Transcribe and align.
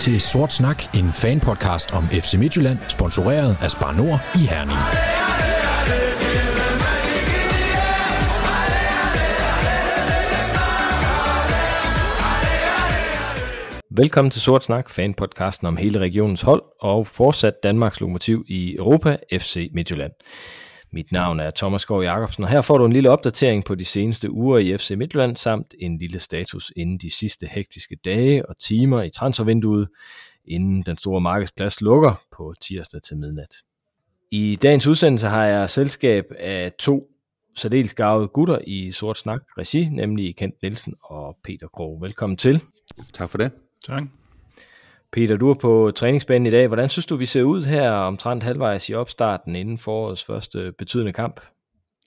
Til 0.00 0.20
Sort 0.20 0.52
Snak, 0.52 0.94
en 0.94 1.12
fanpodcast 1.12 1.94
om 1.94 2.04
FC 2.04 2.34
Midtjylland, 2.34 2.78
sponsoreret 2.88 3.56
af 3.62 3.70
Spar 3.70 3.92
Nord 3.92 4.20
i 4.34 4.38
Herning. 4.38 4.78
Velkommen 13.90 14.30
til 14.30 14.40
Sort 14.40 14.64
Snak, 14.64 14.90
fanpodcasten 14.90 15.66
om 15.66 15.76
hele 15.76 15.98
regionens 15.98 16.42
hold 16.42 16.62
og 16.80 17.06
fortsat 17.06 17.54
Danmarks 17.62 18.00
lokomotiv 18.00 18.44
i 18.48 18.76
Europa, 18.76 19.16
FC 19.32 19.70
Midtjylland. 19.74 20.12
Mit 20.92 21.12
navn 21.12 21.40
er 21.40 21.50
Thomas 21.50 21.82
Skov 21.82 22.02
Jacobsen, 22.02 22.44
og 22.44 22.50
her 22.50 22.60
får 22.60 22.78
du 22.78 22.84
en 22.84 22.92
lille 22.92 23.10
opdatering 23.10 23.64
på 23.64 23.74
de 23.74 23.84
seneste 23.84 24.30
uger 24.30 24.58
i 24.58 24.76
FC 24.76 24.90
Midtjylland, 24.90 25.36
samt 25.36 25.74
en 25.78 25.98
lille 25.98 26.18
status 26.18 26.72
inden 26.76 26.98
de 26.98 27.10
sidste 27.10 27.46
hektiske 27.46 27.96
dage 28.04 28.48
og 28.48 28.56
timer 28.56 29.02
i 29.02 29.10
transfervinduet, 29.10 29.88
inden 30.44 30.82
den 30.82 30.96
store 30.96 31.20
markedsplads 31.20 31.80
lukker 31.80 32.22
på 32.36 32.54
tirsdag 32.62 33.02
til 33.02 33.16
midnat. 33.16 33.54
I 34.30 34.58
dagens 34.62 34.86
udsendelse 34.86 35.26
har 35.26 35.44
jeg 35.44 35.70
selskab 35.70 36.24
af 36.38 36.72
to 36.78 37.10
særdeles 37.56 37.94
gavede 37.94 38.28
gutter 38.28 38.58
i 38.66 38.90
Sort 38.90 39.18
Snak 39.18 39.40
regi, 39.58 39.84
nemlig 39.84 40.36
Kent 40.36 40.54
Nielsen 40.62 40.94
og 41.02 41.36
Peter 41.44 41.68
Krog. 41.68 42.02
Velkommen 42.02 42.36
til. 42.36 42.60
Tak 43.12 43.30
for 43.30 43.38
det. 43.38 43.50
Tak. 43.86 44.02
Peter, 45.12 45.36
du 45.36 45.50
er 45.50 45.54
på 45.54 45.92
træningsbanen 45.96 46.46
i 46.46 46.50
dag. 46.50 46.66
Hvordan 46.66 46.88
synes 46.88 47.06
du, 47.06 47.16
vi 47.16 47.26
ser 47.26 47.42
ud 47.42 47.62
her 47.62 47.90
omtrent 47.90 48.42
halvvejs 48.42 48.88
i 48.88 48.94
opstarten 48.94 49.56
inden 49.56 49.78
forårets 49.78 50.24
første 50.24 50.72
betydende 50.78 51.12
kamp? 51.12 51.40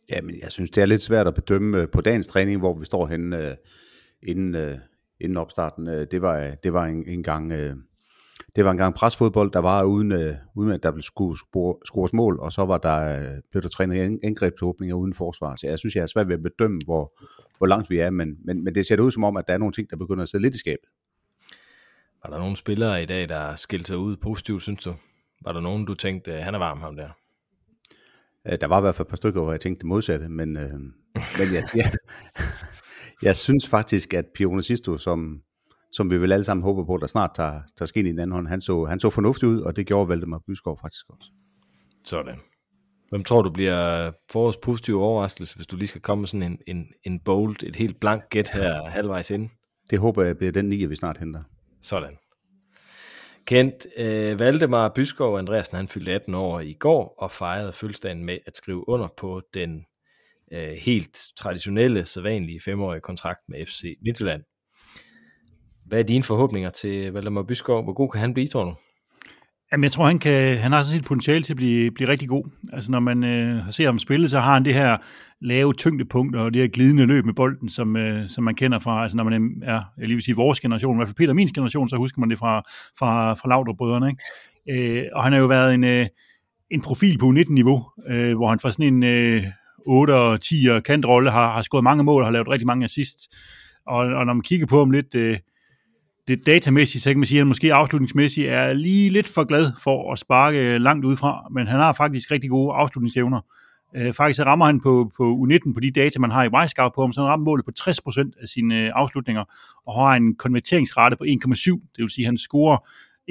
Jamen, 0.09 0.35
jeg 0.41 0.51
synes, 0.51 0.71
det 0.71 0.81
er 0.81 0.85
lidt 0.85 1.01
svært 1.01 1.27
at 1.27 1.33
bedømme 1.33 1.81
øh, 1.81 1.87
på 1.89 2.01
dagens 2.01 2.27
træning, 2.27 2.59
hvor 2.59 2.79
vi 2.79 2.85
står 2.85 3.05
henne 3.05 3.37
øh, 3.37 3.55
inden, 4.27 4.55
øh, 4.55 4.77
inden 5.21 5.37
opstarten. 5.37 5.87
Det 5.87 6.21
var, 6.21 6.55
det 6.63 6.73
var 6.73 6.85
en, 6.85 7.07
en 7.07 7.23
gang... 7.23 7.53
Det 8.55 8.65
var 8.65 8.71
en 8.71 8.77
gang 8.77 8.95
presfodbold, 8.95 9.51
der 9.51 9.59
var 9.59 9.83
uden, 9.83 10.11
øh, 10.11 10.35
uden 10.55 10.71
at 10.71 10.83
der 10.83 10.91
blev 10.91 11.01
scores 11.85 12.13
mål, 12.13 12.39
og 12.39 12.51
så 12.51 12.65
var 12.65 12.77
der, 12.77 13.19
øh, 13.19 13.37
blev 13.51 13.63
der 13.63 13.69
trænet 13.69 14.19
angrebsåbninger 14.23 14.95
uden 14.95 15.13
forsvar. 15.13 15.55
Så 15.55 15.67
jeg 15.67 15.79
synes, 15.79 15.95
jeg 15.95 16.01
er 16.01 16.07
svært 16.07 16.27
ved 16.27 16.35
at 16.35 16.43
bedømme, 16.43 16.79
hvor, 16.85 17.13
hvor 17.57 17.67
langt 17.67 17.89
vi 17.89 17.99
er, 17.99 18.09
men, 18.09 18.35
men, 18.45 18.63
men 18.63 18.75
det 18.75 18.85
ser 18.85 19.01
ud 19.01 19.11
som 19.11 19.23
om, 19.23 19.37
at 19.37 19.47
der 19.47 19.53
er 19.53 19.57
nogle 19.57 19.71
ting, 19.71 19.89
der 19.89 19.97
begynder 19.97 20.23
at 20.23 20.29
sidde 20.29 20.41
lidt 20.41 20.55
i 20.55 20.59
skabet. 20.59 20.89
Var 22.23 22.29
der 22.29 22.39
nogle 22.39 22.57
spillere 22.57 23.03
i 23.03 23.05
dag, 23.05 23.29
der 23.29 23.55
skilte 23.55 23.85
sig 23.85 23.97
ud 23.97 24.17
positivt, 24.17 24.61
synes 24.61 24.83
du? 24.83 24.93
Var 25.43 25.53
der 25.53 25.59
nogen, 25.59 25.85
du 25.85 25.93
tænkte, 25.93 26.33
han 26.33 26.55
er 26.55 26.59
varm 26.59 26.79
ham 26.79 26.95
der? 26.95 27.09
Øh, 28.47 28.57
der 28.61 28.67
var 28.67 28.77
i 28.77 28.81
hvert 28.81 28.95
fald 28.95 29.05
et 29.05 29.09
par 29.09 29.15
stykker, 29.15 29.41
hvor 29.41 29.51
jeg 29.51 29.59
tænkte 29.59 29.79
det 29.79 29.87
modsatte, 29.87 30.29
men, 30.29 30.57
øh, 30.57 30.73
men 31.13 31.53
jeg, 31.53 31.63
jeg, 31.75 31.91
jeg 33.21 33.35
synes 33.35 33.67
faktisk, 33.67 34.13
at 34.13 34.25
Pione 34.35 34.63
Sisto, 34.63 34.97
som, 34.97 35.41
som 35.91 36.11
vi 36.11 36.21
vel 36.21 36.31
alle 36.31 36.43
sammen 36.43 36.63
håber 36.63 36.85
på, 36.85 36.97
der 36.97 37.07
snart 37.07 37.31
tager, 37.35 37.61
tager 37.77 37.87
skin 37.87 38.05
i 38.05 38.09
den 38.09 38.19
anden 38.19 38.33
hånd, 38.33 38.47
han 38.47 38.61
så, 38.61 38.85
han 38.85 38.99
så 38.99 39.09
fornuftig 39.09 39.49
ud, 39.49 39.61
og 39.61 39.75
det 39.75 39.87
gjorde 39.87 40.09
Valdemar 40.09 40.41
Byskov 40.47 40.79
faktisk 40.81 41.05
også. 41.09 41.29
Sådan. 42.05 42.39
Hvem 43.09 43.23
tror 43.23 43.41
du 43.41 43.49
bliver 43.49 44.11
forårs 44.31 44.57
positiv 44.57 45.01
overraskelse, 45.01 45.55
hvis 45.55 45.67
du 45.67 45.75
lige 45.75 45.87
skal 45.87 46.01
komme 46.01 46.21
med 46.21 46.27
sådan 46.27 46.51
en, 46.51 46.59
en, 46.67 46.87
en 47.03 47.19
bold, 47.19 47.63
et 47.63 47.75
helt 47.75 47.99
blank 47.99 48.29
gæt 48.29 48.49
her 48.53 48.89
halvvejs 48.89 49.31
ind? 49.31 49.49
Det 49.89 49.99
håber 49.99 50.23
jeg 50.23 50.37
bliver 50.37 50.51
den 50.51 50.65
nier, 50.65 50.87
vi 50.87 50.95
snart 50.95 51.17
henter. 51.17 51.43
Sådan. 51.81 52.17
Kent, 53.45 53.87
øh, 53.97 54.39
Valdemar 54.39 54.89
Byskov 54.95 55.37
Andreasen, 55.37 55.77
han 55.77 55.87
fyldte 55.87 56.11
18 56.11 56.33
år 56.33 56.59
i 56.59 56.73
går 56.73 57.15
og 57.17 57.31
fejrede 57.31 57.73
fødselsdagen 57.73 58.25
med 58.25 58.37
at 58.45 58.57
skrive 58.57 58.89
under 58.89 59.07
på 59.17 59.41
den 59.53 59.85
øh, 60.51 60.71
helt 60.71 61.19
traditionelle, 61.37 62.05
sædvanlige 62.05 62.61
femårige 62.65 63.01
kontrakt 63.01 63.39
med 63.47 63.65
FC 63.65 63.97
Midtjylland. 64.01 64.43
Hvad 65.85 65.99
er 65.99 66.03
dine 66.03 66.23
forhåbninger 66.23 66.69
til 66.69 67.13
Valdemar 67.13 67.43
Byskov? 67.43 67.83
Hvor 67.83 67.93
god 67.93 68.09
kan 68.09 68.21
han 68.21 68.33
blive, 68.33 68.47
tror 68.47 68.63
du? 68.63 68.75
Jamen, 69.71 69.83
jeg 69.83 69.91
tror, 69.91 70.07
han, 70.07 70.19
kan, 70.19 70.57
han 70.57 70.71
har 70.71 70.83
sådan 70.83 70.97
sit 70.97 71.05
potentiale 71.05 71.43
til 71.43 71.53
at 71.53 71.57
blive, 71.57 71.91
blive 71.91 72.09
rigtig 72.09 72.29
god. 72.29 72.43
Altså, 72.73 72.91
når 72.91 72.99
man 72.99 73.23
øh, 73.23 73.63
ser 73.69 73.85
ham 73.85 73.99
spille, 73.99 74.29
så 74.29 74.39
har 74.39 74.53
han 74.53 74.65
det 74.65 74.73
her 74.73 74.97
lave 75.41 75.73
tyngdepunkt 75.73 76.35
og 76.35 76.53
det 76.53 76.61
her 76.61 76.69
glidende 76.69 77.05
løb 77.05 77.25
med 77.25 77.33
bolden, 77.33 77.69
som, 77.69 77.95
øh, 77.95 78.29
som 78.29 78.43
man 78.43 78.55
kender 78.55 78.79
fra, 78.79 79.03
altså 79.03 79.17
når 79.17 79.23
man 79.23 79.63
er, 79.63 79.81
jeg 79.97 80.07
lige 80.07 80.15
vil 80.15 80.23
sige 80.23 80.35
vores 80.35 80.59
generation, 80.59 80.95
i 80.95 80.97
hvert 80.97 81.07
fald 81.07 81.15
Peter 81.15 81.33
min 81.33 81.47
generation, 81.47 81.89
så 81.89 81.95
husker 81.95 82.19
man 82.19 82.29
det 82.29 82.39
fra, 82.39 82.61
fra, 82.99 83.33
fra 83.33 83.49
Laudrup-brødrene, 83.49 84.09
ikke? 84.69 85.03
Øh, 85.03 85.05
og 85.13 85.23
han 85.23 85.33
har 85.33 85.39
jo 85.39 85.45
været 85.45 85.73
en, 85.73 85.83
øh, 85.83 86.07
en 86.71 86.81
profil 86.81 87.17
på 87.17 87.25
19-niveau, 87.25 87.85
øh, 88.07 88.35
hvor 88.35 88.49
han 88.49 88.59
fra 88.59 88.71
sådan 88.71 88.93
en 88.93 89.03
øh, 89.03 89.43
8 89.87 90.15
og 90.15 90.41
10 90.41 90.55
kantrolle 90.85 91.31
har, 91.31 91.53
har 91.53 91.61
scoret 91.61 91.83
mange 91.83 92.03
mål 92.03 92.21
og 92.21 92.27
har 92.27 92.31
lavet 92.31 92.49
rigtig 92.49 92.67
mange 92.67 92.85
assists. 92.85 93.29
Og, 93.87 93.97
og 93.97 94.25
når 94.25 94.33
man 94.33 94.41
kigger 94.41 94.65
på 94.65 94.79
ham 94.79 94.91
lidt, 94.91 95.15
øh, 95.15 95.37
det 96.27 96.45
datamæssigt, 96.45 97.03
så 97.03 97.09
kan 97.09 97.19
man 97.19 97.25
sige, 97.25 97.37
at 97.37 97.41
han 97.41 97.47
måske 97.47 97.73
afslutningsmæssigt 97.73 98.47
er 98.47 98.73
lige 98.73 99.09
lidt 99.09 99.27
for 99.27 99.43
glad 99.43 99.71
for 99.83 100.11
at 100.11 100.19
sparke 100.19 100.57
øh, 100.57 100.81
langt 100.81 101.05
udefra, 101.05 101.47
men 101.51 101.67
han 101.67 101.79
har 101.79 101.93
faktisk 101.93 102.31
rigtig 102.31 102.49
gode 102.49 102.73
afslutningsevner. 102.73 103.41
Øh, 103.95 104.13
faktisk 104.13 104.37
så 104.37 104.43
rammer 104.43 104.65
han 104.65 104.81
på, 104.81 105.11
på 105.17 105.35
U19 105.35 105.73
på 105.73 105.79
de 105.79 105.91
data, 105.91 106.19
man 106.19 106.31
har 106.31 106.43
i 106.43 106.51
Vejskav 106.51 106.95
på 106.95 107.01
ham, 107.01 107.13
så 107.13 107.21
han 107.21 107.29
rammer 107.29 107.45
målet 107.45 107.65
på 107.65 107.71
60% 107.79 108.41
af 108.41 108.47
sine 108.47 108.79
øh, 108.79 108.91
afslutninger, 108.95 109.43
og 109.87 109.95
har 109.95 110.15
en 110.15 110.35
konverteringsrate 110.35 111.15
på 111.15 111.23
1,7, 111.23 111.29
det 111.95 112.01
vil 112.01 112.09
sige, 112.09 112.25
at 112.25 112.27
han 112.27 112.37
scorer 112.37 112.77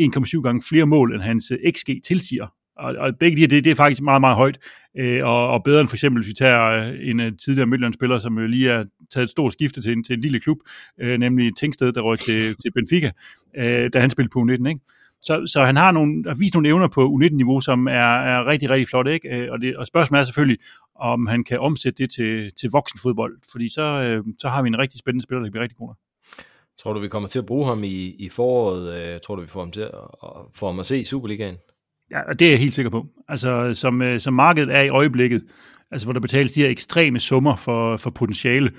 1,7 0.00 0.42
gange 0.42 0.62
flere 0.68 0.86
mål, 0.86 1.14
end 1.14 1.22
hans 1.22 1.50
øh, 1.50 1.72
XG 1.72 1.90
tilsiger 2.04 2.46
og, 2.80 2.94
og 2.98 3.16
begge 3.20 3.36
de 3.36 3.40
her, 3.40 3.48
det, 3.48 3.64
det 3.64 3.70
er 3.70 3.74
faktisk 3.74 4.02
meget, 4.02 4.20
meget 4.20 4.36
højt, 4.36 4.58
øh, 4.98 5.24
og, 5.24 5.48
og 5.48 5.64
bedre 5.64 5.80
end 5.80 5.88
for 5.88 5.96
eksempel, 5.96 6.22
hvis 6.22 6.28
vi 6.28 6.34
tager 6.34 6.62
øh, 6.62 7.08
en 7.10 7.20
uh, 7.20 7.26
tidligere 7.44 7.66
Midtjylland-spiller, 7.66 8.18
som 8.18 8.38
jo 8.38 8.46
lige 8.46 8.70
er 8.70 8.84
taget 9.10 9.24
et 9.24 9.30
stort 9.30 9.52
skifte 9.52 9.82
til 9.82 9.92
en, 9.92 10.04
til 10.04 10.14
en 10.14 10.20
lille 10.20 10.40
klub, 10.40 10.58
øh, 11.00 11.18
nemlig 11.18 11.56
Tingsted, 11.56 11.92
der 11.92 12.00
røg 12.00 12.18
til, 12.18 12.40
til 12.62 12.72
Benfica, 12.74 13.10
øh, 13.56 13.90
da 13.92 14.00
han 14.00 14.10
spillede 14.10 14.32
på 14.32 14.40
U19, 14.40 14.68
ikke? 14.68 14.80
Så, 15.22 15.46
så 15.46 15.64
han 15.64 15.76
har, 15.76 15.92
nogle, 15.92 16.24
har 16.26 16.34
vist 16.34 16.54
nogle 16.54 16.68
evner 16.68 16.88
på 16.88 17.08
U19-niveau, 17.08 17.60
som 17.60 17.86
er, 17.86 18.14
er 18.32 18.46
rigtig, 18.46 18.70
rigtig 18.70 18.88
flot, 18.88 19.06
ikke? 19.06 19.28
Øh, 19.28 19.52
og, 19.52 19.60
det, 19.60 19.76
og 19.76 19.86
spørgsmålet 19.86 20.20
er 20.20 20.24
selvfølgelig, 20.24 20.58
om 20.94 21.26
han 21.26 21.44
kan 21.44 21.60
omsætte 21.60 22.02
det 22.02 22.10
til, 22.10 22.50
til 22.60 22.70
voksenfodbold, 22.70 23.38
fordi 23.52 23.68
så, 23.68 23.82
øh, 23.82 24.24
så 24.38 24.48
har 24.48 24.62
vi 24.62 24.66
en 24.66 24.78
rigtig 24.78 24.98
spændende 24.98 25.22
spiller, 25.22 25.40
der 25.40 25.46
kan 25.46 25.52
blive 25.52 25.62
rigtig 25.62 25.78
god. 25.78 25.94
Tror 26.82 26.92
du, 26.92 27.00
vi 27.00 27.08
kommer 27.08 27.28
til 27.28 27.38
at 27.38 27.46
bruge 27.46 27.66
ham 27.66 27.84
i, 27.84 28.14
i 28.18 28.28
foråret? 28.28 28.94
Øh, 28.94 29.20
tror 29.20 29.34
du, 29.34 29.40
vi 29.40 29.46
får 29.46 29.60
ham 29.60 29.72
til 29.72 29.80
at, 29.80 29.90
få 30.54 30.66
ham 30.66 30.80
at 30.80 30.86
se 30.86 31.00
i 31.00 31.04
Superligaen? 31.04 31.56
Ja, 32.12 32.32
det 32.32 32.46
er 32.46 32.50
jeg 32.50 32.58
helt 32.58 32.74
sikker 32.74 32.90
på. 32.90 33.06
Altså, 33.28 33.74
som, 33.74 34.02
øh, 34.02 34.20
som 34.20 34.34
markedet 34.34 34.74
er 34.74 34.80
i 34.80 34.88
øjeblikket, 34.88 35.42
altså 35.90 36.06
hvor 36.06 36.12
der 36.12 36.20
betales 36.20 36.52
de 36.52 36.60
her 36.60 36.68
ekstreme 36.68 37.20
summer 37.20 37.56
for, 37.56 37.96
for 37.96 38.10
potentiale, 38.10 38.70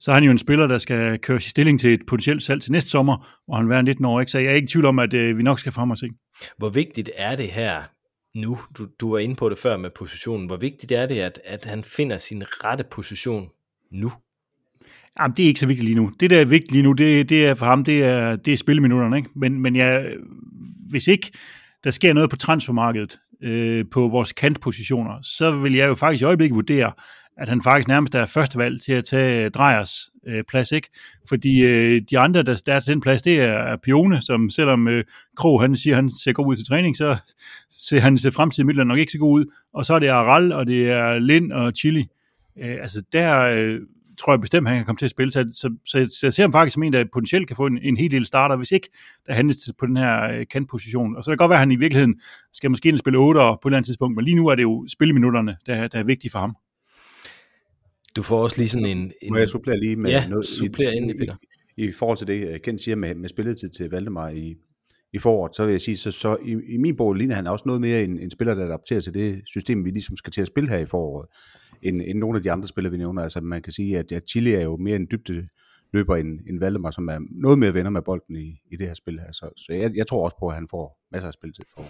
så 0.00 0.10
er 0.10 0.14
han 0.14 0.24
jo 0.24 0.30
en 0.30 0.38
spiller, 0.38 0.66
der 0.66 0.78
skal 0.78 1.18
køre 1.18 1.36
i 1.36 1.40
stilling 1.40 1.80
til 1.80 1.94
et 1.94 2.00
potentielt 2.06 2.42
salg 2.42 2.62
til 2.62 2.72
næste 2.72 2.90
sommer, 2.90 3.38
hvor 3.46 3.56
han 3.56 3.68
være 3.68 3.82
19 3.82 4.04
år. 4.04 4.20
Ikke? 4.20 4.32
Så 4.32 4.38
jeg 4.38 4.50
er 4.50 4.54
ikke 4.54 4.64
i 4.64 4.68
tvivl 4.68 4.86
om, 4.86 4.98
at 4.98 5.14
øh, 5.14 5.38
vi 5.38 5.42
nok 5.42 5.58
skal 5.58 5.72
frem 5.72 5.90
og 5.90 5.98
se. 5.98 6.08
Hvor 6.58 6.68
vigtigt 6.68 7.10
er 7.16 7.36
det 7.36 7.48
her 7.48 7.82
nu? 8.34 8.58
Du, 8.78 8.86
du 9.00 9.10
var 9.10 9.18
inde 9.18 9.34
på 9.34 9.48
det 9.48 9.58
før 9.58 9.76
med 9.76 9.90
positionen. 9.90 10.46
Hvor 10.46 10.56
vigtigt 10.56 10.92
er 10.92 11.06
det, 11.06 11.18
at, 11.18 11.40
at 11.44 11.64
han 11.64 11.84
finder 11.84 12.18
sin 12.18 12.42
rette 12.64 12.84
position 12.90 13.48
nu? 13.92 14.12
Jamen, 15.20 15.36
det 15.36 15.42
er 15.42 15.46
ikke 15.46 15.60
så 15.60 15.66
vigtigt 15.66 15.84
lige 15.84 15.96
nu. 15.96 16.12
Det, 16.20 16.30
der 16.30 16.40
er 16.40 16.44
vigtigt 16.44 16.72
lige 16.72 16.82
nu, 16.82 16.92
det, 16.92 17.28
det 17.28 17.46
er 17.46 17.54
for 17.54 17.66
ham, 17.66 17.84
det 17.84 18.04
er, 18.04 18.36
det 18.36 18.52
er 18.52 18.56
spilleminutterne. 18.56 19.16
Ikke? 19.16 19.30
Men, 19.34 19.60
men 19.60 19.76
jeg, 19.76 20.06
hvis 20.90 21.08
ikke 21.08 21.30
der 21.84 21.90
sker 21.90 22.12
noget 22.12 22.30
på 22.30 22.36
transfermarkedet 22.36 23.18
øh, 23.42 23.84
på 23.90 24.08
vores 24.08 24.32
kantpositioner, 24.32 25.18
så 25.22 25.50
vil 25.50 25.74
jeg 25.74 25.88
jo 25.88 25.94
faktisk 25.94 26.22
i 26.22 26.24
øjeblikket 26.24 26.54
vurdere, 26.54 26.92
at 27.36 27.48
han 27.48 27.62
faktisk 27.62 27.88
nærmest 27.88 28.14
er 28.14 28.26
første 28.26 28.58
valg 28.58 28.80
til 28.80 28.92
at 28.92 29.04
tage 29.04 29.50
Drejers 29.50 30.10
øh, 30.26 30.44
plads, 30.48 30.72
ikke? 30.72 30.88
Fordi 31.28 31.60
øh, 31.60 32.02
de 32.10 32.18
andre, 32.18 32.42
der, 32.42 32.62
der 32.66 32.74
er 32.74 32.80
til 32.80 32.92
den 32.92 33.00
plads, 33.00 33.22
det 33.22 33.40
er 33.40 33.76
Pione, 33.76 34.22
som 34.22 34.50
selvom 34.50 34.88
øh, 34.88 35.04
Kro 35.36 35.58
han 35.58 35.76
siger, 35.76 35.96
han 35.96 36.10
ser 36.10 36.32
god 36.32 36.46
ud 36.46 36.56
til 36.56 36.66
træning, 36.66 36.96
så 36.96 37.16
ser 37.70 38.00
han 38.00 38.18
ser 38.18 38.30
fremtiden 38.30 38.66
midler 38.66 38.84
nok 38.84 38.98
ikke 38.98 39.12
så 39.12 39.18
god 39.18 39.40
ud. 39.40 39.44
Og 39.74 39.84
så 39.84 39.94
er 39.94 39.98
det 39.98 40.08
Aral, 40.08 40.52
og 40.52 40.66
det 40.66 40.90
er 40.90 41.18
Lind 41.18 41.52
og 41.52 41.72
Chili. 41.76 42.06
Øh, 42.58 42.76
altså 42.80 43.02
der, 43.12 43.40
øh, 43.40 43.80
tror 44.18 44.32
jeg 44.32 44.40
bestemt, 44.40 44.68
han 44.68 44.76
kan 44.76 44.86
komme 44.86 44.96
til 44.96 45.04
at 45.04 45.10
spille. 45.10 45.32
Så, 45.32 45.44
så, 45.54 45.74
så, 45.84 46.16
så 46.20 46.26
jeg 46.26 46.34
ser 46.34 46.42
ham 46.42 46.52
faktisk 46.52 46.74
som 46.74 46.82
en, 46.82 46.92
der 46.92 47.04
potentielt 47.12 47.46
kan 47.46 47.56
få 47.56 47.66
en, 47.66 47.78
en 47.82 47.96
helt 47.96 48.12
del 48.12 48.24
starter, 48.24 48.56
hvis 48.56 48.72
ikke 48.72 48.88
der 49.26 49.32
handles 49.32 49.58
på 49.78 49.86
den 49.86 49.96
her 49.96 50.22
øh, 50.22 50.46
kantposition. 50.50 51.16
Og 51.16 51.24
så 51.24 51.30
kan 51.30 51.32
det 51.32 51.38
godt 51.38 51.48
være, 51.48 51.56
at 51.56 51.60
han 51.60 51.72
i 51.72 51.76
virkeligheden 51.76 52.20
skal 52.52 52.70
måske 52.70 52.98
spille 52.98 53.18
8 53.18 53.40
på 53.40 53.52
et 53.52 53.58
eller 53.70 53.76
andet 53.76 53.86
tidspunkt, 53.86 54.16
men 54.16 54.24
lige 54.24 54.34
nu 54.34 54.46
er 54.46 54.54
det 54.54 54.62
jo 54.62 54.86
spilleminutterne, 54.88 55.56
der, 55.66 55.88
der 55.88 55.98
er 55.98 56.04
vigtige 56.04 56.30
for 56.30 56.38
ham. 56.38 56.56
Du 58.16 58.22
får 58.22 58.42
også 58.42 58.58
lige 58.58 58.68
sådan 58.68 58.86
en... 58.86 59.12
en... 59.22 59.32
Må 59.32 59.38
jeg 59.38 59.48
supplere 59.48 59.80
lige 59.80 59.96
med 59.96 60.10
ja, 60.10 60.28
noget 60.28 60.46
supplere 60.46 60.94
ind 60.96 61.10
i, 61.10 61.18
Peter. 61.18 61.34
I, 61.76 61.84
i 61.88 61.92
forhold 61.92 62.18
til 62.18 62.26
det, 62.26 62.48
øh, 62.48 62.60
Kent 62.60 62.80
siger 62.80 62.96
med, 62.96 63.14
med 63.14 63.28
spilletid 63.28 63.68
til 63.68 63.90
Valdemar 63.90 64.28
i, 64.28 64.54
i 65.12 65.18
foråret, 65.18 65.56
så 65.56 65.64
vil 65.64 65.72
jeg 65.72 65.80
sige, 65.80 65.96
så, 65.96 66.10
så 66.10 66.36
i, 66.44 66.56
i 66.68 66.76
min 66.76 66.96
bog 66.96 67.14
ligner 67.14 67.34
han 67.34 67.46
også 67.46 67.62
noget 67.66 67.80
mere 67.80 68.04
en, 68.04 68.18
en 68.18 68.30
spiller, 68.30 68.54
der 68.54 68.64
adapterer 68.64 69.00
til 69.00 69.14
det 69.14 69.42
system, 69.46 69.84
vi 69.84 69.90
ligesom 69.90 70.16
skal 70.16 70.32
til 70.32 70.40
at 70.40 70.46
spille 70.46 70.70
her 70.70 70.78
i 70.78 70.86
foråret 70.86 71.28
end, 71.82 72.02
end 72.04 72.18
nogle 72.18 72.36
af 72.36 72.42
de 72.42 72.52
andre 72.52 72.68
spillere, 72.68 72.90
vi 72.90 72.98
nævner. 72.98 73.22
Altså 73.22 73.40
man 73.40 73.62
kan 73.62 73.72
sige, 73.72 73.98
at, 73.98 74.12
at 74.12 74.30
Chile 74.30 74.54
er 74.54 74.62
jo 74.62 74.76
mere 74.76 74.96
en 74.96 75.08
dybde 75.10 75.48
løber 75.92 76.16
end, 76.16 76.40
end 76.48 76.58
Valdemar, 76.58 76.90
som 76.90 77.08
er 77.08 77.18
noget 77.30 77.58
mere 77.58 77.74
venner 77.74 77.90
med 77.90 78.02
bolden 78.02 78.36
i, 78.36 78.60
i 78.70 78.76
det 78.76 78.86
her 78.86 78.94
spil 78.94 79.20
her. 79.20 79.32
Så, 79.32 79.50
så 79.56 79.72
jeg, 79.72 79.96
jeg 79.96 80.06
tror 80.06 80.24
også 80.24 80.36
på, 80.40 80.48
at 80.48 80.54
han 80.54 80.68
får 80.70 80.98
masser 81.12 81.28
af 81.28 81.34
spilletid 81.34 81.64
for. 81.74 81.84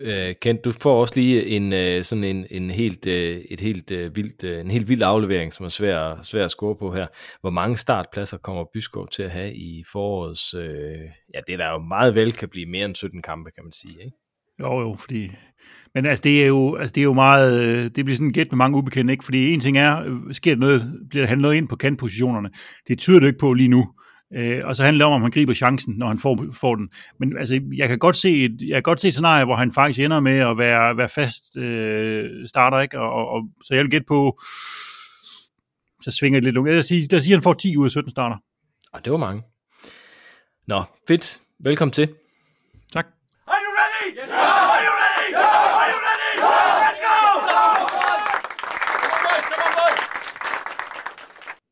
Øh, 0.00 0.34
Kent, 0.40 0.64
du 0.64 0.72
får 0.72 1.00
også 1.00 1.14
lige 1.16 1.46
en 1.46 1.72
øh, 1.72 2.04
sådan 2.04 2.24
en, 2.24 2.46
en 2.50 2.70
helt 2.70 3.06
øh, 3.06 3.36
et 3.36 3.60
helt 3.60 3.90
øh, 3.90 4.16
vildt 4.16 4.44
øh, 4.44 4.60
en 4.60 4.70
helt 4.70 4.88
vild 4.88 5.02
aflevering, 5.02 5.52
som 5.52 5.66
er 5.66 5.70
svær 5.70 6.22
svær 6.22 6.44
at 6.44 6.50
score 6.50 6.76
på 6.76 6.92
her. 6.92 7.06
Hvor 7.40 7.50
mange 7.50 7.76
startpladser 7.76 8.38
kommer 8.38 8.64
Byskov 8.72 9.08
til 9.08 9.22
at 9.22 9.30
have 9.30 9.54
i 9.54 9.84
forårets 9.92 10.54
øh, 10.54 11.00
ja, 11.34 11.40
det 11.46 11.58
der 11.58 11.70
jo 11.70 11.78
meget 11.78 12.14
vel 12.14 12.32
kan 12.32 12.48
blive 12.48 12.66
mere 12.66 12.84
end 12.84 12.94
17 12.94 13.22
kampe, 13.22 13.50
kan 13.50 13.64
man 13.64 13.72
sige, 13.72 14.04
ikke? 14.04 14.16
Jo, 14.60 14.80
jo, 14.80 14.96
fordi... 14.98 15.30
Men 15.94 16.06
altså, 16.06 16.22
det 16.22 16.42
er 16.42 16.46
jo, 16.46 16.76
altså, 16.76 16.92
det 16.92 17.00
er 17.00 17.04
jo 17.04 17.12
meget... 17.12 17.62
Øh, 17.62 17.90
det 17.96 18.04
bliver 18.04 18.16
sådan 18.16 18.32
gæt 18.32 18.46
med 18.52 18.56
mange 18.56 18.78
ubekendte, 18.78 19.12
ikke? 19.12 19.24
Fordi 19.24 19.52
en 19.52 19.60
ting 19.60 19.78
er, 19.78 20.02
øh, 20.06 20.34
sker 20.34 20.54
der 20.54 20.60
noget, 20.60 21.00
bliver 21.10 21.26
han 21.26 21.38
noget 21.38 21.54
ind 21.54 21.68
på 21.68 21.76
kantpositionerne. 21.76 22.50
Det 22.88 22.98
tyder 22.98 23.20
det 23.20 23.26
ikke 23.26 23.38
på 23.38 23.52
lige 23.52 23.68
nu. 23.68 23.86
Øh, 24.36 24.60
og 24.64 24.76
så 24.76 24.84
handler 24.84 25.04
det 25.04 25.12
om, 25.12 25.12
om 25.12 25.22
han 25.22 25.30
griber 25.30 25.54
chancen, 25.54 25.94
når 25.98 26.08
han 26.08 26.18
får, 26.18 26.46
får 26.52 26.74
den. 26.74 26.88
Men 27.20 27.38
altså, 27.38 27.60
jeg 27.76 27.88
kan 27.88 27.98
godt 27.98 28.16
se, 28.16 28.44
et, 28.44 28.56
jeg 28.60 28.74
kan 28.74 28.82
godt 28.82 29.00
se 29.00 29.12
scenarier, 29.12 29.44
hvor 29.44 29.56
han 29.56 29.72
faktisk 29.72 30.00
ender 30.00 30.20
med 30.20 30.38
at 30.38 30.58
være, 30.58 30.96
være 30.96 31.08
fast 31.08 31.56
øh, 31.56 32.48
starter, 32.48 32.80
ikke? 32.80 32.98
Og, 32.98 33.12
og, 33.12 33.28
og, 33.28 33.42
så 33.64 33.74
jeg 33.74 33.82
vil 33.82 33.90
gætte 33.90 34.06
på, 34.08 34.40
så 36.00 36.10
svinger 36.10 36.40
det 36.40 36.44
lidt 36.44 36.54
lungt. 36.54 36.70
Jeg 36.70 36.84
siger, 36.84 37.08
der 37.10 37.20
siger, 37.20 37.34
at 37.34 37.38
han 37.38 37.42
får 37.42 37.52
10 37.52 37.76
ud 37.76 37.84
af 37.84 37.90
17 37.90 38.10
starter. 38.10 38.36
Og 38.92 39.04
det 39.04 39.12
var 39.12 39.18
mange. 39.18 39.42
Nå, 40.66 40.82
fedt. 41.08 41.40
Velkommen 41.64 41.92
til. 41.92 42.08
Tak. 42.92 43.06
Are 43.46 43.60
you 43.64 43.72
ready? 43.80 44.18
Yes, 44.18 44.28
sir. 44.28 44.34
Are 44.34 44.82
you 44.86 44.94
ready? 45.04 45.28
Yeah. 45.32 45.78
Are 45.80 45.88
you 45.92 45.98
ready? 46.08 46.32
Yeah. 46.38 46.84
Let's 46.84 47.00
go! 47.06 47.24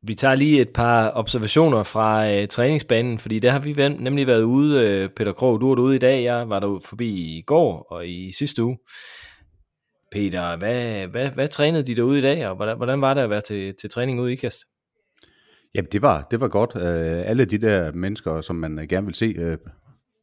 Vi 0.04 0.14
tager 0.14 0.34
lige 0.34 0.60
et 0.60 0.70
par 0.74 1.10
observationer 1.14 1.82
fra 1.82 2.30
øh, 2.30 2.48
træningsbanen, 2.48 3.18
fordi 3.18 3.38
der 3.38 3.50
har 3.50 3.58
vi 3.58 3.88
nemlig 3.88 4.26
været 4.26 4.42
ude, 4.42 4.88
øh, 4.88 5.08
Peter 5.08 5.32
Krog, 5.32 5.60
du 5.60 5.68
var 5.68 5.82
ude 5.82 5.96
i 5.96 5.98
dag, 5.98 6.24
jeg 6.24 6.48
var 6.48 6.60
der 6.60 6.80
forbi 6.84 7.38
i 7.38 7.42
går 7.42 7.86
og 7.90 8.08
i 8.08 8.32
sidste 8.32 8.64
uge. 8.64 8.78
Peter, 10.12 10.56
hvad, 10.56 11.06
hvad, 11.06 11.28
hvad 11.28 11.48
trænede 11.48 11.82
de 11.82 11.96
derude 11.96 12.18
i 12.18 12.22
dag, 12.22 12.48
og 12.48 12.56
hvordan, 12.56 12.76
hvordan 12.76 13.00
var 13.00 13.14
det 13.14 13.20
at 13.20 13.30
være 13.30 13.40
til, 13.40 13.74
til 13.80 13.90
træning 13.90 14.20
ude 14.20 14.30
i 14.30 14.32
Ikast? 14.32 14.58
Jamen, 15.74 15.88
det 15.92 16.02
var, 16.02 16.26
det 16.30 16.40
var 16.40 16.48
godt. 16.48 16.70
Øh, 16.76 17.30
alle 17.30 17.44
de 17.44 17.58
der 17.58 17.92
mennesker, 17.92 18.40
som 18.40 18.56
man 18.56 18.78
øh, 18.78 18.88
gerne 18.88 19.06
vil 19.06 19.14
se 19.14 19.34
øh, 19.38 19.58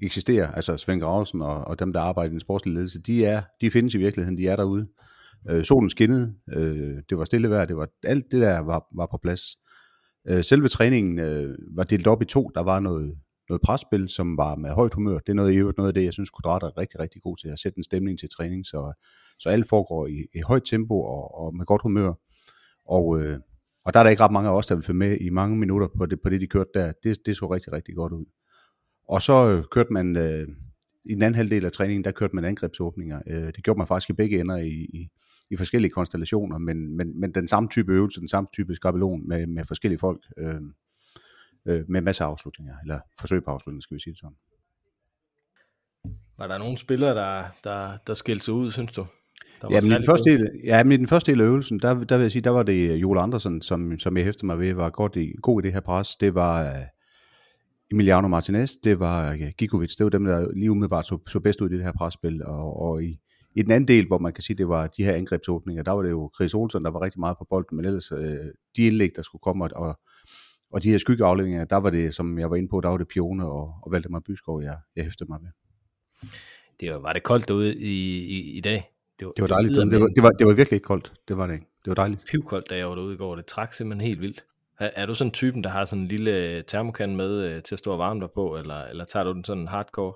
eksistere, 0.03 0.55
altså 0.55 0.77
Svend 0.77 1.01
Grausen 1.01 1.41
og, 1.41 1.67
og 1.67 1.79
dem, 1.79 1.93
der 1.93 1.99
arbejder 1.99 2.29
i 2.29 2.31
den 2.31 2.39
sportslige 2.39 2.75
ledelse, 2.75 3.01
de, 3.01 3.25
er, 3.25 3.41
de 3.61 3.71
findes 3.71 3.93
i 3.93 3.97
virkeligheden, 3.97 4.37
de 4.37 4.47
er 4.47 4.55
derude. 4.55 4.87
Øh, 5.49 5.63
solen 5.63 5.89
skinnede, 5.89 6.33
øh, 6.53 6.97
det 7.09 7.17
var 7.17 7.23
stille 7.23 7.49
vejr, 7.49 7.65
det 7.65 7.77
var, 7.77 7.87
alt 8.03 8.25
det 8.31 8.41
der 8.41 8.59
var, 8.59 8.87
var 8.95 9.07
på 9.11 9.19
plads. 9.23 9.41
Øh, 10.27 10.44
selve 10.44 10.68
træningen 10.68 11.19
øh, 11.19 11.57
var 11.75 11.83
delt 11.83 12.07
op 12.07 12.21
i 12.21 12.25
to. 12.25 12.51
Der 12.56 12.63
var 12.63 12.80
noget, 12.80 13.18
noget 13.50 13.62
presspil, 13.62 14.10
som 14.10 14.38
var 14.38 14.56
med 14.56 14.69
højt 14.69 14.94
humør. 14.94 15.19
Det 15.19 15.30
er 15.30 15.33
noget, 15.33 15.54
i 15.54 15.56
øvrigt 15.56 15.77
noget 15.77 15.88
af 15.88 15.94
det, 15.94 16.04
jeg 16.04 16.13
synes, 16.13 16.30
Kudrat 16.30 16.63
er 16.63 16.77
rigtig, 16.77 17.00
rigtig 17.00 17.21
god 17.21 17.38
til 17.38 17.48
at 17.48 17.60
sætte 17.60 17.77
en 17.77 17.83
stemning 17.83 18.19
til 18.19 18.30
træning, 18.30 18.66
så, 18.66 18.94
så 19.39 19.50
alt 19.50 19.69
foregår 19.69 20.07
i, 20.07 20.25
i 20.36 20.42
højt 20.48 20.63
tempo 20.66 21.01
og, 21.01 21.39
og 21.39 21.56
med 21.56 21.66
godt 21.66 21.81
humør. 21.81 22.13
Og, 22.86 23.21
øh, 23.21 23.39
og 23.86 23.94
der 23.94 24.00
er 24.00 24.04
der 24.04 24.10
ikke 24.10 24.24
ret 24.24 24.31
mange 24.31 24.50
af 24.50 24.56
os, 24.56 24.68
der 24.68 24.75
vil 24.75 24.83
følge 24.83 24.98
med 24.98 25.18
i 25.21 25.30
mange 25.30 25.57
minutter 25.57 25.88
på 25.98 26.06
det, 26.06 26.22
på 26.22 26.30
det 26.30 26.42
de 26.42 26.48
kørte 26.48 26.69
der. 26.74 26.92
Det, 27.04 27.25
det 27.25 27.38
så 27.38 27.54
rigtig, 27.54 27.74
rigtig 27.74 27.95
godt 27.95 28.13
ud. 28.13 28.25
Og 29.10 29.22
så 29.22 29.50
øh, 29.50 29.63
kørte 29.72 29.94
man, 29.94 30.18
øh, 30.18 30.48
i 31.06 31.13
den 31.13 31.22
anden 31.22 31.36
halvdel 31.36 31.65
af 31.65 31.72
træningen, 31.72 32.04
der 32.04 32.12
kørte 32.12 32.36
man 32.36 32.45
angrebsåbninger. 32.45 33.22
Øh, 33.27 33.48
det 33.56 33.63
gjorde 33.63 33.77
man 33.77 33.88
faktisk 33.88 34.10
i 34.10 34.13
begge 34.13 34.39
ender 34.39 34.57
i, 34.57 34.88
i, 34.94 35.10
i 35.51 35.56
forskellige 35.56 35.92
konstellationer, 35.92 36.57
men, 36.57 36.98
men, 36.98 37.19
men 37.19 37.31
den 37.31 37.48
samme 37.48 37.69
type 37.69 37.94
øvelse, 37.94 38.19
den 38.19 38.28
samme 38.28 38.48
type 38.54 38.75
skabelon 38.75 39.28
med, 39.28 39.48
med 39.48 39.66
forskellige 39.66 40.00
folk, 40.00 40.25
øh, 40.38 40.62
øh, 41.66 41.84
med 41.88 42.01
masser 42.01 42.25
af 42.25 42.30
afslutninger, 42.30 42.75
eller 42.84 43.00
forsøg 43.19 43.44
på 43.44 43.51
afslutninger, 43.51 43.81
skal 43.81 43.96
vi 43.96 44.01
sige 44.01 44.13
det 44.13 44.19
sådan. 44.19 44.36
Var 46.38 46.48
der 46.48 46.57
nogle 46.57 46.78
spillere, 46.78 47.16
der, 47.16 47.44
der, 47.63 47.98
der 48.07 48.13
skilte 48.13 48.46
sig 48.46 48.54
ud, 48.54 48.72
synes 48.72 48.92
du? 48.92 49.06
Ja, 49.69 49.81
men 49.81 49.92
i 49.92 49.96
den 49.96 50.06
første 50.06 50.31
del, 50.31 50.50
ja, 50.63 50.84
men 50.84 50.92
i 50.92 50.98
den 50.98 51.07
første 51.07 51.31
del 51.31 51.42
af 51.42 51.46
øvelsen, 51.46 51.80
der, 51.80 52.04
der 52.04 52.18
vil 52.18 52.24
jeg 52.24 52.31
sige, 52.31 52.42
der 52.42 52.50
var 52.50 52.63
det 52.63 52.96
Joel 52.96 53.19
Andersen, 53.19 53.62
som, 53.62 54.00
som 54.00 54.18
jeg 54.18 54.25
hæfter 54.25 54.46
mig 54.46 54.60
ved, 54.60 54.74
var 54.74 54.90
godt 54.90 55.16
i, 55.16 55.34
god 55.42 55.62
i 55.62 55.66
det 55.66 55.74
her 55.74 55.80
pres. 55.80 56.16
Det 56.16 56.36
var 56.36 56.72
uh, 56.72 56.86
Emiliano 57.92 58.28
Martinez, 58.28 58.72
det 58.84 59.00
var 59.00 59.34
uh, 59.34 59.48
Gigovic, 59.57 59.96
det 59.96 60.04
var 60.04 60.10
dem, 60.10 60.25
der 60.25 60.51
lige 60.56 60.72
umiddelbart 60.72 61.06
så, 61.06 61.18
så 61.28 61.40
bedst 61.40 61.62
ud 61.62 61.69
i 61.69 61.74
det 61.74 61.84
her 61.84 61.92
presspil. 61.98 62.46
Og, 62.46 62.81
og 62.81 63.04
i, 63.04 63.19
i 63.56 63.62
den 63.62 63.72
anden 63.72 63.88
del, 63.88 64.07
hvor 64.07 64.18
man 64.18 64.34
kan 64.34 64.44
sige, 64.44 64.57
det 64.57 64.68
var 64.68 64.88
de 64.88 65.04
her 65.04 65.13
angrebsåbninger, 65.13 65.84
der 65.84 65.92
var 65.92 66.01
det 66.01 66.10
jo 66.10 66.31
Chris 66.36 66.54
Olsen, 66.54 66.86
der 66.86 66.92
var 66.92 67.01
rigtig 67.01 67.19
meget 67.19 67.38
på 67.38 67.48
bolden, 67.50 67.75
men 67.75 67.86
ellers 67.86 68.12
uh, 68.12 68.19
de 68.75 68.88
indlæg, 68.88 69.12
der 69.16 69.22
skulle 69.22 69.42
komme, 69.42 69.75
og, 69.75 70.00
og 70.72 70.84
de 70.84 70.92
her 70.92 70.98
skyggeafleveringer, 70.98 71.66
der 71.66 71.75
var 71.75 71.90
det, 71.90 72.16
som 72.16 72.40
jeg 72.40 72.50
var 72.50 72.56
inde 72.56 72.69
på, 72.69 72.81
der 72.81 72.90
var 72.90 72.98
det 72.98 73.07
Pione 73.07 73.46
og, 73.46 73.74
og 73.84 73.92
Valdemar 73.92 74.19
Byskov, 74.19 74.62
jeg, 74.62 74.78
jeg 74.96 75.04
hæftede 75.04 75.31
mig 75.31 75.40
med. 75.42 75.50
Det 76.80 76.92
var, 76.92 77.00
var 77.00 77.13
det 77.13 77.24
koldt 77.24 77.48
derude 77.48 77.75
i, 77.75 78.18
i, 78.18 78.57
i 78.57 78.62
dag? 78.62 78.92
Det 79.19 79.28
var 79.40 79.48
dejligt. 79.48 79.75
Det 79.75 79.80
var, 79.80 79.86
det 79.86 80.01
var, 80.01 80.07
det 80.07 80.24
var, 80.24 80.30
det 80.30 80.48
var 80.48 80.54
virkelig 80.54 80.78
ikke 80.78 80.86
koldt. 80.86 81.13
Det 81.28 81.38
var 81.38 81.48
det 81.48 81.54
ikke. 81.54 81.66
Det 81.86 81.90
var 81.90 81.96
dejligt. 81.96 82.25
pivkoldt, 82.31 82.69
da 82.69 82.78
jeg 82.78 82.90
var 82.90 82.96
derude 82.96 83.13
i 83.13 83.18
går. 83.18 83.36
Det 83.36 83.46
trak 83.46 83.74
simpelthen 83.74 84.07
helt 84.07 84.22
vildt. 84.22 84.46
Er, 84.80 84.90
er 84.96 85.06
du 85.06 85.13
sådan 85.13 85.31
typen, 85.31 85.63
der 85.63 85.69
har 85.69 85.86
sådan 85.86 86.01
en 86.01 86.07
lille 86.07 86.62
termokan 86.62 87.16
med 87.16 87.31
øh, 87.44 87.63
til 87.63 87.75
at 87.75 87.80
stå 87.80 87.92
og 87.92 88.00
varme 88.00 88.19
dig 88.19 88.30
på, 88.36 88.57
eller, 88.57 88.84
eller 88.84 89.06
tager 89.06 89.24
du 89.24 89.34
den 89.34 89.44
sådan 89.44 89.68
hardcore? 89.68 90.13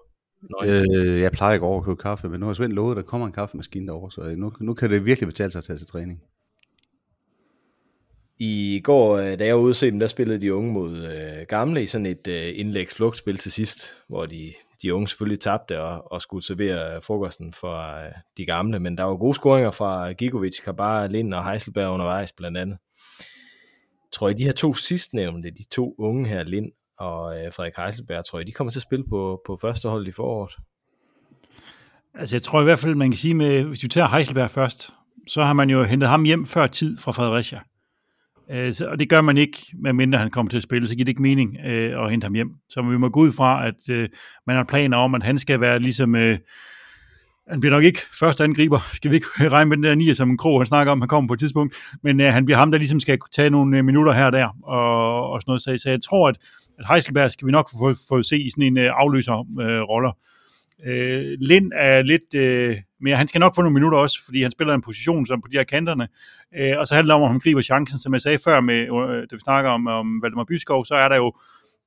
Øh, 0.63 1.21
jeg 1.21 1.31
plejer 1.31 1.53
ikke 1.53 1.65
over 1.65 1.79
at 1.79 1.85
købe 1.85 2.01
kaffe, 2.01 2.29
men 2.29 2.39
nu 2.39 2.45
har 2.45 2.53
Svend 2.53 2.73
lovet, 2.73 2.91
at 2.91 2.97
der 2.97 3.03
kommer 3.03 3.27
en 3.27 3.33
kaffemaskine 3.33 3.87
derovre, 3.87 4.11
så 4.11 4.35
nu, 4.37 4.51
nu 4.59 4.73
kan 4.73 4.89
det 4.89 5.05
virkelig 5.05 5.27
betale 5.27 5.51
sig 5.51 5.59
at 5.59 5.63
tage 5.63 5.77
til 5.77 5.87
træning. 5.87 6.21
I 8.39 8.81
går, 8.83 9.17
øh, 9.17 9.39
da 9.39 9.45
jeg 9.45 9.55
var 9.55 9.61
ude 9.61 9.73
se 9.73 9.91
dem, 9.91 9.99
der 9.99 10.07
spillede 10.07 10.41
de 10.41 10.53
unge 10.53 10.73
mod 10.73 10.97
øh, 10.97 11.45
gamle 11.49 11.83
i 11.83 11.85
sådan 11.85 12.05
et 12.05 12.27
øh, 12.27 12.53
indlægsflugtspil 12.55 13.37
til 13.37 13.51
sidst, 13.51 13.93
hvor 14.07 14.25
de, 14.25 14.53
de 14.81 14.93
unge 14.93 15.07
selvfølgelig 15.07 15.39
tabte 15.39 15.81
og, 15.81 16.11
og 16.11 16.21
skulle 16.21 16.45
servere 16.45 17.01
frokosten 17.01 17.53
for 17.53 18.05
øh, 18.05 18.11
de 18.37 18.45
gamle, 18.45 18.79
men 18.79 18.97
der 18.97 19.03
var 19.03 19.15
gode 19.15 19.33
scoringer 19.33 19.71
fra 19.71 20.11
Gigovic, 20.11 20.63
Kabar, 20.63 21.07
Lind 21.07 21.33
og 21.33 21.49
Heiselberg 21.49 21.89
undervejs 21.89 22.31
blandt 22.31 22.57
andet. 22.57 22.77
Tror 24.11 24.29
I, 24.29 24.33
de 24.33 24.43
her 24.43 24.51
to 24.51 24.73
sidstnævnte, 24.73 25.51
de 25.51 25.69
to 25.71 25.95
unge 25.97 26.27
her, 26.27 26.43
Lind 26.43 26.71
og 26.99 27.37
øh, 27.37 27.53
Frederik 27.53 27.73
Heiselberg, 27.77 28.25
tror 28.25 28.39
jeg, 28.39 28.47
de 28.47 28.51
kommer 28.51 28.71
til 28.71 28.79
at 28.79 28.83
spille 28.83 29.05
på, 29.09 29.41
på 29.45 29.57
første 29.61 29.89
hold 29.89 30.07
i 30.07 30.11
foråret? 30.11 30.51
Altså, 32.15 32.35
jeg 32.35 32.41
tror 32.41 32.61
i 32.61 32.63
hvert 32.63 32.79
fald, 32.79 32.95
man 32.95 33.11
kan 33.11 33.17
sige 33.17 33.33
med, 33.33 33.63
hvis 33.63 33.83
vi 33.83 33.87
tager 33.87 34.07
Heiselberg 34.07 34.51
først, 34.51 34.89
så 35.27 35.43
har 35.43 35.53
man 35.53 35.69
jo 35.69 35.83
hentet 35.83 36.09
ham 36.09 36.23
hjem 36.23 36.45
før 36.45 36.67
tid 36.67 36.97
fra 36.97 37.11
Fredericia. 37.11 37.59
Øh, 38.51 38.73
så- 38.73 38.85
og 38.87 38.99
det 38.99 39.09
gør 39.09 39.21
man 39.21 39.37
ikke, 39.37 39.57
medmindre 39.81 40.19
han 40.19 40.31
kommer 40.31 40.49
til 40.49 40.57
at 40.57 40.63
spille, 40.63 40.87
så 40.87 40.95
giver 40.95 41.05
det 41.05 41.09
ikke 41.11 41.21
mening 41.21 41.57
øh, 41.65 42.03
at 42.03 42.11
hente 42.11 42.25
ham 42.25 42.33
hjem. 42.33 42.49
Så 42.69 42.81
vi 42.81 42.97
må 42.97 43.09
gå 43.09 43.19
ud 43.19 43.31
fra, 43.31 43.67
at 43.67 43.89
øh, 43.91 44.09
man 44.47 44.55
har 44.55 44.63
planer 44.63 44.97
om, 44.97 45.15
at 45.15 45.23
han 45.23 45.39
skal 45.39 45.61
være 45.61 45.79
ligesom... 45.79 46.15
Øh, 46.15 46.37
han 47.49 47.59
bliver 47.59 47.73
nok 47.75 47.83
ikke 47.83 47.99
første 48.19 48.43
angriber, 48.43 48.89
skal 48.93 49.11
vi 49.11 49.15
ikke 49.15 49.27
regne 49.55 49.69
med 49.69 49.77
den 49.77 49.83
der 49.83 49.95
nier, 49.95 50.13
som 50.13 50.29
en 50.29 50.37
krog, 50.37 50.59
han 50.59 50.65
snakker 50.65 50.91
om, 50.91 51.01
han 51.01 51.07
kommer 51.07 51.27
på 51.27 51.33
et 51.33 51.39
tidspunkt, 51.39 51.75
men 52.03 52.21
øh, 52.21 52.33
han 52.33 52.45
bliver 52.45 52.57
ham, 52.57 52.71
der 52.71 52.77
ligesom 52.77 52.99
skal 52.99 53.17
tage 53.35 53.49
nogle 53.49 53.77
øh, 53.77 53.85
minutter 53.85 54.13
her 54.13 54.25
og 54.25 54.31
der, 54.31 54.47
og, 54.63 55.29
og 55.31 55.41
sådan 55.41 55.49
noget. 55.49 55.61
Så, 55.61 55.77
så 55.83 55.89
jeg 55.89 56.01
tror, 56.03 56.29
at, 56.29 56.37
at 56.79 56.85
Heiselberg 56.87 57.31
skal 57.31 57.45
vi 57.45 57.51
nok 57.51 57.69
få, 57.69 57.93
få 58.07 58.23
se 58.23 58.37
i 58.37 58.49
sådan 58.49 58.63
en 58.63 58.77
øh, 58.77 58.91
afløser 58.93 59.61
øh, 59.61 59.81
roller. 59.81 60.11
Øh, 60.85 61.37
Lind 61.39 61.71
er 61.75 62.01
lidt 62.01 62.35
øh, 62.35 62.77
mere, 63.01 63.17
han 63.17 63.27
skal 63.27 63.39
nok 63.39 63.55
få 63.55 63.61
nogle 63.61 63.73
minutter 63.73 63.97
også, 63.97 64.25
fordi 64.25 64.41
han 64.41 64.51
spiller 64.51 64.73
en 64.73 64.81
position 64.81 65.25
som 65.25 65.41
på 65.41 65.47
de 65.51 65.57
her 65.57 65.63
kanterne, 65.63 66.07
øh, 66.57 66.77
og 66.77 66.87
så 66.87 66.95
handler 66.95 67.13
det 67.13 67.21
om, 67.21 67.23
at 67.23 67.31
han 67.31 67.39
griber 67.39 67.61
chancen, 67.61 67.99
som 67.99 68.13
jeg 68.13 68.21
sagde 68.21 68.39
før, 68.43 68.59
med, 68.59 68.79
øh, 68.81 69.27
da 69.31 69.35
vi 69.35 69.39
snakker 69.39 69.71
om, 69.71 69.87
om 69.87 70.21
Valdemar 70.21 70.43
Byskov, 70.43 70.85
så 70.85 70.95
er 70.95 71.07
der 71.07 71.15
jo 71.15 71.33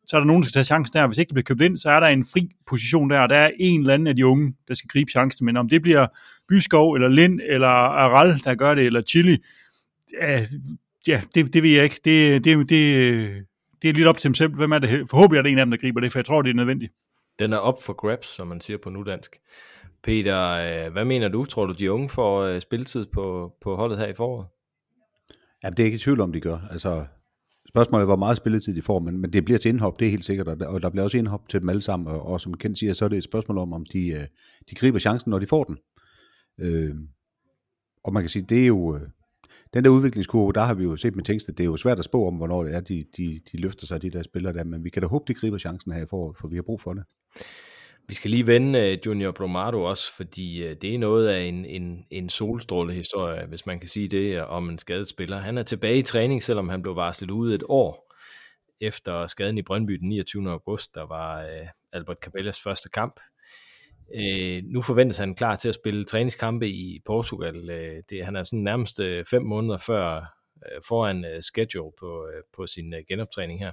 så 0.09 0.17
er 0.17 0.21
der 0.21 0.27
nogen, 0.27 0.43
der 0.43 0.49
skal 0.49 0.59
tage 0.59 0.65
chancen 0.65 0.93
der. 0.93 1.07
Hvis 1.07 1.19
ikke 1.19 1.29
det 1.29 1.35
bliver 1.35 1.45
købt 1.45 1.63
ind, 1.63 1.77
så 1.77 1.91
er 1.91 2.01
der 2.01 2.07
en 2.07 2.25
fri 2.25 2.49
position 2.67 3.11
der, 3.11 3.21
og 3.21 3.29
der 3.29 3.37
er 3.37 3.51
en 3.61 3.81
eller 3.81 3.95
anden 3.95 4.07
af 4.07 4.17
de 4.17 4.27
unge, 4.27 4.55
der 4.69 4.75
skal 4.75 4.89
gribe 4.89 5.11
chancen. 5.11 5.47
Men 5.47 5.57
om 5.57 5.69
det 5.69 5.83
bliver 5.83 6.07
Byskov, 6.49 6.95
eller 6.95 7.09
Lind, 7.09 7.41
eller 7.49 7.69
Aral, 7.69 8.41
der 8.45 8.55
gør 8.55 8.75
det, 8.75 8.87
eller 8.87 9.03
Chili, 9.03 9.39
ja, 10.21 10.45
ja 11.07 11.21
det, 11.35 11.55
det 11.55 11.63
ved 11.63 11.71
jeg 11.71 11.85
ikke. 11.85 12.01
Det, 12.05 12.45
det, 12.45 12.69
det, 12.69 13.47
det 13.83 13.91
er 13.91 13.95
lidt 13.95 14.07
op 14.07 14.19
til 14.19 14.29
dem 14.29 14.35
selv. 14.35 14.55
Hvem 14.55 14.73
er 14.73 14.79
det? 14.79 15.11
Forhåbentlig 15.11 15.39
er 15.39 15.43
det 15.43 15.53
en 15.53 15.59
af 15.59 15.67
dem, 15.67 15.71
der 15.71 15.79
griber 15.79 16.01
det, 16.01 16.13
for 16.13 16.19
jeg 16.19 16.25
tror, 16.25 16.43
det 16.43 16.51
er 16.51 16.55
nødvendigt. 16.55 16.93
Den 17.39 17.53
er 17.53 17.57
op 17.57 17.83
for 17.83 17.93
grabs, 17.93 18.27
som 18.27 18.47
man 18.47 18.61
siger 18.61 18.77
på 18.77 18.91
nudansk. 18.91 19.37
Peter, 20.03 20.41
øh, 20.41 20.93
hvad 20.93 21.05
mener 21.05 21.29
du? 21.29 21.45
Tror 21.45 21.67
du, 21.67 21.73
de 21.73 21.93
unge 21.93 22.09
får 22.09 22.41
øh, 22.43 22.61
spilletid 22.61 23.07
på, 23.07 23.53
på 23.63 23.77
holdet 23.77 23.99
her 23.99 24.07
i 24.07 24.15
foråret? 24.15 24.47
Ja, 25.65 25.71
det 25.71 25.81
er 25.81 25.85
ikke 25.85 25.95
i 25.95 25.99
tvivl 25.99 26.21
om, 26.21 26.33
de 26.33 26.41
gør. 26.41 26.59
Altså, 26.71 27.05
spørgsmålet 27.69 28.03
er, 28.03 28.07
hvor 28.07 28.17
meget 28.17 28.37
spilletid 28.37 28.77
de 28.77 28.83
får, 28.83 28.99
men, 28.99 29.19
men 29.19 29.33
det 29.33 29.45
bliver 29.45 29.59
til 29.59 29.69
indhop, 29.69 30.01
det 30.01 30.07
er 30.07 30.11
helt 30.11 30.25
sikkert, 30.25 30.49
og 30.49 30.61
der, 30.61 30.67
og 30.67 30.83
der 30.83 30.91
bliver 30.91 31.05
også 31.05 31.19
indhop 31.19 31.49
til 31.49 31.61
dem 31.61 31.69
alle 31.69 31.83
sammen, 31.83 32.09
og, 32.09 32.27
og 32.27 32.41
som 32.41 32.55
Kent 32.55 32.79
siger, 32.79 32.93
så 32.93 33.05
er 33.05 33.09
det 33.09 33.19
et 33.19 33.25
spørgsmål 33.25 33.59
om, 33.59 33.73
om 33.73 33.85
de, 33.93 34.09
øh, 34.09 34.27
de 34.71 34.75
griber 34.75 34.99
chancen, 34.99 35.31
når 35.31 35.39
de 35.39 35.47
får 35.47 35.65
den. 35.65 35.79
Øh, 36.61 36.95
og 38.05 38.13
man 38.13 38.23
kan 38.23 38.31
sige, 38.31 38.47
det 38.49 38.63
er 38.63 38.67
jo, 38.67 39.01
den 39.77 39.85
der 39.85 39.91
udviklingskurve, 39.91 40.53
der 40.53 40.61
har 40.61 40.75
vi 40.75 40.85
jo 40.85 40.97
set 40.97 41.17
med 41.17 41.25
Tingsted, 41.25 41.55
det 41.55 41.65
er 41.65 41.69
jo 41.69 41.77
svært 41.77 41.99
at 41.99 42.05
spå 42.05 42.27
om, 42.27 42.35
hvornår 42.35 42.63
det 42.63 42.75
er, 42.75 42.81
de, 42.81 43.05
de, 43.17 43.41
de 43.53 43.61
løfter 43.61 43.87
sig, 43.87 44.03
de 44.03 44.11
der 44.11 44.23
spillere 44.23 44.53
der, 44.53 44.65
men 44.65 44.85
vi 44.85 44.91
kan 44.91 45.03
da 45.03 45.09
håbe, 45.09 45.25
de 45.29 45.35
griber 45.35 45.59
chancen 45.59 45.93
her 45.93 46.03
i 46.03 46.07
foråret, 46.11 46.37
for 46.41 46.49
vi 46.49 46.57
har 46.57 46.63
brug 46.63 46.81
for 46.81 46.95
det. 46.95 47.05
Vi 48.09 48.15
skal 48.15 48.31
lige 48.31 48.47
vende 48.47 48.79
øh, 48.79 48.99
Junior 49.07 49.33
Bromado 49.33 49.83
også, 49.83 50.17
fordi 50.17 50.63
øh, 50.63 50.77
det 50.83 50.95
er 50.95 50.99
noget 50.99 51.29
af 51.29 51.41
en, 51.41 51.65
en, 51.65 52.05
en 52.11 52.29
solstrålehistorie, 52.29 53.47
hvis 53.47 53.67
man 53.67 53.81
kan 53.81 53.89
sige 53.89 54.09
det, 54.09 54.37
øh, 54.37 54.51
om 54.51 54.69
en 54.69 54.79
skadet 54.79 55.09
spiller. 55.09 55.39
Han 55.39 55.59
er 55.59 55.63
tilbage 55.63 55.99
i 55.99 56.03
træning, 56.03 56.43
selvom 56.43 56.69
han 56.69 56.83
blev 56.83 56.97
varslet 56.97 57.31
ude 57.31 57.55
et 57.55 57.63
år 57.69 58.15
efter 58.81 59.27
skaden 59.27 59.59
i 59.59 59.63
Brøndby 59.63 59.93
den 59.93 60.09
29. 60.09 60.51
august, 60.51 60.95
der 60.95 61.07
var 61.07 61.47
Albert 61.93 62.19
Cabellas 62.23 62.61
første 62.61 62.89
kamp. 62.89 63.21
Øh, 64.15 64.63
nu 64.65 64.83
forventes 64.83 65.19
han 65.19 65.35
klar 65.35 65.55
til 65.55 65.69
at 65.69 65.75
spille 65.75 66.05
træningskampe 66.05 66.69
i 66.69 67.03
Portugal. 67.07 67.71
Øh, 67.71 68.03
det, 68.11 68.25
han 68.25 68.37
er 68.37 68.43
sådan 68.43 68.59
nærmest 68.59 69.01
øh, 69.01 69.25
fem 69.25 69.43
måneder 69.43 69.79
før 69.79 70.17
øh, 70.57 70.83
foran 70.89 71.25
øh, 71.25 71.43
schedule 71.43 71.93
på, 71.99 72.29
øh, 72.29 72.43
på 72.57 72.67
sin 72.67 72.95
øh, 72.95 73.01
genoptræning 73.09 73.61
her. 73.61 73.73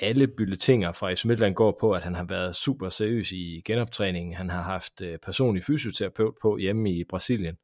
Alle 0.00 0.28
bylletinger 0.28 0.92
fra 0.92 1.14
FC 1.14 1.24
Midtland 1.24 1.54
går 1.54 1.76
på, 1.80 1.92
at 1.92 2.02
han 2.02 2.14
har 2.14 2.24
været 2.24 2.56
super 2.56 2.88
seriøs 2.88 3.32
i 3.32 3.62
genoptræningen. 3.64 4.34
Han 4.34 4.50
har 4.50 4.62
haft 4.62 5.02
øh, 5.02 5.18
personlig 5.18 5.64
fysioterapeut 5.64 6.34
på 6.42 6.56
hjemme 6.56 6.90
i 6.90 7.04
Brasilien, 7.04 7.56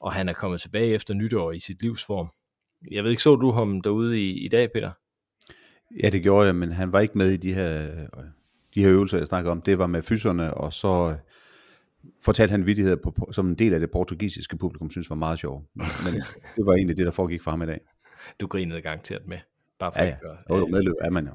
og 0.00 0.12
han 0.12 0.28
er 0.28 0.32
kommet 0.32 0.60
tilbage 0.60 0.94
efter 0.94 1.14
nytår 1.14 1.52
i 1.52 1.60
sit 1.60 1.82
livsform. 1.82 2.28
Jeg 2.90 3.04
ved 3.04 3.10
ikke, 3.10 3.22
så 3.22 3.36
du 3.36 3.50
ham 3.50 3.80
derude 3.80 4.20
i, 4.20 4.44
i 4.44 4.48
dag, 4.48 4.72
Peter? 4.72 4.90
Ja, 6.02 6.10
det 6.10 6.22
gjorde 6.22 6.46
jeg, 6.46 6.54
men 6.54 6.72
han 6.72 6.92
var 6.92 7.00
ikke 7.00 7.18
med 7.18 7.30
i 7.30 7.36
de 7.36 7.54
her, 7.54 7.82
øh, 7.82 8.24
de 8.74 8.82
her 8.84 8.90
øvelser, 8.92 9.18
jeg 9.18 9.26
snakker 9.26 9.50
om. 9.50 9.60
Det 9.62 9.78
var 9.78 9.86
med 9.86 10.02
fyserne, 10.02 10.54
og 10.54 10.72
så 10.72 11.10
øh, 11.10 11.16
fortalte 12.24 12.50
han 12.52 12.66
vidigheder, 12.66 12.96
på, 12.96 13.28
som 13.32 13.48
en 13.48 13.54
del 13.54 13.74
af 13.74 13.80
det 13.80 13.90
portugisiske 13.90 14.56
publikum 14.56 14.90
synes 14.90 15.10
var 15.10 15.16
meget 15.16 15.38
sjov. 15.38 15.64
Men, 15.74 15.84
det 16.56 16.66
var 16.66 16.72
egentlig 16.72 16.96
det, 16.96 17.06
der 17.06 17.12
foregik 17.12 17.42
for 17.42 17.50
ham 17.50 17.62
i 17.62 17.66
dag. 17.66 17.80
Du 18.40 18.46
grinede 18.46 18.80
garanteret 18.82 19.26
med. 19.26 19.38
Bare 19.78 19.92
for 19.92 20.00
Ja, 20.00 20.06
ja. 20.06 20.12
at 20.14 20.20
gøre. 20.20 20.58
Jo, 20.58 20.66
medløb 20.66 20.94
er 21.00 21.10
man 21.10 21.24
jo. 21.26 21.32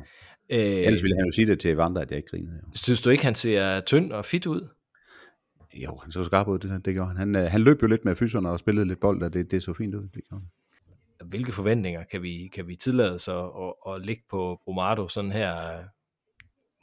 Øh, 0.50 0.60
Ellers 0.60 1.02
ville 1.04 1.16
han 1.18 1.26
jo 1.26 1.32
sige 1.32 1.48
det 1.48 1.60
til 1.60 1.72
Evander, 1.72 2.02
at 2.02 2.10
jeg 2.12 2.18
ikke 2.18 2.30
grinede. 2.30 2.56
Jo, 2.64 2.68
Synes 2.74 3.02
du 3.02 3.10
ikke, 3.10 3.24
han 3.24 3.36
ser 3.36 3.80
tynd 3.80 4.12
og 4.12 4.26
fit 4.26 4.46
ud? 4.48 4.68
jo 5.74 5.96
han 6.04 6.12
så 6.12 6.24
skarp 6.24 6.48
ud, 6.48 6.60
det, 6.60 6.86
det 6.86 6.94
gjorde 6.94 7.08
han. 7.10 7.18
han. 7.18 7.36
øh, 7.36 7.52
Han 7.52 7.62
løb 7.62 7.82
jo 7.82 7.88
lidt 7.88 8.06
med 8.06 8.16
fyserne 8.16 8.50
og 8.50 8.60
spillede 8.60 8.86
lidt 8.88 9.00
bold, 9.00 9.22
og 9.24 9.34
det, 9.34 9.52
det 9.52 9.64
så 9.64 9.74
fint 9.74 9.96
ud. 9.96 10.02
Det 10.02 10.24
gjorde 10.30 10.44
han. 11.22 11.30
Hvilke 11.30 11.52
forventninger 11.52 12.04
kan 12.12 12.22
vi, 12.22 12.50
kan 12.54 12.68
vi 12.68 12.76
tillade 12.76 13.20
sig 13.20 13.36
at, 13.40 13.50
at, 13.88 13.94
at 13.96 14.02
ligge 14.06 14.24
på 14.30 14.60
Bromado 14.66 15.08
sådan 15.08 15.32
her, 15.32 15.54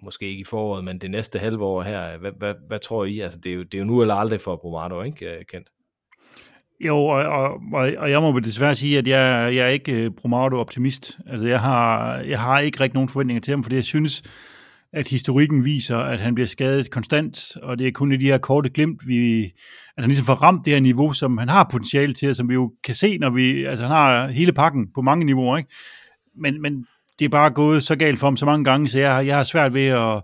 måske 0.02 0.28
ikke 0.28 0.40
i 0.40 0.44
foråret, 0.44 0.84
men 0.84 0.98
det 0.98 1.10
næste 1.10 1.38
halve 1.38 1.64
år 1.64 1.82
her? 1.82 2.18
Hvad, 2.18 2.32
hvad, 2.38 2.54
hvad 2.68 2.78
tror 2.78 3.04
I? 3.04 3.20
Altså, 3.20 3.38
det, 3.38 3.52
er 3.52 3.56
jo, 3.56 3.62
det 3.62 3.74
er 3.74 3.78
jo 3.78 3.84
nu 3.84 4.00
eller 4.00 4.14
aldrig 4.14 4.40
for 4.40 4.56
Bromado, 4.56 5.02
ikke 5.02 5.26
øh, 5.26 5.44
Kent? 5.44 5.68
Jo, 6.80 6.96
og, 6.96 7.22
og, 7.24 7.60
og, 7.98 8.10
jeg 8.10 8.20
må 8.20 8.40
desværre 8.40 8.74
sige, 8.74 8.98
at 8.98 9.08
jeg, 9.08 9.54
jeg 9.54 9.64
er 9.64 9.68
ikke 9.68 9.92
øh, 9.92 10.06
uh, 10.06 10.12
Bromado-optimist. 10.16 11.18
Altså, 11.26 11.46
jeg 11.46 11.60
har, 11.60 12.16
jeg 12.18 12.40
har 12.40 12.60
ikke 12.60 12.80
rigtig 12.80 12.94
nogen 12.94 13.08
forventninger 13.08 13.40
til 13.40 13.50
ham, 13.50 13.62
fordi 13.62 13.76
jeg 13.76 13.84
synes, 13.84 14.22
at 14.92 15.08
historikken 15.08 15.64
viser, 15.64 15.98
at 15.98 16.20
han 16.20 16.34
bliver 16.34 16.46
skadet 16.46 16.90
konstant, 16.90 17.56
og 17.62 17.78
det 17.78 17.86
er 17.86 17.92
kun 17.92 18.12
i 18.12 18.16
de 18.16 18.26
her 18.26 18.38
korte 18.38 18.70
glimt, 18.70 19.00
vi, 19.06 19.44
at 19.96 20.02
han 20.02 20.08
ligesom 20.08 20.26
får 20.26 20.34
ramt 20.34 20.64
det 20.64 20.72
her 20.72 20.80
niveau, 20.80 21.12
som 21.12 21.38
han 21.38 21.48
har 21.48 21.68
potentiale 21.70 22.14
til, 22.14 22.30
og 22.30 22.36
som 22.36 22.48
vi 22.48 22.54
jo 22.54 22.72
kan 22.84 22.94
se, 22.94 23.18
når 23.18 23.30
vi, 23.30 23.64
altså 23.64 23.84
han 23.84 23.92
har 23.92 24.28
hele 24.28 24.52
pakken 24.52 24.92
på 24.94 25.02
mange 25.02 25.24
niveauer, 25.24 25.56
ikke? 25.56 25.70
Men, 26.36 26.62
men 26.62 26.86
det 27.18 27.24
er 27.24 27.28
bare 27.28 27.50
gået 27.50 27.84
så 27.84 27.96
galt 27.96 28.18
for 28.18 28.26
ham 28.26 28.36
så 28.36 28.46
mange 28.46 28.64
gange, 28.64 28.88
så 28.88 28.98
jeg, 28.98 29.26
jeg 29.26 29.36
har 29.36 29.44
svært 29.44 29.74
ved 29.74 29.86
at, 29.86 30.22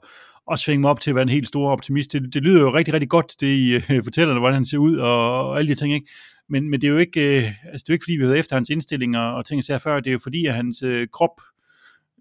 at 0.52 0.58
svinge 0.58 0.80
mig 0.80 0.90
op 0.90 1.00
til 1.00 1.10
at 1.10 1.14
være 1.14 1.22
en 1.22 1.28
helt 1.28 1.48
stor 1.48 1.70
optimist. 1.70 2.12
Det, 2.12 2.34
det 2.34 2.42
lyder 2.42 2.60
jo 2.60 2.74
rigtig, 2.74 2.94
rigtig 2.94 3.10
godt, 3.10 3.40
det 3.40 3.46
I 3.46 3.72
øh, 3.74 4.04
fortæller, 4.04 4.38
hvordan 4.38 4.54
han 4.54 4.64
ser 4.64 4.78
ud, 4.78 4.96
og, 4.96 5.48
og 5.48 5.58
alle 5.58 5.68
de 5.68 5.74
ting, 5.74 5.94
ikke? 5.94 6.10
Men, 6.48 6.70
men 6.70 6.80
det 6.80 6.86
er 6.86 6.92
jo 6.92 6.98
ikke, 6.98 7.38
øh, 7.38 7.44
altså 7.44 7.54
det 7.64 7.74
er 7.74 7.84
jo 7.88 7.94
ikke 7.94 8.04
fordi, 8.04 8.16
vi 8.16 8.24
har 8.24 8.34
efter 8.34 8.56
hans 8.56 8.70
indstillinger 8.70 9.20
og 9.20 9.46
ting, 9.46 9.62
jeg 9.68 9.80
før, 9.80 10.00
det 10.00 10.06
er 10.06 10.12
jo 10.12 10.18
fordi, 10.22 10.46
at 10.46 10.54
hans 10.54 10.82
øh, 10.82 11.08
krop 11.12 11.40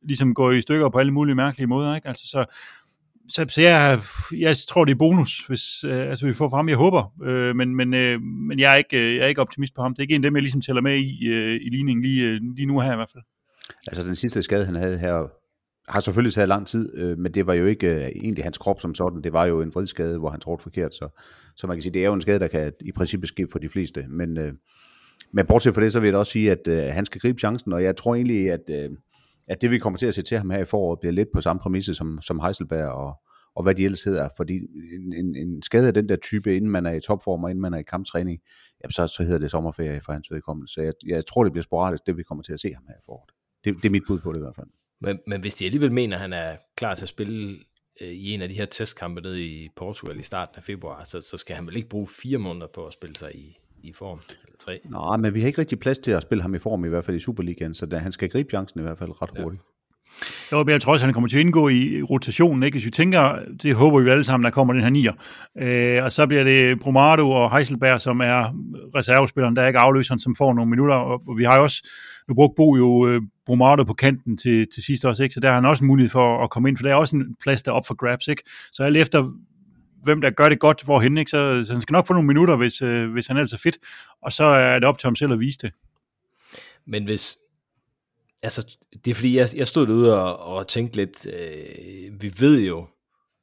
ligesom 0.04 0.34
går 0.34 0.52
i 0.52 0.62
stykker 0.62 0.90
på 0.90 1.00
alle 1.00 1.12
mulige 1.12 1.36
mærkelige 1.36 1.68
måder, 1.68 1.96
ikke? 1.96 2.08
Altså, 2.08 2.28
så, 2.28 2.46
så, 3.30 3.46
så 3.50 3.62
jeg, 3.62 4.00
jeg 4.38 4.56
tror, 4.70 4.86
det 4.86 4.92
er 4.92 4.98
bonus, 4.98 5.46
hvis 5.48 5.84
øh, 5.84 6.10
altså, 6.10 6.26
vi 6.26 6.34
får 6.34 6.50
frem. 6.50 6.70
Jeg 6.70 6.78
håber, 6.78 7.14
øh, 7.24 7.56
men, 7.56 7.76
men, 7.76 7.94
øh, 7.94 8.22
men 8.22 8.60
jeg, 8.60 8.74
er 8.74 8.76
ikke, 8.76 8.98
øh, 8.98 9.16
jeg 9.16 9.24
er 9.24 9.28
ikke 9.28 9.42
optimist 9.42 9.76
på 9.76 9.82
ham. 9.82 9.94
Det 9.94 10.00
er 10.00 10.04
ikke 10.04 10.16
en 10.16 10.24
af 10.24 10.28
dem, 10.28 10.36
jeg 10.36 10.42
ligesom 10.42 10.62
tæller 10.62 10.82
med 10.82 10.98
i, 10.98 11.28
øh, 11.28 11.56
i 11.56 11.70
ligningen 11.70 12.06
lige, 12.06 12.26
øh, 12.26 12.40
lige 12.56 12.66
nu 12.66 12.80
her 12.80 12.94
i 12.94 12.96
hvert 12.96 13.10
fald. 13.14 13.24
Altså 13.88 14.04
den 14.04 14.16
sidste 14.16 14.42
skade, 14.42 14.66
han 14.66 14.76
havde 14.76 14.98
her, 14.98 15.28
har 15.92 16.00
selvfølgelig 16.00 16.34
taget 16.34 16.48
lang 16.48 16.68
tid, 16.68 16.98
øh, 16.98 17.18
men 17.18 17.34
det 17.34 17.48
var 17.48 17.54
jo 17.54 17.66
ikke 17.66 17.88
øh, 17.88 18.02
egentlig 18.02 18.44
hans 18.44 18.58
krop 18.58 18.82
som 18.82 18.96
sådan. 18.96 19.22
Det 19.22 19.34
var 19.34 19.46
jo 19.46 19.62
en 19.62 19.74
vridskade, 19.74 20.18
hvor 20.18 20.30
han 20.30 20.40
trådte 20.40 20.64
forkert. 20.64 20.94
Så, 20.94 21.22
så 21.56 21.68
man 21.68 21.78
kan 21.78 21.82
sige, 21.82 21.94
det 21.94 22.02
er 22.02 22.08
jo 22.08 22.14
en 22.14 22.22
skade, 22.22 22.40
der 22.40 22.48
kan 22.48 22.74
i 22.82 22.92
princippet 22.92 23.30
ske 23.30 23.48
for 23.52 23.60
de 23.60 23.70
fleste. 23.70 24.06
Men, 24.10 24.38
øh, 24.38 24.54
men 25.34 25.46
bortset 25.46 25.76
fra 25.76 25.82
det, 25.82 25.92
så 25.92 26.00
vil 26.00 26.08
jeg 26.08 26.14
da 26.14 26.18
også 26.18 26.32
sige, 26.32 26.52
at 26.52 26.68
øh, 26.68 26.84
han 26.84 27.06
skal 27.06 27.22
gribe 27.22 27.40
chancen, 27.40 27.74
og 27.74 27.84
jeg 27.84 27.98
tror 27.98 28.16
egentlig, 28.16 28.52
at, 28.52 28.70
øh, 28.70 28.90
at 29.48 29.62
det 29.62 29.72
vi 29.72 29.78
kommer 29.78 29.98
til 29.98 30.06
at 30.06 30.14
se 30.14 30.22
til 30.22 30.38
ham 30.38 30.50
her 30.50 30.60
i 30.60 30.66
foråret, 30.66 31.00
bliver 31.00 31.14
lidt 31.14 31.30
på 31.34 31.42
samme 31.42 31.60
præmisse 31.60 31.94
som, 31.94 32.22
som 32.22 32.40
Heiselberg 32.40 32.88
og, 32.88 33.14
og 33.56 33.64
hvad 33.64 33.76
de 33.76 33.86
ellers 33.86 34.04
hedder. 34.04 34.30
Fordi 34.38 34.54
en, 34.54 35.14
en, 35.14 35.36
en 35.36 35.62
skade 35.62 35.88
af 35.88 35.94
den 35.94 36.10
der 36.10 36.16
type, 36.16 36.56
inden 36.56 36.72
man 36.72 36.86
er 36.86 36.94
i 36.94 37.00
topform 37.00 37.44
og 37.44 37.50
inden 37.50 37.62
man 37.62 37.74
er 37.74 37.78
i 37.78 37.84
kamptræning, 37.84 38.40
jamen 38.84 38.92
så, 38.92 39.08
så 39.08 39.24
hedder 39.24 39.40
det 39.40 39.52
sommerferie 39.52 40.02
for 40.06 40.14
hans 40.14 40.32
vedkommende. 40.32 40.72
Så 40.72 40.82
jeg, 40.82 40.94
jeg 41.08 41.26
tror, 41.26 41.44
det 41.44 41.54
bliver 41.54 41.64
sporadisk, 41.64 42.08
det 42.08 42.18
vi 42.18 42.24
kommer 42.24 42.44
til 42.44 42.54
at 42.54 42.60
se 42.60 42.74
ham 42.74 42.84
her 42.88 42.96
i 42.96 43.04
foråret. 43.06 43.32
Det, 43.64 43.76
det 43.76 43.86
er 43.86 43.90
mit 43.90 44.04
bud 44.08 44.20
på 44.20 44.32
det 44.32 44.38
i 44.38 44.42
hvert 44.42 44.56
fald. 44.56 44.68
Men, 45.02 45.20
men 45.28 45.42
hvis 45.42 45.56
de 45.56 45.66
alligevel 45.66 45.92
mener, 45.92 46.16
at 46.16 46.22
han 46.22 46.34
er 46.34 46.56
klar 46.78 46.96
til 46.96 47.06
at 47.06 47.10
spille 47.10 47.58
øh, 48.02 48.08
i 48.08 48.32
en 48.32 48.42
af 48.42 48.50
de 48.50 48.56
her 48.56 48.66
testkampe 48.66 49.22
nede 49.22 49.46
i 49.46 49.70
Portugal 49.76 50.20
i 50.20 50.24
starten 50.24 50.56
af 50.58 50.64
februar, 50.64 51.04
så, 51.04 51.22
så 51.22 51.38
skal 51.38 51.56
han 51.56 51.68
vel 51.68 51.76
ikke 51.76 51.90
bruge 51.90 52.08
fire 52.08 52.38
måneder 52.38 52.68
på 52.76 52.86
at 52.86 52.94
spille 52.94 53.16
sig 53.16 53.36
i, 53.36 53.58
i 53.84 53.94
form, 53.94 54.20
eller 54.30 54.58
tre? 54.60 54.80
Nej, 54.90 55.18
men 55.18 55.34
vi 55.34 55.40
har 55.40 55.48
ikke 55.48 55.60
rigtig 55.62 55.80
plads 55.80 56.00
til 56.00 56.12
at 56.12 56.22
spille 56.22 56.42
ham 56.42 56.56
i 56.56 56.60
form, 56.60 56.86
i 56.86 56.90
hvert 56.90 57.06
fald 57.06 57.18
i 57.18 57.20
Superligaen, 57.20 57.74
så 57.74 57.86
da, 57.86 57.98
han 57.98 58.12
skal 58.12 58.30
gribe 58.30 58.50
chancen 58.50 58.80
i 58.80 58.84
hvert 58.84 58.98
fald 58.98 59.22
ret 59.22 59.30
hurtigt. 59.44 59.64
Jo, 60.52 60.64
men 60.64 60.72
jeg 60.72 60.82
tror 60.82 60.94
også, 60.94 61.06
han 61.06 61.14
kommer 61.14 61.28
til 61.28 61.38
at 61.38 61.42
indgå 61.42 61.70
i 61.70 62.02
rotationen. 62.02 62.64
Ikke? 62.64 62.76
Hvis 62.76 62.86
vi 62.86 62.92
tænker, 62.92 63.40
det 63.64 63.76
håber 63.76 64.00
vi 64.00 64.10
alle 64.10 64.24
sammen, 64.24 64.46
der 64.46 64.52
kommer 64.52 64.74
den 64.74 64.84
her 64.84 64.90
nier. 64.90 65.14
Øh, 65.58 66.04
og 66.04 66.12
så 66.12 66.28
bliver 66.28 66.44
det 66.44 66.80
Bromado 66.80 67.32
og 67.32 67.56
Heiselberg, 67.56 68.02
som 68.02 68.20
er 68.20 68.56
reservespilleren, 68.96 69.56
der 69.56 69.62
er 69.62 69.68
ikke 69.68 69.80
afløseren, 69.80 70.20
som 70.20 70.36
får 70.36 70.54
nogle 70.54 70.70
minutter. 70.70 70.96
Og 70.96 71.38
vi 71.38 71.44
har 71.44 71.56
jo 71.56 71.64
også, 71.64 71.90
nu 72.30 72.36
brugte 72.36 72.56
Bo 72.56 72.76
jo 72.76 73.08
øh, 73.08 73.22
Brumado 73.46 73.84
på 73.84 73.94
kanten 73.94 74.38
til, 74.38 74.68
til 74.74 74.84
sidste 74.84 75.08
også, 75.08 75.24
ikke? 75.24 75.34
så 75.34 75.40
der 75.40 75.48
har 75.48 75.56
han 75.56 75.66
også 75.66 75.84
en 75.84 75.88
mulighed 75.88 76.10
for 76.10 76.44
at 76.44 76.50
komme 76.50 76.70
ind, 76.70 76.78
for 76.78 76.84
der 76.84 76.92
er 76.92 76.96
også 76.96 77.16
en 77.16 77.36
plads 77.42 77.64
der 77.64 77.72
er 77.72 77.76
op 77.76 77.88
for 77.88 77.96
grabs. 77.96 78.28
Ikke? 78.28 78.44
Så 78.72 78.84
alt 78.84 78.98
efter, 78.98 79.32
hvem 80.04 80.22
der 80.22 80.30
gør 80.30 80.50
det 80.50 80.60
godt, 80.60 80.84
hvorhen, 80.84 81.18
ikke? 81.18 81.32
Så, 81.32 81.64
så 81.66 81.74
han 81.74 81.82
skal 81.82 81.94
nok 81.94 82.08
få 82.08 82.14
nogle 82.14 82.28
minutter, 82.28 82.56
hvis, 82.56 82.82
øh, 82.82 83.12
hvis 83.12 83.28
han 83.28 83.38
er 83.38 83.42
altså 83.42 83.58
fit. 83.58 83.78
Og 84.22 84.32
så 84.32 84.44
er 84.44 84.80
det 84.80 84.88
op 84.88 84.98
til 84.98 85.08
ham 85.08 85.16
selv 85.16 85.34
at 85.34 85.40
vise 85.40 85.60
det. 85.62 85.72
Men 86.86 87.04
hvis, 87.04 87.38
altså, 88.44 88.78
det 89.06 89.12
er 89.12 89.16
fordi, 89.16 89.38
jeg, 89.38 89.50
jeg 89.56 89.68
stod 89.68 89.88
derude 89.88 90.22
og, 90.22 90.56
og 90.56 90.68
tænkte 90.68 90.96
lidt, 90.96 91.28
øh, 91.28 92.22
vi 92.22 92.34
ved 92.40 92.60
jo, 92.60 92.88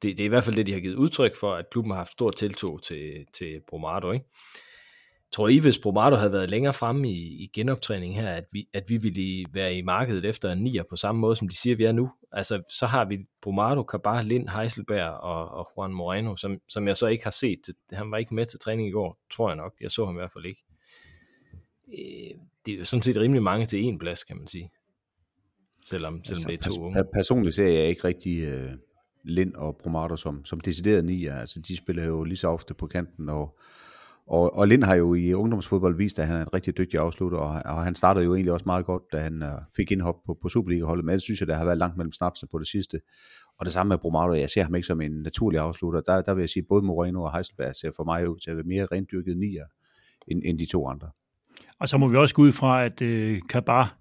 det, 0.03 0.17
det 0.17 0.21
er 0.21 0.25
i 0.25 0.29
hvert 0.29 0.45
fald 0.45 0.57
det, 0.57 0.67
de 0.67 0.73
har 0.73 0.81
givet 0.81 0.95
udtryk 0.95 1.37
for, 1.37 1.55
at 1.55 1.71
klubben 1.71 1.91
har 1.91 1.99
haft 1.99 2.13
stor 2.13 2.31
tiltro 2.31 2.79
til, 2.79 3.27
til 3.33 3.61
Bromado, 3.69 4.13
ikke? 4.13 4.27
Tror 5.33 5.49
I, 5.49 5.59
hvis 5.59 5.79
Bromado 5.79 6.17
havde 6.17 6.33
været 6.33 6.51
længere 6.51 6.75
fremme 6.75 7.11
i, 7.11 7.45
i 7.45 7.51
genoptræning 7.53 8.17
her, 8.17 8.31
at 8.31 8.45
vi, 8.53 8.69
at 8.73 8.85
vi 8.89 8.97
ville 8.97 9.47
være 9.53 9.75
i 9.75 9.83
markedet 9.83 10.25
efter 10.25 10.53
en 10.53 10.59
nier 10.59 10.83
på 10.91 10.97
samme 10.97 11.21
måde, 11.21 11.37
som 11.37 11.49
de 11.49 11.57
siger, 11.57 11.77
vi 11.77 11.85
er 11.85 11.93
nu? 11.93 12.11
Altså, 12.33 12.63
så 12.79 12.87
har 12.87 13.05
vi 13.05 13.19
Bromado, 13.43 13.83
Kabar, 13.83 14.23
Lind, 14.23 14.49
Heiselberg 14.49 15.11
og, 15.11 15.49
og 15.49 15.67
Juan 15.77 15.93
Moreno, 15.93 16.37
som, 16.37 16.59
som 16.69 16.89
jeg 16.89 16.97
så 16.97 17.07
ikke 17.07 17.25
har 17.25 17.31
set. 17.31 17.61
Han 17.93 18.11
var 18.11 18.17
ikke 18.17 18.35
med 18.35 18.47
til 18.47 18.59
træning 18.59 18.89
i 18.89 18.91
går, 18.91 19.19
tror 19.31 19.49
jeg 19.49 19.57
nok. 19.57 19.75
Jeg 19.81 19.91
så 19.91 20.05
ham 20.05 20.15
i 20.15 20.19
hvert 20.19 20.33
fald 20.33 20.45
ikke. 20.45 20.65
Øh, 21.89 22.39
det 22.67 22.75
er 22.75 22.79
jo 22.79 22.85
sådan 22.85 23.03
set 23.03 23.17
rimelig 23.17 23.43
mange 23.43 23.67
til 23.67 23.83
en 23.83 23.99
plads, 23.99 24.25
kan 24.25 24.37
man 24.37 24.47
sige. 24.47 24.71
Selvom, 25.85 26.25
selvom 26.25 26.45
det 26.47 26.67
er 26.67 26.71
to 26.71 26.83
unge. 26.83 26.99
Per- 26.99 27.11
personligt 27.15 27.55
ser 27.55 27.69
jeg 27.69 27.89
ikke 27.89 28.05
rigtig 28.05 28.39
øh, 28.39 28.73
Lind 29.25 29.55
og 29.55 29.77
Bromado 29.77 30.17
som, 30.17 30.45
som 30.45 30.61
decideret 30.61 31.05
nier. 31.05 31.35
Altså, 31.35 31.61
de 31.61 31.77
spiller 31.77 32.05
jo 32.05 32.25
lige 32.25 32.37
så 32.37 32.49
ofte 32.49 32.75
på 32.75 32.87
kanten, 32.87 33.29
og, 33.29 33.59
og, 34.27 34.57
og 34.57 34.69
Lind 34.69 34.85
har 34.85 34.95
jo 34.95 35.15
i 35.15 35.35
ungdomsfodbold 35.35 35.97
vist, 35.97 36.19
at 36.19 36.27
han 36.27 36.37
er 36.37 36.41
en 36.41 36.55
rigtig 36.55 36.77
dygtig 36.77 37.01
afslutter, 37.01 37.39
og, 37.39 37.63
og 37.65 37.85
han 37.85 37.95
startede 37.95 38.25
jo 38.25 38.35
egentlig 38.35 38.53
også 38.53 38.67
meget 38.67 38.87
godt, 38.87 39.03
da 39.13 39.19
han 39.19 39.43
uh, 39.43 39.49
fik 39.77 39.91
indhop 39.91 40.15
på, 40.27 40.39
på 40.43 40.49
Superliga-holdet, 40.49 41.05
men 41.05 41.13
jeg 41.13 41.21
synes, 41.21 41.43
at 41.43 41.49
der 41.49 41.55
har 41.55 41.65
været 41.65 41.79
langt 41.79 41.97
mellem 41.97 42.13
snapsene 42.13 42.49
på 42.53 42.59
det 42.59 42.69
sidste. 42.69 43.01
Og 43.59 43.67
det 43.67 43.73
samme 43.73 43.89
med 43.89 43.99
Brumado, 43.99 44.33
jeg 44.33 44.51
ser 44.51 44.63
ham 44.63 44.75
ikke 44.75 44.87
som 44.87 45.01
en 45.01 45.13
naturlig 45.13 45.61
afslutter. 45.61 46.01
Der, 46.01 46.23
der 46.23 46.35
vil 46.35 46.43
jeg 46.43 46.49
sige, 46.49 46.61
at 46.61 46.67
både 46.69 46.83
Moreno 46.83 47.23
og 47.23 47.35
Heiselberg 47.35 47.75
ser 47.75 47.91
for 47.97 48.05
mig 48.05 48.29
ud 48.31 48.39
til 48.39 48.51
at 48.51 48.57
være 48.57 48.67
mere 48.67 48.87
rendyrket 48.93 49.37
nier, 49.37 49.65
end, 50.29 50.43
end 50.45 50.59
de 50.59 50.67
to 50.67 50.89
andre. 50.89 51.09
Og 51.81 51.89
så 51.89 51.99
må 51.99 52.09
vi 52.09 52.17
også 52.17 52.35
gå 52.35 52.43
ud 52.43 52.53
fra, 52.53 52.85
at 52.85 53.03
øh, 53.03 53.41
Kabar, 53.49 53.99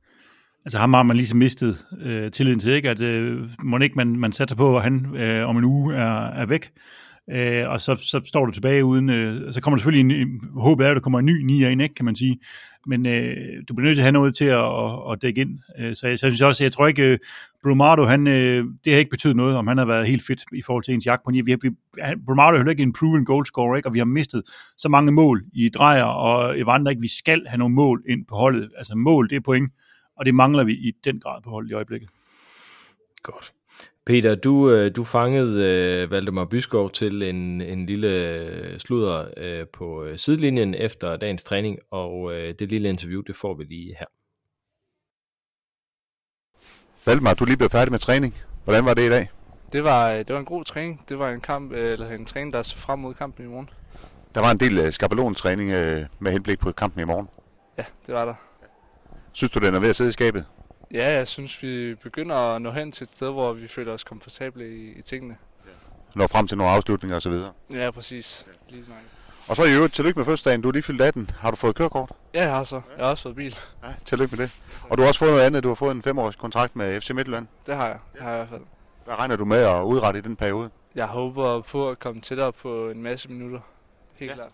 altså 0.65 0.77
ham 0.77 0.93
har 0.93 1.03
man 1.03 1.17
ligesom 1.17 1.37
mistet 1.37 1.85
øh, 2.01 2.31
tilliden 2.31 2.59
til, 2.59 2.71
ikke? 2.71 2.89
at 2.89 3.01
øh, 3.01 3.49
må 3.63 3.77
ikke 3.77 3.95
man, 3.95 4.07
man 4.07 4.31
satser 4.31 4.55
på, 4.55 4.77
at 4.77 4.83
han 4.83 5.15
øh, 5.15 5.49
om 5.49 5.57
en 5.57 5.63
uge 5.63 5.95
er, 5.95 6.25
er 6.25 6.45
væk, 6.45 6.71
øh, 7.31 7.69
og 7.69 7.81
så, 7.81 7.95
så 7.95 8.21
står 8.25 8.45
du 8.45 8.51
tilbage 8.51 8.85
uden, 8.85 9.09
øh, 9.09 9.53
så 9.53 9.61
kommer 9.61 9.77
der 9.77 9.81
selvfølgelig 9.81 10.21
en, 10.21 10.41
håbet 10.53 10.85
er, 10.85 10.89
at 10.89 10.95
der 10.95 11.01
kommer 11.01 11.19
en 11.19 11.25
ny 11.25 11.41
nier 11.41 11.69
ind, 11.69 11.81
ikke, 11.81 11.95
kan 11.95 12.05
man 12.05 12.15
sige, 12.15 12.39
men 12.87 13.05
øh, 13.05 13.63
du 13.67 13.73
bliver 13.73 13.85
nødt 13.85 13.95
til 13.95 14.01
at 14.01 14.03
have 14.03 14.11
noget 14.11 14.35
til 14.35 14.45
at, 14.45 14.65
at, 14.65 15.11
at 15.11 15.21
dække 15.21 15.41
ind, 15.41 15.59
øh, 15.79 15.95
så 15.95 16.07
jeg, 16.07 16.19
så 16.19 16.27
jeg 16.27 16.31
synes 16.31 16.41
også, 16.41 16.63
jeg 16.63 16.71
tror 16.71 16.87
ikke, 16.87 17.03
øh, 17.03 17.19
Brumado, 17.63 18.05
han, 18.05 18.27
øh, 18.27 18.65
det 18.85 18.93
har 18.93 18.99
ikke 18.99 19.09
betydet 19.09 19.35
noget, 19.35 19.55
om 19.55 19.67
han 19.67 19.77
har 19.77 19.85
været 19.85 20.07
helt 20.07 20.25
fedt 20.25 20.43
i 20.53 20.61
forhold 20.61 20.83
til 20.83 20.93
ens 20.93 21.05
jagt 21.05 21.23
på 21.23 21.31
9. 21.31 21.41
Vi 21.41 21.51
har, 21.51 21.57
vi, 21.61 21.69
han, 22.01 22.25
Brumado 22.25 22.53
er 22.53 22.57
heller 22.57 22.71
ikke 22.71 22.83
en 22.83 22.93
proven 22.93 23.25
goalscorer, 23.25 23.75
ikke? 23.75 23.89
og 23.89 23.93
vi 23.93 23.99
har 23.99 24.05
mistet 24.05 24.43
så 24.77 24.89
mange 24.89 25.11
mål 25.11 25.43
i 25.53 25.69
drejer, 25.69 26.03
og 26.03 26.59
Evander 26.59 26.89
ikke, 26.89 27.01
vi 27.01 27.17
skal 27.17 27.47
have 27.47 27.57
nogle 27.57 27.75
mål 27.75 28.03
ind 28.09 28.25
på 28.25 28.35
holdet, 28.35 28.71
altså 28.77 28.95
mål, 28.95 29.29
det 29.29 29.35
er 29.35 29.41
point, 29.45 29.71
og 30.17 30.25
det 30.25 30.35
mangler 30.35 30.63
vi 30.63 30.73
i 30.73 30.91
den 31.03 31.19
grad 31.19 31.41
på 31.43 31.49
holdet 31.49 31.71
i 31.71 31.73
øjeblikket. 31.73 32.09
Godt. 33.23 33.53
Peter, 34.05 34.35
du, 34.35 34.69
øh, 34.69 34.95
du 34.95 35.03
fangede 35.03 35.63
øh, 35.63 36.11
Valdemar 36.11 36.45
Byskov 36.45 36.91
til 36.91 37.23
en, 37.23 37.61
en 37.61 37.85
lille 37.85 38.07
øh, 38.07 38.79
sludder 38.79 39.25
øh, 39.37 39.67
på 39.67 40.03
øh, 40.03 40.17
sidelinjen 40.17 40.75
efter 40.75 41.17
dagens 41.17 41.43
træning, 41.43 41.79
og 41.91 42.33
øh, 42.33 42.53
det 42.59 42.69
lille 42.69 42.89
interview, 42.89 43.21
det 43.21 43.35
får 43.35 43.53
vi 43.53 43.63
lige 43.63 43.95
her. 43.99 44.05
Valdemar, 47.05 47.33
du 47.33 47.43
er 47.43 47.47
lige 47.47 47.57
blevet 47.57 47.71
færdig 47.71 47.91
med 47.91 47.99
træning. 47.99 48.35
Hvordan 48.63 48.85
var 48.85 48.93
det 48.93 49.01
i 49.01 49.09
dag? 49.09 49.29
Det 49.71 49.83
var, 49.83 50.11
det 50.11 50.29
var 50.33 50.39
en 50.39 50.45
god 50.45 50.63
træning. 50.63 51.05
Det 51.09 51.19
var 51.19 51.29
en 51.29 51.41
kamp, 51.41 51.71
eller 51.71 52.09
en 52.09 52.25
træning, 52.25 52.53
der 52.53 52.63
så 52.63 52.77
frem 52.77 52.99
mod 52.99 53.13
kampen 53.13 53.45
i 53.45 53.47
morgen. 53.47 53.69
Der 54.35 54.41
var 54.41 54.51
en 54.51 54.57
del 54.57 54.93
skabalontræning 54.93 55.69
uh, 55.69 56.05
med 56.19 56.31
henblik 56.31 56.59
på 56.59 56.71
kampen 56.71 57.01
i 57.01 57.05
morgen. 57.05 57.27
Ja, 57.77 57.85
det 58.07 58.15
var 58.15 58.25
der. 58.25 58.33
Synes 59.31 59.51
du, 59.51 59.59
den 59.59 59.75
er 59.75 59.79
ved 59.79 59.89
at 59.89 59.95
sidde 59.95 60.09
i 60.09 60.13
skabet? 60.13 60.45
Ja, 60.95 61.11
jeg 61.13 61.27
synes, 61.27 61.63
vi 61.63 61.95
begynder 61.95 62.35
at 62.35 62.61
nå 62.61 62.71
hen 62.71 62.91
til 62.91 63.03
et 63.03 63.11
sted, 63.15 63.31
hvor 63.31 63.53
vi 63.53 63.67
føler 63.67 63.93
os 63.93 64.03
komfortable 64.03 64.69
i, 64.75 64.91
i 64.99 65.01
tingene. 65.01 65.37
Nå 66.15 66.27
frem 66.27 66.47
til 66.47 66.57
nogle 66.57 66.73
afslutninger 66.73 67.17
osv. 67.17 67.33
Ja, 67.73 67.91
præcis. 67.91 68.47
Lige 68.69 68.81
nok. 68.87 68.97
Og 69.47 69.55
så 69.55 69.63
i 69.63 69.73
øvrigt, 69.73 69.93
tillykke 69.93 70.19
med 70.19 70.25
fødselsdagen. 70.25 70.61
Du 70.61 70.67
er 70.67 70.71
lige 70.71 70.83
fyldt 70.83 71.01
18. 71.01 71.29
Har 71.39 71.51
du 71.51 71.57
fået 71.57 71.75
kørekort? 71.75 72.11
Ja, 72.33 72.43
jeg 72.43 72.51
har 72.55 72.63
så. 72.63 72.81
Jeg 72.97 73.05
har 73.05 73.11
også 73.11 73.23
fået 73.23 73.35
bil. 73.35 73.55
Ja, 73.83 73.89
tillykke 74.05 74.35
med 74.35 74.45
det. 74.45 74.55
Og 74.89 74.97
du 74.97 75.01
har 75.01 75.07
også 75.07 75.19
fået 75.19 75.31
noget 75.31 75.43
andet. 75.45 75.63
Du 75.63 75.67
har 75.67 75.75
fået 75.75 75.91
en 75.91 76.01
femårs 76.03 76.35
kontrakt 76.35 76.75
med 76.75 77.01
FC 77.01 77.09
Midtjylland. 77.09 77.47
Det 77.65 77.75
har 77.75 77.87
jeg. 77.87 77.97
Det 78.13 78.21
har 78.21 78.29
jeg 78.29 78.35
i 78.37 78.39
hvert 78.39 78.49
fald. 78.49 78.61
Hvad 79.05 79.15
regner 79.15 79.35
du 79.35 79.45
med 79.45 79.57
at 79.57 79.83
udrette 79.83 80.17
i 80.19 80.21
den 80.21 80.35
periode? 80.35 80.69
Jeg 80.95 81.05
håber 81.07 81.61
på 81.61 81.89
at 81.89 81.99
komme 81.99 82.21
tættere 82.21 82.53
på 82.53 82.89
en 82.89 83.03
masse 83.03 83.29
minutter. 83.29 83.59
Helt 84.15 84.29
Ja. 84.31 84.35
klart. 84.35 84.49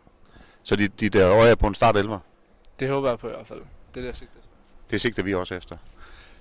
Så 0.64 0.76
de, 0.76 0.88
de 0.88 1.10
der 1.10 1.32
øje 1.32 1.52
er 1.52 1.56
på 1.56 1.68
en 1.68 1.76
start 1.76 1.98
11. 1.98 2.20
Det 2.80 2.90
håber 2.90 3.10
jeg 3.10 3.20
på 3.20 3.28
i 3.28 3.32
hvert 3.32 3.48
fald. 3.48 3.60
Det 3.60 3.66
er 3.98 4.02
det, 4.02 4.06
jeg 4.08 4.16
sigter 4.16 4.36
efter. 4.42 4.56
Det 4.92 5.02
sigter 5.02 5.24
vi 5.24 5.34
også 5.34 5.56
efter. 5.56 5.78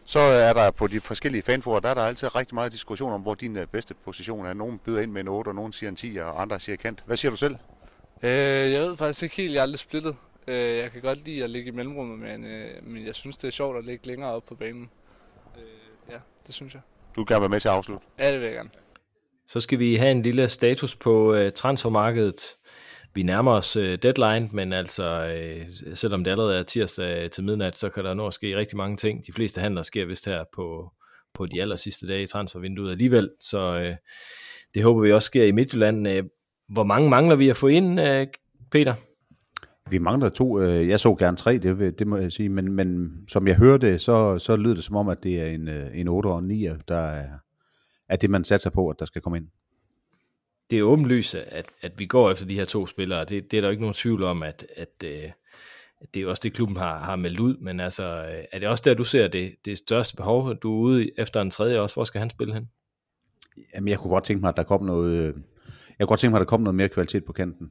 Så 0.05 0.19
er 0.19 0.53
der 0.53 0.71
på 0.71 0.87
de 0.87 1.01
forskellige 1.01 1.43
fanforer, 1.43 1.81
der 1.81 1.89
er 1.89 1.95
der 1.95 2.03
altid 2.03 2.37
rigtig 2.37 2.55
meget 2.55 2.73
diskussion 2.73 3.13
om, 3.13 3.21
hvor 3.21 3.35
din 3.35 3.57
øh, 3.57 3.67
bedste 3.67 3.95
position 3.95 4.47
er. 4.47 4.53
Nogen 4.53 4.79
byder 4.79 5.01
ind 5.01 5.11
med 5.11 5.21
en 5.21 5.29
8, 5.29 5.49
og 5.49 5.55
nogen 5.55 5.73
siger 5.73 5.91
en 5.91 5.97
10, 5.97 6.17
og 6.17 6.43
andre 6.43 6.61
siger 6.61 6.77
kant. 6.77 7.03
Hvad 7.07 7.17
siger 7.17 7.31
du 7.31 7.37
selv? 7.37 7.57
Øh, 8.23 8.31
jeg 8.73 8.83
ved 8.83 8.97
faktisk 8.97 9.23
ikke 9.23 9.37
helt, 9.37 9.53
jeg 9.53 9.59
er 9.59 9.63
aldrig 9.63 9.79
splittet. 9.79 10.17
Øh, 10.47 10.77
jeg 10.77 10.93
kan 10.93 11.03
godt 11.03 11.25
lide 11.25 11.45
at 11.45 11.51
ligge 11.51 11.69
i 11.69 11.75
mellemrummet, 11.75 12.19
men, 12.19 12.45
øh, 12.45 12.71
men 12.83 13.07
jeg 13.07 13.15
synes, 13.15 13.37
det 13.37 13.49
er 13.49 13.53
sjovt 13.53 13.79
at 13.79 13.85
ligge 13.85 14.07
længere 14.07 14.31
op 14.31 14.47
på 14.47 14.55
banen. 14.55 14.91
Øh, 15.57 16.13
ja, 16.13 16.19
det 16.47 16.55
synes 16.55 16.75
jeg. 16.75 16.83
Du 17.17 17.25
gerne 17.29 17.41
være 17.41 17.49
med 17.49 17.61
til 17.61 17.69
at 17.69 17.75
afslutte. 17.75 18.07
Ja, 18.19 18.33
det 18.33 18.41
vil 18.41 18.47
jeg 18.47 18.55
gerne. 18.55 18.71
Så 19.49 19.61
skal 19.61 19.79
vi 19.79 19.97
have 19.97 20.11
en 20.11 20.23
lille 20.23 20.49
status 20.49 20.97
på 20.97 21.35
øh, 21.35 21.53
transfermarkedet. 21.53 22.41
Vi 23.15 23.23
nærmer 23.23 23.53
os 23.53 23.77
øh, 23.77 23.99
deadline, 24.03 24.49
men 24.53 24.73
altså, 24.73 25.27
øh, 25.27 25.67
selvom 25.95 26.25
det 26.25 26.31
allerede 26.31 26.59
er 26.59 26.63
tirsdag 26.63 27.31
til 27.31 27.45
midnat, 27.45 27.79
så 27.79 27.89
kan 27.89 28.05
der 28.05 28.15
nå 28.15 28.27
at 28.27 28.35
ske 28.35 28.57
rigtig 28.57 28.77
mange 28.77 28.97
ting. 28.97 29.27
De 29.27 29.33
fleste 29.33 29.61
handler 29.61 29.83
sker 29.83 30.07
vist 30.07 30.27
her 30.27 30.45
på, 30.55 30.93
på 31.35 31.47
de 31.47 31.61
aller 31.61 31.77
sidste 31.77 32.07
dage 32.07 32.23
i 32.23 32.27
transfervinduet 32.27 32.91
alligevel, 32.91 33.31
så 33.41 33.59
øh, 33.59 33.95
det 34.75 34.83
håber 34.83 35.01
vi 35.01 35.13
også 35.13 35.27
sker 35.27 35.45
i 35.45 35.53
Midtjylland. 35.53 36.09
Øh, 36.09 36.25
hvor 36.69 36.85
mange 36.85 37.11
mangler 37.11 37.37
vi 37.37 37.49
at 37.49 37.57
få 37.57 37.67
ind, 37.67 38.01
øh, 38.01 38.27
Peter? 38.71 38.95
Vi 39.91 39.99
mangler 39.99 40.29
to. 40.29 40.61
øh, 40.61 40.89
Jeg 40.89 41.01
så 41.01 41.15
gerne 41.15 41.37
tre, 41.37 41.59
det, 41.59 41.99
det 41.99 42.07
må 42.07 42.17
jeg 42.17 42.33
sige. 42.33 42.49
Men, 42.49 42.73
men 42.73 43.11
som 43.29 43.49
jeg 43.49 43.57
hørte, 43.57 43.99
så, 43.99 44.39
så 44.39 44.57
lyder 44.57 44.75
det 44.75 44.85
som 44.85 44.97
om, 44.97 45.09
at 45.09 45.23
det 45.23 45.41
er 45.41 45.47
en, 45.47 45.69
øh, 45.69 45.91
en 45.95 46.09
8 46.09 46.27
og 46.27 46.39
en 46.39 46.49
9, 46.49 46.67
der 46.89 46.97
er, 46.97 47.29
er 48.09 48.17
det, 48.17 48.31
man 48.31 48.45
satser 48.45 48.71
på, 48.71 48.89
at 48.89 48.97
der 48.99 49.05
skal 49.05 49.23
komme 49.23 49.39
ind 49.39 49.47
det 50.71 50.79
er 50.79 50.83
åbenlyst, 50.83 51.35
at, 51.35 51.67
at 51.81 51.93
vi 51.99 52.07
går 52.07 52.31
efter 52.31 52.47
de 52.47 52.55
her 52.55 52.65
to 52.65 52.87
spillere. 52.87 53.25
Det, 53.25 53.51
det 53.51 53.57
er 53.57 53.61
der 53.61 53.69
jo 53.69 53.71
ikke 53.71 53.83
nogen 53.83 53.95
tvivl 53.95 54.23
om, 54.23 54.43
at, 54.43 54.67
at, 54.77 55.05
øh, 55.05 55.31
at 56.01 56.15
det 56.15 56.23
er 56.23 56.27
også 56.27 56.41
det, 56.43 56.53
klubben 56.53 56.77
har, 56.77 56.99
har 56.99 57.17
meldt 57.17 57.41
ud. 57.41 57.57
Men 57.57 57.81
altså, 57.81 58.05
øh, 58.05 58.45
er 58.53 58.59
det 58.59 58.69
også 58.69 58.83
der, 58.87 58.95
du 58.95 59.05
ser 59.05 59.29
det, 59.29 59.55
det 59.65 59.79
største 59.79 60.17
behov? 60.17 60.55
Du 60.55 60.75
er 60.75 60.81
ude 60.81 61.11
efter 61.21 61.41
en 61.41 61.51
tredje 61.51 61.81
også. 61.81 61.97
Hvor 61.97 62.05
skal 62.05 62.19
han 62.19 62.31
spille 62.31 62.55
hen? 62.55 62.69
Jamen, 63.75 63.89
jeg 63.89 63.99
kunne 63.99 64.11
godt 64.11 64.25
tænke 64.25 64.41
mig, 64.41 64.49
at 64.49 64.57
der 64.57 64.63
kom 64.63 64.85
noget... 64.85 65.13
Øh, 65.13 65.35
jeg 65.99 66.07
kunne 66.07 66.13
godt 66.13 66.21
tænke 66.21 66.33
mig, 66.33 66.41
at 66.41 66.47
der 66.47 66.51
kom 66.51 66.61
noget 66.61 66.75
mere 66.75 66.89
kvalitet 66.89 67.25
på 67.25 67.33
kanten. 67.33 67.71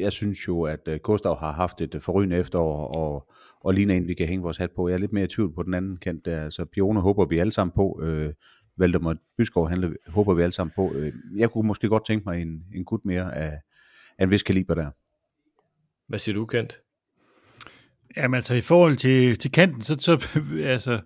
Jeg 0.00 0.12
synes 0.12 0.48
jo, 0.48 0.62
at 0.62 0.88
øh, 0.88 1.00
Gustav 1.02 1.38
har 1.38 1.52
haft 1.52 1.80
et 1.80 1.96
forrygende 2.00 2.36
efterår, 2.36 2.86
og, 2.86 3.30
og 3.60 3.74
ligner 3.74 3.94
en, 3.94 4.08
vi 4.08 4.14
kan 4.14 4.26
hænge 4.26 4.42
vores 4.42 4.56
hat 4.56 4.70
på. 4.76 4.88
Jeg 4.88 4.94
er 4.94 4.98
lidt 4.98 5.12
mere 5.12 5.24
i 5.24 5.28
tvivl 5.28 5.54
på 5.54 5.62
den 5.62 5.74
anden 5.74 5.96
kant 5.96 6.24
der. 6.24 6.50
Så 6.50 6.64
Pione 6.64 7.00
håber 7.00 7.24
vi 7.24 7.38
alle 7.38 7.52
sammen 7.52 7.72
på. 7.76 8.02
Valdemar 8.80 9.16
Byskov 9.36 9.68
handler, 9.68 9.90
håber 10.08 10.34
vi 10.34 10.42
alle 10.42 10.52
sammen 10.52 10.72
på. 10.76 10.92
Øh, 10.94 11.12
Jeg 11.36 11.50
kunne 11.50 11.66
måske 11.66 11.88
godt 11.88 12.06
tænke 12.06 12.24
mig 12.26 12.42
en, 12.42 12.64
en 12.74 12.84
gut 12.84 13.00
mere 13.04 13.36
af, 13.36 13.58
af 14.18 14.24
en 14.24 14.30
vis 14.30 14.42
kaliber 14.42 14.74
der. 14.74 14.90
Hvad 16.08 16.18
siger 16.18 16.34
du, 16.34 16.46
Kent? 16.46 16.78
Jamen 18.16 18.34
altså 18.34 18.54
i 18.54 18.60
forhold 18.60 18.96
til, 18.96 19.38
til 19.38 19.52
kanten, 19.52 19.82
så, 19.82 19.94
så, 19.98 20.26
altså, 20.64 21.00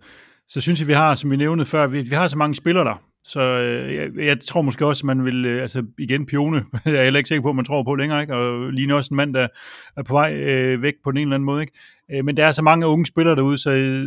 så 0.49 0.61
synes 0.61 0.81
jeg, 0.81 0.89
vi 0.89 0.93
har, 0.93 1.15
som 1.15 1.31
vi 1.31 1.37
nævnte 1.37 1.67
før, 1.67 1.87
vi, 1.87 2.03
vi 2.03 2.15
har 2.15 2.29
så 2.29 2.39
mange 2.39 2.55
spillere 2.55 2.85
der. 2.85 3.03
Så 3.27 3.41
øh, 3.41 3.95
jeg, 3.95 4.11
jeg 4.27 4.41
tror 4.41 4.63
måske 4.63 4.87
også, 4.87 5.01
at 5.01 5.05
man 5.05 5.25
vil, 5.25 5.45
øh, 5.45 5.63
altså 5.63 5.85
igen 5.99 6.27
Pione, 6.27 6.65
jeg 6.85 6.95
er 6.95 7.05
heller 7.05 7.19
ikke 7.19 7.29
sikker 7.29 7.43
på, 7.43 7.49
at 7.51 7.57
man 7.57 7.65
tror 7.65 7.83
på 7.83 7.95
længere, 7.95 8.21
ikke? 8.21 8.35
og 8.35 8.73
lige 8.73 8.95
også 8.95 9.15
en 9.15 9.17
mand, 9.17 9.35
der 9.35 9.49
er 9.97 10.03
på 10.03 10.13
vej 10.15 10.35
øh, 10.37 10.83
væk 10.83 10.95
på 11.05 11.11
den 11.11 11.19
ene 11.19 11.23
eller 11.23 11.35
anden 11.35 11.45
måde. 11.47 11.61
Ikke? 11.63 11.73
Øh, 12.13 12.25
men 12.25 12.37
der 12.37 12.47
er 12.47 12.53
så 12.53 12.63
mange 12.63 12.87
unge 12.87 13.07
spillere 13.07 13.37
derude, 13.37 13.59
så 13.59 13.71
øh, 13.71 14.07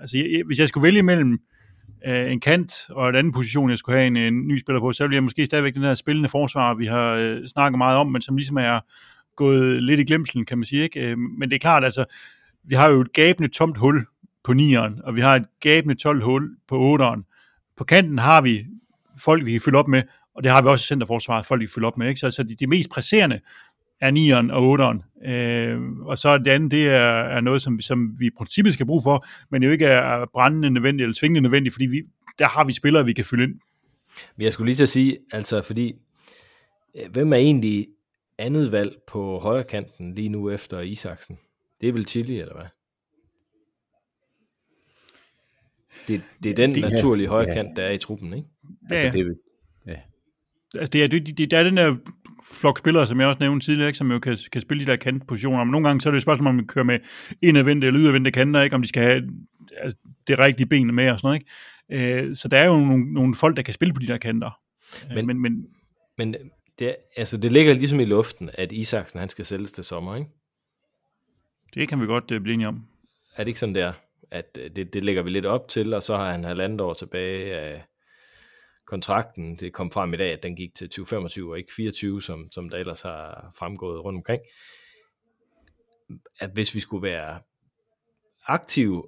altså, 0.00 0.18
jeg, 0.18 0.26
jeg- 0.32 0.42
hvis 0.46 0.58
jeg 0.58 0.68
skulle 0.68 0.82
vælge 0.84 1.02
mellem 1.02 1.38
øh, 2.06 2.32
en 2.32 2.40
kant 2.40 2.72
og 2.90 3.08
en 3.08 3.14
anden 3.14 3.32
position, 3.32 3.70
jeg 3.70 3.78
skulle 3.78 3.98
have 3.98 4.06
en, 4.06 4.16
en 4.16 4.48
ny 4.48 4.58
spiller 4.58 4.80
på, 4.80 4.92
så 4.92 5.04
ville 5.04 5.14
jeg 5.14 5.22
måske 5.22 5.46
stadigvæk 5.46 5.74
den 5.74 5.82
her 5.82 5.94
spillende 5.94 6.28
forsvar, 6.28 6.74
vi 6.74 6.86
har 6.86 7.14
øh, 7.14 7.46
snakket 7.46 7.78
meget 7.78 7.98
om, 7.98 8.06
men 8.06 8.22
som 8.22 8.36
ligesom 8.36 8.56
er 8.56 8.80
gået 9.36 9.82
lidt 9.82 10.00
i 10.00 10.04
glemselen, 10.04 10.44
kan 10.44 10.58
man 10.58 10.64
sige. 10.64 10.82
Ikke? 10.82 11.00
Øh, 11.00 11.18
men 11.18 11.50
det 11.50 11.54
er 11.54 11.60
klart, 11.60 11.84
altså, 11.84 12.04
vi 12.64 12.74
har 12.74 12.88
jo 12.88 13.00
et 13.00 13.12
gabende 13.12 13.48
tomt 13.48 13.76
hul 13.76 14.06
på 14.44 14.52
9'eren, 14.52 15.06
og 15.06 15.16
vi 15.16 15.20
har 15.20 15.36
et 15.36 15.46
gabende 15.60 15.94
12 15.94 16.22
hul 16.22 16.56
på 16.68 16.96
8'eren. 16.96 17.22
På 17.76 17.84
kanten 17.84 18.18
har 18.18 18.40
vi 18.40 18.66
folk, 19.18 19.44
vi 19.44 19.52
kan 19.52 19.60
fylde 19.60 19.78
op 19.78 19.88
med, 19.88 20.02
og 20.34 20.42
det 20.44 20.52
har 20.52 20.62
vi 20.62 20.68
også 20.68 20.84
i 20.84 20.86
centerforsvaret, 20.86 21.46
folk, 21.46 21.60
vi 21.60 21.66
kan 21.66 21.72
fylde 21.74 21.86
op 21.86 21.98
med. 21.98 22.08
Ikke? 22.08 22.20
Så, 22.20 22.30
så 22.30 22.42
de, 22.42 22.54
de 22.54 22.66
mest 22.66 22.90
presserende 22.90 23.40
er 24.02 24.10
nieren 24.10 24.50
og 24.50 24.62
otteren. 24.68 25.02
Øh, 25.24 25.92
og 25.92 26.18
så 26.18 26.38
det 26.38 26.48
andet, 26.48 26.70
det 26.70 26.86
er, 26.88 27.22
er 27.36 27.40
noget, 27.40 27.62
som, 27.62 27.80
som 27.80 28.14
vi 28.20 28.26
i 28.26 28.30
princippet 28.38 28.74
skal 28.74 28.86
bruge 28.86 29.02
for, 29.02 29.26
men 29.50 29.62
jo 29.62 29.70
ikke 29.70 29.86
er 29.86 30.26
brændende 30.32 30.70
nødvendigt 30.70 31.04
eller 31.04 31.14
tvingende 31.18 31.40
nødvendigt, 31.40 31.72
fordi 31.74 31.86
vi, 31.86 32.02
der 32.38 32.48
har 32.48 32.64
vi 32.64 32.72
spillere, 32.72 33.04
vi 33.04 33.12
kan 33.12 33.24
fylde 33.24 33.44
ind. 33.44 33.54
Men 34.36 34.44
jeg 34.44 34.52
skulle 34.52 34.68
lige 34.68 34.76
til 34.76 34.82
at 34.82 34.88
sige, 34.88 35.18
altså 35.32 35.62
fordi, 35.62 35.94
øh, 36.96 37.10
hvem 37.12 37.32
er 37.32 37.36
egentlig 37.36 37.88
andet 38.38 38.72
valg 38.72 38.96
på 39.08 39.38
højre 39.38 39.64
kanten 39.64 40.14
lige 40.14 40.28
nu 40.28 40.50
efter 40.50 40.80
Isaksen? 40.80 41.38
Det 41.80 41.88
er 41.88 41.92
vel 41.92 42.06
Chili, 42.08 42.40
eller 42.40 42.54
hvad? 42.54 42.66
Det, 46.08 46.22
det 46.42 46.50
er 46.50 46.54
den 46.54 46.74
Det- 46.74 46.92
naturlige 46.92 47.28
højre 47.28 47.48
ja. 47.48 47.54
kant, 47.54 47.76
der 47.76 47.82
er 47.82 47.90
i 47.90 47.98
truppen, 47.98 48.34
ikke? 48.34 48.48
Altså, 48.90 49.06
Ja, 49.06 49.12
det, 49.12 49.36
altså 50.78 50.90
det 50.90 51.04
er, 51.04 51.06
det, 51.08 51.38
det, 51.38 51.52
er 51.52 51.62
den 51.62 51.76
der 51.76 51.96
flok 52.44 52.78
spillere, 52.78 53.06
som 53.06 53.20
jeg 53.20 53.28
også 53.28 53.40
nævnte 53.40 53.66
tidligere, 53.66 53.88
ikke, 53.88 53.98
som 53.98 54.12
jo 54.12 54.18
kan, 54.18 54.36
kan 54.52 54.60
spille 54.60 54.86
de 54.86 54.90
der 54.90 54.96
kantpositioner. 54.96 55.64
Men 55.64 55.70
nogle 55.70 55.86
gange 55.88 56.00
så 56.00 56.08
er 56.08 56.10
det 56.10 56.16
et 56.16 56.22
spørgsmål, 56.22 56.48
om 56.48 56.54
man 56.54 56.66
kører 56.66 56.84
med 56.84 56.98
indadvendte 57.42 57.86
eller 57.86 58.00
udadvendte 58.00 58.30
kanter, 58.30 58.62
ikke? 58.62 58.76
om 58.76 58.82
de 58.82 58.88
skal 58.88 59.02
have 59.02 59.22
altså, 59.76 59.98
det 60.26 60.38
rigtige 60.38 60.66
ben 60.66 60.94
med 60.94 61.10
og 61.10 61.18
sådan 61.20 61.28
noget. 61.28 61.40
Ikke? 62.10 62.26
Øh, 62.28 62.34
så 62.36 62.48
der 62.48 62.58
er 62.58 62.66
jo 62.66 62.72
nogle, 62.76 63.12
nogle 63.12 63.34
folk, 63.34 63.56
der 63.56 63.62
kan 63.62 63.74
spille 63.74 63.94
på 63.94 64.00
de 64.00 64.06
der 64.06 64.16
kanter. 64.16 64.50
Men- 65.14 65.26
Men, 65.26 65.42
men, 65.42 65.42
men 65.52 65.66
Men 66.18 66.36
det, 66.78 66.96
altså, 67.16 67.36
det 67.36 67.52
ligger 67.52 67.74
ligesom 67.74 68.00
i 68.00 68.04
luften, 68.04 68.50
at 68.54 68.72
Isaksen 68.72 69.20
han 69.20 69.28
skal 69.28 69.44
sælges 69.44 69.72
til 69.72 69.84
sommer, 69.84 70.16
ikke? 70.16 70.28
det 71.74 71.88
kan 71.88 72.00
vi 72.00 72.06
godt 72.06 72.30
uh, 72.30 72.38
blive 72.40 72.54
enige 72.54 72.68
om. 72.68 72.84
Er 73.36 73.44
det 73.44 73.48
ikke 73.48 73.60
sådan 73.60 73.74
der, 73.74 73.92
at 74.30 74.58
øh, 74.60 74.70
det, 74.76 74.94
det 74.94 75.04
lægger 75.04 75.22
vi 75.22 75.30
lidt 75.30 75.46
op 75.46 75.68
til, 75.68 75.94
og 75.94 76.02
så 76.02 76.16
har 76.16 76.32
han 76.32 76.44
halvandet 76.44 76.80
år 76.80 76.92
tilbage 76.92 77.54
af 77.54 77.82
kontrakten. 78.92 79.56
Det 79.56 79.72
kom 79.72 79.90
frem 79.90 80.14
i 80.14 80.16
dag, 80.16 80.32
at 80.32 80.42
den 80.42 80.56
gik 80.56 80.74
til 80.74 80.88
2025 80.88 81.50
og 81.50 81.58
ikke 81.58 81.72
24, 81.76 82.22
som, 82.22 82.50
som 82.50 82.70
der 82.70 82.76
ellers 82.76 83.02
har 83.02 83.52
fremgået 83.58 84.04
rundt 84.04 84.16
omkring. 84.16 84.42
At 86.40 86.50
hvis 86.50 86.74
vi 86.74 86.80
skulle 86.80 87.02
være 87.02 87.40
aktive 88.46 89.04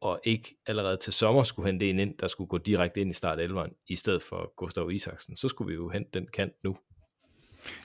og 0.00 0.20
ikke 0.24 0.56
allerede 0.66 0.96
til 0.96 1.12
sommer 1.12 1.42
skulle 1.42 1.66
hente 1.66 1.90
en 1.90 1.98
ind, 1.98 2.14
der 2.20 2.26
skulle 2.26 2.48
gå 2.48 2.58
direkte 2.58 3.00
ind 3.00 3.10
i 3.10 3.12
start 3.12 3.38
11'eren, 3.38 3.84
i 3.88 3.96
stedet 3.96 4.22
for 4.22 4.54
Gustav 4.56 4.90
Isaksen, 4.90 5.36
så 5.36 5.48
skulle 5.48 5.68
vi 5.68 5.74
jo 5.74 5.88
hente 5.88 6.10
den 6.14 6.26
kant 6.32 6.52
nu. 6.64 6.76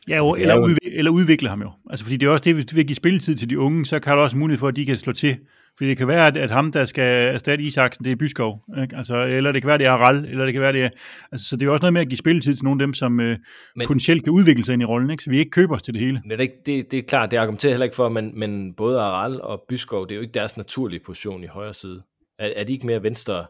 Ja, 0.07 0.17
jo, 0.17 0.29
er 0.29 0.35
eller, 0.35 0.57
udvikle, 0.57 0.97
eller 0.97 1.11
udvikle 1.11 1.49
ham 1.49 1.61
jo. 1.61 1.71
Altså, 1.89 2.05
fordi 2.05 2.17
det 2.17 2.25
er 2.25 2.31
også 2.31 2.43
det, 2.43 2.53
hvis 2.53 2.65
du 2.65 2.75
vil 2.75 2.87
give 2.87 2.95
spilletid 2.95 3.35
til 3.35 3.49
de 3.49 3.59
unge, 3.59 3.85
så 3.85 3.99
kan 3.99 4.17
der 4.17 4.23
også 4.23 4.37
mulighed 4.37 4.59
for, 4.59 4.67
at 4.67 4.75
de 4.75 4.85
kan 4.85 4.97
slå 4.97 5.13
til. 5.13 5.37
Fordi 5.79 5.89
det 5.89 5.97
kan 5.97 6.07
være, 6.07 6.27
at, 6.27 6.37
at 6.37 6.51
ham, 6.51 6.71
der 6.71 6.85
skal 6.85 7.33
erstatte 7.33 7.63
Isaksen, 7.63 8.05
det 8.05 8.11
er 8.11 8.15
Byskov. 8.15 8.63
Ikke? 8.81 8.97
Altså, 8.97 9.25
eller 9.25 9.51
det 9.51 9.61
kan 9.61 9.67
være, 9.67 9.77
det 9.77 9.85
er 9.85 9.91
Aral, 9.91 10.25
eller 10.25 10.45
det 10.45 10.53
kan 10.53 10.61
være, 10.61 10.73
det 10.73 10.83
er... 10.83 10.89
Altså, 11.31 11.49
så 11.49 11.55
det 11.55 11.61
er 11.61 11.65
jo 11.65 11.71
også 11.71 11.83
noget 11.83 11.93
med 11.93 12.01
at 12.01 12.07
give 12.07 12.17
spilletid 12.17 12.55
til 12.55 12.65
nogle 12.65 12.83
af 12.83 12.87
dem, 12.87 12.93
som 12.93 13.19
øh, 13.19 13.37
Men- 13.75 13.87
potentielt 13.87 14.23
kan 14.23 14.33
udvikle 14.33 14.63
sig 14.63 14.73
ind 14.73 14.81
i 14.81 14.85
rollen, 14.85 15.09
ikke? 15.09 15.23
så 15.23 15.29
vi 15.29 15.39
ikke 15.39 15.51
køber 15.51 15.75
os 15.75 15.81
til 15.81 15.93
det 15.93 16.01
hele. 16.01 16.21
Men 16.23 16.31
det 16.31 16.37
er, 16.37 16.41
ikke, 16.41 16.55
det, 16.65 16.91
det 16.91 16.99
er 16.99 17.03
klart, 17.03 17.31
det 17.31 17.37
argumenterer 17.37 17.71
heller 17.73 17.83
ikke 17.83 17.95
for, 17.95 18.09
men, 18.09 18.39
men 18.39 18.73
både 18.73 18.99
Aral 18.99 19.41
og 19.41 19.63
Byskov, 19.69 20.07
det 20.07 20.11
er 20.11 20.15
jo 20.15 20.21
ikke 20.21 20.33
deres 20.33 20.57
naturlige 20.57 20.99
position 21.05 21.43
i 21.43 21.47
højre 21.47 21.73
side. 21.73 22.01
Er, 22.39 22.53
er 22.55 22.63
de 22.63 22.73
ikke 22.73 22.85
mere 22.85 23.03
venstre, 23.03 23.45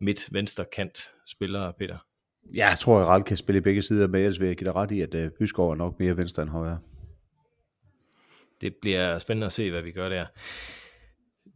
midt, 0.00 0.28
venstre 0.32 0.64
kant 0.72 1.10
spillere, 1.26 1.72
Peter? 1.78 1.96
jeg 2.54 2.76
tror, 2.80 3.00
at 3.00 3.06
Ral 3.06 3.22
kan 3.22 3.36
spille 3.36 3.58
i 3.58 3.62
begge 3.62 3.82
sider, 3.82 4.06
men 4.06 4.20
ellers 4.20 4.40
vil 4.40 4.46
jeg 4.46 4.56
give 4.56 4.66
dig 4.66 4.74
ret 4.74 4.90
i, 4.90 5.00
at 5.00 5.14
uh, 5.14 5.30
Byskov 5.38 5.70
er 5.70 5.74
nok 5.74 5.98
mere 5.98 6.16
venstre 6.16 6.42
end 6.42 6.50
højre. 6.50 6.78
Det 8.60 8.74
bliver 8.82 9.18
spændende 9.18 9.46
at 9.46 9.52
se, 9.52 9.70
hvad 9.70 9.82
vi 9.82 9.90
gør 9.90 10.08
der. 10.08 10.26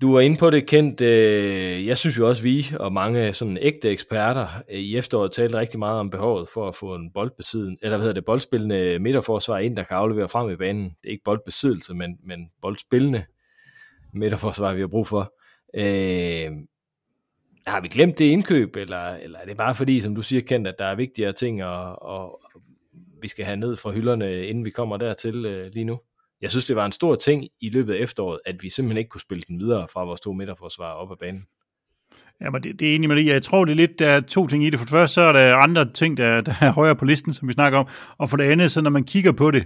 Du 0.04 0.12
var 0.12 0.20
inde 0.20 0.36
på 0.36 0.50
det, 0.50 0.66
kendt. 0.66 1.00
Øh, 1.00 1.86
Jeg 1.86 1.98
synes 1.98 2.18
jo 2.18 2.28
også, 2.28 2.42
vi 2.42 2.66
og 2.80 2.92
mange 2.92 3.32
sådan 3.32 3.58
ægte 3.60 3.90
eksperter 3.90 4.46
øh, 4.70 4.78
i 4.78 4.96
efteråret 4.96 5.32
talte 5.32 5.58
rigtig 5.58 5.78
meget 5.78 6.00
om 6.00 6.10
behovet 6.10 6.48
for 6.48 6.68
at 6.68 6.76
få 6.76 6.94
en 6.94 7.10
boldbesiden, 7.12 7.78
eller 7.82 7.96
hvad 7.96 8.04
hedder 8.04 8.20
det, 8.20 8.24
boldspillende 8.24 8.98
midterforsvar 8.98 9.58
ind, 9.58 9.76
der 9.76 9.82
kan 9.82 9.96
aflevere 9.96 10.28
frem 10.28 10.50
i 10.50 10.56
banen. 10.56 10.84
Det 10.84 11.08
er 11.08 11.10
ikke 11.10 11.24
boldbesiddelse, 11.24 11.94
men, 11.94 12.18
men 12.24 12.50
boldspillende 12.62 13.24
midterforsvar, 14.12 14.74
vi 14.74 14.80
har 14.80 14.86
brug 14.86 15.06
for. 15.06 15.34
Øh, 15.76 16.50
har 17.66 17.80
vi 17.80 17.88
glemt 17.88 18.18
det 18.18 18.24
indkøb, 18.24 18.76
eller, 18.76 19.08
eller 19.08 19.38
er 19.38 19.44
det 19.44 19.56
bare 19.56 19.74
fordi, 19.74 20.00
som 20.00 20.14
du 20.14 20.22
siger, 20.22 20.42
Kent, 20.42 20.66
at 20.66 20.78
der 20.78 20.84
er 20.84 20.94
vigtigere 20.96 21.32
ting, 21.32 21.64
og, 21.64 22.02
og 22.02 22.40
vi 23.22 23.28
skal 23.28 23.44
have 23.44 23.56
ned 23.56 23.76
fra 23.76 23.90
hylderne, 23.90 24.46
inden 24.46 24.64
vi 24.64 24.70
kommer 24.70 24.96
dertil 24.96 25.44
øh, 25.44 25.70
lige 25.72 25.84
nu? 25.84 25.98
Jeg 26.44 26.50
synes, 26.50 26.64
det 26.64 26.76
var 26.76 26.86
en 26.86 26.92
stor 26.92 27.14
ting 27.14 27.44
i 27.60 27.70
løbet 27.70 27.94
af 27.94 27.98
efteråret, 27.98 28.40
at 28.46 28.62
vi 28.62 28.70
simpelthen 28.70 28.98
ikke 28.98 29.08
kunne 29.08 29.20
spille 29.20 29.42
den 29.48 29.58
videre 29.58 29.88
fra 29.92 30.04
vores 30.04 30.20
to 30.20 30.32
midterforsvar 30.32 30.92
op 30.92 31.10
ad 31.10 31.16
banen. 31.16 31.46
Ja, 32.40 32.50
men 32.50 32.62
det, 32.62 32.80
det 32.80 32.90
er 32.90 32.94
enig 32.94 33.08
med 33.08 33.16
det. 33.16 33.26
Jeg 33.26 33.42
tror, 33.42 33.64
det 33.64 33.72
er 33.72 33.76
lidt, 33.76 33.98
der 33.98 34.08
er 34.08 34.20
to 34.20 34.46
ting 34.46 34.64
i 34.64 34.70
det. 34.70 34.78
For 34.78 34.84
det 34.84 34.90
første, 34.90 35.14
så 35.14 35.20
er 35.20 35.32
der 35.32 35.56
andre 35.56 35.92
ting, 35.92 36.16
der, 36.16 36.40
der 36.40 36.54
er 36.60 36.72
højere 36.72 36.96
på 36.96 37.04
listen, 37.04 37.32
som 37.32 37.48
vi 37.48 37.52
snakker 37.52 37.78
om. 37.78 37.88
Og 38.18 38.30
for 38.30 38.36
det 38.36 38.44
andet, 38.44 38.70
så 38.70 38.80
når 38.80 38.90
man 38.90 39.04
kigger 39.04 39.32
på 39.32 39.50
det, 39.50 39.64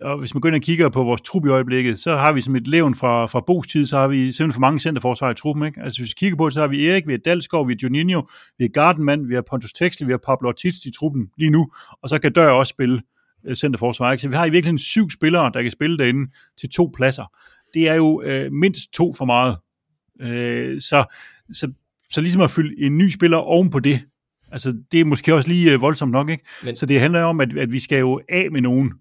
og 0.00 0.18
hvis 0.18 0.34
man 0.34 0.40
går 0.40 0.48
ind 0.48 0.56
og 0.56 0.62
kigger 0.62 0.88
på 0.88 1.04
vores 1.04 1.20
trup 1.20 1.46
i 1.46 1.48
øjeblikket, 1.48 1.98
så 1.98 2.16
har 2.16 2.32
vi 2.32 2.40
som 2.40 2.56
et 2.56 2.68
levn 2.68 2.94
fra, 2.94 3.26
fra 3.26 3.42
Bo's 3.50 3.72
tid, 3.72 3.86
så 3.86 3.98
har 3.98 4.08
vi 4.08 4.32
simpelthen 4.32 4.52
for 4.52 4.60
mange 4.60 4.80
centerforsvar 4.80 5.30
i 5.30 5.34
truppen. 5.34 5.66
Ikke? 5.66 5.80
Altså 5.80 6.00
hvis 6.00 6.10
vi 6.10 6.14
kigger 6.18 6.36
på 6.36 6.46
det, 6.46 6.54
så 6.54 6.60
har 6.60 6.68
vi 6.68 6.88
Erik, 6.88 7.06
vi 7.06 7.12
har 7.12 7.18
Dalsgaard, 7.18 7.66
vi 7.66 7.72
har 7.72 7.78
Juninho, 7.82 8.22
vi 8.58 8.64
har 8.64 8.68
Gardenman, 8.68 9.28
vi 9.28 9.34
har 9.34 9.42
Pontus 9.50 9.72
Texel, 9.72 10.06
vi 10.06 10.12
har 10.12 10.20
Pablo 10.26 10.48
Ortiz 10.48 10.74
i 10.84 10.90
truppen 10.98 11.30
lige 11.38 11.50
nu, 11.50 11.70
og 12.02 12.08
så 12.08 12.18
kan 12.18 12.32
Dør 12.32 12.48
også 12.48 12.70
spille 12.70 12.94
øh, 12.94 13.02
centerforsvar. 13.54 14.12
Ikke? 14.12 14.22
Så 14.22 14.28
vi 14.28 14.34
har 14.34 14.46
i 14.46 14.50
virkeligheden 14.50 14.78
syv 14.78 15.10
spillere, 15.10 15.50
der 15.54 15.62
kan 15.62 15.70
spille 15.70 15.98
derinde 15.98 16.30
til 16.60 16.70
to 16.70 16.92
pladser. 16.96 17.32
Det 17.74 17.88
er 17.88 17.94
jo 17.94 18.22
øh, 18.22 18.52
mindst 18.52 18.92
to 18.92 19.12
for 19.12 19.24
meget. 19.24 19.56
Øh, 20.20 20.80
så, 20.80 21.04
så, 21.52 21.72
så 22.10 22.20
ligesom 22.20 22.40
at 22.40 22.50
fylde 22.50 22.82
en 22.86 22.98
ny 22.98 23.08
spiller 23.08 23.36
oven 23.36 23.70
på 23.70 23.80
det, 23.80 24.00
altså 24.52 24.74
det 24.92 25.00
er 25.00 25.04
måske 25.04 25.34
også 25.34 25.48
lige 25.48 25.72
øh, 25.72 25.80
voldsomt 25.80 26.12
nok, 26.12 26.30
ikke? 26.30 26.44
Men, 26.64 26.76
så 26.76 26.86
det 26.86 27.00
handler 27.00 27.22
om, 27.22 27.40
at, 27.40 27.58
at 27.58 27.72
vi 27.72 27.80
skal 27.80 27.98
jo 27.98 28.20
af 28.28 28.50
med 28.50 28.60
nogen, 28.60 28.92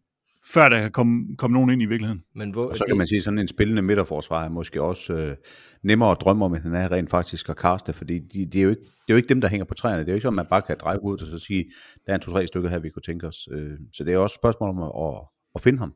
før 0.53 0.69
der 0.69 0.81
kan 0.81 0.91
komme, 0.91 1.35
komme 1.37 1.53
nogen 1.53 1.69
ind 1.69 1.81
i 1.81 1.85
virkeligheden. 1.85 2.23
Men 2.35 2.51
hvor, 2.51 2.65
og 2.65 2.77
så 2.77 2.83
kan 2.87 2.97
man 2.97 3.07
sige, 3.07 3.21
sådan 3.21 3.39
en 3.39 3.47
spillende 3.47 3.81
midterforsvar 3.81 4.45
er 4.45 4.49
måske 4.49 4.81
også 4.81 5.13
øh, 5.13 5.35
nemmere 5.83 6.11
at 6.11 6.17
drømme 6.21 6.45
om, 6.45 6.55
end 6.55 6.63
han 6.63 6.75
er 6.75 6.91
rent 6.91 7.09
faktisk 7.09 7.49
at 7.49 7.57
kaste, 7.57 7.93
fordi 7.93 8.19
de, 8.19 8.45
de 8.45 8.59
er 8.59 8.63
jo 8.63 8.69
ikke, 8.69 8.81
det 8.81 9.09
er 9.09 9.13
jo 9.13 9.15
ikke 9.15 9.29
dem, 9.29 9.41
der 9.41 9.47
hænger 9.47 9.65
på 9.65 9.73
træerne. 9.73 9.99
Det 9.99 10.07
er 10.07 10.11
jo 10.11 10.15
ikke 10.15 10.21
sådan, 10.21 10.39
at 10.39 10.43
man 10.45 10.49
bare 10.49 10.61
kan 10.61 10.77
dreje 10.79 10.97
hovedet 11.01 11.21
og 11.21 11.27
så 11.27 11.45
sige, 11.45 11.65
der 12.05 12.11
er 12.11 12.15
en 12.15 12.21
to-tre 12.21 12.47
stykker 12.47 12.69
her, 12.69 12.79
vi 12.79 12.89
kunne 12.89 13.03
tænke 13.03 13.27
os. 13.27 13.47
Øh, 13.51 13.71
så 13.93 14.03
det 14.03 14.13
er 14.13 14.17
også 14.17 14.33
et 14.33 14.41
spørgsmål 14.41 14.69
om 14.69 14.83
at, 14.83 14.91
at, 15.05 15.21
at 15.55 15.61
finde 15.61 15.79
ham. 15.79 15.93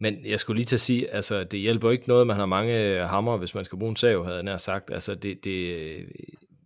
Men 0.00 0.16
jeg 0.26 0.40
skulle 0.40 0.58
lige 0.58 0.66
til 0.66 0.76
at 0.76 0.80
sige, 0.80 1.14
altså 1.14 1.44
det 1.44 1.60
hjælper 1.60 1.90
ikke 1.90 2.08
noget, 2.08 2.20
at 2.20 2.26
man 2.26 2.36
har 2.36 2.46
mange 2.46 3.06
hammer, 3.06 3.36
hvis 3.36 3.54
man 3.54 3.64
skal 3.64 3.78
bruge 3.78 3.90
en 3.90 3.96
sav, 3.96 4.24
havde 4.24 4.36
jeg 4.36 4.44
nær 4.44 4.56
sagt. 4.56 4.90
Altså 4.90 5.14
det, 5.14 5.44
det, 5.44 5.96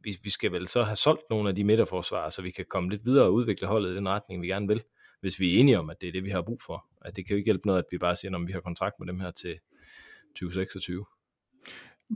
vi, 0.04 0.16
vi 0.22 0.30
skal 0.30 0.52
vel 0.52 0.68
så 0.68 0.82
have 0.82 0.96
solgt 0.96 1.22
nogle 1.30 1.48
af 1.48 1.54
de 1.54 1.64
midterforsvarer, 1.64 2.30
så 2.30 2.42
vi 2.42 2.50
kan 2.50 2.64
komme 2.70 2.90
lidt 2.90 3.04
videre 3.04 3.24
og 3.24 3.34
udvikle 3.34 3.66
holdet 3.66 3.92
i 3.92 3.96
den 3.96 4.08
retning, 4.08 4.42
vi 4.42 4.46
gerne 4.46 4.68
vil 4.68 4.82
hvis 5.22 5.40
vi 5.40 5.54
er 5.54 5.60
enige 5.60 5.78
om, 5.78 5.90
at 5.90 5.96
det 6.00 6.08
er 6.08 6.12
det, 6.12 6.24
vi 6.24 6.30
har 6.30 6.42
brug 6.42 6.60
for. 6.66 6.86
At 7.04 7.16
det 7.16 7.26
kan 7.26 7.34
jo 7.34 7.36
ikke 7.36 7.48
hjælpe 7.48 7.66
noget, 7.66 7.78
at 7.78 7.84
vi 7.90 7.98
bare 7.98 8.16
siger, 8.16 8.34
om 8.34 8.46
vi 8.46 8.52
har 8.52 8.60
kontrakt 8.60 8.94
med 8.98 9.06
dem 9.06 9.20
her 9.20 9.30
til 9.30 9.54
2026. 10.28 11.04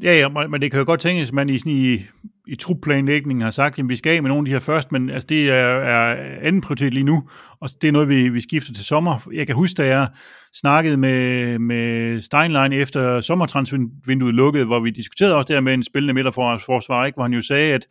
Ja, 0.03 0.15
ja, 0.15 0.29
men 0.29 0.61
det 0.61 0.71
kan 0.71 0.79
jo 0.79 0.87
godt 0.87 1.01
tænkes, 1.01 1.29
at 1.29 1.35
man 1.35 1.49
i, 1.49 1.59
sådan 1.59 1.73
i, 1.73 2.01
i 2.47 2.57
trupplanlægningen 2.57 3.43
har 3.43 3.51
sagt, 3.51 3.79
at 3.79 3.89
vi 3.89 3.97
skal 3.97 4.17
af 4.17 4.23
med 4.23 4.29
nogle 4.29 4.41
af 4.41 4.45
de 4.45 4.51
her 4.51 4.59
først, 4.59 4.93
men 4.93 5.11
altså, 5.11 5.27
det 5.27 5.51
er, 5.51 5.55
er 5.55 6.17
anden 6.43 6.61
prioritet 6.61 6.95
lige 6.95 7.05
nu, 7.05 7.29
og 7.61 7.69
det 7.83 7.89
er 7.89 7.93
noget, 7.93 8.09
vi, 8.09 8.29
vi 8.29 8.41
skifter 8.41 8.75
til 8.75 8.85
sommer. 8.85 9.29
Jeg 9.33 9.47
kan 9.47 9.57
huske, 9.57 9.77
da 9.77 9.87
jeg 9.87 10.09
snakkede 10.55 10.97
med, 10.97 11.59
med 11.59 12.21
Steinlein 12.21 12.73
efter 12.73 13.21
sommertransvinduet 13.21 14.35
lukkede, 14.35 14.65
hvor 14.65 14.81
vi 14.81 14.91
diskuterede 14.91 15.35
også 15.35 15.49
det 15.49 15.57
her 15.57 15.61
med 15.61 15.75
en 15.75 15.85
spillende 15.85 16.15
midterforsvar, 16.15 17.07
ikke? 17.07 17.17
hvor 17.17 17.25
han 17.25 17.33
jo 17.33 17.43
sagde, 17.43 17.75
at, 17.75 17.87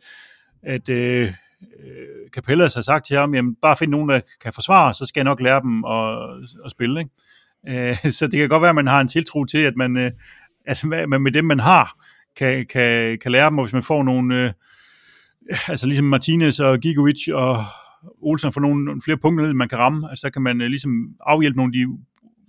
at 0.62 0.88
øh, 0.88 1.32
øh, 1.84 2.30
Capellas 2.34 2.74
har 2.74 2.82
sagt 2.82 3.06
til 3.06 3.16
ham, 3.16 3.34
jamen 3.34 3.56
bare 3.62 3.76
find 3.76 3.90
nogen, 3.90 4.08
der 4.08 4.20
kan 4.42 4.52
forsvare, 4.52 4.94
så 4.94 5.06
skal 5.06 5.20
jeg 5.20 5.24
nok 5.24 5.40
lære 5.40 5.60
dem 5.60 5.84
at, 5.84 6.18
at 6.64 6.70
spille. 6.70 7.00
Ikke? 7.00 7.90
Øh, 7.90 8.10
så 8.18 8.26
det 8.26 8.38
kan 8.38 8.48
godt 8.48 8.62
være, 8.62 8.68
at 8.68 8.74
man 8.74 8.86
har 8.86 9.00
en 9.00 9.08
tiltro 9.08 9.44
til, 9.44 9.58
at 9.58 9.76
man, 9.76 9.96
øh, 9.96 10.10
at 10.66 10.84
man 10.84 11.22
med 11.22 11.32
dem, 11.32 11.44
man 11.44 11.60
har, 11.60 12.04
kan, 12.36 12.66
kan, 12.66 13.18
kan 13.18 13.32
lære 13.32 13.50
dem, 13.50 13.58
og 13.58 13.64
hvis 13.64 13.72
man 13.72 13.82
får 13.82 14.02
nogle, 14.02 14.44
øh, 14.44 14.52
altså 15.68 15.86
ligesom 15.86 16.06
Martinez 16.06 16.60
og 16.60 16.78
Gigovic 16.78 17.28
og 17.32 17.64
Olsen 18.22 18.52
får 18.52 18.60
nogle, 18.60 18.84
nogle 18.84 19.02
flere 19.02 19.16
punkter 19.16 19.44
ned, 19.44 19.52
man 19.52 19.68
kan 19.68 19.78
ramme, 19.78 20.10
altså, 20.10 20.20
så 20.20 20.30
kan 20.30 20.42
man 20.42 20.60
øh, 20.60 20.68
ligesom 20.68 21.08
afhjælpe 21.20 21.56
nogle 21.56 21.70
af 21.74 21.86
de 21.86 21.98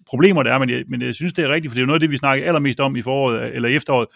problemer, 0.06 0.44
der 0.44 0.54
er, 0.54 0.60
men 0.60 0.70
jeg, 0.70 0.84
men 0.88 1.02
jeg 1.02 1.16
synes, 1.16 1.34
det 1.34 1.46
er 1.46 1.50
rigtigt, 1.50 1.72
for 1.72 1.76
det 1.76 1.80
er 1.80 1.84
jo 1.84 1.88
noget 1.88 2.00
af 2.00 2.00
det, 2.00 2.12
vi 2.12 2.18
snakker 2.18 2.46
allermest 2.46 2.80
om 2.80 2.96
i 2.96 3.02
foråret, 3.02 3.56
eller 3.56 3.70
i 3.70 3.76
efteråret, 3.76 4.08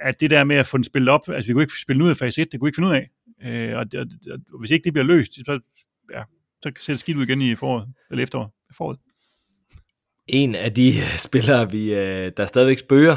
at 0.00 0.20
det 0.20 0.30
der 0.30 0.44
med 0.44 0.56
at 0.56 0.66
få 0.66 0.76
den 0.76 0.84
spillet 0.84 1.08
op, 1.08 1.28
altså 1.28 1.48
vi 1.48 1.52
kunne 1.52 1.62
ikke 1.62 1.80
spille 1.82 2.04
ud 2.04 2.10
af 2.10 2.16
fase 2.16 2.42
1, 2.42 2.52
det 2.52 2.60
kunne 2.60 2.66
vi 2.66 2.68
ikke 2.68 2.76
finde 2.76 2.88
ud 2.88 2.94
af. 2.94 3.08
Øh, 3.42 3.76
og, 3.76 3.84
og, 3.96 4.06
og, 4.52 4.58
hvis 4.58 4.70
ikke 4.70 4.84
det 4.84 4.92
bliver 4.92 5.06
løst, 5.06 5.32
så, 5.34 5.60
ja, 6.12 6.22
så 6.62 6.72
ser 6.78 6.92
det 6.92 7.00
skidt 7.00 7.16
ud 7.16 7.22
igen 7.22 7.40
i 7.40 7.54
foråret, 7.54 7.88
eller 8.10 8.22
efteråret. 8.22 8.50
Foråret. 8.76 8.98
En 10.26 10.54
af 10.54 10.74
de 10.74 10.92
spillere, 11.28 11.70
vi, 11.70 11.94
øh, 11.94 12.32
der 12.36 12.46
stadigvæk 12.46 12.78
spørger, 12.78 13.16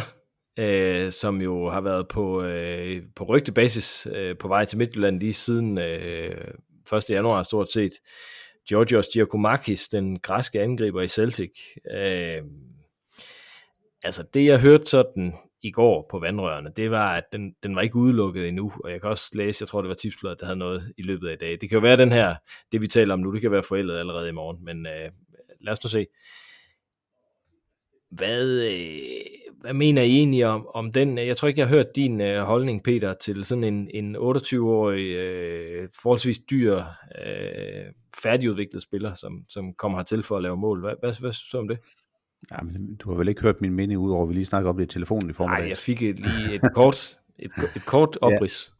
øh, 0.60 1.12
som 1.12 1.42
jo 1.42 1.70
har 1.70 1.82
været 1.82 2.08
på, 2.08 2.44
øh, 2.44 3.04
på 3.16 3.24
rygtebasis 3.24 4.08
øh, 4.16 4.38
på 4.38 4.48
vej 4.48 4.66
til 4.66 4.78
Midtjylland 4.78 5.20
lige 5.20 5.34
siden 5.34 5.78
øh, 5.78 6.54
1. 6.94 7.10
januar 7.10 7.44
stort 7.44 7.72
set, 7.72 7.92
Georgios 8.70 9.08
Giacomakis, 9.14 9.88
den 9.88 10.20
græske 10.20 10.62
angriber 10.62 11.02
i 11.02 11.08
Celtic. 11.08 11.52
Øh, 11.92 12.42
altså 14.04 14.24
det 14.34 14.46
jeg 14.46 14.62
hørte 14.62 14.86
sådan 14.86 15.34
i 15.68 15.72
går 15.72 16.08
på 16.12 16.20
vandrørene, 16.20 16.72
det 16.76 16.92
var, 16.92 17.16
at 17.16 17.24
den, 17.32 17.54
den 17.64 17.76
var 17.76 17.82
ikke 17.82 17.96
udelukket 17.96 18.48
endnu, 18.48 18.72
og 18.84 18.92
jeg 18.92 19.02
kan 19.02 19.10
også 19.10 19.32
læse, 19.34 19.62
jeg 19.62 19.68
tror 19.68 19.82
det 19.82 19.90
var 19.90 19.96
tipsbladet, 19.96 20.40
der 20.40 20.46
havde 20.46 20.60
noget 20.60 20.94
i 20.98 21.02
løbet 21.02 21.28
af 21.28 21.34
i 21.34 21.38
dag. 21.38 21.52
Det 21.52 21.70
kan 21.70 21.76
jo 21.76 21.80
være 21.80 21.98
den 21.98 22.12
her, 22.12 22.36
det 22.72 22.82
vi 22.82 22.88
taler 22.88 23.14
om 23.14 23.20
nu, 23.20 23.34
det 23.34 23.42
kan 23.42 23.52
være 23.52 23.64
forældet 23.64 23.98
allerede 23.98 24.30
i 24.30 24.32
morgen, 24.32 24.66
men 24.66 24.86
øh, 24.86 25.12
lad 25.62 25.72
os 25.72 25.84
nu 25.84 25.90
se. 25.90 26.06
Hvad, 28.12 28.52
øh, 28.52 29.38
hvad 29.62 29.74
mener 29.74 30.02
I 30.02 30.12
egentlig 30.12 30.46
om, 30.46 30.68
om 30.74 30.92
den? 30.92 31.18
Jeg 31.18 31.38
tror 31.38 31.48
ikke, 31.48 31.60
jeg 31.60 31.68
har 31.68 31.76
hørt 31.76 31.96
din 31.96 32.22
øh, 32.22 32.42
holdning, 32.42 32.84
Peter, 32.84 33.14
til 33.14 33.46
sådan 33.46 33.64
en, 33.64 33.90
en 33.94 34.16
28-årig, 34.16 35.06
øh, 35.06 35.90
forholdsvis 36.02 36.40
dyr, 36.40 36.76
øh, 37.26 37.86
færdigudviklet 38.24 38.82
spiller, 38.82 39.14
som, 39.14 39.44
som 39.50 39.74
kommer 39.74 39.98
hertil 39.98 40.24
for 40.24 40.38
at 40.38 40.44
lave 40.44 40.58
mål. 40.58 40.80
Hvad, 40.80 40.94
hvad, 41.00 41.20
hvad 41.20 41.32
synes 41.32 41.50
du 41.50 41.58
om 41.58 41.68
det? 41.68 41.80
Ja, 42.52 42.62
men 42.62 42.96
du 42.96 43.10
har 43.10 43.18
vel 43.18 43.28
ikke 43.28 43.42
hørt 43.42 43.62
min 43.62 43.74
mening 43.74 44.00
ud 44.00 44.12
over, 44.12 44.24
at 44.24 44.30
vi 44.30 44.34
lige 44.34 44.46
snakker 44.46 44.70
om 44.70 44.78
det 44.78 44.84
i 44.84 44.88
telefonen 44.88 45.30
i 45.30 45.34
formiddag? 45.34 45.60
Nej, 45.60 45.70
jeg 45.70 45.78
fik 45.78 46.02
et, 46.02 46.20
lige 46.20 46.56
et 46.56 46.62
kort, 46.74 47.18
et, 47.40 47.52
et 47.76 47.86
kort 47.86 48.18
oprids. 48.22 48.72
Ja. 48.72 48.74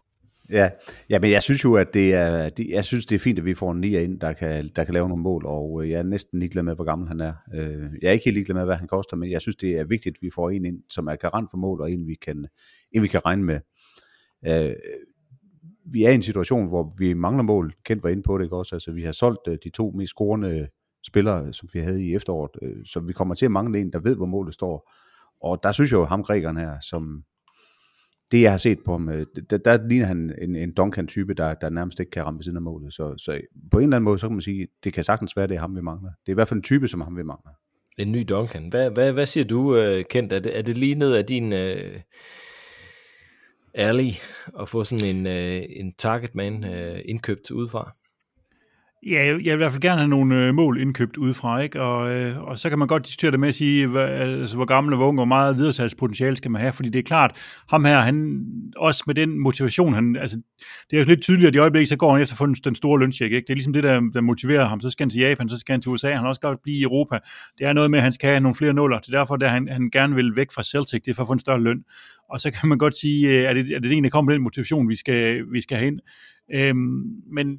Ja. 0.50 0.70
ja, 1.10 1.20
men 1.20 1.32
jeg 1.32 1.44
synes 1.44 1.64
jo, 1.64 1.74
at 1.76 1.94
det 1.94 2.14
er, 2.14 2.50
det, 2.50 2.70
jeg 2.70 2.86
synes, 2.86 3.06
det 3.06 3.16
er 3.16 3.20
fint, 3.20 3.40
at 3.40 3.46
vi 3.46 3.54
får 3.54 3.72
en 3.72 3.82
nier 3.82 4.00
ind, 4.00 4.20
der 4.20 4.34
kan, 4.34 4.70
der 4.76 4.84
kan 4.84 4.94
lave 4.94 5.10
nogle 5.10 5.24
mål, 5.24 5.46
og 5.46 5.84
øh, 5.84 5.90
jeg 5.90 6.00
er 6.00 6.04
næsten 6.04 6.40
ligeglad 6.40 6.64
med, 6.64 6.76
hvor 6.76 6.84
gammel 6.84 7.08
han 7.08 7.20
er. 7.20 7.34
Øh, 7.54 7.90
jeg 8.02 8.08
er 8.08 8.12
ikke 8.12 8.26
helt 8.26 8.36
ligeglad 8.36 8.56
med, 8.56 8.66
hvad 8.66 8.76
han 8.76 8.88
koster, 8.88 9.18
men 9.18 9.32
jeg 9.32 9.42
synes, 9.42 9.56
det 9.56 9.78
er 9.80 9.84
vigtigt, 9.84 10.18
at 10.18 10.22
vi 10.22 10.30
får 10.36 10.50
en 10.50 10.66
ind, 10.66 10.84
som 10.90 11.08
er 11.08 11.16
garant 11.16 11.52
for 11.52 11.58
mål, 11.58 11.82
og 11.82 11.92
en, 11.92 12.08
vi 12.08 12.16
kan, 12.16 12.46
en, 12.92 13.02
vi 13.02 13.08
kan 13.08 13.26
regne 13.26 13.44
med. 13.44 13.60
Øh, 14.48 14.76
vi 15.92 16.04
er 16.04 16.10
i 16.10 16.16
en 16.16 16.22
situation, 16.22 16.68
hvor 16.68 16.94
vi 16.98 17.14
mangler 17.14 17.44
mål. 17.44 17.74
Kendt 17.86 18.04
var 18.04 18.10
inde 18.10 18.24
på 18.24 18.38
det, 18.38 18.44
ikke 18.44 18.56
også? 18.56 18.76
Altså, 18.76 18.92
vi 18.92 19.02
har 19.02 19.12
solgt 19.12 19.40
de 19.64 19.70
to 19.70 19.92
mest 19.92 20.10
scorende 20.10 20.68
spillere, 21.08 21.46
øh, 21.46 21.54
som 21.54 21.70
vi 21.74 21.80
havde 21.80 22.04
i 22.04 22.16
efteråret. 22.16 22.52
Øh, 22.62 22.86
så 22.86 23.00
vi 23.00 23.14
kommer 23.14 23.36
til 23.36 23.46
at 23.46 23.52
mangle 23.52 23.80
en, 23.80 23.94
der 23.94 24.00
ved, 24.00 24.16
hvor 24.16 24.26
målet 24.26 24.54
står. 24.54 24.92
Og 25.42 25.60
der 25.64 25.72
synes 25.72 25.92
jeg 25.92 25.98
jo, 25.98 26.06
ham 26.06 26.24
grækeren 26.24 26.58
her, 26.58 26.80
som 26.80 27.24
det 28.32 28.42
jeg 28.42 28.52
har 28.52 28.58
set 28.58 28.80
på 28.86 28.92
ham, 28.92 29.10
øh, 29.10 29.26
der, 29.50 29.58
der 29.58 29.88
ligner 29.88 30.06
han 30.06 30.34
en, 30.42 30.56
en 30.56 30.74
Duncan-type, 30.74 31.34
der, 31.34 31.54
der 31.54 31.70
nærmest 31.70 32.00
ikke 32.00 32.10
kan 32.10 32.26
ramme 32.26 32.38
ved 32.38 32.44
siden 32.44 32.58
af 32.58 32.62
målet. 32.62 32.94
Så, 32.94 33.16
så 33.18 33.42
på 33.72 33.78
en 33.78 33.84
eller 33.84 33.96
anden 33.96 34.04
måde, 34.04 34.20
så 34.20 34.28
kan 34.28 34.36
man 34.36 34.42
sige, 34.42 34.68
det 34.84 34.94
kan 34.94 35.04
sagtens 35.04 35.38
være, 35.38 35.48
det 35.48 35.56
er 35.56 35.60
ham, 35.60 35.76
vi 35.76 35.82
mangler. 35.82 36.10
Det 36.10 36.32
er 36.32 36.34
i 36.34 36.40
hvert 36.40 36.48
fald 36.48 36.58
en 36.58 36.64
type, 36.64 36.88
som 36.88 37.02
ham, 37.02 37.18
vi 37.18 37.24
mangler. 37.24 37.52
En 37.98 38.12
ny 38.12 38.26
Duncan. 38.30 38.70
Hvad, 38.70 38.90
hvad, 38.92 39.14
hvad 39.14 39.26
siger 39.26 39.44
du, 39.44 39.76
øh, 39.76 40.06
Kent? 40.10 40.34
Er 40.34 40.40
det, 40.40 40.58
er 40.58 40.62
det 40.62 40.78
lige 40.78 40.96
ned 40.96 41.14
af 41.14 41.26
din 41.26 41.54
ærlig 41.54 42.04
alley 43.74 44.12
at 44.60 44.70
få 44.70 44.84
sådan 44.84 45.16
en, 45.16 45.28
øh, 45.28 45.64
en 45.70 45.94
target 45.98 46.36
man 46.36 46.64
indkøbt 47.06 47.52
udefra? 47.52 47.96
Ja, 49.06 49.26
jeg 49.26 49.36
vil 49.36 49.46
i 49.46 49.56
hvert 49.56 49.72
fald 49.72 49.82
gerne 49.82 49.98
have 49.98 50.08
nogle 50.08 50.48
øh, 50.48 50.54
mål 50.54 50.82
indkøbt 50.82 51.18
udefra, 51.18 51.60
ikke? 51.60 51.82
Og, 51.82 52.12
øh, 52.12 52.42
og 52.42 52.60
så 52.60 52.70
kan 52.70 52.80
man 52.80 52.88
godt 52.88 53.06
diskutere 53.06 53.32
det 53.32 53.40
med 53.40 53.50
at 53.50 53.56
sige, 53.56 53.88
hvad, 53.88 54.04
altså, 54.04 54.56
hvor 54.56 54.66
gammel 54.66 54.94
og 54.94 54.98
hvor 54.98 55.08
ung, 55.08 55.20
og 55.20 55.28
meget 55.28 55.58
videresalgspotentiale 55.58 56.36
skal 56.36 56.52
man 56.52 56.62
have, 56.62 56.74
fordi 56.74 56.90
det 56.90 57.00
er 57.00 57.04
klart, 57.04 57.36
ham 57.70 57.86
her, 57.86 58.00
han 58.00 58.46
også 58.78 59.04
med 59.08 59.16
den 59.16 59.40
motivation, 59.40 59.94
han, 59.94 60.16
altså, 60.16 60.38
det 60.90 60.98
er 60.98 61.02
jo 61.02 61.08
lidt 61.08 61.22
tydeligt, 61.22 61.48
at 61.48 61.56
i 61.56 61.58
øjeblikket, 61.58 61.90
så 61.90 61.96
går 61.96 62.14
han 62.14 62.22
efter 62.22 62.34
at 62.34 62.38
få 62.38 62.46
den 62.46 62.76
store 62.76 63.00
løncheck, 63.00 63.34
ikke? 63.34 63.46
Det 63.46 63.54
er 63.54 63.56
ligesom 63.56 63.74
det, 63.74 63.84
der, 63.84 64.00
der 64.14 64.22
motiverer 64.22 64.68
ham. 64.68 64.80
Så 64.82 64.90
skal 64.90 65.04
han 65.04 65.10
til 65.10 65.22
Japan, 65.22 65.50
så 65.50 65.58
skal 65.58 65.74
han 65.74 65.82
til 65.82 65.92
USA, 65.92 66.12
han 66.12 66.26
også 66.26 66.42
godt 66.42 66.60
blive 66.64 66.78
i 66.78 66.84
Europa. 66.84 67.20
Det 67.58 67.68
er 67.68 67.74
noget 67.74 67.92
med, 67.92 68.00
at 68.00 68.04
han 68.04 68.14
skal 68.14 68.30
have 68.30 68.40
nogle 68.40 68.56
flere 68.56 68.74
nuller. 68.74 69.00
Det 69.00 69.14
er 69.14 69.18
derfor, 69.18 69.36
at 69.36 69.52
han, 69.52 69.68
han 69.68 69.90
gerne 69.90 70.16
vil 70.16 70.36
væk 70.36 70.48
fra 70.56 70.64
Celtic, 70.64 71.02
det 71.02 71.12
er 71.12 71.16
for 71.16 71.24
at 71.24 71.28
få 71.28 71.34
en 71.34 71.40
større 71.40 71.62
løn. 71.62 71.84
Og 72.30 72.40
så 72.40 72.52
kan 72.52 72.70
man 72.70 72.78
godt 72.78 72.98
sige, 72.98 73.30
øh, 73.30 73.44
er 73.44 73.54
det, 73.54 73.76
er 73.76 73.80
det 73.80 73.92
en, 73.92 74.04
der 74.04 74.10
kommer 74.10 74.32
med 74.32 74.36
den 74.36 74.44
motivation, 74.44 74.90
vi 74.90 74.96
skal, 74.96 75.44
vi 75.52 75.62
skal 75.62 75.78
have 75.78 75.88
ind? 75.88 76.00
Øhm, 76.54 77.04
men 77.34 77.58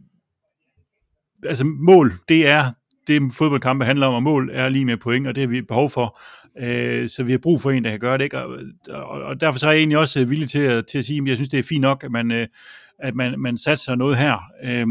altså 1.45 1.65
mål, 1.65 2.19
det 2.29 2.47
er 2.47 2.73
det 3.09 3.33
fodboldkampe 3.33 3.85
handler 3.85 4.07
om, 4.07 4.15
og 4.15 4.23
mål 4.23 4.51
er 4.53 4.69
lige 4.69 4.85
med 4.85 4.97
point, 4.97 5.27
og 5.27 5.35
det 5.35 5.41
har 5.41 5.49
vi 5.49 5.63
behov 5.63 5.91
for. 5.91 6.21
Øh, 6.61 7.09
så 7.09 7.23
vi 7.23 7.31
har 7.31 7.39
brug 7.39 7.61
for 7.61 7.71
en, 7.71 7.85
der 7.85 7.91
kan 7.91 8.01
gøre 8.01 8.19
det. 8.19 8.25
Ikke? 8.25 8.39
Og, 8.39 8.59
og, 8.91 9.23
og 9.23 9.41
derfor 9.41 9.59
så 9.59 9.67
er 9.67 9.71
jeg 9.71 9.79
egentlig 9.79 9.99
også 9.99 10.21
øh, 10.21 10.31
villig 10.31 10.51
til 10.51 10.59
at, 10.59 10.87
til 10.87 10.99
at 10.99 11.05
sige, 11.05 11.23
at 11.23 11.29
jeg 11.29 11.37
synes, 11.37 11.49
det 11.49 11.59
er 11.59 11.63
fint 11.63 11.81
nok, 11.81 12.05
at 12.05 12.11
man, 12.11 12.33
øh, 12.33 12.47
at 12.99 13.15
man, 13.15 13.41
man 13.41 13.59
satser 13.59 13.95
noget 13.95 14.17
her. 14.17 14.39
Øh, 14.65 14.87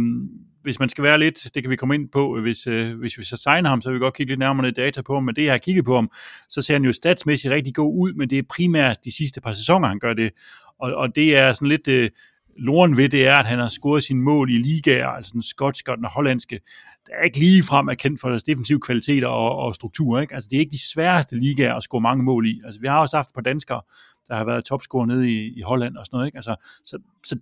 hvis 0.64 0.80
man 0.80 0.90
skal 0.90 1.04
være 1.04 1.20
lidt, 1.20 1.56
det 1.56 1.64
kan 1.64 1.70
vi 1.70 1.76
komme 1.76 1.96
ind 1.96 2.10
på, 2.10 2.38
øh, 2.38 2.42
hvis, 2.42 2.68
øh, 2.68 3.00
hvis 3.00 3.18
vi 3.18 3.24
så 3.24 3.38
signer 3.38 3.70
ham, 3.70 3.82
så 3.82 3.90
vil 3.90 3.96
vi 3.96 4.04
godt 4.04 4.14
kigge 4.14 4.32
lidt 4.32 4.40
nærmere 4.40 4.66
ned 4.66 4.74
data 4.74 5.02
på 5.02 5.14
ham, 5.14 5.24
men 5.24 5.36
det 5.36 5.44
jeg 5.44 5.54
har 5.54 5.58
kigget 5.58 5.86
på 5.86 5.96
ham, 5.96 6.12
så 6.50 6.62
ser 6.62 6.74
han 6.74 6.84
jo 6.84 6.92
statsmæssigt 6.92 7.54
rigtig 7.54 7.76
god 7.76 7.94
ud, 8.02 8.14
men 8.14 8.30
det 8.30 8.38
er 8.38 8.44
primært 8.50 8.98
de 9.06 9.16
sidste 9.16 9.42
par 9.42 9.52
sæsoner, 9.52 9.88
han 9.88 10.00
gør 10.00 10.14
det, 10.14 10.32
og, 10.80 10.94
og 10.94 11.16
det 11.16 11.38
er 11.38 11.52
sådan 11.54 11.68
lidt, 11.68 11.88
øh, 11.88 12.10
loren 12.58 12.98
ved, 12.98 13.10
det 13.10 13.28
er, 13.28 13.36
at 13.36 13.46
han 13.46 13.60
har 13.60 13.68
scoret 13.68 14.04
sine 14.04 14.22
mål 14.22 14.50
i 14.50 14.58
ligaer, 14.58 15.08
altså 15.08 15.32
den 15.34 15.42
skotske 15.42 15.92
og 15.92 15.98
den 15.98 16.06
hollandske, 16.06 16.60
der 17.08 17.14
er 17.14 17.24
ikke 17.24 17.40
lige 17.40 17.64
frem 17.64 17.88
er 17.88 17.94
kendt 17.94 18.22
for 18.22 18.30
deres 18.30 18.44
defensive 18.44 18.80
kvaliteter 18.80 19.28
og, 19.28 19.56
og 19.56 19.76
struktur. 19.76 20.20
Ikke? 20.20 20.36
Altså, 20.36 20.48
det 20.52 20.56
er 20.56 20.60
ikke 20.60 20.72
de 20.72 20.92
sværeste 20.92 21.40
ligaer 21.40 21.76
at 21.76 21.84
score 21.84 22.02
mange 22.02 22.24
mål 22.24 22.48
i. 22.48 22.62
Altså, 22.66 22.82
vi 22.82 22.88
har 22.88 23.00
også 23.00 23.16
haft 23.16 23.30
på 23.36 23.42
danskere, 23.42 23.82
der 24.28 24.36
har 24.36 24.46
været 24.46 24.66
topscorer 24.66 25.06
nede 25.06 25.32
i, 25.32 25.54
i 25.58 25.62
Holland 25.62 25.98
og 25.98 26.06
sådan 26.06 26.18
noget. 26.18 26.28
Ikke? 26.28 26.38
Altså, 26.38 26.56
så, 26.84 27.00
så, 27.26 27.40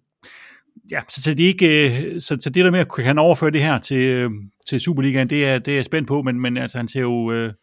ja, 0.91 1.01
så, 1.09 1.21
så, 1.21 1.33
det 1.33 1.43
ikke, 1.43 1.89
øh, 2.13 2.21
så, 2.21 2.37
så 2.39 2.49
det 2.49 2.65
der 2.65 2.71
med 2.71 2.79
at 2.79 2.91
kan 2.91 3.19
overføre 3.19 3.51
det 3.51 3.61
her 3.61 3.79
til, 3.79 3.97
øh, 3.97 4.31
til 4.67 4.79
Superligaen, 4.79 5.29
det 5.29 5.45
er, 5.45 5.59
det 5.59 5.71
er 5.71 5.75
jeg 5.75 5.85
spændt 5.85 6.07
på, 6.07 6.21
men, 6.21 6.39
men 6.39 6.57
altså, 6.57 6.77
han 6.77 6.87
ser 6.87 7.01
jo 7.01 7.31
øh, 7.31 7.53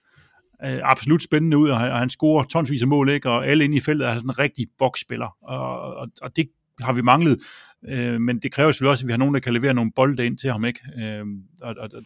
øh, 0.65 0.81
absolut 0.83 1.23
spændende 1.23 1.59
ud, 1.59 1.69
og 1.69 1.81
han, 1.81 1.93
og 1.93 1.99
han 1.99 2.11
scorer 2.11 2.45
tonsvis 2.45 2.83
af 2.83 2.89
mål, 2.89 3.09
ikke? 3.09 3.31
og 3.31 3.47
alle 3.47 3.65
inde 3.65 3.77
i 3.77 3.81
feltet 3.81 4.09
er 4.09 4.15
sådan 4.15 4.31
en 4.31 4.39
rigtig 4.39 4.67
boksspiller, 4.79 5.37
og, 5.43 5.81
og, 5.81 6.09
og 6.23 6.37
det 6.37 6.47
har 6.81 6.93
vi 6.93 7.03
manglet, 7.03 7.41
øh, 7.89 8.21
men 8.21 8.39
det 8.39 8.53
kræver 8.53 8.73
selvfølgelig 8.73 8.91
også, 8.91 9.05
at 9.05 9.07
vi 9.07 9.13
har 9.13 9.19
nogen, 9.19 9.35
der 9.35 9.41
kan 9.41 9.53
levere 9.53 9.75
nogle 9.75 9.93
bolde 9.93 10.27
ind 10.27 10.39
til 10.39 10.53
ham, 10.53 10.65
ikke? 10.65 10.81
Øh, 10.99 11.25
og, 11.63 11.75
og, 11.79 11.91
og, 11.95 12.03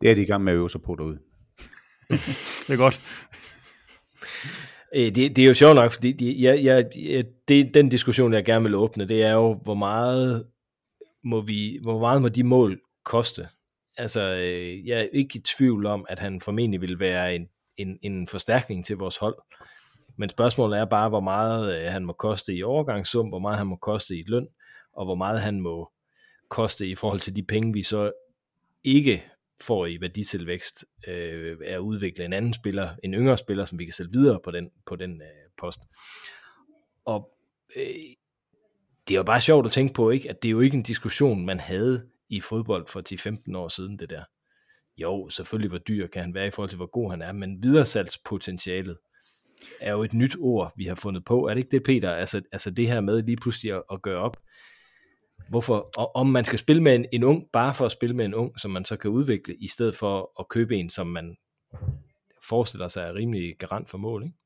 Det 0.00 0.10
er 0.10 0.14
de 0.14 0.22
i 0.22 0.26
gang 0.26 0.44
med 0.44 0.52
at 0.52 0.56
øve 0.56 0.70
sig 0.70 0.82
på 0.82 0.94
derude. 0.94 1.18
det 2.66 2.72
er 2.72 2.76
godt. 2.76 3.00
Øh, 4.94 5.14
Det, 5.14 5.36
det 5.36 5.38
er 5.38 5.46
jo 5.46 5.54
sjovt 5.54 5.74
nok, 5.74 5.92
fordi 5.92 6.12
de, 6.12 6.42
jeg, 6.42 6.64
jeg, 6.64 6.86
jeg, 6.96 7.24
det, 7.48 7.74
den 7.74 7.88
diskussion, 7.88 8.32
jeg 8.32 8.44
gerne 8.44 8.64
vil 8.64 8.74
åbne, 8.74 9.08
det 9.08 9.22
er 9.22 9.32
jo, 9.32 9.54
hvor 9.54 9.74
meget 9.74 10.46
må, 11.24 11.40
vi, 11.40 11.78
hvor 11.82 12.00
meget 12.00 12.22
må 12.22 12.28
de 12.28 12.44
mål 12.44 12.80
koste? 13.04 13.48
Altså, 13.96 14.34
øh, 14.34 14.86
jeg 14.86 15.00
er 15.00 15.06
ikke 15.12 15.38
i 15.38 15.42
tvivl 15.42 15.86
om, 15.86 16.06
at 16.08 16.18
han 16.18 16.40
formentlig 16.40 16.80
vil 16.80 17.00
være 17.00 17.34
en, 17.34 17.48
en, 17.76 17.98
en 18.02 18.28
forstærkning 18.28 18.86
til 18.86 18.96
vores 18.96 19.16
hold. 19.16 19.34
Men 20.16 20.28
spørgsmålet 20.28 20.78
er 20.78 20.84
bare, 20.84 21.08
hvor 21.08 21.20
meget 21.20 21.76
øh, 21.76 21.92
han 21.92 22.04
må 22.04 22.12
koste 22.12 22.54
i 22.54 22.62
overgangssum, 22.62 23.28
hvor 23.28 23.38
meget 23.38 23.58
han 23.58 23.66
må 23.66 23.76
koste 23.76 24.16
i 24.16 24.24
løn, 24.26 24.48
og 24.92 25.04
hvor 25.04 25.14
meget 25.14 25.40
han 25.40 25.60
må 25.60 25.92
koste 26.48 26.88
i 26.88 26.94
forhold 26.94 27.20
til 27.20 27.36
de 27.36 27.42
penge, 27.42 27.72
vi 27.72 27.82
så 27.82 28.12
ikke 28.84 29.24
får 29.60 29.86
i 29.86 30.00
værditilvækst, 30.00 30.84
øh, 31.08 31.56
er 31.64 31.74
at 31.74 31.78
udvikle 31.78 32.24
en 32.24 32.32
anden 32.32 32.54
spiller, 32.54 32.90
en 33.04 33.14
yngre 33.14 33.38
spiller, 33.38 33.64
som 33.64 33.78
vi 33.78 33.84
kan 33.84 33.94
sælge 33.94 34.12
videre 34.12 34.40
på 34.44 34.50
den, 34.50 34.70
på 34.86 34.96
den 34.96 35.22
øh, 35.22 35.50
post. 35.58 35.80
Og 37.04 37.30
øh, 37.76 37.84
det 39.08 39.14
er 39.14 39.18
jo 39.18 39.22
bare 39.22 39.40
sjovt 39.40 39.66
at 39.66 39.72
tænke 39.72 39.94
på, 39.94 40.10
ikke, 40.10 40.30
at 40.30 40.42
det 40.42 40.48
er 40.48 40.52
jo 40.52 40.60
ikke 40.60 40.76
en 40.76 40.82
diskussion, 40.82 41.46
man 41.46 41.60
havde 41.60 42.06
i 42.28 42.40
fodbold 42.40 42.86
for 42.88 43.02
10-15 43.52 43.56
år 43.56 43.68
siden, 43.68 43.98
det 43.98 44.10
der. 44.10 44.24
Jo, 44.96 45.28
selvfølgelig 45.28 45.68
hvor 45.68 45.78
dyr 45.78 46.06
kan 46.06 46.22
han 46.22 46.34
være 46.34 46.46
i 46.46 46.50
forhold 46.50 46.68
til, 46.68 46.76
hvor 46.76 46.90
god 46.90 47.10
han 47.10 47.22
er, 47.22 47.32
men 47.32 47.62
videresalgspotentialet 47.62 48.98
er 49.80 49.92
jo 49.92 50.02
et 50.02 50.12
nyt 50.12 50.36
ord, 50.40 50.72
vi 50.76 50.84
har 50.84 50.94
fundet 50.94 51.24
på. 51.24 51.46
Er 51.46 51.54
det 51.54 51.58
ikke 51.58 51.70
det, 51.70 51.82
Peter? 51.82 52.10
Altså, 52.10 52.42
altså 52.52 52.70
det 52.70 52.88
her 52.88 53.00
med 53.00 53.22
lige 53.22 53.36
pludselig 53.36 53.72
at, 53.72 53.82
at 53.92 54.02
gøre 54.02 54.18
op, 54.18 54.36
hvorfor, 55.48 55.90
og 55.98 56.16
om 56.16 56.26
man 56.26 56.44
skal 56.44 56.58
spille 56.58 56.82
med 56.82 56.94
en, 56.94 57.06
en 57.12 57.24
ung, 57.24 57.44
bare 57.52 57.74
for 57.74 57.86
at 57.86 57.92
spille 57.92 58.16
med 58.16 58.24
en 58.24 58.34
ung, 58.34 58.60
som 58.60 58.70
man 58.70 58.84
så 58.84 58.96
kan 58.96 59.10
udvikle, 59.10 59.54
i 59.54 59.68
stedet 59.68 59.94
for 59.94 60.40
at 60.40 60.48
købe 60.48 60.76
en, 60.76 60.90
som 60.90 61.06
man 61.06 61.36
forestiller 62.48 62.88
sig 62.88 63.02
er 63.02 63.14
rimelig 63.14 63.56
garant 63.58 63.90
for 63.90 63.98
mål, 63.98 64.22
ikke? 64.24 64.36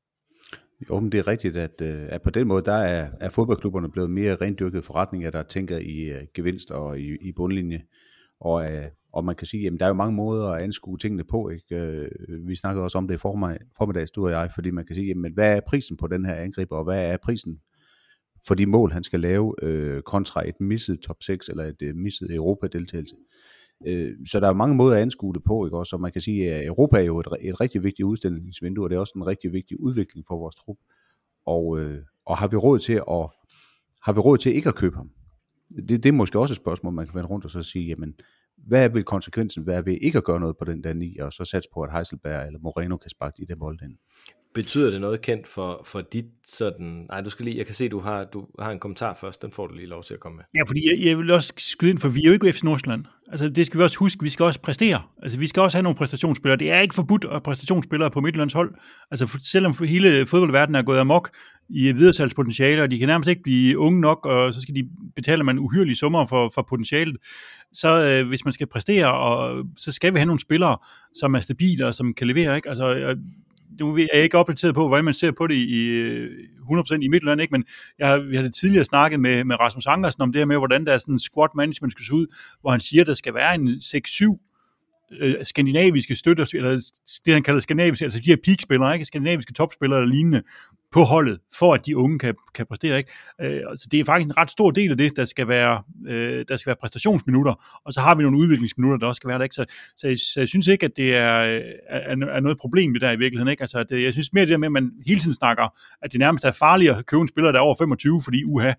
Jo, 0.89 0.99
men 0.99 1.11
det 1.11 1.17
er 1.17 1.27
rigtigt, 1.27 1.57
at, 1.57 1.81
øh, 1.81 2.07
at 2.09 2.21
på 2.21 2.29
den 2.29 2.47
måde, 2.47 2.65
der 2.65 2.73
er, 2.73 3.09
er 3.21 3.29
fodboldklubberne 3.29 3.91
blevet 3.91 4.09
mere 4.09 4.35
rendyrket 4.35 4.85
forretninger, 4.85 5.29
der 5.29 5.43
tænker 5.43 5.77
i 5.77 6.11
uh, 6.11 6.21
gevinst 6.33 6.71
og 6.71 6.99
i, 6.99 7.15
i 7.21 7.31
bundlinje. 7.31 7.81
Og, 8.39 8.63
uh, 8.63 8.85
og 9.13 9.25
man 9.25 9.35
kan 9.35 9.47
sige, 9.47 9.67
at 9.67 9.73
der 9.79 9.85
er 9.85 9.89
jo 9.89 9.93
mange 9.93 10.15
måder 10.15 10.47
at 10.47 10.61
anskue 10.61 10.97
tingene 10.97 11.23
på. 11.23 11.49
Ikke? 11.49 11.75
Øh, 11.75 12.47
vi 12.47 12.55
snakkede 12.55 12.83
også 12.83 12.97
om 12.97 13.07
det 13.07 13.15
i 13.15 13.17
formiddags, 13.17 14.11
du 14.11 14.25
og 14.25 14.31
jeg, 14.31 14.51
fordi 14.55 14.71
man 14.71 14.85
kan 14.85 14.95
sige, 14.95 15.07
jamen, 15.07 15.33
hvad 15.33 15.57
er 15.57 15.61
prisen 15.67 15.97
på 15.97 16.07
den 16.07 16.25
her 16.25 16.35
angriber, 16.35 16.77
og 16.77 16.83
hvad 16.83 17.11
er 17.11 17.17
prisen 17.23 17.59
for 18.47 18.55
de 18.55 18.65
mål, 18.65 18.91
han 18.91 19.03
skal 19.03 19.19
lave, 19.19 19.55
øh, 19.63 20.01
kontra 20.01 20.47
et 20.47 20.61
misset 20.61 20.99
top 20.99 21.23
6 21.23 21.49
eller 21.49 21.63
et 21.63 21.81
øh, 21.81 21.95
misset 21.95 22.35
Europa-deltagelse. 22.35 23.15
Øh, 23.87 24.13
så 24.25 24.39
der 24.39 24.47
er 24.47 24.53
mange 24.53 24.75
måder 24.75 24.95
at 24.95 25.01
anskue 25.01 25.33
det 25.33 25.43
på, 25.43 25.65
ikke 25.65 25.77
også? 25.77 25.95
Og 25.95 26.01
man 26.01 26.11
kan 26.11 26.21
sige, 26.21 26.53
at 26.53 26.65
Europa 26.65 26.97
er 26.97 27.03
jo 27.03 27.19
et, 27.19 27.27
et 27.41 27.61
rigtig 27.61 27.83
vigtigt 27.83 28.05
udstillingsvindue, 28.05 28.85
og 28.85 28.89
det 28.89 28.95
er 28.95 28.99
også 28.99 29.13
en 29.15 29.27
rigtig 29.27 29.53
vigtig 29.53 29.79
udvikling 29.79 30.25
for 30.27 30.37
vores 30.37 30.55
trup. 30.55 30.77
Og, 31.45 31.79
øh, 31.79 32.01
og 32.25 32.37
har 32.37 32.47
vi 32.47 32.55
råd 32.55 32.79
til 32.79 32.93
at 32.93 33.29
har 34.03 34.13
vi 34.13 34.19
råd 34.19 34.37
til 34.37 34.55
ikke 34.55 34.69
at 34.69 34.75
købe 34.75 34.95
ham? 34.95 35.09
Det, 35.89 36.03
det 36.03 36.05
er 36.05 36.11
måske 36.11 36.39
også 36.39 36.53
et 36.53 36.57
spørgsmål, 36.57 36.93
man 36.93 37.05
kan 37.05 37.15
vende 37.15 37.29
rundt 37.29 37.45
og 37.45 37.51
så 37.51 37.63
sige, 37.63 37.85
jamen, 37.85 38.13
hvad 38.67 38.89
vil 38.89 39.03
konsekvensen 39.03 39.67
være 39.67 39.85
ved 39.85 39.97
ikke 40.01 40.17
at 40.17 40.23
gøre 40.23 40.39
noget 40.39 40.57
på 40.57 40.65
den 40.65 40.83
der 40.83 40.93
9, 40.93 41.17
og 41.17 41.33
så 41.33 41.45
satse 41.45 41.69
på, 41.73 41.81
at 41.81 41.91
Heiselberg 41.91 42.47
eller 42.47 42.59
Moreno 42.59 42.97
kan 42.97 43.09
sparke 43.09 43.35
de 43.37 43.47
der 43.47 43.55
bolde 43.55 43.85
ind? 43.85 43.97
Betyder 44.57 44.91
det 44.91 45.01
noget 45.01 45.21
kendt 45.21 45.47
for, 45.47 45.81
for 45.85 46.01
dit 46.01 46.25
sådan... 46.45 47.05
Nej, 47.09 47.21
du 47.21 47.29
skal 47.29 47.45
lige... 47.45 47.57
Jeg 47.57 47.65
kan 47.65 47.75
se, 47.75 47.89
du 47.89 47.99
har, 47.99 48.23
du 48.23 48.45
har 48.59 48.71
en 48.71 48.79
kommentar 48.79 49.17
først. 49.21 49.41
Den 49.41 49.51
får 49.51 49.67
du 49.67 49.73
lige 49.73 49.87
lov 49.87 50.03
til 50.03 50.13
at 50.13 50.19
komme 50.19 50.35
med. 50.35 50.43
Ja, 50.55 50.63
fordi 50.67 50.89
jeg, 50.89 51.05
jeg 51.05 51.17
vil 51.17 51.31
også 51.31 51.53
skyde 51.57 51.91
ind, 51.91 51.99
for 51.99 52.09
vi 52.09 52.21
er 52.21 52.27
jo 52.27 52.33
ikke 52.33 52.53
FC 52.53 52.63
Nordsjælland. 52.63 53.05
Altså, 53.31 53.49
det 53.49 53.65
skal 53.65 53.77
vi 53.77 53.83
også 53.83 53.97
huske. 53.97 54.23
Vi 54.23 54.29
skal 54.29 54.43
også 54.43 54.61
præstere. 54.61 55.01
Altså, 55.23 55.37
vi 55.37 55.47
skal 55.47 55.61
også 55.61 55.77
have 55.77 55.83
nogle 55.83 55.97
præstationsspillere. 55.97 56.59
Det 56.59 56.71
er 56.71 56.79
ikke 56.79 56.95
forbudt 56.95 57.25
at 57.31 57.43
præstationsspillere 57.43 58.11
på 58.11 58.21
Midtjyllands 58.21 58.53
hold. 58.53 58.75
Altså, 59.11 59.27
for, 59.27 59.37
selvom 59.41 59.75
hele 59.85 60.25
fodboldverdenen 60.25 60.75
er 60.75 60.83
gået 60.83 60.99
amok 60.99 61.29
i 61.69 61.91
videresalgspotentiale, 61.91 62.83
og 62.83 62.91
de 62.91 62.99
kan 62.99 63.07
nærmest 63.07 63.29
ikke 63.29 63.43
blive 63.43 63.77
unge 63.77 64.01
nok, 64.01 64.25
og 64.25 64.53
så 64.53 64.61
skal 64.61 64.75
de 64.75 64.89
betale 65.15 65.43
man 65.43 65.59
uhyrelige 65.59 65.95
summer 65.95 66.25
for, 66.25 66.51
for 66.55 66.61
potentialet. 66.69 67.17
Så 67.73 68.01
øh, 68.01 68.27
hvis 68.27 68.45
man 68.45 68.53
skal 68.53 68.67
præstere, 68.67 69.13
og, 69.13 69.65
så 69.77 69.91
skal 69.91 70.13
vi 70.13 70.19
have 70.19 70.25
nogle 70.25 70.41
spillere, 70.41 70.77
som 71.13 71.35
er 71.35 71.39
stabile 71.39 71.87
og 71.87 71.95
som 71.95 72.13
kan 72.13 72.27
levere. 72.27 72.55
Ikke? 72.55 72.69
Altså, 72.69 73.15
nu 73.79 73.93
er 73.95 74.07
jeg 74.13 74.23
ikke 74.23 74.37
opdateret 74.37 74.75
på, 74.75 74.87
hvordan 74.87 75.05
man 75.05 75.13
ser 75.13 75.31
på 75.31 75.47
det 75.47 75.55
i 75.55 76.01
100% 76.71 76.93
i 76.93 77.05
øh, 77.05 77.11
Midtjylland, 77.11 77.41
ikke? 77.41 77.51
men 77.51 77.65
jeg, 77.99 78.21
vi 78.29 78.35
har 78.35 78.43
det 78.43 78.53
tidligere 78.53 78.85
snakket 78.85 79.19
med, 79.19 79.43
med 79.43 79.59
Rasmus 79.59 79.87
Ankersen 79.87 80.21
om 80.21 80.31
det 80.31 80.39
her 80.39 80.45
med, 80.45 80.57
hvordan 80.57 80.85
der 80.85 80.93
er 80.93 80.97
sådan 80.97 81.13
en 81.13 81.19
squad 81.19 81.49
management 81.55 81.91
skal 81.91 82.05
se 82.05 82.13
ud, 82.13 82.27
hvor 82.61 82.71
han 82.71 82.79
siger, 82.79 83.01
at 83.01 83.07
der 83.07 83.13
skal 83.13 83.33
være 83.33 83.55
en 83.55 83.67
6-7 83.67 84.46
øh, 85.19 85.35
skandinaviske 85.43 86.15
støtter, 86.15 86.51
eller 86.53 86.91
det 87.25 87.33
han 87.33 87.43
kalder 87.43 87.59
skandinaviske, 87.59 88.05
altså 88.05 88.19
de 88.19 88.29
her 88.29 88.37
peakspillere, 88.43 88.93
ikke? 88.93 89.05
skandinaviske 89.05 89.53
topspillere 89.53 89.99
eller 89.99 90.11
lignende, 90.11 90.41
på 90.91 91.03
holdet, 91.03 91.39
for 91.59 91.73
at 91.73 91.85
de 91.85 91.97
unge 91.97 92.19
kan, 92.19 92.35
kan 92.55 92.65
præstere. 92.65 92.97
Ikke? 92.97 93.11
Øh, 93.41 93.61
så 93.75 93.87
det 93.91 93.99
er 93.99 94.05
faktisk 94.05 94.27
en 94.29 94.37
ret 94.37 94.51
stor 94.51 94.71
del 94.71 94.91
af 94.91 94.97
det, 94.97 95.15
der 95.15 95.25
skal 95.25 95.47
være, 95.47 95.83
øh, 96.07 96.45
der 96.47 96.55
skal 96.55 96.69
være 96.69 96.75
præstationsminutter, 96.81 97.79
og 97.85 97.93
så 97.93 98.01
har 98.01 98.15
vi 98.15 98.23
nogle 98.23 98.37
udviklingsminutter, 98.37 98.97
der 98.97 99.07
også 99.07 99.19
skal 99.19 99.27
være 99.27 99.37
der. 99.37 99.43
Ikke? 99.43 99.55
Så, 99.55 99.65
så, 99.97 100.07
jeg, 100.07 100.17
så 100.17 100.39
jeg 100.39 100.47
synes 100.47 100.67
ikke, 100.67 100.85
at 100.85 100.91
det 100.97 101.15
er, 101.15 101.61
er, 101.89 102.15
er 102.25 102.39
noget 102.39 102.57
problem 102.57 102.93
det 102.93 103.01
der 103.01 103.11
i 103.11 103.17
virkeligheden. 103.17 103.51
Ikke? 103.51 103.63
Altså, 103.63 103.83
det, 103.83 103.91
øh, 103.91 104.03
jeg 104.03 104.13
synes 104.13 104.33
mere 104.33 104.45
det 104.45 104.51
der 104.51 104.57
med, 104.57 104.67
at 104.67 104.71
man 104.71 104.91
hele 105.05 105.19
tiden 105.19 105.35
snakker, 105.35 105.67
at 106.01 106.11
det 106.11 106.19
nærmest 106.19 106.45
er 106.45 106.51
farligt 106.51 106.91
at 106.91 107.05
købe 107.05 107.21
en 107.21 107.27
spiller, 107.27 107.51
der 107.51 107.59
er 107.59 107.63
over 107.63 107.75
25, 107.75 108.21
fordi 108.23 108.43
uha, 108.43 108.73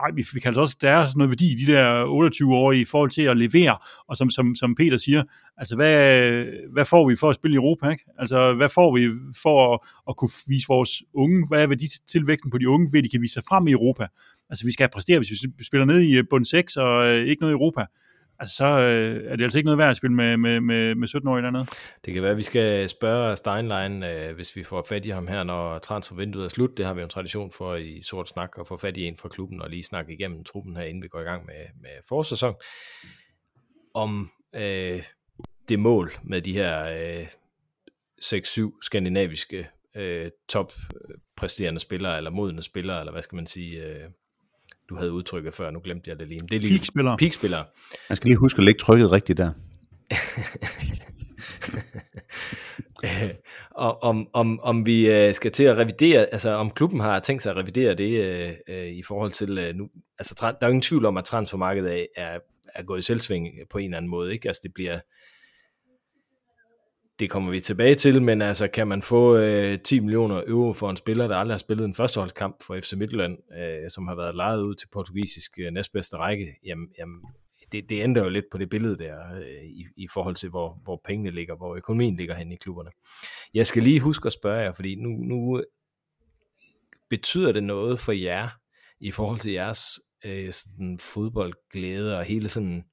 nej, 0.00 0.10
vi, 0.14 0.26
vi 0.34 0.40
kan 0.40 0.48
altså 0.48 0.60
også, 0.60 0.76
der 0.80 0.90
er 0.90 1.04
sådan 1.04 1.18
noget 1.18 1.30
værdi 1.30 1.52
i 1.52 1.64
de 1.64 1.72
der 1.72 2.04
28-årige 2.04 2.80
i 2.80 2.84
forhold 2.84 3.10
til 3.10 3.22
at 3.22 3.36
levere, 3.36 3.78
og 4.08 4.16
som, 4.16 4.30
som, 4.30 4.54
som 4.54 4.74
Peter 4.74 4.96
siger, 4.96 5.22
altså 5.56 5.76
hvad, 5.76 6.44
hvad 6.72 6.84
får 6.84 7.08
vi 7.08 7.16
for 7.16 7.30
at 7.30 7.34
spille 7.34 7.54
i 7.54 7.56
Europa, 7.56 7.88
ikke? 7.88 8.04
Altså 8.18 8.54
hvad 8.54 8.68
får 8.68 8.96
vi 8.96 9.10
for 9.42 9.74
at, 9.74 9.80
at 10.08 10.16
kunne 10.16 10.30
vise 10.46 10.66
vores 10.68 11.02
unge, 11.14 11.46
hvad 11.48 11.62
er 11.62 11.66
værditilvæksten 11.66 12.50
på 12.50 12.58
de 12.58 12.68
unge, 12.68 12.92
ved 12.92 13.02
de 13.02 13.08
kan 13.08 13.22
vise 13.22 13.34
sig 13.34 13.42
frem 13.48 13.66
i 13.66 13.72
Europa? 13.72 14.06
Altså 14.50 14.64
vi 14.64 14.72
skal 14.72 14.88
præstere, 14.88 15.18
hvis 15.18 15.30
vi 15.30 15.64
spiller 15.64 15.84
ned 15.84 16.00
i 16.00 16.22
bund 16.22 16.44
6 16.44 16.76
og 16.76 17.06
øh, 17.06 17.26
ikke 17.26 17.40
noget 17.40 17.52
i 17.52 17.58
Europa, 17.58 17.84
altså 18.38 18.56
så 18.56 18.64
øh, 18.64 19.32
er 19.32 19.36
det 19.36 19.42
altså 19.44 19.58
ikke 19.58 19.66
noget 19.66 19.78
værd 19.78 19.90
at 19.90 19.96
spille 19.96 20.16
med, 20.16 20.36
med, 20.36 20.60
med, 20.60 20.94
med 20.94 21.08
17-årige 21.08 21.52
noget. 21.52 21.70
Det 22.04 22.14
kan 22.14 22.22
være, 22.22 22.30
at 22.30 22.36
vi 22.36 22.42
skal 22.42 22.88
spørge 22.88 23.36
Steinlein, 23.36 24.02
øh, 24.02 24.34
hvis 24.34 24.56
vi 24.56 24.64
får 24.64 24.86
fat 24.88 25.06
i 25.06 25.10
ham 25.10 25.26
her, 25.26 25.44
når 25.44 25.78
transfervinduet 25.78 26.44
er 26.44 26.48
slut. 26.48 26.76
Det 26.76 26.86
har 26.86 26.94
vi 26.94 27.00
jo 27.00 27.04
en 27.04 27.10
tradition 27.10 27.50
for 27.50 27.74
i 27.74 28.02
Sort 28.02 28.28
Snak, 28.28 28.50
at 28.60 28.66
få 28.66 28.76
fat 28.76 28.96
i 28.96 29.04
en 29.04 29.16
fra 29.16 29.28
klubben 29.28 29.62
og 29.62 29.70
lige 29.70 29.82
snakke 29.82 30.12
igennem 30.12 30.44
truppen 30.44 30.76
her, 30.76 30.84
inden 30.84 31.02
vi 31.02 31.08
går 31.08 31.20
i 31.20 31.24
gang 31.24 31.46
med, 31.46 31.80
med 31.80 31.90
forsæson. 32.08 32.54
Om 33.94 34.30
øh, 34.54 35.02
det 35.68 35.78
mål 35.78 36.12
med 36.22 36.42
de 36.42 36.52
her 36.52 36.86
øh, 37.20 37.26
6-7 38.24 38.78
skandinaviske 38.82 39.68
øh, 39.96 40.30
toppræsterende 40.48 41.80
spillere, 41.80 42.16
eller 42.16 42.30
modne 42.30 42.62
spillere, 42.62 43.00
eller 43.00 43.12
hvad 43.12 43.22
skal 43.22 43.36
man 43.36 43.46
sige... 43.46 43.82
Øh, 43.82 44.10
du 44.88 44.96
havde 44.96 45.12
udtrykket 45.12 45.54
før, 45.54 45.70
nu 45.70 45.80
glemte 45.84 46.10
jeg 46.10 46.18
det 46.18 46.28
lige. 46.28 46.38
Det 46.38 46.56
er 46.56 46.60
lige 46.60 46.74
Peakspillere. 46.74 47.16
Peakspillere. 47.16 47.64
Man 48.08 48.16
skal 48.16 48.28
lige 48.28 48.36
huske 48.36 48.58
at 48.58 48.64
lægge 48.64 48.78
trykket 48.78 49.12
rigtigt 49.12 49.38
der. 49.38 49.52
og 53.70 54.02
om, 54.02 54.28
om, 54.32 54.60
om 54.60 54.86
vi 54.86 55.10
øh, 55.10 55.34
skal 55.34 55.52
til 55.52 55.64
at 55.64 55.78
revidere, 55.78 56.26
altså 56.32 56.50
om 56.50 56.70
klubben 56.70 57.00
har 57.00 57.20
tænkt 57.20 57.42
sig 57.42 57.50
at 57.50 57.56
revidere 57.56 57.94
det 57.94 58.10
øh, 58.10 58.52
øh, 58.68 58.86
i 58.86 59.02
forhold 59.02 59.32
til 59.32 59.58
øh, 59.58 59.74
nu, 59.74 59.88
altså 60.18 60.34
der 60.40 60.46
er 60.46 60.52
jo 60.62 60.68
ingen 60.68 60.82
tvivl 60.82 61.04
om, 61.04 61.16
at 61.16 61.24
transfermarkedet 61.24 62.00
er, 62.00 62.06
er, 62.16 62.38
er 62.74 62.82
gået 62.82 62.98
i 62.98 63.02
selvsving 63.02 63.48
på 63.70 63.78
en 63.78 63.84
eller 63.84 63.96
anden 63.96 64.10
måde, 64.10 64.32
ikke? 64.32 64.48
Altså 64.48 64.60
det 64.62 64.74
bliver, 64.74 64.98
det 67.18 67.30
kommer 67.30 67.50
vi 67.50 67.60
tilbage 67.60 67.94
til, 67.94 68.22
men 68.22 68.42
altså 68.42 68.68
kan 68.68 68.88
man 68.88 69.02
få 69.02 69.36
øh, 69.36 69.78
10 69.78 70.00
millioner 70.00 70.42
euro 70.46 70.72
for 70.72 70.90
en 70.90 70.96
spiller, 70.96 71.28
der 71.28 71.36
aldrig 71.36 71.54
har 71.54 71.58
spillet 71.58 71.84
en 71.84 71.94
førsteholdskamp 71.94 72.62
for 72.62 72.80
FC 72.80 72.92
Midtjylland, 72.92 73.38
øh, 73.58 73.90
som 73.90 74.08
har 74.08 74.14
været 74.14 74.34
lejet 74.34 74.62
ud 74.62 74.74
til 74.74 74.88
portugisisk 74.92 75.58
øh, 75.58 75.72
næstbedste 75.72 76.16
række, 76.16 76.56
jamen, 76.64 76.88
jamen 76.98 77.20
det, 77.72 77.90
det 77.90 78.02
ændrer 78.02 78.22
jo 78.22 78.28
lidt 78.28 78.44
på 78.52 78.58
det 78.58 78.70
billede 78.70 78.96
der, 78.96 79.34
øh, 79.34 79.64
i, 79.64 79.84
i 79.96 80.08
forhold 80.08 80.34
til, 80.34 80.48
hvor, 80.48 80.80
hvor 80.84 81.00
pengene 81.04 81.30
ligger, 81.30 81.56
hvor 81.56 81.76
økonomien 81.76 82.16
ligger 82.16 82.34
hen 82.34 82.52
i 82.52 82.56
klubberne. 82.56 82.90
Jeg 83.54 83.66
skal 83.66 83.82
lige 83.82 84.00
huske 84.00 84.26
at 84.26 84.32
spørge 84.32 84.62
jer, 84.62 84.72
fordi 84.72 84.94
nu, 84.94 85.08
nu 85.08 85.62
betyder 87.10 87.52
det 87.52 87.64
noget 87.64 88.00
for 88.00 88.12
jer, 88.12 88.48
i 89.00 89.10
forhold 89.10 89.40
til 89.40 89.52
jeres 89.52 90.00
øh, 90.24 90.52
sådan 90.52 90.98
fodboldglæde 90.98 92.18
og 92.18 92.24
hele 92.24 92.48
sådan 92.48 92.84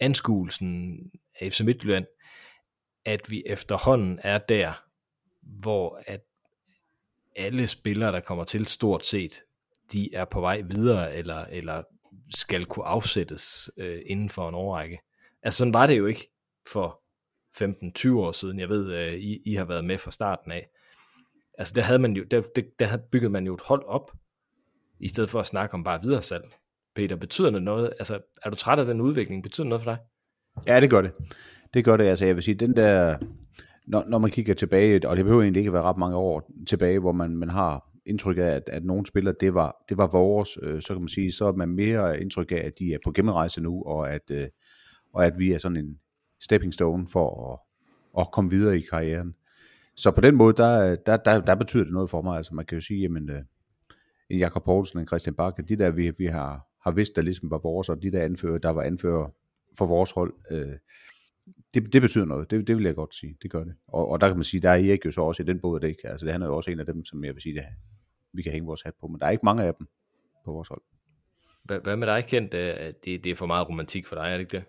anskuelsen 0.00 0.98
af 1.40 1.52
FC 1.52 1.60
Midtjylland, 1.60 2.06
at 3.06 3.30
vi 3.30 3.42
efterhånden 3.46 4.20
er 4.22 4.38
der, 4.38 4.84
hvor 5.42 6.02
at 6.06 6.20
alle 7.36 7.68
spillere, 7.68 8.12
der 8.12 8.20
kommer 8.20 8.44
til 8.44 8.66
stort 8.66 9.04
set, 9.04 9.42
de 9.92 10.14
er 10.14 10.24
på 10.24 10.40
vej 10.40 10.60
videre, 10.60 11.14
eller, 11.14 11.44
eller 11.44 11.82
skal 12.34 12.64
kunne 12.64 12.84
afsættes 12.84 13.70
øh, 13.76 14.02
inden 14.06 14.28
for 14.28 14.48
en 14.48 14.54
årrække. 14.54 15.00
Altså 15.42 15.58
sådan 15.58 15.74
var 15.74 15.86
det 15.86 15.98
jo 15.98 16.06
ikke 16.06 16.30
for 16.72 17.02
15-20 17.62 18.12
år 18.12 18.32
siden. 18.32 18.60
Jeg 18.60 18.68
ved, 18.68 18.92
øh, 18.92 19.14
I, 19.14 19.42
I 19.46 19.54
har 19.54 19.64
været 19.64 19.84
med 19.84 19.98
fra 19.98 20.10
starten 20.10 20.52
af. 20.52 20.68
Altså 21.58 21.74
der 21.74 21.82
havde 21.82 21.98
man 21.98 22.12
jo, 22.12 22.24
der, 22.24 22.42
der, 22.56 22.62
der 22.78 22.96
byggede 22.96 23.32
man 23.32 23.46
jo 23.46 23.54
et 23.54 23.62
hold 23.64 23.84
op, 23.84 24.12
i 25.00 25.08
stedet 25.08 25.30
for 25.30 25.40
at 25.40 25.46
snakke 25.46 25.74
om 25.74 25.84
bare 25.84 26.02
videre 26.02 26.22
salg. 26.22 26.44
Peter, 26.94 27.16
betyder 27.16 27.50
det 27.50 27.62
noget? 27.62 27.92
Altså, 27.98 28.20
er 28.42 28.50
du 28.50 28.56
træt 28.56 28.78
af 28.78 28.84
den 28.84 29.00
udvikling? 29.00 29.42
Betyder 29.42 29.64
det 29.64 29.68
noget 29.68 29.84
for 29.84 29.90
dig? 29.90 29.98
Ja, 30.66 30.80
det 30.80 30.90
gør 30.90 31.00
det. 31.00 31.12
Det 31.74 31.84
gør 31.84 31.96
det, 31.96 32.04
altså 32.04 32.26
jeg 32.26 32.34
vil 32.34 32.42
sige, 32.42 32.54
den 32.54 32.76
der, 32.76 33.16
når, 33.86 34.04
når 34.08 34.18
man 34.18 34.30
kigger 34.30 34.54
tilbage, 34.54 35.08
og 35.08 35.16
det 35.16 35.24
behøver 35.24 35.42
egentlig 35.42 35.60
ikke 35.60 35.68
at 35.68 35.74
være 35.74 35.82
ret 35.82 35.98
mange 35.98 36.16
år 36.16 36.50
tilbage, 36.66 36.98
hvor 36.98 37.12
man, 37.12 37.36
man 37.36 37.48
har 37.48 37.92
indtryk 38.06 38.38
af, 38.38 38.42
at, 38.42 38.62
at 38.66 38.84
nogle 38.84 39.06
spillere, 39.06 39.34
det 39.40 39.54
var, 39.54 39.84
det 39.88 39.96
var 39.96 40.06
vores, 40.06 40.58
øh, 40.62 40.82
så 40.82 40.92
kan 40.92 41.00
man 41.00 41.08
sige, 41.08 41.32
så 41.32 41.44
er 41.44 41.52
man 41.52 41.68
mere 41.68 42.20
indtryk 42.20 42.52
af, 42.52 42.62
at 42.64 42.78
de 42.78 42.94
er 42.94 42.98
på 43.04 43.12
gennemrejse 43.12 43.60
nu, 43.60 43.82
og 43.82 44.12
at, 44.12 44.30
øh, 44.30 44.48
og 45.14 45.26
at 45.26 45.38
vi 45.38 45.52
er 45.52 45.58
sådan 45.58 45.76
en 45.76 45.98
stepping 46.40 46.74
stone 46.74 47.06
for 47.08 47.52
at, 47.52 47.58
at 48.20 48.30
komme 48.32 48.50
videre 48.50 48.78
i 48.78 48.80
karrieren. 48.80 49.34
Så 49.96 50.10
på 50.10 50.20
den 50.20 50.34
måde, 50.34 50.56
der, 50.56 50.96
der, 50.96 51.16
der, 51.16 51.40
der 51.40 51.54
betyder 51.54 51.84
det 51.84 51.92
noget 51.92 52.10
for 52.10 52.22
mig. 52.22 52.36
Altså 52.36 52.54
man 52.54 52.66
kan 52.66 52.76
jo 52.78 52.80
sige, 52.80 53.00
jamen, 53.00 53.30
øh, 53.30 53.42
en 54.30 54.38
Jakob 54.38 54.64
Poulsen, 54.64 55.00
en 55.00 55.06
Christian 55.06 55.34
Bakke, 55.34 55.62
de 55.62 55.76
der 55.76 55.90
vi, 55.90 56.12
vi 56.18 56.26
har, 56.26 56.66
har 56.84 56.90
vidst, 56.90 57.16
der 57.16 57.22
ligesom 57.22 57.50
var 57.50 57.58
vores, 57.58 57.88
og 57.88 58.02
de 58.02 58.12
der 58.12 58.22
anfører, 58.22 58.58
der 58.58 58.70
var 58.70 58.82
anfører 58.82 59.30
for 59.78 59.86
vores 59.86 60.10
hold, 60.10 60.34
øh, 60.50 60.74
det, 61.76 61.92
det 61.92 62.02
betyder 62.02 62.24
noget, 62.24 62.50
det, 62.50 62.66
det 62.66 62.76
vil 62.76 62.84
jeg 62.84 62.94
godt 62.94 63.14
sige, 63.14 63.36
det 63.42 63.50
gør 63.50 63.64
det. 63.64 63.74
Og, 63.88 64.10
og 64.10 64.20
der 64.20 64.28
kan 64.28 64.36
man 64.36 64.44
sige, 64.44 64.60
der 64.60 64.70
er 64.70 64.74
Erik 64.74 65.04
jo 65.04 65.10
så 65.10 65.20
også 65.20 65.42
i 65.42 65.46
den 65.46 65.60
båd, 65.60 65.80
det 65.80 65.88
ikke, 65.88 66.08
altså 66.08 66.26
det 66.26 66.32
han 66.32 66.42
er 66.42 66.46
jo 66.46 66.56
også 66.56 66.70
en 66.70 66.80
af 66.80 66.86
dem, 66.86 67.04
som 67.04 67.24
jeg 67.24 67.34
vil 67.34 67.42
sige, 67.42 67.54
det, 67.54 67.64
vi 68.32 68.42
kan 68.42 68.52
hænge 68.52 68.66
vores 68.66 68.82
hat 68.82 68.94
på, 69.00 69.06
men 69.06 69.20
der 69.20 69.26
er 69.26 69.30
ikke 69.30 69.44
mange 69.44 69.62
af 69.62 69.74
dem 69.78 69.86
på 70.44 70.52
vores 70.52 70.68
hold. 70.68 70.82
Hvad, 71.64 71.78
hvad 71.84 71.96
med 71.96 72.06
dig, 72.06 72.24
Kent? 72.28 72.52
Det, 72.52 73.04
det 73.04 73.26
er 73.26 73.36
for 73.36 73.46
meget 73.46 73.68
romantik 73.68 74.06
for 74.06 74.16
dig, 74.16 74.24
er 74.24 74.32
det 74.32 74.40
ikke 74.40 74.56
det? 74.56 74.64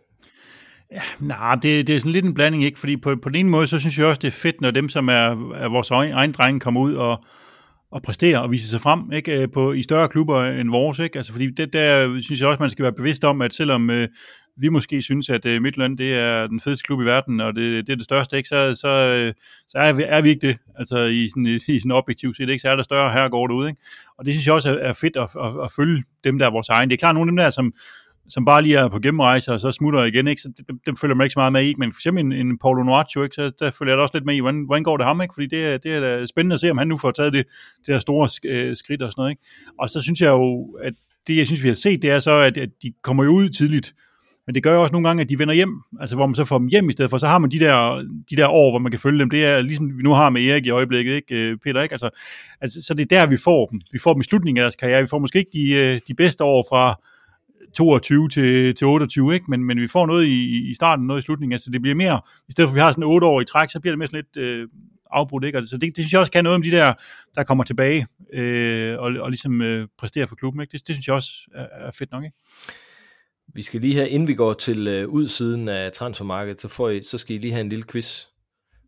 Ja, 0.92 1.02
nej, 1.20 1.56
det, 1.56 1.88
det 1.88 1.96
er 1.96 2.00
sådan 2.00 2.12
lidt 2.12 2.26
en 2.26 2.34
blanding, 2.34 2.64
ikke? 2.64 2.80
Fordi 2.80 2.98
på, 2.98 3.16
på 3.16 3.30
den 3.30 3.36
ene 3.36 3.50
måde, 3.50 3.68
så 3.68 3.80
synes 3.80 4.00
jeg 4.00 4.08
også, 4.08 4.20
det 4.20 4.28
er 4.28 4.32
fedt, 4.32 4.62
når 4.62 4.72
dem, 4.72 4.90
som 4.90 5.10
er, 5.10 5.54
er 5.56 5.70
vores 5.70 5.92
egen, 5.92 6.12
egen 6.12 6.32
drenge, 6.32 6.60
kommer 6.60 6.82
ud 6.82 6.94
og, 6.94 7.24
og 7.92 8.02
præstere 8.02 8.42
og 8.42 8.52
vise 8.52 8.68
sig 8.68 8.82
frem 8.82 9.12
ikke? 9.12 9.42
Øh, 9.42 9.48
på, 9.54 9.74
i 9.74 9.82
større 9.82 10.10
klubber 10.10 10.44
end 10.44 10.70
vores. 10.70 11.00
Ikke? 11.00 11.20
Altså, 11.20 11.32
fordi 11.32 11.52
det 11.52 11.74
der 11.74 12.20
synes 12.22 12.42
jeg 12.42 12.50
også, 12.50 12.60
man 12.60 12.70
skal 12.70 12.84
være 12.84 12.94
bevidst 12.94 13.24
om, 13.24 13.42
at 13.42 13.54
selvom 13.54 13.90
øh, 13.90 14.08
vi 14.58 14.70
måske 14.70 15.02
synes, 15.02 15.30
at 15.30 15.46
øh, 15.46 15.62
det 15.98 16.14
er 16.14 16.48
den 16.48 16.62
fedeste 16.62 16.84
klub 16.84 17.02
i 17.02 17.06
verden, 17.06 17.40
og 17.40 17.56
det, 17.56 17.88
det 17.88 17.94
er 17.94 17.98
det 17.98 18.06
største, 18.06 18.38
ikke? 18.38 18.50
så, 18.50 18.76
så, 18.76 18.88
øh, 18.88 19.34
så 19.68 19.78
er, 19.78 19.94
vi, 19.94 20.04
er 20.08 20.22
vi 20.22 20.30
ikke 20.30 20.48
det, 20.48 20.58
altså 20.76 21.04
i 21.04 21.30
sådan, 21.30 21.46
i 21.46 21.80
sådan 21.80 21.92
objektiv 21.92 22.34
set, 22.34 22.50
ikke? 22.50 22.60
så 22.60 22.70
er 22.70 22.76
der 22.76 22.84
større 22.84 23.12
her 23.12 23.30
går 23.30 23.48
det 23.48 23.54
ud, 23.54 23.68
Ikke? 23.68 23.82
Og 24.18 24.26
det 24.26 24.34
synes 24.34 24.48
jeg 24.48 24.54
også 24.54 24.70
er, 24.70 24.90
er 24.90 24.94
fedt 24.94 25.18
at, 25.18 25.30
at, 25.44 25.64
at, 25.64 25.72
følge 25.72 26.04
dem, 26.24 26.40
der 26.40 26.46
er 26.46 26.52
vores 26.52 26.70
egen. 26.70 26.90
Det 26.90 26.96
er 26.96 27.00
klart, 27.00 27.16
nogle 27.16 27.30
af 27.30 27.32
dem 27.32 27.38
der, 27.38 27.50
som, 27.50 27.74
som 28.30 28.46
bare 28.46 28.62
lige 28.62 28.78
er 28.78 28.88
på 28.88 29.00
gennemrejse, 29.00 29.54
og 29.54 29.60
så 29.60 29.72
smutter 29.72 30.04
igen, 30.04 30.28
ikke? 30.28 30.42
så 30.42 30.52
dem, 30.68 30.80
dem 30.86 30.96
følger 30.96 31.16
man 31.16 31.26
ikke 31.26 31.34
så 31.34 31.40
meget 31.40 31.54
med 31.54 31.66
i, 31.66 31.76
men 31.78 31.94
for 31.94 31.98
eksempel 32.00 32.26
en, 32.26 32.32
en 32.32 32.58
Paulo 32.58 32.84
Noaccio, 32.84 33.24
ikke? 33.24 33.36
så 33.36 33.52
der 33.60 33.72
følger 33.72 33.94
jeg 33.94 33.98
da 33.98 34.02
også 34.02 34.18
lidt 34.18 34.26
med 34.26 34.36
i, 34.36 34.40
hvordan, 34.40 34.66
hvordan 34.66 34.84
går 34.84 34.98
det 34.98 35.06
ham, 35.06 35.22
ikke? 35.22 35.34
fordi 35.34 35.48
det, 35.48 35.84
det 35.84 35.92
er 35.92 36.00
da 36.00 36.26
spændende 36.26 36.54
at 36.54 36.60
se, 36.60 36.72
om 36.72 36.78
han 36.78 36.88
nu 36.88 36.98
får 36.98 37.12
taget 37.12 37.34
det, 37.34 37.46
det 37.80 37.88
der 37.88 38.00
store 38.00 38.30
øh, 38.46 38.76
skridt 38.76 39.02
og 39.02 39.12
sådan 39.12 39.22
noget. 39.22 39.32
Ikke? 39.32 39.42
Og 39.80 39.90
så 39.90 40.02
synes 40.02 40.22
jeg 40.22 40.30
jo, 40.30 40.78
at 40.84 40.94
det, 41.28 41.38
jeg 41.38 41.48
synes, 41.48 41.64
vi 41.64 41.68
har 41.68 41.76
set, 41.76 42.02
det 42.02 42.12
er 42.12 42.20
så, 42.20 42.40
at, 42.40 42.58
at 42.58 42.70
de 42.84 42.94
kommer 43.04 43.24
jo 43.24 43.32
ud 43.32 43.50
tidligt, 43.50 43.94
men 44.48 44.56
det 44.56 44.64
gør 44.64 44.74
jo 44.74 44.82
også 44.82 44.92
nogle 44.92 45.08
gange, 45.08 45.22
at 45.22 45.30
de 45.30 45.40
vender 45.40 45.54
hjem, 45.54 45.82
altså 46.00 46.16
hvor 46.16 46.26
man 46.26 46.36
så 46.36 46.46
får 46.46 46.58
dem 46.58 46.68
hjem 46.68 46.90
i 46.90 46.92
stedet 46.92 47.10
for, 47.10 47.18
så 47.18 47.28
har 47.28 47.38
man 47.38 47.52
de 47.52 47.60
der, 47.60 48.06
de 48.30 48.36
der 48.36 48.48
år, 48.48 48.72
hvor 48.72 48.80
man 48.80 48.92
kan 48.92 49.00
følge 49.00 49.20
dem. 49.20 49.30
Det 49.30 49.46
er 49.46 49.62
ligesom 49.62 49.98
vi 49.98 50.04
nu 50.04 50.14
har 50.14 50.30
med 50.30 50.42
Erik 50.42 50.66
i 50.66 50.70
øjeblikket, 50.70 51.14
ikke, 51.14 51.36
øh, 51.36 51.58
Peter? 51.58 51.82
Ikke? 51.82 51.94
Altså, 51.94 52.10
altså, 52.62 52.82
så 52.82 52.94
det 52.94 53.12
er 53.12 53.20
der, 53.20 53.30
vi 53.30 53.38
får 53.38 53.66
dem. 53.66 53.82
Vi 53.92 54.00
får 54.00 54.14
dem 54.14 54.22
i 54.22 54.24
slutningen 54.24 54.58
af 54.58 54.64
deres 54.64 54.76
karriere. 54.76 55.02
Vi 55.02 55.08
får 55.08 55.20
måske 55.20 55.40
ikke 55.40 55.52
de, 55.54 55.72
øh, 55.72 56.00
de 56.08 56.14
bedste 56.14 56.44
år 56.44 56.66
fra 56.70 57.02
22 57.76 58.30
til, 58.30 58.76
til 58.76 58.88
28, 58.88 59.34
ikke? 59.34 59.46
Men, 59.50 59.64
men 59.64 59.82
vi 59.82 59.88
får 59.88 60.06
noget 60.06 60.26
i, 60.26 60.70
i 60.70 60.74
starten, 60.74 61.08
noget 61.08 61.22
i 61.22 61.26
slutningen. 61.26 61.54
Altså 61.54 61.72
det 61.72 61.82
bliver 61.82 61.96
mere, 61.96 62.22
i 62.50 62.52
stedet 62.52 62.68
for 62.68 62.72
at 62.72 62.76
vi 62.76 62.80
har 62.80 62.92
sådan 62.92 63.04
8 63.04 63.28
år 63.28 63.42
i 63.42 63.46
træk, 63.46 63.70
så 63.70 63.80
bliver 63.80 63.92
det 63.92 63.98
mere 63.98 64.08
sådan 64.08 64.24
lidt 64.36 64.46
øh, 64.46 64.68
afbrudt, 65.12 65.46
ikke? 65.46 65.58
Altså, 65.58 65.70
så 65.70 65.78
det, 65.78 65.96
det 65.96 65.98
synes 65.98 66.14
jeg 66.14 66.20
også 66.20 66.32
kan 66.32 66.44
noget 66.44 66.56
om 66.56 66.62
de 66.62 66.72
der, 66.72 66.94
der 67.36 67.44
kommer 67.44 67.64
tilbage 67.64 68.08
øh, 68.34 69.00
og, 69.00 69.12
og 69.20 69.30
ligesom 69.30 69.62
øh, 69.62 69.88
præsterer 69.98 70.26
for 70.26 70.36
klubben, 70.36 70.62
ikke? 70.62 70.72
Det, 70.72 70.88
det 70.88 70.96
synes 70.96 71.08
jeg 71.08 71.16
også 71.16 71.32
er, 71.56 71.88
er 71.88 71.92
fedt 71.92 72.12
nok, 72.12 72.24
ikke? 72.24 72.38
Vi 73.58 73.62
skal 73.62 73.82
lige 73.82 73.96
have, 73.96 74.10
inden 74.10 74.28
vi 74.28 74.36
går 74.36 74.54
til 74.54 74.88
øh, 74.88 75.10
udsiden 75.10 75.70
af 75.70 75.92
transfermarkedet, 75.92 76.62
så, 76.62 76.68
får 76.68 76.90
I, 76.90 77.04
så 77.04 77.18
skal 77.18 77.36
I 77.36 77.40
lige 77.40 77.52
have 77.52 77.62
en 77.62 77.70
lille 77.70 77.86
quiz. 77.92 78.26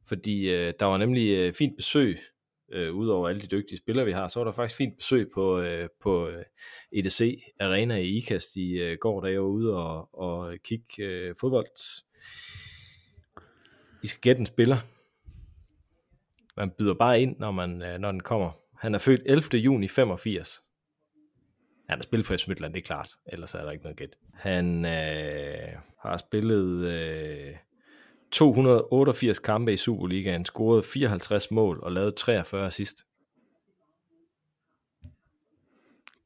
Fordi 0.07 0.49
øh, 0.49 0.73
der 0.79 0.85
var 0.85 0.97
nemlig 0.97 1.29
øh, 1.29 1.53
fint 1.53 1.75
besøg, 1.77 2.19
øh, 2.71 2.93
udover 2.95 3.29
alle 3.29 3.41
de 3.41 3.47
dygtige 3.47 3.77
spillere, 3.77 4.05
vi 4.05 4.11
har, 4.11 4.27
så 4.27 4.39
var 4.39 4.43
der 4.43 4.51
faktisk 4.51 4.77
fint 4.77 4.97
besøg 4.97 5.29
på, 5.33 5.59
øh, 5.59 5.89
på 6.01 6.27
øh, 6.27 6.43
EDC 6.91 7.43
Arena 7.59 7.95
i 7.95 8.17
IKAST 8.17 8.55
i 8.55 8.71
øh, 8.71 8.97
går, 9.01 9.21
da 9.21 9.31
jeg 9.31 9.41
var 9.41 9.47
ude 9.47 9.75
og, 9.75 10.19
og 10.19 10.53
kigge 10.63 11.03
øh, 11.03 11.35
fodbold. 11.39 11.67
I 14.03 14.07
skal 14.07 14.21
gætte 14.21 14.39
en 14.39 14.45
spiller. 14.45 14.77
Man 16.57 16.71
byder 16.77 16.93
bare 16.93 17.21
ind, 17.21 17.35
når, 17.39 17.51
man, 17.51 17.81
øh, 17.81 17.99
når 17.99 18.11
den 18.11 18.23
kommer. 18.23 18.51
Han 18.77 18.95
er 18.95 18.99
født 18.99 19.21
11. 19.25 19.57
juni 19.57 19.87
85. 19.87 20.61
Han 21.89 21.97
har 21.97 22.03
spillet 22.03 22.25
for 22.25 22.37
FC 22.37 22.47
Midtland, 22.47 22.73
det 22.73 22.79
er 22.79 22.85
klart. 22.85 23.09
Ellers 23.25 23.55
er 23.55 23.63
der 23.63 23.71
ikke 23.71 23.83
noget 23.83 23.97
gæt. 23.97 24.15
Han 24.33 24.85
øh, 24.85 25.77
har 25.99 26.17
spillet 26.17 26.85
øh, 26.85 27.55
288 28.31 29.39
kampe 29.39 29.73
i 29.73 29.77
Superligaen, 29.77 30.45
scoret 30.45 30.85
54 30.85 31.51
mål 31.51 31.79
og 31.83 31.91
lavet 31.91 32.15
43 32.15 32.67
assist. 32.67 33.05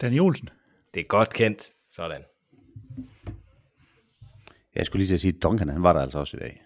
Danny 0.02 0.20
Olsen. 0.20 0.50
Det 0.94 1.00
er 1.00 1.04
godt 1.04 1.34
kendt. 1.34 1.72
Sådan. 1.92 2.22
Jeg 4.76 4.86
skulle 4.86 5.00
lige 5.00 5.08
til 5.08 5.14
at 5.14 5.22
sige, 5.22 5.34
at 5.36 5.44
Duncan, 5.44 5.70
han 5.70 5.84
var 5.84 5.94
der 5.94 6.00
altså 6.00 6.20
også 6.20 6.38
i 6.38 6.40
dag. 6.40 6.64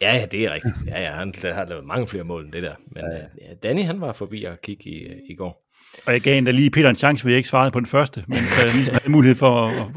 Ja, 0.00 0.14
ja, 0.16 0.26
det 0.26 0.44
er 0.44 0.54
rigtigt. 0.54 0.74
Ja, 0.86 1.02
ja, 1.02 1.12
han 1.12 1.34
har 1.42 1.66
lavet 1.66 1.84
mange 1.84 2.06
flere 2.06 2.24
mål 2.24 2.44
end 2.44 2.52
det 2.52 2.62
der. 2.62 2.74
Men 2.86 3.04
ja, 3.04 3.48
ja. 3.48 3.54
Danny, 3.54 3.82
han 3.82 4.00
var 4.00 4.12
forbi 4.12 4.44
og 4.44 4.60
kigge 4.60 4.90
i, 4.90 5.22
i 5.32 5.34
går. 5.34 5.65
Og 6.06 6.12
jeg 6.12 6.20
gav 6.20 6.38
endda 6.38 6.50
lige 6.50 6.70
Peter 6.70 6.88
en 6.88 6.96
chance, 6.96 7.22
hvor 7.24 7.30
jeg 7.30 7.36
ikke 7.36 7.48
svarede 7.48 7.70
på 7.70 7.80
den 7.80 7.86
første, 7.86 8.24
men 8.28 8.36
jeg 8.36 8.74
ligesom 8.74 8.94
havde 8.94 9.12
mulighed 9.12 9.36
for 9.36 9.66
at... 9.66 9.92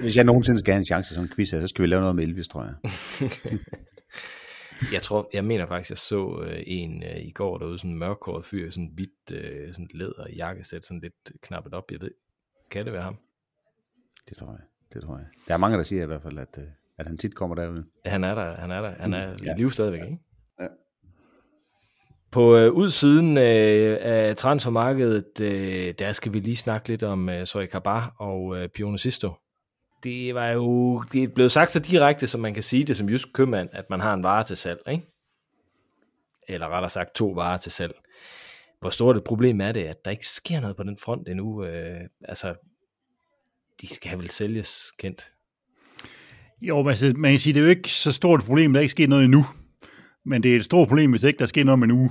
Hvis 0.00 0.16
jeg 0.16 0.24
nogensinde 0.24 0.58
skal 0.58 0.72
have 0.72 0.78
en 0.78 0.84
chance 0.84 1.14
som 1.14 1.28
quiz 1.28 1.48
så 1.48 1.68
skal 1.68 1.82
vi 1.82 1.86
lave 1.86 2.00
noget 2.00 2.16
med 2.16 2.24
Elvis, 2.24 2.48
tror 2.48 2.64
jeg. 2.64 2.74
jeg 4.92 5.02
tror, 5.02 5.30
jeg 5.32 5.44
mener 5.44 5.66
faktisk, 5.66 5.90
jeg 5.90 5.98
så 5.98 6.42
øh, 6.46 6.62
en 6.66 7.02
øh, 7.02 7.16
i 7.16 7.30
går 7.30 7.58
derude, 7.58 7.78
sådan 7.78 7.90
en 7.90 7.98
mørkhåret 7.98 8.46
fyr, 8.46 8.70
sådan 8.70 8.90
hvidt, 8.94 9.32
øh, 9.32 9.74
sådan 9.74 9.88
læder 9.94 10.26
jakkesæt, 10.36 10.86
sådan 10.86 11.00
lidt 11.00 11.40
knappet 11.42 11.74
op, 11.74 11.84
jeg 11.92 12.00
ved. 12.00 12.10
Kan 12.70 12.84
det 12.84 12.92
være 12.92 13.02
ham? 13.02 13.16
Det 14.28 14.36
tror 14.36 14.50
jeg, 14.50 14.60
det 14.92 15.02
tror 15.02 15.18
jeg. 15.18 15.26
Der 15.48 15.54
er 15.54 15.58
mange, 15.58 15.76
der 15.76 15.82
siger 15.82 16.02
i 16.02 16.06
hvert 16.06 16.22
fald, 16.22 16.38
at, 16.38 16.58
øh, 16.58 16.64
at 16.98 17.06
han 17.06 17.16
tit 17.16 17.34
kommer 17.34 17.56
derude. 17.56 17.84
Han 18.04 18.24
er 18.24 18.34
der, 18.34 18.56
han 18.56 18.70
er 18.70 18.80
der, 18.80 18.90
han 18.90 19.14
er 19.14 19.36
ja. 19.44 19.54
i 19.54 19.56
liv 19.56 19.70
stadigvæk, 19.70 20.02
ikke? 20.02 20.18
På 22.34 22.56
øh, 22.56 22.72
udsiden 22.72 23.36
øh, 23.36 23.98
af 24.00 24.36
transfermarkedet, 24.36 25.40
øh, 25.40 25.94
der 25.98 26.12
skal 26.12 26.32
vi 26.32 26.40
lige 26.40 26.56
snakke 26.56 26.88
lidt 26.88 27.02
om 27.02 27.28
øh, 27.28 27.46
Soy 27.46 27.66
Kabar 27.66 28.14
og 28.18 28.56
øh, 28.56 28.68
Pione 28.68 28.98
Sisto. 28.98 29.32
Det 30.02 30.34
var 30.34 30.48
jo 30.48 30.98
det 31.12 31.22
er 31.22 31.28
blevet 31.28 31.52
sagt 31.52 31.72
så 31.72 31.80
direkte, 31.80 32.26
som 32.26 32.40
man 32.40 32.54
kan 32.54 32.62
sige 32.62 32.84
det 32.84 32.96
som 32.96 33.08
jysk 33.08 33.28
købmand, 33.34 33.68
at 33.72 33.84
man 33.90 34.00
har 34.00 34.14
en 34.14 34.22
vare 34.22 34.44
til 34.44 34.56
salg, 34.56 34.80
ikke? 34.90 35.02
Eller 36.48 36.68
rettere 36.68 36.90
sagt 36.90 37.14
to 37.14 37.28
varer 37.28 37.58
til 37.58 37.72
salg. 37.72 37.94
Hvor 38.80 38.90
stort 38.90 39.16
et 39.16 39.24
problem 39.24 39.60
er 39.60 39.72
det, 39.72 39.84
at 39.84 40.04
der 40.04 40.10
ikke 40.10 40.26
sker 40.26 40.60
noget 40.60 40.76
på 40.76 40.82
den 40.82 40.98
front 41.04 41.28
endnu? 41.28 41.64
Øh, 41.64 42.00
altså, 42.24 42.54
de 43.80 43.94
skal 43.94 44.18
vel 44.18 44.30
sælges 44.30 44.92
kendt. 44.98 45.32
Jo, 46.60 46.82
men 46.82 46.88
altså, 46.88 47.12
man 47.16 47.30
kan 47.30 47.38
sige, 47.38 47.54
det 47.54 47.60
er 47.60 47.64
jo 47.64 47.70
ikke 47.70 47.88
så 47.88 48.12
stort 48.12 48.40
et 48.40 48.46
problem, 48.46 48.72
der 48.72 48.80
ikke 48.80 48.90
sker 48.90 49.08
noget 49.08 49.24
endnu. 49.24 49.44
Men 50.26 50.42
det 50.42 50.52
er 50.52 50.56
et 50.56 50.64
stort 50.64 50.88
problem, 50.88 51.10
hvis 51.10 51.22
ikke 51.22 51.38
der 51.38 51.46
sker 51.46 51.64
noget 51.64 51.72
om 51.72 51.82
en 51.82 51.90
uge 51.90 52.10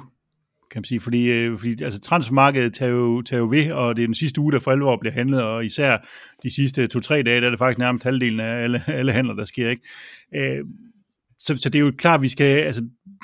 kan 0.73 0.79
man 0.79 0.83
sige, 0.83 0.99
fordi, 0.99 1.25
øh, 1.25 1.59
fordi 1.59 1.83
altså, 1.83 1.99
transfermarkedet 1.99 2.73
tager 2.73 2.91
jo, 2.91 3.21
tager 3.21 3.39
jo 3.39 3.49
ved, 3.49 3.71
og 3.71 3.95
det 3.95 4.03
er 4.03 4.07
den 4.07 4.15
sidste 4.15 4.41
uge, 4.41 4.51
der 4.51 4.59
for 4.59 4.71
alvor 4.71 4.97
bliver 4.97 5.13
handlet, 5.13 5.43
og 5.43 5.65
især 5.65 5.97
de 6.43 6.55
sidste 6.55 6.87
to-tre 6.87 7.23
dage, 7.23 7.41
der 7.41 7.45
er 7.45 7.49
det 7.49 7.59
faktisk 7.59 7.79
nærmest 7.79 8.03
halvdelen 8.03 8.39
af 8.39 8.63
alle, 8.63 8.83
alle 8.99 9.11
handler, 9.11 9.33
der 9.33 9.45
sker. 9.45 9.69
Ikke? 9.69 9.87
Øh, 10.35 10.65
så, 11.39 11.57
så 11.57 11.69
det 11.69 11.79
er 11.79 11.83
jo 11.83 11.93
klart, 11.97 12.17
at 12.17 12.21
vi 12.21 12.27
skal, 12.27 12.45
altså, 12.45 12.83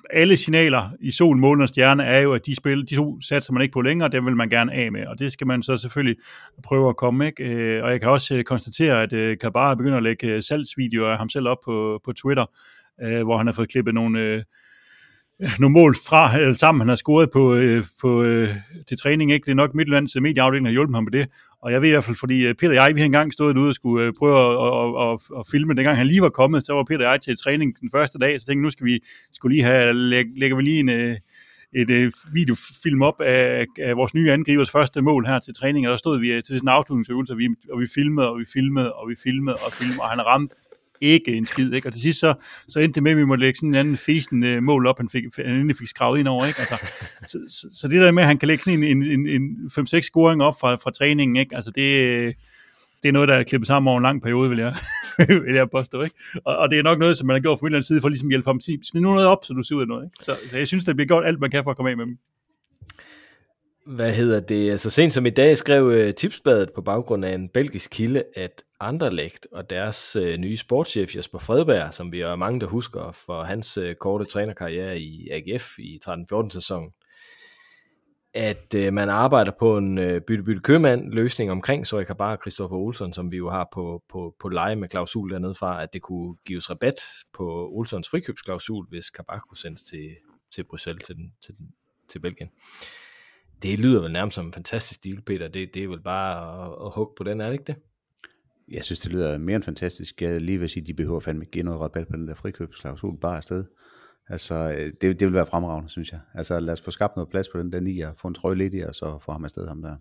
alle 0.10 0.38
signaler 0.38 0.89
i 1.02 1.12
sol, 1.12 1.38
målen 1.38 1.62
og 1.62 1.70
stjerne 1.70 2.04
er 2.04 2.20
jo, 2.20 2.34
at 2.34 2.45
de 2.45 2.56
spil, 2.56 2.82
de 2.89 2.95
to 2.95 3.22
satser 3.22 3.54
man 3.54 3.62
ikke 3.62 3.74
på 3.74 3.82
længere, 3.82 4.10
dem 4.10 4.26
vil 4.26 4.36
man 4.36 4.50
gerne 4.50 4.74
af 4.74 4.91
med, 4.91 5.06
og 5.06 5.20
det 5.20 5.32
skal 5.32 5.47
man 5.47 5.64
så 5.64 5.78
selvfølgelig 5.78 6.16
prøve 6.64 6.89
at 6.89 6.97
komme, 6.97 7.26
ikke? 7.26 7.43
Øh, 7.43 7.84
og 7.84 7.91
jeg 7.91 8.00
kan 8.02 8.10
også 8.10 8.36
øh, 8.36 8.43
konstatere, 8.43 9.04
at 9.04 9.14
øh, 9.14 9.38
Kabar 9.38 9.76
begynder 9.76 9.97
at 9.97 10.04
lægge 10.04 10.28
øh, 10.28 10.43
salgsvideoer 10.43 11.12
af 11.12 11.18
ham 11.18 11.30
selv 11.30 11.47
op 11.47 11.58
på, 11.66 12.02
på 12.06 12.14
Twitter, 12.14 12.45
hvor 13.24 13.38
han 13.38 13.47
har 13.47 13.54
fået 13.54 13.70
klippet 13.70 13.93
nogle, 13.93 14.43
nogle 15.60 15.74
mål 15.74 15.96
fra 15.96 16.38
eller 16.38 16.54
sammen, 16.54 16.82
han 16.82 16.90
har 16.90 16.96
scoret 16.96 17.30
på, 17.34 17.56
øh, 17.56 17.84
på, 18.02 18.24
øh, 18.24 18.56
til 18.88 18.98
træning. 18.98 19.32
Ikke? 19.32 19.46
Det 19.46 19.52
er 19.52 19.56
nok 19.56 19.76
Midtjyllands 19.76 20.16
øh, 20.16 20.22
medieafdeling, 20.22 20.66
der 20.66 20.72
har 20.72 20.74
hjulpet 20.74 20.96
ham 20.96 21.04
med 21.04 21.12
det. 21.12 21.28
Og 21.62 21.72
jeg 21.72 21.82
ved 21.82 21.90
i 21.90 21.92
hvert 21.92 22.04
fald, 22.04 22.16
fordi 22.16 22.48
øh, 22.48 22.54
Peter 22.56 22.70
og 22.70 22.76
jeg, 22.76 22.96
vi 22.96 23.00
har 23.00 23.06
engang 23.06 23.34
stået 23.34 23.56
derude 23.56 23.70
og 23.70 23.76
skulle 23.76 24.06
øh, 24.06 24.14
prøve 24.20 24.38
at, 24.40 24.52
at, 24.80 25.14
at, 25.14 25.40
at 25.40 25.48
filme. 25.52 25.74
Dengang 25.74 25.98
han 25.98 26.08
lige 26.08 26.22
var 26.22 26.30
kommet, 26.30 26.66
så 26.66 26.74
var 26.74 26.84
Peter 26.84 27.06
og 27.06 27.12
jeg 27.12 27.22
til 27.22 27.38
træning 27.38 27.80
den 27.82 27.90
første 27.92 28.20
dag, 28.20 28.42
så 28.42 28.48
tænkte 28.48 28.64
nu 28.64 28.72
skal 28.72 28.86
vi 28.86 29.00
skulle 29.34 29.56
lige 29.56 29.64
have, 29.64 29.94
læg, 29.94 30.26
lægger 30.36 30.58
vi 30.58 30.64
lige 30.64 30.80
en, 30.80 30.90
øh, 30.90 31.18
et 31.76 31.90
øh, 31.90 32.12
videofilm 32.34 33.02
op 33.02 33.22
af, 33.22 33.66
af 33.80 33.98
vores 33.98 34.14
nye 34.14 34.32
angribers 34.32 34.72
første 34.72 35.02
mål 35.02 35.26
her 35.26 35.40
til 35.40 35.54
træning, 35.54 35.88
og 35.88 35.92
der 35.92 35.98
stod 35.98 36.20
vi 36.20 36.28
til 36.28 36.44
sådan 36.60 36.64
en 36.64 36.68
afslutningsøvelse, 36.68 37.34
og 37.34 37.38
vi, 37.38 37.48
og 37.72 37.80
vi 37.80 37.88
filmede, 37.96 38.30
og 38.32 38.40
vi 38.40 38.46
filmede, 38.54 38.94
og 38.94 39.10
vi 39.10 39.16
filmede, 39.24 39.56
og 39.66 39.72
filmede, 39.72 40.00
og 40.02 40.10
han 40.10 40.26
ramte 40.26 40.56
ikke 41.02 41.34
en 41.34 41.45
skid, 41.45 41.74
ikke? 41.74 41.88
Og 41.88 41.93
til 41.93 42.02
sidst 42.02 42.20
så, 42.20 42.34
så 42.68 42.80
endte 42.80 42.95
det 42.95 43.04
med, 43.04 43.12
at 43.12 43.18
vi 43.18 43.26
måtte 43.26 43.43
lægge 43.43 43.58
sådan 43.58 43.70
en 43.70 43.76
anden 43.76 43.97
fesen 43.97 44.43
øh, 44.43 44.64
mål 44.64 44.88
op, 44.88 44.97
han, 44.97 45.10
fik, 45.10 45.24
han 45.36 45.56
endelig 45.56 45.78
fik 45.78 45.88
skravet 45.88 46.20
ind 46.20 46.28
over, 46.28 46.45
ikke? 46.45 46.60
Altså, 46.60 46.78
så, 47.26 47.39
så, 47.47 47.68
så, 47.80 47.88
det 47.88 48.02
der 48.02 48.12
med, 48.12 48.24
at 48.24 48.28
han 48.28 48.38
kan 48.38 48.47
lægge 48.47 48.64
sådan 48.64 48.84
en, 48.84 49.04
en, 49.04 49.28
en, 49.28 49.28
en 49.28 49.70
5-6 49.80 50.00
scoring 50.00 50.43
op 50.43 50.54
fra, 50.60 50.76
fra 50.76 50.91
træningen, 50.91 51.36
ikke? 51.36 51.56
Altså 51.56 51.72
det, 51.72 52.36
det 53.04 53.10
er 53.10 53.14
noget, 53.14 53.30
der 53.30 53.36
er 53.36 53.43
klippet 53.43 53.68
sammen 53.68 53.88
over 53.88 53.97
en 53.97 54.04
lang 54.04 54.22
periode, 54.22 54.50
vil 54.50 54.60
jeg, 54.60 54.76
vil 55.45 55.56
jeg 55.56 55.70
påstå. 55.70 56.02
Ikke? 56.02 56.16
Og, 56.45 56.58
og, 56.58 56.72
det 56.72 56.80
er 56.80 56.84
nok 56.84 57.00
noget, 57.00 57.18
som 57.18 57.28
man 57.28 57.34
har 57.34 57.41
gjort 57.41 57.60
fra 57.60 57.70
min 57.70 57.84
side, 57.84 58.02
for 58.02 58.10
ligesom 58.10 58.28
at 58.28 58.32
hjælpe 58.32 58.50
ham 58.50 58.60
Smid 58.60 59.02
nu 59.02 59.14
noget 59.14 59.28
op, 59.28 59.45
så 59.45 59.54
du 59.54 59.64
ser 59.64 59.76
ud 59.76 59.82
af 59.82 59.88
noget. 59.88 60.06
Ikke? 60.06 60.24
Så, 60.24 60.36
så, 60.50 60.58
jeg 60.58 60.68
synes, 60.68 60.86
det 60.86 60.95
bliver 60.95 61.08
gjort 61.08 61.26
alt, 61.26 61.39
man 61.39 61.52
kan 61.52 61.64
for 61.64 61.72
at 61.72 61.78
komme 61.78 61.91
af 61.91 61.97
med 61.97 62.06
dem. 62.06 62.18
Hvad 63.96 64.14
hedder 64.14 64.40
det? 64.40 64.80
Så 64.80 64.90
sent 64.90 65.14
som 65.14 65.26
i 65.26 65.30
dag 65.30 65.58
skrev 65.58 65.92
øh, 65.92 66.14
Tipsbladet 66.14 66.72
på 66.76 66.82
baggrund 66.82 67.26
af 67.26 67.34
en 67.34 67.50
belgisk 67.50 67.92
kilde, 67.92 68.24
at 68.36 68.64
Anderlecht 68.80 69.48
og 69.52 69.70
deres 69.70 70.16
øh, 70.16 70.38
nye 70.38 70.58
sportschef 70.58 71.16
Jesper 71.16 71.40
Fredberg, 71.40 71.94
som 71.94 72.12
vi 72.12 72.22
er 72.22 72.36
mange, 72.36 72.60
der 72.60 72.68
husker 72.68 73.12
for 73.12 73.44
hans 73.44 73.78
øh, 73.78 73.96
korte 73.96 74.26
trænerkarriere 74.26 75.00
i 75.00 75.30
AGF 75.32 75.80
i 75.80 76.00
13-14 76.06 76.50
sæsonen, 76.50 76.90
at 78.34 78.94
man 78.94 79.10
arbejder 79.10 79.52
på 79.60 79.78
en 79.78 79.96
bytte-bytte 80.28 80.62
købmand 80.62 81.14
løsning 81.14 81.52
omkring 81.52 81.88
så 81.88 81.98
jeg 81.98 82.08
kan 82.08 82.16
bare 82.16 82.38
Christoffer 82.42 82.78
Olsson, 82.78 83.14
som 83.14 83.32
vi 83.32 83.38
jo 83.38 83.50
har 83.50 83.68
på, 83.74 84.04
på, 84.10 84.36
på 84.40 84.50
leje 84.50 84.76
med 84.76 84.90
klausul 84.90 85.32
dernede 85.32 85.56
fra, 85.56 85.84
at 85.84 85.94
det 85.94 86.02
kunne 86.02 86.36
gives 86.46 86.70
rabat 86.70 87.02
på 87.34 87.70
Olssons 87.72 88.10
frikøbsklausul, 88.10 88.86
hvis 88.90 89.10
Kabak 89.10 89.42
kunne 89.48 89.58
sendes 89.58 89.84
til, 89.84 90.16
til 90.56 90.64
Bruxelles, 90.64 91.04
til, 91.04 91.16
den, 91.16 91.34
til, 91.42 91.58
den, 91.58 91.74
til 92.10 92.20
Belgien 92.20 92.50
det 93.64 93.80
lyder 93.80 94.01
vel 94.01 94.12
nærmest 94.12 94.36
som 94.36 94.45
en 94.45 94.53
fantastisk 94.53 95.03
deal, 95.03 95.22
Peter. 95.22 95.47
Det, 95.47 95.74
det 95.74 95.84
er 95.84 95.88
vel 95.88 96.01
bare 96.01 96.66
at, 96.66 96.86
at 96.86 96.91
hugge 96.95 97.14
på 97.18 97.24
den, 97.24 97.41
er 97.41 97.45
det 97.45 97.53
ikke 97.53 97.64
det? 97.64 97.76
Jeg 98.72 98.84
synes, 98.84 98.99
det 98.99 99.12
lyder 99.12 99.38
mere 99.38 99.55
end 99.55 99.64
fantastisk. 99.64 100.22
Jeg 100.22 100.41
lige 100.41 100.60
vil 100.60 100.70
sige, 100.70 100.82
at 100.82 100.88
de 100.88 100.93
behøver 100.93 101.20
fandme 101.20 101.45
ikke 101.45 101.64
noget 101.64 101.82
rabat 101.82 102.07
på 102.07 102.16
den 102.16 102.28
der 102.28 102.36
frikøbsklausul 102.36 103.20
bare 103.20 103.38
afsted. 103.38 103.66
Altså, 104.30 104.55
øh, 104.55 104.93
det, 105.01 105.20
det 105.20 105.22
vil 105.22 105.34
være 105.34 105.45
fremragende, 105.45 105.89
synes 105.89 106.12
jeg. 106.12 106.20
Altså, 106.34 106.60
lad 106.60 106.74
os 106.74 106.82
få 106.82 106.91
skabt 106.91 107.16
noget 107.16 107.30
plads 107.30 107.49
på 107.49 107.60
den 107.60 107.72
der 107.72 107.80
ni, 107.80 107.99
og 107.99 108.14
få 108.18 108.28
en 108.28 108.34
trøje 108.34 108.55
lidt 108.55 108.74
i, 108.74 108.80
og 108.80 108.95
så 108.95 109.20
få 109.20 109.32
ham 109.32 109.43
afsted 109.43 109.68
ham 109.68 109.82
der. 109.82 109.95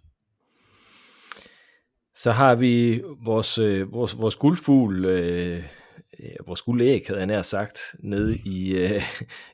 Så 2.14 2.32
har 2.32 2.54
vi 2.54 3.02
vores, 3.24 3.58
øh, 3.58 3.92
vores, 3.92 4.18
vores 4.18 4.36
guldfugl, 4.36 5.04
øh, 5.04 5.62
vores 6.46 6.62
guldæg, 6.62 7.04
havde 7.06 7.18
jeg 7.18 7.26
nær 7.26 7.42
sagt, 7.42 7.78
nede 8.00 8.38
i, 8.44 8.76
øh, 8.76 9.02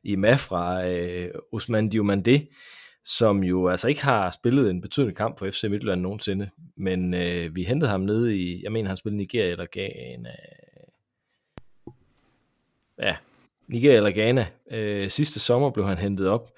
i 0.02 0.16
Mafra, 0.16 0.88
øh, 0.88 1.30
Osman 1.52 1.90
Diomandé, 1.94 2.54
som 3.04 3.44
jo 3.44 3.68
altså 3.68 3.88
ikke 3.88 4.04
har 4.04 4.30
spillet 4.30 4.70
en 4.70 4.80
betydende 4.80 5.14
kamp 5.14 5.38
for 5.38 5.50
FC 5.50 5.64
Midtjylland 5.64 6.00
nogensinde, 6.00 6.50
men 6.76 7.14
øh, 7.14 7.54
vi 7.54 7.64
hentede 7.64 7.90
ham 7.90 8.00
ned 8.00 8.28
i, 8.28 8.62
jeg 8.62 8.72
mener 8.72 8.88
han 8.88 8.96
spillede 8.96 9.16
Nigeria 9.16 9.50
eller 9.50 9.66
Ghana, 9.72 10.30
ja, 12.98 13.16
Nigeria 13.68 13.96
eller 13.96 14.10
Ghana. 14.10 14.46
Øh, 14.70 15.10
sidste 15.10 15.40
sommer 15.40 15.70
blev 15.70 15.86
han 15.86 15.98
hentet 15.98 16.28
op, 16.28 16.50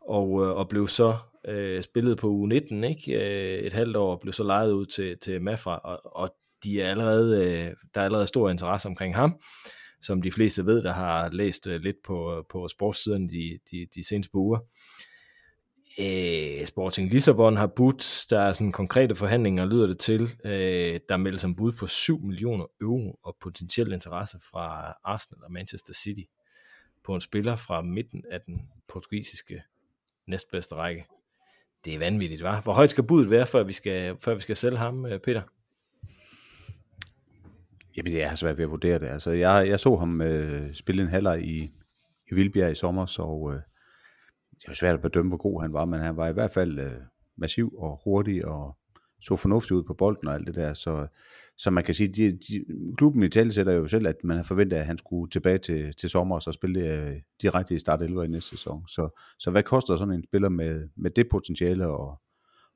og, 0.00 0.44
øh, 0.44 0.56
og 0.56 0.68
blev 0.68 0.88
så 0.88 1.16
øh, 1.48 1.82
spillet 1.82 2.18
på 2.18 2.46
U19, 2.46 2.74
ikke? 2.84 3.12
Øh, 3.12 3.58
et 3.58 3.72
halvt 3.72 3.96
år, 3.96 4.12
og 4.12 4.20
blev 4.20 4.32
så 4.32 4.44
lejet 4.44 4.72
ud 4.72 4.86
til, 4.86 5.18
til 5.18 5.42
Mafra, 5.42 5.80
og, 5.84 6.00
og 6.16 6.34
de 6.64 6.82
er 6.82 6.90
allerede, 6.90 7.44
øh, 7.44 7.74
der 7.94 8.00
er 8.00 8.04
allerede 8.04 8.26
stor 8.26 8.50
interesse 8.50 8.88
omkring 8.88 9.14
ham, 9.14 9.40
som 10.00 10.22
de 10.22 10.32
fleste 10.32 10.66
ved, 10.66 10.82
der 10.82 10.92
har 10.92 11.28
læst 11.30 11.66
øh, 11.66 11.80
lidt 11.80 11.96
på, 12.04 12.36
øh, 12.36 12.44
på 12.48 12.68
sportssiden 12.68 13.28
de, 13.30 13.58
de, 13.70 13.86
de 13.94 14.08
seneste 14.08 14.34
uger. 14.34 14.58
Øh, 14.58 15.11
Øh, 15.98 16.66
Sporting 16.66 17.10
Lissabon 17.10 17.56
har 17.56 17.66
budt, 17.66 18.26
der 18.30 18.40
er 18.40 18.52
sådan 18.52 18.72
konkrete 18.72 19.14
forhandlinger, 19.14 19.66
lyder 19.66 19.86
det 19.86 19.98
til, 19.98 20.30
øh, 20.44 21.00
der 21.08 21.16
meldes 21.16 21.40
som 21.40 21.56
bud 21.56 21.72
på 21.72 21.86
7 21.86 22.20
millioner 22.20 22.66
euro 22.80 23.18
og 23.22 23.36
potentiel 23.40 23.92
interesse 23.92 24.38
fra 24.50 24.94
Arsenal 25.04 25.44
og 25.44 25.52
Manchester 25.52 25.94
City 25.94 26.22
på 27.04 27.14
en 27.14 27.20
spiller 27.20 27.56
fra 27.56 27.82
midten 27.82 28.24
af 28.30 28.40
den 28.40 28.68
portugisiske 28.88 29.62
næstbedste 30.26 30.74
række. 30.74 31.06
Det 31.84 31.94
er 31.94 31.98
vanvittigt, 31.98 32.42
var. 32.42 32.60
Hvor 32.60 32.72
højt 32.72 32.90
skal 32.90 33.04
budet 33.04 33.30
være, 33.30 33.46
før 33.46 33.62
vi 33.62 33.72
skal, 33.72 34.16
før 34.18 34.34
vi 34.34 34.40
skal 34.40 34.56
sælge 34.56 34.78
ham, 34.78 35.06
øh, 35.06 35.20
Peter? 35.20 35.42
Jamen, 37.96 38.12
det 38.12 38.22
er 38.22 38.34
svært 38.34 38.56
ved 38.56 38.64
at 38.64 38.70
vurdere 38.70 38.98
det. 38.98 39.06
Altså, 39.06 39.30
jeg, 39.30 39.68
jeg 39.68 39.80
så 39.80 39.96
ham 39.96 40.20
øh, 40.20 40.74
spille 40.74 41.02
en 41.02 41.08
halvleg 41.08 41.42
i, 41.44 41.62
i 42.30 42.34
Vildbjerg 42.34 42.72
i 42.72 42.74
sommer, 42.74 43.06
så 43.06 43.52
øh, 43.54 43.60
det 44.62 44.68
er 44.68 44.72
jo 44.72 44.74
svært 44.74 44.94
at 44.94 45.02
bedømme, 45.02 45.28
hvor 45.28 45.38
god 45.38 45.62
han 45.62 45.72
var, 45.72 45.84
men 45.84 46.00
han 46.00 46.16
var 46.16 46.28
i 46.28 46.32
hvert 46.32 46.52
fald 46.52 46.78
øh, 46.78 46.92
massiv 47.36 47.74
og 47.78 48.00
hurtig 48.04 48.44
og 48.44 48.76
så 49.20 49.36
fornuftig 49.36 49.76
ud 49.76 49.82
på 49.82 49.94
bolden 49.94 50.28
og 50.28 50.34
alt 50.34 50.46
det 50.46 50.54
der. 50.54 50.74
Så, 50.74 51.06
så 51.58 51.70
man 51.70 51.84
kan 51.84 51.94
sige, 51.94 52.08
de, 52.08 52.30
de, 52.32 52.64
klubben 52.98 53.22
i 53.22 53.28
tale 53.28 53.52
sætter 53.52 53.72
jo 53.72 53.86
selv, 53.86 54.06
at 54.06 54.16
man 54.24 54.36
har 54.36 54.44
forventet, 54.44 54.76
at 54.76 54.86
han 54.86 54.98
skulle 54.98 55.30
tilbage 55.30 55.58
til, 55.58 55.96
til 55.96 56.10
sommer 56.10 56.34
og 56.34 56.42
så 56.42 56.52
spille 56.52 56.80
øh, 56.80 57.16
direkte 57.42 57.74
i 57.74 57.78
start 57.78 58.02
11 58.02 58.24
i 58.24 58.28
næste 58.28 58.50
sæson. 58.50 58.88
Så, 58.88 59.22
så 59.38 59.50
hvad 59.50 59.62
koster 59.62 59.96
sådan 59.96 60.14
en 60.14 60.24
spiller 60.24 60.48
med, 60.48 60.88
med 60.96 61.10
det 61.10 61.28
potentiale 61.30 61.86
og, 61.86 62.20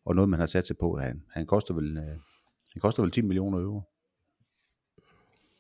og 0.04 0.14
noget, 0.14 0.28
man 0.28 0.40
har 0.40 0.46
sat 0.46 0.66
sig 0.66 0.76
på? 0.80 0.96
Han, 0.96 1.22
han, 1.30 1.46
koster 1.46 1.74
vel, 1.74 1.96
øh, 1.96 2.18
han 2.72 2.80
koster 2.80 3.02
vel 3.02 3.10
10 3.10 3.22
millioner 3.22 3.58
euro. 3.58 3.82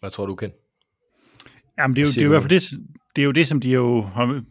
Hvad 0.00 0.10
tror 0.10 0.26
du, 0.26 0.34
Ken? 0.34 0.52
Jamen, 1.78 1.96
det 1.96 2.02
er 2.02 2.06
jo, 2.06 2.10
det 2.10 2.18
er 2.18 2.22
jo 2.22 2.28
i 2.28 2.34
hvert 2.34 2.42
fald 2.42 2.60
det, 2.60 2.62
det 3.16 3.22
er 3.22 3.26
jo 3.26 3.32
det, 3.32 3.48
som 3.48 3.60
de 3.60 3.70
jo 3.70 4.02
har 4.02 4.42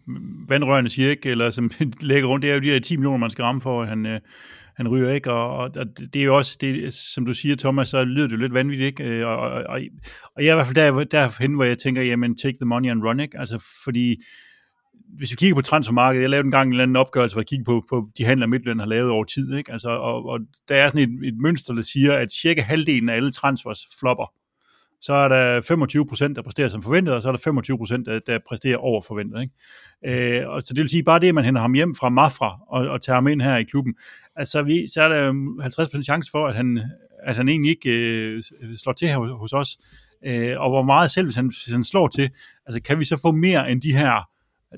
vandrørende 0.47 0.89
siger, 0.89 1.09
ikke? 1.09 1.29
eller 1.29 1.49
som 1.49 1.71
lægger 2.01 2.29
rundt, 2.29 2.43
det 2.43 2.49
er 2.51 2.55
jo 2.55 2.61
de 2.61 2.69
her 2.69 2.79
10 2.79 2.97
millioner, 2.97 3.17
man 3.17 3.29
skal 3.29 3.43
ramme 3.43 3.61
for, 3.61 3.81
at 3.81 3.87
han, 3.87 4.05
øh, 4.05 4.19
han 4.75 4.87
ryger, 4.87 5.11
ikke? 5.11 5.31
Og, 5.31 5.57
og, 5.57 5.85
det 6.13 6.15
er 6.15 6.23
jo 6.23 6.37
også, 6.37 6.57
det, 6.61 6.93
som 6.93 7.25
du 7.25 7.33
siger, 7.33 7.55
Thomas, 7.55 7.87
så 7.87 8.03
lyder 8.03 8.27
det 8.27 8.33
jo 8.33 8.41
lidt 8.41 8.53
vanvittigt, 8.53 8.87
ikke? 8.87 9.03
Øh, 9.03 9.27
og, 9.27 9.37
og, 9.37 9.51
og, 9.51 9.79
og 10.35 10.43
jeg 10.43 10.49
er 10.49 10.53
i 10.53 10.55
hvert 10.55 10.67
fald 10.67 10.75
der, 10.75 11.03
derhen, 11.03 11.53
hvor 11.53 11.63
jeg 11.63 11.77
tænker, 11.77 12.01
jamen, 12.01 12.37
take 12.37 12.57
the 12.61 12.65
money 12.65 12.89
and 12.89 13.03
run, 13.03 13.19
ikke? 13.19 13.39
Altså, 13.39 13.63
fordi 13.83 14.23
hvis 15.17 15.31
vi 15.31 15.35
kigger 15.35 15.55
på 15.55 15.61
transfermarkedet, 15.61 16.21
jeg 16.21 16.29
lavede 16.29 16.45
en 16.45 16.51
gang 16.51 16.67
en 16.67 16.73
eller 16.73 16.83
anden 16.83 16.95
opgørelse, 16.95 17.35
hvor 17.35 17.41
jeg 17.41 17.47
kiggede 17.47 17.65
på, 17.65 17.85
på 17.89 18.09
de 18.17 18.25
handler, 18.25 18.47
Midtjylland 18.47 18.79
har 18.79 18.87
lavet 18.87 19.09
over 19.09 19.23
tid, 19.23 19.57
ikke? 19.57 19.71
Altså, 19.71 19.89
og, 19.89 20.25
og 20.25 20.39
der 20.69 20.75
er 20.75 20.89
sådan 20.89 21.09
et, 21.09 21.27
et 21.27 21.37
mønster, 21.37 21.73
der 21.73 21.81
siger, 21.81 22.17
at 22.17 22.31
cirka 22.31 22.61
halvdelen 22.61 23.09
af 23.09 23.15
alle 23.15 23.31
transfers 23.31 23.79
flopper 23.99 24.33
så 25.01 25.13
er 25.13 25.27
der 25.27 25.61
25 25.61 26.07
procent, 26.07 26.35
der 26.35 26.41
præsterer 26.41 26.67
som 26.67 26.81
forventet, 26.81 27.15
og 27.15 27.21
så 27.21 27.27
er 27.27 27.31
der 27.31 27.39
25 27.43 27.77
procent, 27.77 28.05
der, 28.05 28.19
der 28.19 28.39
præsterer 28.47 28.77
over 28.77 29.01
forventet. 29.01 29.41
Ikke? 29.41 30.39
Øh, 30.41 30.49
og 30.49 30.61
så 30.61 30.73
det 30.73 30.81
vil 30.81 30.89
sige, 30.89 31.03
bare 31.03 31.19
det, 31.19 31.27
at 31.27 31.35
man 31.35 31.45
henter 31.45 31.61
ham 31.61 31.73
hjem 31.73 31.95
fra 31.95 32.09
Mafra 32.09 32.59
og, 32.67 32.87
og 32.87 33.01
tager 33.01 33.15
ham 33.15 33.27
ind 33.27 33.41
her 33.41 33.57
i 33.57 33.63
klubben, 33.63 33.95
altså 34.35 34.61
vi, 34.61 34.87
så 34.87 35.01
er 35.01 35.07
der 35.07 35.61
50 35.61 35.87
procent 35.87 36.05
chance 36.05 36.31
for, 36.31 36.47
at 36.47 36.55
han, 36.55 36.81
at 37.23 37.37
han 37.37 37.49
egentlig 37.49 37.69
ikke 37.69 37.89
øh, 37.89 38.43
slår 38.77 38.93
til 38.93 39.07
her 39.07 39.17
hos, 39.17 39.29
hos 39.39 39.53
os. 39.53 39.77
Øh, 40.25 40.59
og 40.59 40.69
hvor 40.69 40.83
meget 40.83 41.11
selv, 41.11 41.25
hvis 41.25 41.35
han, 41.35 41.45
hvis 41.45 41.73
han 41.73 41.83
slår 41.83 42.07
til, 42.07 42.29
altså 42.65 42.81
kan 42.81 42.99
vi 42.99 43.05
så 43.05 43.21
få 43.21 43.31
mere 43.31 43.71
end 43.71 43.81
de 43.81 43.97
her 43.97 44.29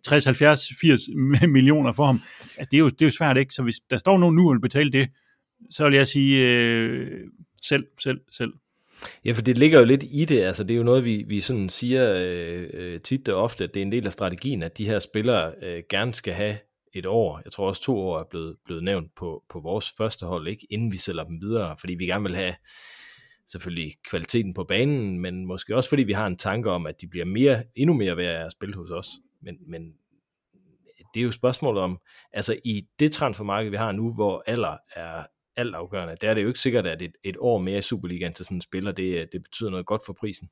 60, 0.04 0.26
70, 0.26 0.68
80 0.82 1.02
millioner 1.48 1.92
for 1.92 2.06
ham? 2.06 2.22
Altså, 2.58 2.70
det, 2.72 2.78
er 2.78 2.82
jo, 2.82 2.90
det 2.90 3.02
er 3.02 3.06
jo 3.06 3.12
svært, 3.12 3.38
ikke? 3.38 3.54
Så 3.54 3.64
hvis 3.64 3.76
der 3.90 3.98
står 3.98 4.18
nogen 4.18 4.36
nu 4.36 4.54
og 4.54 4.62
betale 4.62 4.92
det, 4.92 5.10
så 5.70 5.90
vil 5.90 5.98
jeg 5.98 6.08
sige 6.08 6.38
øh, 6.40 7.22
selv, 7.62 7.86
selv, 8.00 8.20
selv. 8.32 8.54
Ja, 9.26 9.32
for 9.32 9.42
det 9.42 9.58
ligger 9.58 9.80
jo 9.80 9.86
lidt 9.86 10.04
i 10.10 10.26
det, 10.26 10.42
altså 10.42 10.64
det 10.64 10.74
er 10.74 10.78
jo 10.78 10.84
noget, 10.84 11.06
vi, 11.06 11.24
vi 11.28 11.40
sådan 11.40 11.70
siger 11.70 12.14
øh, 12.16 12.68
øh, 12.74 13.02
tit 13.02 13.30
og 13.30 13.44
ofte, 13.44 13.64
at 13.64 13.74
det 13.74 13.80
er 13.80 13.86
en 13.86 13.92
del 13.92 14.06
af 14.06 14.14
strategien, 14.14 14.64
at 14.64 14.78
de 14.78 14.86
her 14.86 15.00
spillere 15.00 15.54
øh, 15.62 15.84
gerne 15.90 16.14
skal 16.14 16.34
have 16.34 16.58
et 16.94 17.06
år, 17.06 17.42
jeg 17.46 17.52
tror 17.52 17.68
også 17.68 17.82
to 17.82 17.98
år 18.00 18.20
er 18.20 18.24
blevet, 18.30 18.56
blevet 18.66 18.84
nævnt 18.84 19.16
på, 19.16 19.44
på 19.50 19.60
vores 19.60 19.94
første 19.98 20.26
hold, 20.26 20.48
ikke? 20.48 20.68
Inden 20.70 20.92
vi 20.92 20.98
sælger 20.98 21.24
dem 21.24 21.42
videre, 21.42 21.78
fordi 21.80 21.96
vi 21.96 22.06
gerne 22.06 22.24
vil 22.24 22.36
have 22.36 22.56
selvfølgelig 23.48 23.94
kvaliteten 24.10 24.54
på 24.54 24.64
banen, 24.64 25.20
men 25.20 25.46
måske 25.46 25.76
også 25.76 25.90
fordi 25.90 26.04
vi 26.04 26.14
har 26.14 26.28
en 26.28 26.38
tanke 26.38 26.72
om, 26.72 26.86
at 26.86 27.02
de 27.02 27.08
bliver 27.08 27.26
mere, 27.26 27.64
endnu 27.76 27.94
mere 27.94 28.18
værd 28.18 28.46
at 28.46 28.52
spille 28.52 28.76
hos 28.76 28.92
os. 28.92 29.10
Men, 29.42 29.56
men 29.68 29.94
det 31.14 31.20
er 31.20 31.24
jo 31.24 31.32
spørgsmålet 31.32 31.84
om, 31.84 32.00
altså 32.34 32.60
i 32.66 32.88
det 33.00 33.12
transfermarked, 33.12 33.72
vi 33.72 33.78
har 33.78 33.92
nu, 33.92 34.14
hvor 34.14 34.44
alder 34.48 34.78
er, 34.96 35.24
altafgørende. 35.58 36.16
Det 36.22 36.30
er 36.30 36.34
det 36.34 36.44
jo 36.44 36.48
ikke 36.48 36.60
sikkert, 36.60 36.88
at 36.88 37.02
et, 37.02 37.12
et 37.24 37.36
år 37.40 37.58
mere 37.58 37.78
i 37.78 37.82
Superligaen 37.82 38.34
til 38.34 38.46
sådan 38.46 38.58
en 38.58 38.62
spiller, 38.62 38.92
det, 38.92 39.30
det 39.32 39.44
betyder 39.44 39.70
noget 39.70 39.86
godt 39.86 40.02
for 40.06 40.14
prisen. 40.14 40.50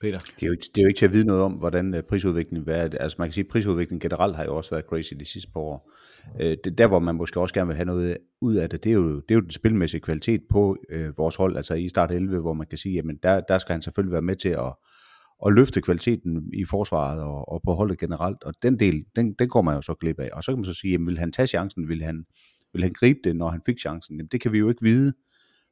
Peter? 0.00 0.18
Det 0.18 0.42
er, 0.42 0.46
jo 0.46 0.52
ikke, 0.52 0.64
det 0.74 0.80
er 0.80 0.82
jo 0.82 0.88
ikke 0.88 0.98
til 0.98 1.06
at 1.06 1.12
vide 1.12 1.24
noget 1.24 1.42
om, 1.42 1.52
hvordan 1.52 1.94
øh, 1.94 2.02
prisudviklingen 2.02 2.68
er. 2.68 2.88
Altså 3.00 3.16
man 3.18 3.28
kan 3.28 3.32
sige, 3.32 3.44
at 3.44 3.50
prisudviklingen 3.50 4.00
generelt 4.00 4.36
har 4.36 4.44
jo 4.44 4.56
også 4.56 4.70
været 4.70 4.84
crazy 4.84 5.14
de 5.20 5.24
sidste 5.24 5.50
par 5.52 5.60
år. 5.60 5.90
Øh, 6.40 6.56
det, 6.64 6.78
der, 6.78 6.86
hvor 6.86 6.98
man 6.98 7.14
måske 7.14 7.40
også 7.40 7.54
gerne 7.54 7.66
vil 7.66 7.76
have 7.76 7.86
noget 7.86 8.18
ud 8.40 8.54
af 8.54 8.70
det, 8.70 8.84
det 8.84 8.90
er 8.90 8.94
jo, 8.94 9.14
det 9.14 9.30
er 9.30 9.34
jo 9.34 9.40
den 9.40 9.50
spilmæssige 9.50 10.00
kvalitet 10.00 10.40
på 10.50 10.76
øh, 10.90 11.18
vores 11.18 11.36
hold, 11.36 11.56
altså 11.56 11.74
i 11.74 11.88
start 11.88 12.10
11, 12.10 12.40
hvor 12.40 12.52
man 12.52 12.66
kan 12.66 12.78
sige, 12.78 12.94
jamen 12.94 13.16
der, 13.22 13.40
der 13.40 13.58
skal 13.58 13.72
han 13.72 13.82
selvfølgelig 13.82 14.12
være 14.12 14.22
med 14.22 14.34
til 14.34 14.48
at, 14.48 14.72
at 15.46 15.52
løfte 15.52 15.80
kvaliteten 15.80 16.50
i 16.54 16.64
forsvaret 16.64 17.22
og, 17.22 17.48
og 17.48 17.60
på 17.64 17.72
holdet 17.72 17.98
generelt. 17.98 18.42
Og 18.44 18.54
den 18.62 18.78
del, 18.78 19.04
den, 19.16 19.32
den 19.32 19.48
går 19.48 19.62
man 19.62 19.74
jo 19.74 19.82
så 19.82 19.94
glip 19.94 20.20
af. 20.20 20.28
Og 20.32 20.44
så 20.44 20.52
kan 20.52 20.58
man 20.58 20.64
så 20.64 20.74
sige, 20.74 20.92
jamen, 20.92 21.06
vil 21.06 21.18
han 21.18 21.32
tage 21.32 21.46
chancen? 21.46 21.88
Vil 21.88 22.02
han, 22.02 22.24
vil 22.72 22.82
han 22.82 22.92
gribe 22.92 23.18
det, 23.24 23.36
når 23.36 23.48
han 23.48 23.60
fik 23.66 23.80
chancen? 23.80 24.16
Jamen, 24.16 24.28
det 24.32 24.40
kan 24.40 24.52
vi 24.52 24.58
jo 24.58 24.68
ikke 24.68 24.82
vide, 24.82 25.12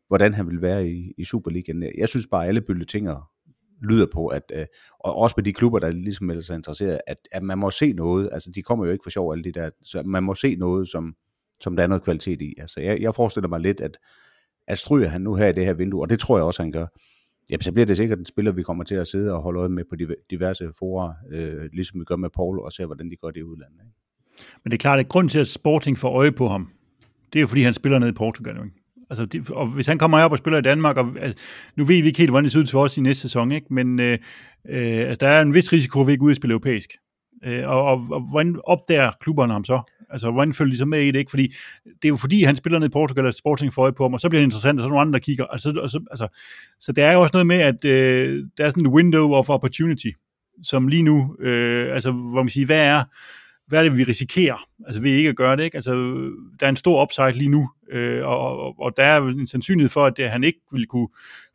hvordan 0.06 0.34
han 0.34 0.46
vil 0.46 0.62
være 0.62 0.88
i, 0.88 1.12
i 1.18 1.24
Superligaen. 1.24 1.84
Jeg 1.98 2.08
synes 2.08 2.26
bare, 2.26 2.42
at 2.42 2.48
alle 2.48 2.60
bølgetinger 2.60 3.30
lyder 3.82 4.06
på, 4.12 4.26
at, 4.26 4.42
øh, 4.54 4.66
og 4.98 5.16
også 5.16 5.34
med 5.36 5.44
de 5.44 5.52
klubber, 5.52 5.78
der 5.78 5.90
ligesom 5.90 6.26
melder 6.26 6.42
sig 6.42 6.56
interesseret, 6.56 7.00
at, 7.06 7.16
at 7.32 7.42
man 7.42 7.58
må 7.58 7.70
se 7.70 7.92
noget, 7.92 8.28
altså 8.32 8.50
de 8.54 8.62
kommer 8.62 8.86
jo 8.86 8.92
ikke 8.92 9.02
for 9.02 9.10
sjov 9.10 9.32
alle 9.32 9.44
de 9.44 9.52
der, 9.52 9.70
så 9.84 10.02
man 10.02 10.22
må 10.22 10.34
se 10.34 10.56
noget, 10.56 10.88
som, 10.88 11.14
som 11.60 11.76
der 11.76 11.82
er 11.82 11.86
noget 11.86 12.02
kvalitet 12.02 12.42
i. 12.42 12.54
Altså 12.58 12.80
jeg, 12.80 13.00
jeg 13.00 13.14
forestiller 13.14 13.48
mig 13.48 13.60
lidt, 13.60 13.80
at, 13.80 13.98
at 14.66 14.78
stryger 14.78 15.08
han 15.08 15.20
nu 15.20 15.34
her 15.34 15.46
i 15.46 15.52
det 15.52 15.64
her 15.64 15.74
vindue, 15.74 16.02
og 16.02 16.10
det 16.10 16.18
tror 16.18 16.38
jeg 16.38 16.44
også, 16.44 16.62
han 16.62 16.72
gør, 16.72 16.86
jamen 17.50 17.62
så 17.62 17.72
bliver 17.72 17.86
det 17.86 17.96
sikkert 17.96 18.18
en 18.18 18.26
spiller, 18.26 18.52
vi 18.52 18.62
kommer 18.62 18.84
til 18.84 18.94
at 18.94 19.06
sidde 19.06 19.34
og 19.34 19.42
holde 19.42 19.60
øje 19.60 19.68
med 19.68 19.84
på 19.90 20.16
diverse 20.30 20.72
forer, 20.78 21.12
øh, 21.30 21.70
ligesom 21.72 22.00
vi 22.00 22.04
gør 22.04 22.16
med 22.16 22.30
Paul, 22.30 22.60
og 22.60 22.72
se, 22.72 22.86
hvordan 22.86 23.10
de 23.10 23.16
gør 23.16 23.30
det 23.30 23.40
i 23.40 23.42
udlandet. 23.42 23.80
Ikke? 23.80 23.96
Men 24.64 24.70
det 24.70 24.76
er 24.76 24.80
klart, 24.80 24.98
at 24.98 25.08
grund 25.08 25.28
til, 25.28 25.38
at 25.38 25.46
Sporting 25.46 25.98
får 25.98 26.10
øje 26.10 26.32
på 26.32 26.48
ham, 26.48 26.70
det 27.32 27.38
er 27.38 27.40
jo, 27.40 27.46
fordi 27.46 27.62
han 27.62 27.74
spiller 27.74 27.98
ned 27.98 28.08
i 28.08 28.12
Portugal. 28.12 28.54
Ikke? 28.54 28.76
Altså, 29.10 29.26
det, 29.26 29.50
og 29.50 29.66
hvis 29.66 29.86
han 29.86 29.98
kommer 29.98 30.22
op 30.22 30.32
og 30.32 30.38
spiller 30.38 30.58
i 30.58 30.62
Danmark, 30.62 30.96
og 30.96 31.06
altså, 31.20 31.44
nu 31.76 31.84
ved 31.84 32.02
vi 32.02 32.06
ikke 32.06 32.18
helt, 32.18 32.30
hvordan 32.30 32.44
det 32.44 32.52
ser 32.52 32.58
ud 32.58 32.64
til 32.64 32.78
os 32.78 32.98
i 32.98 33.00
næste 33.00 33.22
sæson, 33.22 33.52
ikke? 33.52 33.74
men 33.74 34.00
øh, 34.00 34.18
øh, 34.68 34.98
altså, 34.98 35.26
der 35.26 35.28
er 35.28 35.40
en 35.40 35.54
vis 35.54 35.72
risiko, 35.72 36.00
at 36.00 36.06
vi 36.06 36.12
ikke 36.12 36.24
ud 36.24 36.30
og 36.30 36.36
spille 36.36 36.52
europæisk. 36.52 36.90
Øh, 37.44 37.68
og, 37.68 37.82
og, 37.84 38.06
og, 38.10 38.30
hvordan 38.30 38.60
opdager 38.64 39.10
klubberne 39.20 39.52
ham 39.52 39.64
så? 39.64 39.80
Altså, 40.10 40.30
hvordan 40.30 40.54
følger 40.54 40.72
de 40.72 40.78
så 40.78 40.84
med 40.84 41.02
i 41.02 41.10
det? 41.10 41.18
Ikke? 41.18 41.30
Fordi 41.30 41.54
det 41.84 42.04
er 42.04 42.08
jo 42.08 42.16
fordi, 42.16 42.42
han 42.42 42.56
spiller 42.56 42.78
ned 42.78 42.88
i 42.88 42.90
Portugal, 42.90 43.26
og 43.26 43.34
Sporting 43.34 43.72
får 43.72 43.82
øje 43.82 43.92
på 43.92 44.04
ham, 44.04 44.14
og 44.14 44.20
så 44.20 44.28
bliver 44.28 44.40
det 44.40 44.46
interessant, 44.46 44.80
og 44.80 44.82
så 44.82 44.86
er 44.86 44.88
nogle 44.88 45.00
andre, 45.00 45.12
der 45.12 45.18
kigger. 45.18 45.44
Altså, 45.44 45.80
og 45.82 45.90
så, 45.90 46.00
altså, 46.10 46.38
så 46.80 46.92
der 46.92 47.06
er 47.06 47.12
jo 47.12 47.22
også 47.22 47.32
noget 47.34 47.46
med, 47.46 47.56
at 47.56 47.84
øh, 47.84 48.44
der 48.58 48.64
er 48.64 48.70
sådan 48.70 48.86
en 48.86 48.92
window 48.92 49.32
of 49.32 49.50
opportunity, 49.50 50.10
som 50.62 50.88
lige 50.88 51.02
nu, 51.02 51.36
øh, 51.40 51.94
altså, 51.94 52.10
hvor 52.12 52.42
man 52.42 52.50
siger, 52.50 52.66
hvad 52.66 52.86
er, 52.86 53.04
hvad 53.68 53.78
er 53.78 53.82
det, 53.82 53.98
vi 53.98 54.04
risikerer, 54.04 54.68
altså 54.86 55.00
ved 55.00 55.10
ikke 55.10 55.28
at 55.28 55.36
gøre 55.36 55.56
det, 55.56 55.64
ikke? 55.64 55.76
Altså, 55.76 55.92
der 56.60 56.66
er 56.66 56.68
en 56.68 56.76
stor 56.76 57.02
upside 57.02 57.32
lige 57.32 57.50
nu, 57.50 57.70
øh, 57.92 58.26
og, 58.26 58.58
og, 58.58 58.80
og 58.80 58.92
der 58.96 59.02
er 59.02 59.22
en 59.22 59.46
sandsynlighed 59.46 59.90
for, 59.90 60.06
at 60.06 60.16
det, 60.16 60.30
han 60.30 60.44
ikke 60.44 60.60
vil 60.72 60.86
kunne 60.86 61.08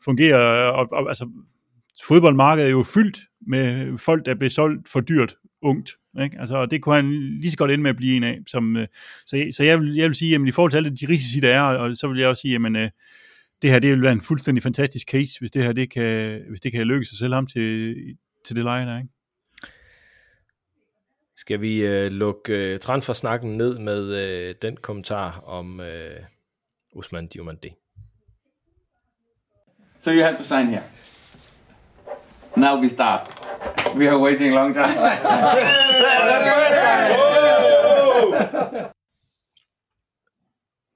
fungere, 0.04 0.38
og, 0.74 0.88
og 0.92 1.08
altså, 1.08 1.30
fodboldmarkedet 2.08 2.68
er 2.68 2.72
jo 2.72 2.84
fyldt 2.84 3.20
med 3.48 3.98
folk, 3.98 4.26
der 4.26 4.36
bliver 4.36 4.50
solgt 4.50 4.90
for 4.90 5.00
dyrt 5.00 5.36
ungt, 5.62 5.92
ikke? 6.22 6.40
Altså, 6.40 6.56
og 6.56 6.72
det 6.72 6.82
kunne 6.82 6.96
han 6.96 7.10
lige 7.42 7.52
så 7.52 7.58
godt 7.58 7.72
ende 7.72 7.84
med 7.84 7.90
at 7.90 7.98
blive 7.98 8.16
en 8.16 8.24
af, 8.24 8.40
som, 8.48 8.78
øh, 8.78 8.88
så, 9.26 9.48
så 9.52 9.64
jeg, 9.64 9.80
vil, 9.80 9.96
jeg 9.96 10.08
vil 10.08 10.16
sige, 10.16 10.36
at 10.36 10.42
i 10.48 10.52
forhold 10.52 10.72
til 10.72 10.78
alle 10.78 10.90
de 10.90 11.08
risici, 11.10 11.40
der 11.40 11.56
er, 11.56 11.62
og 11.62 11.98
så 11.98 12.08
vil 12.08 12.20
jeg 12.20 12.30
også 12.30 12.42
sige, 12.42 12.56
at 12.56 12.76
øh, 12.76 12.90
det 13.62 13.70
her, 13.70 13.80
det 13.80 13.92
vil 13.92 14.02
være 14.02 14.12
en 14.12 14.22
fuldstændig 14.22 14.64
fantastisk 14.64 15.08
case, 15.08 15.40
hvis 15.40 15.52
det 15.52 15.64
her, 15.64 15.72
det 15.72 15.92
kan, 15.92 16.42
hvis 16.50 16.60
det 16.60 16.72
kan 16.72 16.88
lykkes 16.88 17.12
at 17.12 17.18
sælge 17.18 17.36
ham 17.36 17.48
til, 17.48 17.96
til 18.46 18.56
det 18.56 18.64
leje 18.64 18.86
der, 18.86 18.98
ikke? 18.98 19.13
Skal 21.44 21.62
vi 21.62 21.78
øh, 21.78 22.12
lukke 22.12 22.54
øh, 22.54 22.80
transfersnakken 22.80 23.58
ned 23.58 23.80
med 23.80 24.04
øh, 24.04 24.56
den 24.62 24.78
kommentar 24.78 25.44
om 25.46 25.80
øh, 25.80 26.20
Usman 26.96 27.28
Diomande? 27.28 27.70
So 30.02 30.12
you 30.12 30.24
have 30.24 30.38
to 30.38 30.44
sign 30.44 30.68
here. 30.68 30.84
Now 32.58 32.82
we 32.82 32.90
start. 32.90 33.22
We 33.98 34.10
are 34.10 34.20
waiting 34.20 34.54
a 34.54 34.56
long 34.56 34.74
time. 34.74 34.88
the 34.88 36.40
first 36.46 36.80
time. 38.72 38.90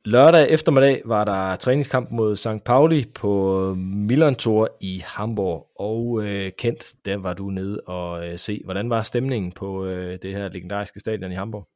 Lørdag 0.08 0.50
eftermiddag 0.50 1.02
var 1.06 1.24
der 1.24 1.56
træningskamp 1.56 2.12
mod 2.12 2.36
St. 2.36 2.64
Pauli 2.66 3.06
på 3.16 3.74
Milan 3.78 4.36
Tour 4.36 4.70
i 4.82 5.04
Hamburg. 5.06 5.68
Og 5.80 6.24
øh, 6.24 6.52
Kent, 6.58 6.94
der 7.06 7.18
var 7.18 7.34
du 7.34 7.50
nede 7.50 7.82
og 7.88 8.28
øh, 8.28 8.40
se. 8.40 8.62
Hvordan 8.66 8.90
var 8.90 9.04
stemningen 9.04 9.52
på 9.52 9.86
øh, 9.86 10.20
det 10.22 10.32
her 10.32 10.50
legendariske 10.50 11.00
stadion 11.00 11.32
i 11.32 11.36
Hamburg? 11.36 11.68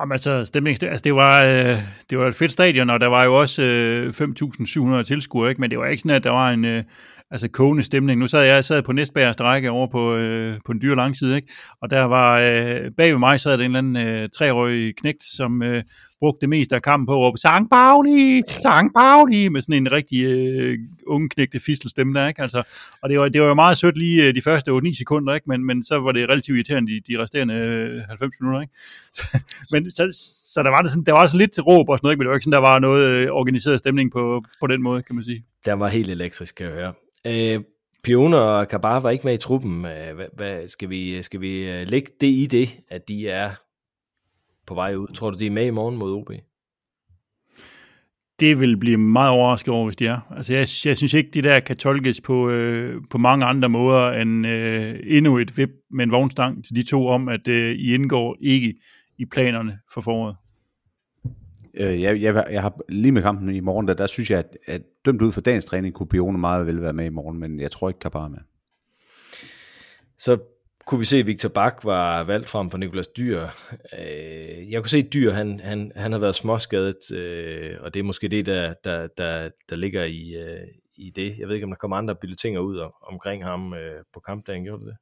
Jamen 0.00 0.12
altså, 0.12 0.44
stemning, 0.44 0.82
altså 0.82 1.04
det 1.04 1.14
var, 1.14 1.44
øh, 1.44 1.78
det 2.10 2.18
var 2.18 2.28
et 2.28 2.34
fedt 2.34 2.52
stadion, 2.52 2.90
og 2.90 3.00
der 3.00 3.06
var 3.06 3.24
jo 3.24 3.40
også 3.40 3.62
øh, 3.62 4.08
5.700 4.08 5.02
tilskuere, 5.02 5.50
ikke? 5.50 5.60
men 5.60 5.70
det 5.70 5.78
var 5.78 5.86
ikke 5.86 6.00
sådan, 6.00 6.16
at 6.16 6.24
der 6.24 6.30
var 6.30 6.50
en 6.50 6.64
øh, 6.64 6.84
altså 7.30 7.48
kogende 7.48 7.82
stemning. 7.82 8.20
Nu 8.20 8.26
sad 8.26 8.42
jeg, 8.42 8.54
jeg 8.54 8.64
sad 8.64 8.82
på 8.82 8.92
næstbærste 8.92 9.42
række 9.42 9.70
over 9.70 9.86
på, 9.86 10.16
øh, 10.16 10.58
på 10.66 10.72
den 10.72 10.82
dyre 10.82 10.96
langside, 10.96 11.36
ikke? 11.36 11.52
og 11.82 11.90
der 11.90 12.02
var 12.02 12.38
øh, 12.38 12.90
bag 12.96 13.12
ved 13.12 13.18
mig 13.18 13.40
sad 13.40 13.58
der 13.58 13.64
en 13.64 13.76
eller 13.76 13.78
anden 13.78 14.08
øh, 14.08 14.28
treårig 14.38 14.96
knægt, 14.96 15.24
som 15.36 15.62
øh, 15.62 15.82
brugte 16.20 16.40
det 16.40 16.48
meste 16.48 16.74
af 16.74 16.82
kampen 16.82 17.06
på 17.06 17.12
at 17.12 17.18
råbe, 17.18 17.38
Sang 17.38 17.70
Pauli, 17.70 18.42
Sang 18.62 18.94
Pauli, 18.94 19.48
med 19.48 19.60
sådan 19.60 19.74
en 19.74 19.92
rigtig 19.92 20.24
øh, 20.24 20.78
ungeknægte 21.06 21.60
fistelstemme 21.60 22.20
der, 22.20 22.28
ikke? 22.28 22.42
Altså, 22.42 22.62
og 23.02 23.08
det 23.08 23.18
var, 23.18 23.28
det 23.28 23.40
var 23.40 23.48
jo 23.48 23.54
meget 23.54 23.78
sødt 23.78 23.98
lige 23.98 24.26
øh, 24.26 24.34
de 24.34 24.42
første 24.42 24.70
8-9 24.70 24.98
sekunder, 24.98 25.34
ikke? 25.34 25.44
Men, 25.48 25.64
men 25.64 25.82
så 25.82 26.00
var 26.00 26.12
det 26.12 26.28
relativt 26.28 26.56
irriterende 26.56 26.92
de, 26.92 27.00
de 27.08 27.22
resterende 27.22 27.54
øh, 27.54 28.02
90 28.08 28.32
minutter, 28.40 28.60
ikke? 28.60 28.74
Så, 29.18 29.24
men 29.72 29.90
så, 29.90 30.08
så 30.54 30.62
der 30.62 30.70
var 30.70 30.82
det 30.82 30.90
sådan, 30.90 31.04
der 31.04 31.12
var 31.12 31.20
også 31.20 31.36
lidt 31.36 31.52
til 31.52 31.62
råb 31.62 31.88
og 31.88 31.98
sådan 31.98 32.06
noget, 32.06 32.12
ikke? 32.12 32.18
Men 32.18 32.24
det 32.24 32.30
var 32.30 32.36
ikke 32.36 32.44
sådan, 32.44 32.62
der 32.62 32.68
var 32.70 32.78
noget 32.78 33.04
øh, 33.04 33.30
organiseret 33.30 33.78
stemning 33.78 34.12
på, 34.12 34.42
på 34.60 34.66
den 34.66 34.82
måde, 34.82 35.02
kan 35.02 35.14
man 35.14 35.24
sige. 35.24 35.44
Der 35.64 35.72
var 35.72 35.88
helt 35.88 36.10
elektrisk, 36.10 36.54
kan 36.54 36.66
jeg 36.66 36.74
høre. 36.74 36.92
Øh, 37.26 37.60
Pione 38.04 38.36
og 38.36 38.68
Kabar 38.68 39.00
var 39.00 39.10
ikke 39.10 39.24
med 39.24 39.34
i 39.34 39.36
truppen. 39.36 39.84
Øh, 39.84 40.14
hvad, 40.14 40.26
hvad, 40.36 40.68
skal, 40.68 40.90
vi, 40.90 41.22
skal 41.22 41.40
vi 41.40 41.70
øh, 41.70 41.86
lægge 41.88 42.10
det 42.20 42.26
i 42.26 42.46
det, 42.46 42.76
at 42.88 43.08
de 43.08 43.28
er 43.28 43.50
på 44.68 44.74
vej 44.74 44.94
ud. 44.94 45.06
Tror 45.14 45.30
du, 45.30 45.38
de 45.38 45.46
er 45.46 45.50
med 45.50 45.66
i 45.66 45.70
morgen 45.70 45.96
mod 45.96 46.12
OB? 46.12 46.30
Det 48.40 48.60
vil 48.60 48.76
blive 48.76 48.96
meget 48.96 49.30
overrasket 49.30 49.74
over, 49.74 49.84
hvis 49.84 49.96
de 49.96 50.06
er. 50.06 50.32
Altså, 50.36 50.52
jeg, 50.52 50.60
jeg 50.84 50.96
synes 50.96 51.14
ikke, 51.14 51.30
de 51.34 51.42
der 51.42 51.60
kan 51.60 51.76
tolkes 51.76 52.20
på, 52.20 52.50
øh, 52.50 53.02
på 53.10 53.18
mange 53.18 53.44
andre 53.44 53.68
måder 53.68 54.10
end 54.10 54.46
øh, 54.46 55.00
endnu 55.04 55.38
et 55.38 55.56
vip 55.56 55.70
med 55.90 56.04
en 56.04 56.10
vognstang 56.10 56.64
til 56.64 56.76
de 56.76 56.82
to 56.82 57.06
om, 57.06 57.28
at 57.28 57.48
øh, 57.48 57.72
I 57.72 57.94
indgår 57.94 58.36
ikke 58.40 58.74
i 59.18 59.24
planerne 59.24 59.78
for 59.94 60.00
foråret. 60.00 60.36
Øh, 61.74 62.02
jeg, 62.02 62.22
jeg, 62.22 62.46
jeg 62.50 62.62
har 62.62 62.80
lige 62.88 63.12
med 63.12 63.22
kampen 63.22 63.54
i 63.54 63.60
morgen, 63.60 63.88
der, 63.88 63.94
der 63.94 64.06
synes 64.06 64.30
jeg, 64.30 64.38
at, 64.38 64.56
at 64.66 64.82
dømt 65.04 65.22
ud 65.22 65.32
for 65.32 65.40
dagens 65.40 65.64
træning, 65.64 65.94
kunne 65.94 66.06
Pione 66.06 66.38
meget 66.38 66.66
vel 66.66 66.82
være 66.82 66.92
med 66.92 67.06
i 67.06 67.08
morgen, 67.08 67.38
men 67.38 67.60
jeg 67.60 67.70
tror 67.70 67.88
ikke, 67.88 68.00
kan 68.00 68.10
bare 68.10 68.30
med. 68.30 68.38
Så 70.18 70.38
kunne 70.88 70.98
vi 70.98 71.04
se, 71.04 71.18
at 71.18 71.26
Victor 71.26 71.48
Bak 71.48 71.84
var 71.84 72.24
valgt 72.24 72.48
frem 72.48 72.70
for 72.70 72.78
Nikolas 72.78 73.06
Dyr. 73.06 73.42
Øh, 73.98 74.70
jeg 74.70 74.82
kunne 74.82 74.90
se, 74.90 74.98
at 74.98 75.12
Dyr 75.12 75.32
han, 75.32 75.60
han, 75.60 75.92
han 75.96 76.12
har 76.12 76.18
været 76.18 76.34
småskadet, 76.34 77.12
øh, 77.12 77.76
og 77.80 77.94
det 77.94 78.00
er 78.00 78.04
måske 78.04 78.28
det, 78.28 78.46
der, 78.46 78.74
der, 78.84 79.06
der, 79.06 79.50
der 79.70 79.76
ligger 79.76 80.04
i, 80.04 80.34
øh, 80.34 80.66
i 80.96 81.10
det. 81.10 81.38
Jeg 81.38 81.48
ved 81.48 81.54
ikke, 81.54 81.64
om 81.64 81.70
der 81.70 81.76
kommer 81.76 81.96
andre 81.96 82.14
bulletiner 82.14 82.60
ud 82.60 82.78
om, 82.78 82.92
omkring 83.02 83.44
ham 83.44 83.74
på 84.14 84.20
kampdagen. 84.20 84.64
Gjorde 84.64 84.84
det? 84.84 84.96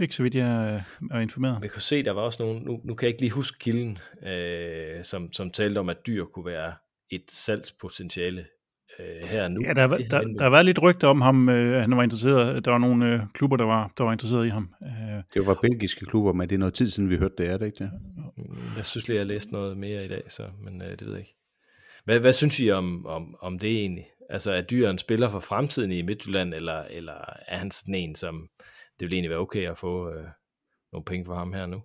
Ikke 0.00 0.14
så 0.14 0.22
vidt 0.22 0.34
jeg 0.34 0.82
er 1.10 1.20
informeret. 1.20 1.62
Vi 1.62 1.68
kunne 1.68 1.82
se, 1.82 2.02
der 2.02 2.12
var 2.12 2.22
også 2.22 2.42
nogen, 2.42 2.62
nu, 2.62 2.80
nu 2.84 2.94
kan 2.94 3.06
jeg 3.06 3.10
ikke 3.10 3.22
lige 3.22 3.32
huske 3.32 3.58
kilden, 3.58 3.98
øh, 4.26 5.04
som, 5.04 5.32
som 5.32 5.50
talte 5.50 5.78
om, 5.78 5.88
at 5.88 6.06
dyr 6.06 6.24
kunne 6.24 6.46
være 6.46 6.74
et 7.10 7.24
salgspotentiale 7.28 8.46
øh, 9.00 9.28
her 9.30 9.48
nu. 9.48 9.60
Ja, 9.64 9.72
der, 9.72 9.86
der, 9.86 9.96
der, 9.96 10.20
der 10.20 10.50
været 10.50 10.64
lidt 10.64 10.82
rygter 10.82 11.08
om 11.08 11.20
ham, 11.20 11.48
øh, 11.48 11.80
han 11.80 11.96
var 11.96 12.02
interesseret. 12.02 12.64
Der 12.64 12.70
var 12.70 12.78
nogle 12.78 13.06
øh, 13.06 13.20
klubber, 13.34 13.56
der 13.56 13.64
var, 13.64 13.92
der 13.98 14.04
var 14.04 14.12
interesseret 14.12 14.46
i 14.46 14.48
ham. 14.48 14.74
Øh. 14.82 15.22
Det 15.34 15.46
var 15.46 15.54
belgiske 15.54 16.06
klubber, 16.06 16.32
men 16.32 16.48
det 16.48 16.54
er 16.54 16.58
noget 16.58 16.74
tid 16.74 16.86
siden, 16.86 17.10
vi 17.10 17.16
hørte 17.16 17.34
det, 17.38 17.46
er 17.46 17.56
det 17.56 17.66
ikke 17.66 17.84
det? 17.84 17.90
Mm, 18.36 18.56
jeg 18.76 18.86
synes 18.86 19.08
lige, 19.08 19.16
jeg 19.16 19.24
har 19.24 19.28
læst 19.28 19.52
noget 19.52 19.76
mere 19.76 20.04
i 20.04 20.08
dag, 20.08 20.22
så, 20.28 20.42
men 20.64 20.82
øh, 20.82 20.90
det 20.90 21.06
ved 21.06 21.10
jeg 21.10 21.20
ikke. 21.20 21.36
Hvad, 22.04 22.20
hvad 22.20 22.32
synes 22.32 22.60
I 22.60 22.70
om, 22.70 23.06
om, 23.06 23.36
om 23.40 23.58
det 23.58 23.70
egentlig? 23.70 24.06
Altså, 24.30 24.52
er 24.52 24.60
Dyr 24.60 24.90
en 24.90 24.98
spiller 24.98 25.30
for 25.30 25.40
fremtiden 25.40 25.92
i 25.92 26.02
Midtjylland, 26.02 26.54
eller, 26.54 26.82
eller 26.82 27.24
er 27.48 27.58
han 27.58 27.70
sådan 27.70 27.94
en, 27.94 28.14
som 28.14 28.48
det 29.00 29.06
vil 29.06 29.12
egentlig 29.12 29.30
være 29.30 29.38
okay 29.38 29.70
at 29.70 29.78
få 29.78 30.10
øh, 30.10 30.26
nogle 30.92 31.04
penge 31.04 31.26
for 31.26 31.34
ham 31.34 31.52
her 31.52 31.66
nu? 31.66 31.82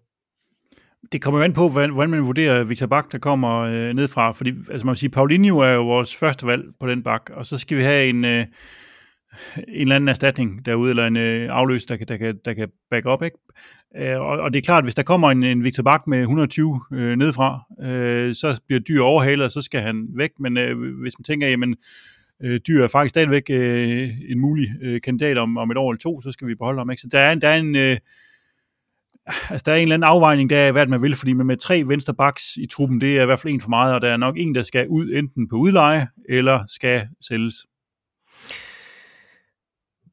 Det 1.12 1.22
kommer 1.22 1.40
jo 1.40 1.44
an 1.44 1.54
på, 1.54 1.70
hvordan 1.70 2.10
man 2.10 2.26
vurderer 2.26 2.64
Victor 2.64 2.88
Bak, 2.88 3.12
der 3.12 3.18
kommer 3.18 3.60
øh, 3.60 3.94
ned 3.94 4.08
fra. 4.08 4.32
Fordi, 4.32 4.54
altså 4.72 4.86
man 4.86 4.92
vil 4.92 4.98
sige, 4.98 5.10
Paulinho 5.10 5.60
er 5.60 5.70
jo 5.70 5.86
vores 5.86 6.16
første 6.16 6.48
valg 6.48 6.64
på 6.80 6.88
den 6.88 7.04
bak, 7.04 7.30
og 7.34 7.46
så 7.46 7.58
skal 7.58 7.78
vi 7.78 7.84
have 7.84 8.10
en, 8.10 8.26
øh, 8.26 8.46
en 9.58 9.82
eller 9.82 9.96
anden 9.96 10.08
erstatning 10.08 10.66
derude, 10.66 10.90
eller 10.90 11.08
en 11.08 11.18
øh, 11.18 11.50
afløs, 11.52 11.86
der 11.86 11.98
kan, 11.98 12.08
der, 12.08 12.18
kan, 12.18 12.38
der 12.46 12.54
kan 12.54 12.70
back 12.90 13.06
up. 13.06 13.24
Ikke? 13.24 13.38
Øh, 13.98 14.20
og, 14.20 14.40
og 14.40 14.54
det 14.54 14.60
er 14.60 14.64
klart, 14.64 14.78
at 14.78 14.86
hvis 14.86 14.96
der 14.96 15.04
kommer 15.04 15.32
en, 15.32 15.44
en 15.44 15.64
Victor 15.64 15.84
Bak 15.84 16.08
med 16.08 16.22
120 16.22 16.82
øh, 16.94 17.16
nedfra, 17.16 17.62
øh, 17.84 18.36
så 18.36 18.62
bliver 18.68 18.80
dyr 18.80 19.02
overhalet, 19.02 19.46
og 19.46 19.52
så 19.52 19.62
skal 19.62 19.82
han 19.82 20.08
væk. 20.18 20.32
Men 20.40 20.58
øh, 20.58 21.02
hvis 21.02 21.20
man 21.20 21.24
tænker, 21.24 21.48
jamen, 21.48 21.76
øh, 22.44 22.60
dyr 22.68 22.84
er 22.84 22.88
faktisk 22.88 23.10
stadigvæk 23.10 23.44
øh, 23.50 24.10
en 24.30 24.40
mulig 24.40 24.68
øh, 24.82 25.02
kandidat 25.02 25.38
om, 25.38 25.58
om 25.58 25.72
et 25.72 25.78
år 25.78 25.92
eller 25.92 26.00
to, 26.00 26.22
så 26.22 26.32
skal 26.32 26.48
vi 26.48 26.56
beholde 26.56 26.80
ham. 26.80 26.92
Ikke? 26.92 27.02
Så 27.02 27.08
der 27.12 27.20
er, 27.20 27.36
der 27.36 27.50
er 27.50 27.58
en... 27.58 27.76
Øh, 27.76 27.98
altså, 29.26 29.64
der 29.66 29.72
er 29.72 29.76
en 29.76 29.82
eller 29.82 29.94
anden 29.94 30.10
afvejning 30.10 30.50
der 30.50 30.66
af, 30.66 30.72
hvad 30.72 30.88
man 30.88 31.02
vil, 31.02 31.16
fordi 31.16 31.34
med 31.34 31.58
tre 31.58 31.84
venstre 31.88 32.14
backs 32.14 32.58
i 32.58 32.66
truppen, 32.66 33.02
det 33.02 33.18
er 33.18 33.24
i 33.24 33.26
hvert 33.26 33.40
fald 33.40 33.54
en 33.54 33.62
for 33.62 33.70
meget, 33.70 33.94
og 33.94 34.02
der 34.02 34.10
er 34.10 34.18
nok 34.18 34.36
en, 34.38 34.56
der 34.56 34.64
skal 34.64 34.88
ud 34.90 35.12
enten 35.14 35.50
på 35.50 35.56
udleje, 35.56 36.08
eller 36.30 36.64
skal 36.68 37.08
sælges. 37.28 37.56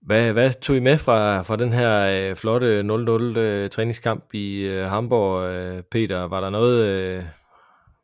Hvad, 0.02 0.32
hvad 0.32 0.52
tog 0.52 0.76
I 0.76 0.80
med 0.80 0.98
fra, 0.98 1.42
fra 1.42 1.56
den 1.56 1.72
her 1.72 2.30
øh, 2.30 2.36
flotte 2.36 2.80
0-0 2.80 3.38
øh, 3.38 3.70
træningskamp 3.70 4.34
i 4.34 4.60
øh, 4.60 4.84
Hamburg, 4.86 5.50
øh, 5.50 5.82
Peter? 5.90 6.22
Var 6.22 6.40
der 6.40 6.50
noget, 6.50 6.84
øh, 6.84 7.24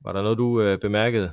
var 0.04 0.12
der 0.12 0.22
noget 0.22 0.38
du 0.38 0.60
øh, 0.60 0.78
bemærkede? 0.78 1.32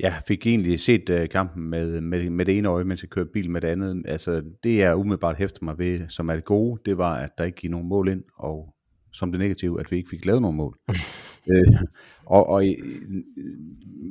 Jeg 0.00 0.14
fik 0.28 0.46
egentlig 0.46 0.80
set 0.80 1.10
uh, 1.10 1.28
kampen 1.30 1.70
med, 1.70 2.00
med, 2.00 2.30
med 2.30 2.44
det 2.44 2.58
ene 2.58 2.68
øje, 2.68 2.84
mens 2.84 3.02
jeg 3.02 3.10
kørte 3.10 3.30
bil 3.32 3.50
med 3.50 3.60
det 3.60 3.68
andet. 3.68 4.02
Altså, 4.08 4.42
det 4.64 4.78
jeg 4.78 4.96
umiddelbart 4.96 5.36
hæfter 5.36 5.64
mig 5.64 5.78
ved, 5.78 6.08
som 6.08 6.28
er 6.28 6.34
det 6.34 6.44
gode, 6.44 6.80
det 6.84 6.98
var, 6.98 7.14
at 7.14 7.30
der 7.38 7.44
ikke 7.44 7.56
gik 7.56 7.70
nogen 7.70 7.88
mål 7.88 8.08
ind, 8.08 8.22
og 8.36 8.74
som 9.12 9.32
det 9.32 9.40
negative, 9.40 9.80
at 9.80 9.90
vi 9.90 9.96
ikke 9.96 10.10
fik 10.10 10.24
lavet 10.24 10.42
nogen 10.42 10.56
mål. 10.56 10.78
øh, 11.52 11.80
og, 12.26 12.48
og 12.48 12.64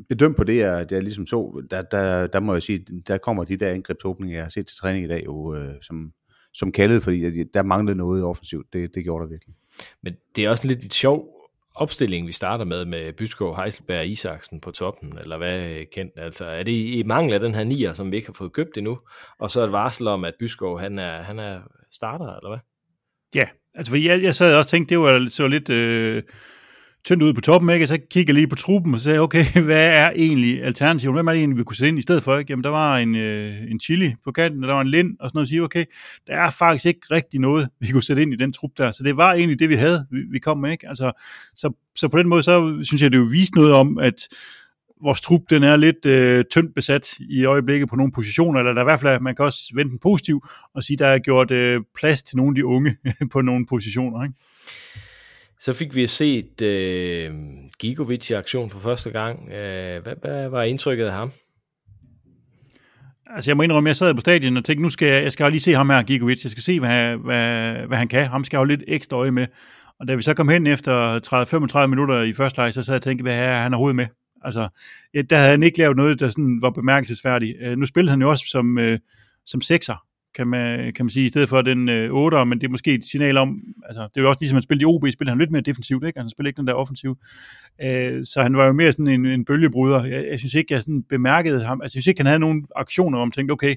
bedømt 0.09 0.37
på 0.37 0.43
det, 0.43 0.57
jeg, 0.57 0.89
det 0.89 0.95
jeg 0.95 1.03
ligesom 1.03 1.25
så, 1.25 1.65
der, 1.71 1.81
der, 1.81 2.27
der 2.27 2.39
må 2.39 2.53
jeg 2.53 2.61
sige, 2.61 2.85
der 3.07 3.17
kommer 3.17 3.43
de 3.43 3.57
der 3.57 3.69
angrebsåbninger, 3.69 4.35
jeg 4.35 4.43
har 4.43 4.49
set 4.49 4.67
til 4.67 4.77
træning 4.77 5.05
i 5.05 5.07
dag, 5.07 5.23
jo, 5.25 5.55
øh, 5.55 5.73
som, 5.81 6.11
som 6.53 6.71
kaldede, 6.71 7.01
fordi 7.01 7.43
der 7.43 7.63
manglede 7.63 7.97
noget 7.97 8.23
offensivt. 8.23 8.73
Det, 8.73 8.95
det 8.95 9.03
gjorde 9.03 9.23
der 9.23 9.29
virkelig. 9.29 9.55
Men 10.03 10.13
det 10.35 10.45
er 10.45 10.49
også 10.49 10.67
lidt 10.67 10.85
et 10.85 10.93
sjov 10.93 11.40
opstilling, 11.75 12.27
vi 12.27 12.31
starter 12.31 12.65
med, 12.65 12.85
med 12.85 13.13
Byskov, 13.13 13.55
Heiselberg 13.55 13.99
og 13.99 14.07
Isaksen 14.07 14.61
på 14.61 14.71
toppen, 14.71 15.17
eller 15.17 15.37
hvad 15.37 15.69
øh, 15.69 15.85
kendt? 15.93 16.13
Altså, 16.17 16.45
er 16.45 16.63
det 16.63 16.71
i 16.71 17.03
mangel 17.05 17.33
af 17.33 17.39
den 17.39 17.55
her 17.55 17.63
nier, 17.63 17.93
som 17.93 18.11
vi 18.11 18.15
ikke 18.15 18.27
har 18.27 18.33
fået 18.33 18.53
købt 18.53 18.77
endnu, 18.77 18.97
og 19.39 19.51
så 19.51 19.61
et 19.61 19.71
varsel 19.71 20.07
om, 20.07 20.25
at 20.25 20.33
Byskov, 20.39 20.79
han 20.79 20.99
er, 20.99 21.21
han 21.21 21.39
er 21.39 21.59
starter, 21.91 22.35
eller 22.35 22.49
hvad? 22.49 22.59
Ja, 23.35 23.49
altså 23.75 23.97
jeg, 23.97 24.23
jeg 24.23 24.35
sad 24.35 24.55
også 24.55 24.69
tænkte, 24.69 24.95
det 24.95 24.99
var 24.99 25.29
så 25.29 25.47
lidt... 25.47 25.69
Øh 25.69 26.23
tyndt 27.05 27.23
ud 27.23 27.33
på 27.33 27.41
toppen, 27.41 27.69
ikke? 27.69 27.83
Og 27.83 27.87
så 27.87 27.99
kigger 28.11 28.33
jeg 28.33 28.35
lige 28.35 28.47
på 28.47 28.55
truppen 28.55 28.93
og 28.93 28.99
sagde, 28.99 29.19
okay, 29.19 29.45
hvad 29.67 29.87
er 29.87 30.09
egentlig 30.15 30.63
alternativet? 30.63 31.15
Hvem 31.15 31.27
er 31.27 31.31
det 31.31 31.39
egentlig, 31.39 31.57
vi 31.57 31.63
kunne 31.63 31.75
sætte 31.75 31.89
ind 31.89 31.99
i 31.99 32.01
stedet 32.01 32.23
for? 32.23 32.37
Ikke? 32.37 32.51
Jamen, 32.51 32.63
der 32.63 32.69
var 32.69 32.97
en, 32.97 33.15
øh, 33.15 33.71
en 33.71 33.79
chili 33.79 34.15
på 34.23 34.31
kanten, 34.31 34.63
og 34.63 34.67
der 34.67 34.73
var 34.73 34.81
en 34.81 34.87
lind, 34.87 35.17
og 35.19 35.29
sådan 35.29 35.37
noget, 35.37 35.45
og 35.45 35.49
sige, 35.49 35.63
okay, 35.63 35.85
der 36.27 36.33
er 36.33 36.49
faktisk 36.49 36.85
ikke 36.85 36.99
rigtig 37.11 37.39
noget, 37.39 37.69
vi 37.81 37.91
kunne 37.91 38.03
sætte 38.03 38.21
ind 38.21 38.33
i 38.33 38.37
den 38.37 38.53
trup 38.53 38.71
der. 38.77 38.91
Så 38.91 39.03
det 39.03 39.17
var 39.17 39.33
egentlig 39.33 39.59
det, 39.59 39.69
vi 39.69 39.75
havde, 39.75 40.05
vi, 40.11 40.19
vi 40.31 40.39
kom 40.39 40.57
med, 40.57 40.71
ikke? 40.71 40.89
Altså, 40.89 41.11
så, 41.55 41.73
så 41.95 42.07
på 42.07 42.17
den 42.17 42.29
måde, 42.29 42.43
så 42.43 42.79
synes 42.83 43.01
jeg, 43.01 43.11
det 43.11 43.17
jo 43.17 43.27
viste 43.31 43.55
noget 43.55 43.73
om, 43.73 43.97
at 43.97 44.27
vores 45.03 45.21
trup, 45.21 45.41
den 45.49 45.63
er 45.63 45.75
lidt 45.75 46.05
øh, 46.05 46.45
tyndt 46.51 46.75
besat 46.75 47.13
i 47.19 47.45
øjeblikket 47.45 47.89
på 47.89 47.95
nogle 47.95 48.11
positioner, 48.11 48.59
eller 48.59 48.73
der 48.73 48.81
i 48.81 48.83
hvert 48.83 48.99
fald, 48.99 49.21
man 49.21 49.35
kan 49.35 49.45
også 49.45 49.71
vente 49.75 49.91
den 49.91 49.99
positiv 49.99 50.45
og 50.75 50.83
sige, 50.83 50.97
der 50.97 51.07
er 51.07 51.19
gjort 51.19 51.51
øh, 51.51 51.81
plads 51.95 52.23
til 52.23 52.37
nogle 52.37 52.51
af 52.51 52.55
de 52.55 52.65
unge 52.65 52.97
på 53.33 53.41
nogle 53.41 53.65
positioner, 53.65 54.23
ikke? 54.23 54.35
Så 55.61 55.73
fik 55.73 55.95
vi 55.95 56.07
set 56.07 56.61
øh, 56.61 57.33
Gigovic 57.79 58.29
i 58.29 58.33
aktion 58.33 58.69
for 58.69 58.79
første 58.79 59.09
gang. 59.09 59.51
Øh, 59.51 60.03
hvad, 60.03 60.13
hvad 60.21 60.49
var 60.49 60.63
indtrykket 60.63 61.05
af 61.05 61.11
ham? 61.11 61.31
Altså 63.29 63.51
jeg 63.51 63.57
må 63.57 63.63
indrømme, 63.63 63.87
jeg 63.87 63.95
sad 63.95 64.13
på 64.13 64.21
stadion 64.21 64.57
og 64.57 64.65
tænkte, 64.65 64.83
nu 64.83 64.89
skal 64.89 65.07
jeg, 65.07 65.23
jeg 65.23 65.31
skal 65.31 65.51
lige 65.51 65.59
se 65.59 65.73
ham 65.73 65.89
her, 65.89 66.03
Gigovic. 66.03 66.43
Jeg 66.43 66.51
skal 66.51 66.63
se, 66.63 66.79
hvad, 66.79 67.17
hvad, 67.17 67.73
hvad 67.87 67.97
han 67.97 68.07
kan. 68.07 68.27
Ham 68.27 68.43
skal 68.43 68.57
jeg 68.57 68.59
jo 68.59 68.65
lidt 68.65 68.83
ekstra 68.87 69.17
øje 69.17 69.31
med. 69.31 69.47
Og 69.99 70.07
da 70.07 70.15
vi 70.15 70.21
så 70.21 70.33
kom 70.33 70.49
hen 70.49 70.67
efter 70.67 71.19
30-35 71.83 71.87
minutter 71.87 72.21
i 72.21 72.33
første 72.33 72.61
leg, 72.61 72.73
så 72.73 72.83
sad 72.83 72.93
jeg 72.93 72.99
og 72.99 73.01
tænkte, 73.01 73.23
hvad 73.23 73.37
er 73.37 73.61
han 73.61 73.73
overhovedet 73.73 73.95
med? 73.95 74.07
Altså, 74.43 74.67
ja, 75.13 75.21
der 75.21 75.37
havde 75.37 75.49
han 75.49 75.63
ikke 75.63 75.77
lavet 75.77 75.97
noget, 75.97 76.19
der 76.19 76.29
sådan 76.29 76.61
var 76.61 76.69
bemærkelsesværdigt. 76.69 77.57
Øh, 77.61 77.77
nu 77.77 77.85
spillede 77.85 78.11
han 78.11 78.21
jo 78.21 78.29
også 78.29 78.45
som, 78.47 78.77
øh, 78.77 78.99
som 79.45 79.61
sekser, 79.61 80.05
kan 80.35 80.47
man, 80.47 80.93
kan 80.93 81.05
man 81.05 81.09
sige, 81.09 81.25
i 81.25 81.29
stedet 81.29 81.49
for 81.49 81.61
den 81.61 81.89
øh, 81.89 82.09
8'er, 82.09 82.43
men 82.43 82.61
det 82.61 82.67
er 82.67 82.71
måske 82.71 82.93
et 82.93 83.05
signal 83.05 83.37
om, 83.37 83.61
altså 83.85 84.01
det 84.01 84.17
er 84.17 84.21
jo 84.21 84.29
også 84.29 84.41
ligesom, 84.41 84.55
han 84.55 84.63
spillede 84.63 84.81
i 84.81 84.85
OB, 84.85 85.03
spiller 85.13 85.31
han 85.31 85.39
lidt 85.39 85.51
mere 85.51 85.61
defensivt, 85.61 86.03
ikke? 86.03 86.19
Altså, 86.19 86.23
han 86.23 86.29
spiller 86.29 86.47
ikke 86.47 86.57
den 86.57 86.67
der 86.67 86.73
offensiv. 86.73 87.17
Øh, 87.83 88.25
så 88.25 88.41
han 88.41 88.57
var 88.57 88.65
jo 88.65 88.73
mere 88.73 88.91
sådan 88.91 89.07
en, 89.07 89.25
en 89.25 89.45
bølgebryder. 89.45 90.05
Jeg, 90.05 90.27
jeg, 90.31 90.39
synes 90.39 90.53
ikke, 90.53 90.73
jeg 90.73 90.81
sådan 90.81 91.03
bemærkede 91.03 91.63
ham, 91.63 91.81
altså 91.81 91.95
jeg 91.97 92.03
synes 92.03 92.07
ikke, 92.07 92.19
han 92.19 92.25
havde 92.25 92.39
nogen 92.39 92.65
aktioner, 92.75 93.19
om 93.19 93.27
man 93.27 93.31
tænkte, 93.31 93.51
okay, 93.51 93.75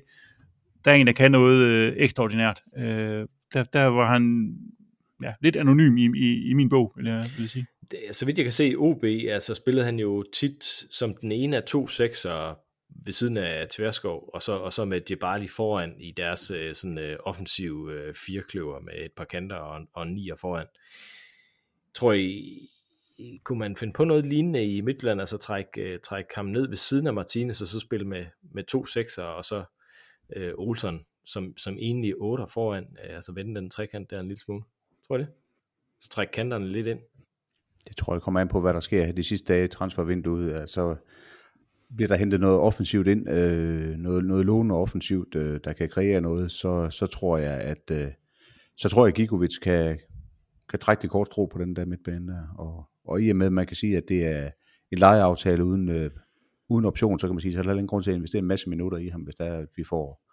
der 0.84 0.90
er 0.90 0.94
en, 0.94 1.06
der 1.06 1.12
kan 1.12 1.30
noget 1.30 1.64
øh, 1.66 1.92
ekstraordinært. 1.96 2.62
Øh, 2.78 3.26
der, 3.54 3.64
der 3.72 3.84
var 3.84 4.12
han 4.12 4.54
ja, 5.22 5.32
lidt 5.42 5.56
anonym 5.56 5.96
i, 5.96 6.08
i, 6.16 6.50
i 6.50 6.54
min 6.54 6.68
bog, 6.68 6.92
vil 6.96 7.06
jeg 7.06 7.30
vil 7.38 7.48
sige. 7.48 7.66
Det, 7.90 7.98
så 8.12 8.26
vidt 8.26 8.38
jeg 8.38 8.44
kan 8.44 8.52
se, 8.52 8.74
OB, 8.76 9.04
altså 9.04 9.54
spillede 9.54 9.84
han 9.84 9.98
jo 9.98 10.24
tit 10.32 10.64
som 10.90 11.14
den 11.20 11.32
ene 11.32 11.56
af 11.56 11.62
to 11.62 11.86
sekser 11.86 12.58
ved 12.94 13.12
siden 13.12 13.36
af 13.36 13.68
Tverskov, 13.68 14.30
og 14.34 14.42
så, 14.42 14.52
og 14.52 14.72
så 14.72 14.84
med 14.84 15.00
Djibali 15.00 15.48
foran 15.48 16.00
i 16.00 16.10
deres 16.10 16.50
øh, 16.50 16.74
sådan, 16.74 16.98
øh, 16.98 17.18
offensive 17.24 17.92
øh, 17.92 18.14
firekløver 18.14 18.80
med 18.80 18.94
et 18.96 19.12
par 19.12 19.24
kanter 19.24 19.56
og, 19.56 19.86
og 19.92 20.06
nier 20.06 20.36
foran. 20.36 20.66
Tror 21.94 22.12
I, 22.12 22.68
kunne 23.44 23.58
man 23.58 23.76
finde 23.76 23.92
på 23.92 24.04
noget 24.04 24.26
lignende 24.26 24.64
i 24.64 24.80
Midtjylland, 24.80 25.20
altså 25.20 25.36
trække, 25.36 25.80
øh, 25.82 25.98
trække 26.00 26.34
ham 26.34 26.46
ned 26.46 26.68
ved 26.68 26.76
siden 26.76 27.06
af 27.06 27.14
Martinez, 27.14 27.60
og 27.60 27.68
så 27.68 27.80
spille 27.80 28.06
med, 28.06 28.26
med 28.42 28.64
to 28.64 28.84
sekser, 28.84 29.22
og 29.22 29.44
så 29.44 29.64
øh, 30.36 30.52
Olsen 30.56 31.06
som, 31.24 31.56
som 31.56 31.78
egentlig 31.78 32.14
otter 32.16 32.46
foran, 32.46 32.96
øh, 33.04 33.14
altså 33.14 33.32
vende 33.32 33.60
den 33.60 33.70
trekant 33.70 34.10
der 34.10 34.20
en 34.20 34.28
lille 34.28 34.40
smule. 34.40 34.62
Tror 35.06 35.16
I 35.16 35.20
det? 35.20 35.28
Så 36.00 36.08
trække 36.08 36.32
kanterne 36.32 36.68
lidt 36.68 36.86
ind. 36.86 37.00
Det 37.88 37.96
tror 37.96 38.14
jeg 38.14 38.22
kommer 38.22 38.40
an 38.40 38.48
på, 38.48 38.60
hvad 38.60 38.74
der 38.74 38.80
sker 38.80 39.12
de 39.12 39.22
sidste 39.22 39.52
dage 39.52 39.64
i 39.64 39.68
transfervinduet. 39.68 40.52
Altså, 40.52 40.96
bliver 41.96 42.08
der 42.08 42.16
hentet 42.16 42.40
noget 42.40 42.58
offensivt 42.58 43.06
ind, 43.06 43.30
øh, 43.30 43.96
noget, 43.96 44.24
noget 44.24 44.46
lånende 44.46 44.74
offensivt, 44.74 45.34
øh, 45.34 45.60
der 45.64 45.72
kan 45.72 45.88
kreere 45.88 46.20
noget, 46.20 46.52
så, 46.52 46.90
så 46.90 47.06
tror 47.06 47.38
jeg, 47.38 47.60
at 47.60 47.90
øh, 47.92 48.06
så 48.76 48.88
tror 48.88 49.04
jeg, 49.06 49.08
at 49.08 49.14
Gigovic 49.14 49.58
kan, 49.62 49.98
kan 50.68 50.78
trække 50.78 51.02
det 51.02 51.10
kort 51.10 51.30
tro 51.30 51.46
på 51.46 51.58
den 51.58 51.76
der 51.76 51.84
midtbane 51.84 52.32
der. 52.32 52.54
Og, 52.58 52.84
og 53.04 53.22
i 53.22 53.30
og 53.30 53.36
med, 53.36 53.46
at 53.46 53.52
man 53.52 53.66
kan 53.66 53.76
sige, 53.76 53.96
at 53.96 54.04
det 54.08 54.26
er 54.26 54.50
en 54.92 54.98
lejeaftale 54.98 55.64
uden, 55.64 55.88
øh, 55.88 56.10
uden 56.68 56.84
option, 56.84 57.18
så 57.18 57.26
kan 57.26 57.34
man 57.34 57.40
sige, 57.40 57.52
så 57.52 57.58
er 57.58 57.62
der 57.62 57.72
ingen 57.72 57.86
grund 57.86 58.04
til 58.04 58.10
at 58.10 58.16
investere 58.16 58.38
en 58.38 58.48
masse 58.48 58.70
minutter 58.70 58.98
i 58.98 59.08
ham, 59.08 59.20
hvis 59.20 59.34
der 59.34 59.44
er, 59.44 59.58
at 59.58 59.68
vi 59.76 59.84
får, 59.84 60.30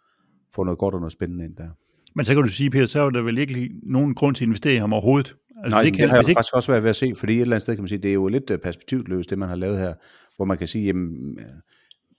får 0.55 0.63
noget 0.63 0.77
godt 0.77 0.95
og 0.95 1.01
noget 1.01 1.13
spændende 1.13 1.45
ind 1.45 1.55
der. 1.55 1.69
Men 2.15 2.25
så 2.25 2.33
kan 2.33 2.43
du 2.43 2.49
sige, 2.49 2.69
Peter, 2.69 2.85
så 2.85 3.01
er 3.01 3.09
der 3.09 3.21
vel 3.21 3.37
ikke 3.37 3.71
nogen 3.83 4.15
grund 4.15 4.35
til 4.35 4.43
at 4.43 4.47
investere 4.47 4.73
i 4.73 4.77
ham 4.77 4.93
overhovedet. 4.93 5.35
Altså, 5.63 5.69
Nej, 5.69 5.83
det, 5.83 5.93
kan, 5.93 6.01
det 6.01 6.09
har 6.09 6.17
jeg 6.17 6.29
ikke... 6.29 6.37
faktisk 6.37 6.53
også 6.53 6.71
været 6.71 6.83
ved 6.83 6.89
at 6.89 6.95
se, 6.95 7.13
fordi 7.15 7.33
et 7.33 7.41
eller 7.41 7.55
andet 7.55 7.61
sted 7.61 7.75
kan 7.75 7.81
man 7.81 7.89
sige, 7.89 8.01
det 8.01 8.09
er 8.09 8.13
jo 8.13 8.27
lidt 8.27 8.49
øh, 8.49 8.57
perspektivløst, 8.57 9.29
det 9.29 9.37
man 9.37 9.49
har 9.49 9.55
lavet 9.55 9.79
her, 9.79 9.93
hvor 10.35 10.45
man 10.45 10.57
kan 10.57 10.67
sige, 10.67 10.85
jamen, 10.85 11.39
øh, 11.39 11.45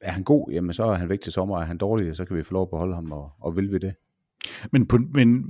er 0.00 0.10
han 0.10 0.22
god, 0.22 0.50
jamen 0.52 0.72
så 0.72 0.84
er 0.84 0.94
han 0.94 1.08
væk 1.08 1.20
til 1.20 1.32
sommer, 1.32 1.60
er 1.60 1.64
han 1.64 1.78
dårlig, 1.78 2.16
så 2.16 2.24
kan 2.24 2.36
vi 2.36 2.42
få 2.42 2.52
lov 2.52 2.62
at 2.62 2.70
beholde 2.70 2.94
ham, 2.94 3.12
og, 3.12 3.30
og 3.40 3.56
vil 3.56 3.72
vi 3.72 3.78
det. 3.78 3.94
Men, 4.70 4.88
men 5.14 5.44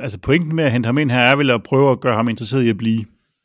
altså 0.00 0.18
pointen 0.18 0.56
med 0.56 0.64
at 0.64 0.72
hente 0.72 0.86
ham 0.86 0.98
ind 0.98 1.10
her 1.10 1.20
er 1.20 1.36
vel 1.36 1.50
at 1.50 1.62
prøve 1.62 1.92
at 1.92 2.00
gøre 2.00 2.16
ham 2.16 2.28
interesseret 2.28 2.62
i 2.62 2.68
at 2.68 2.76
blive. 2.76 3.04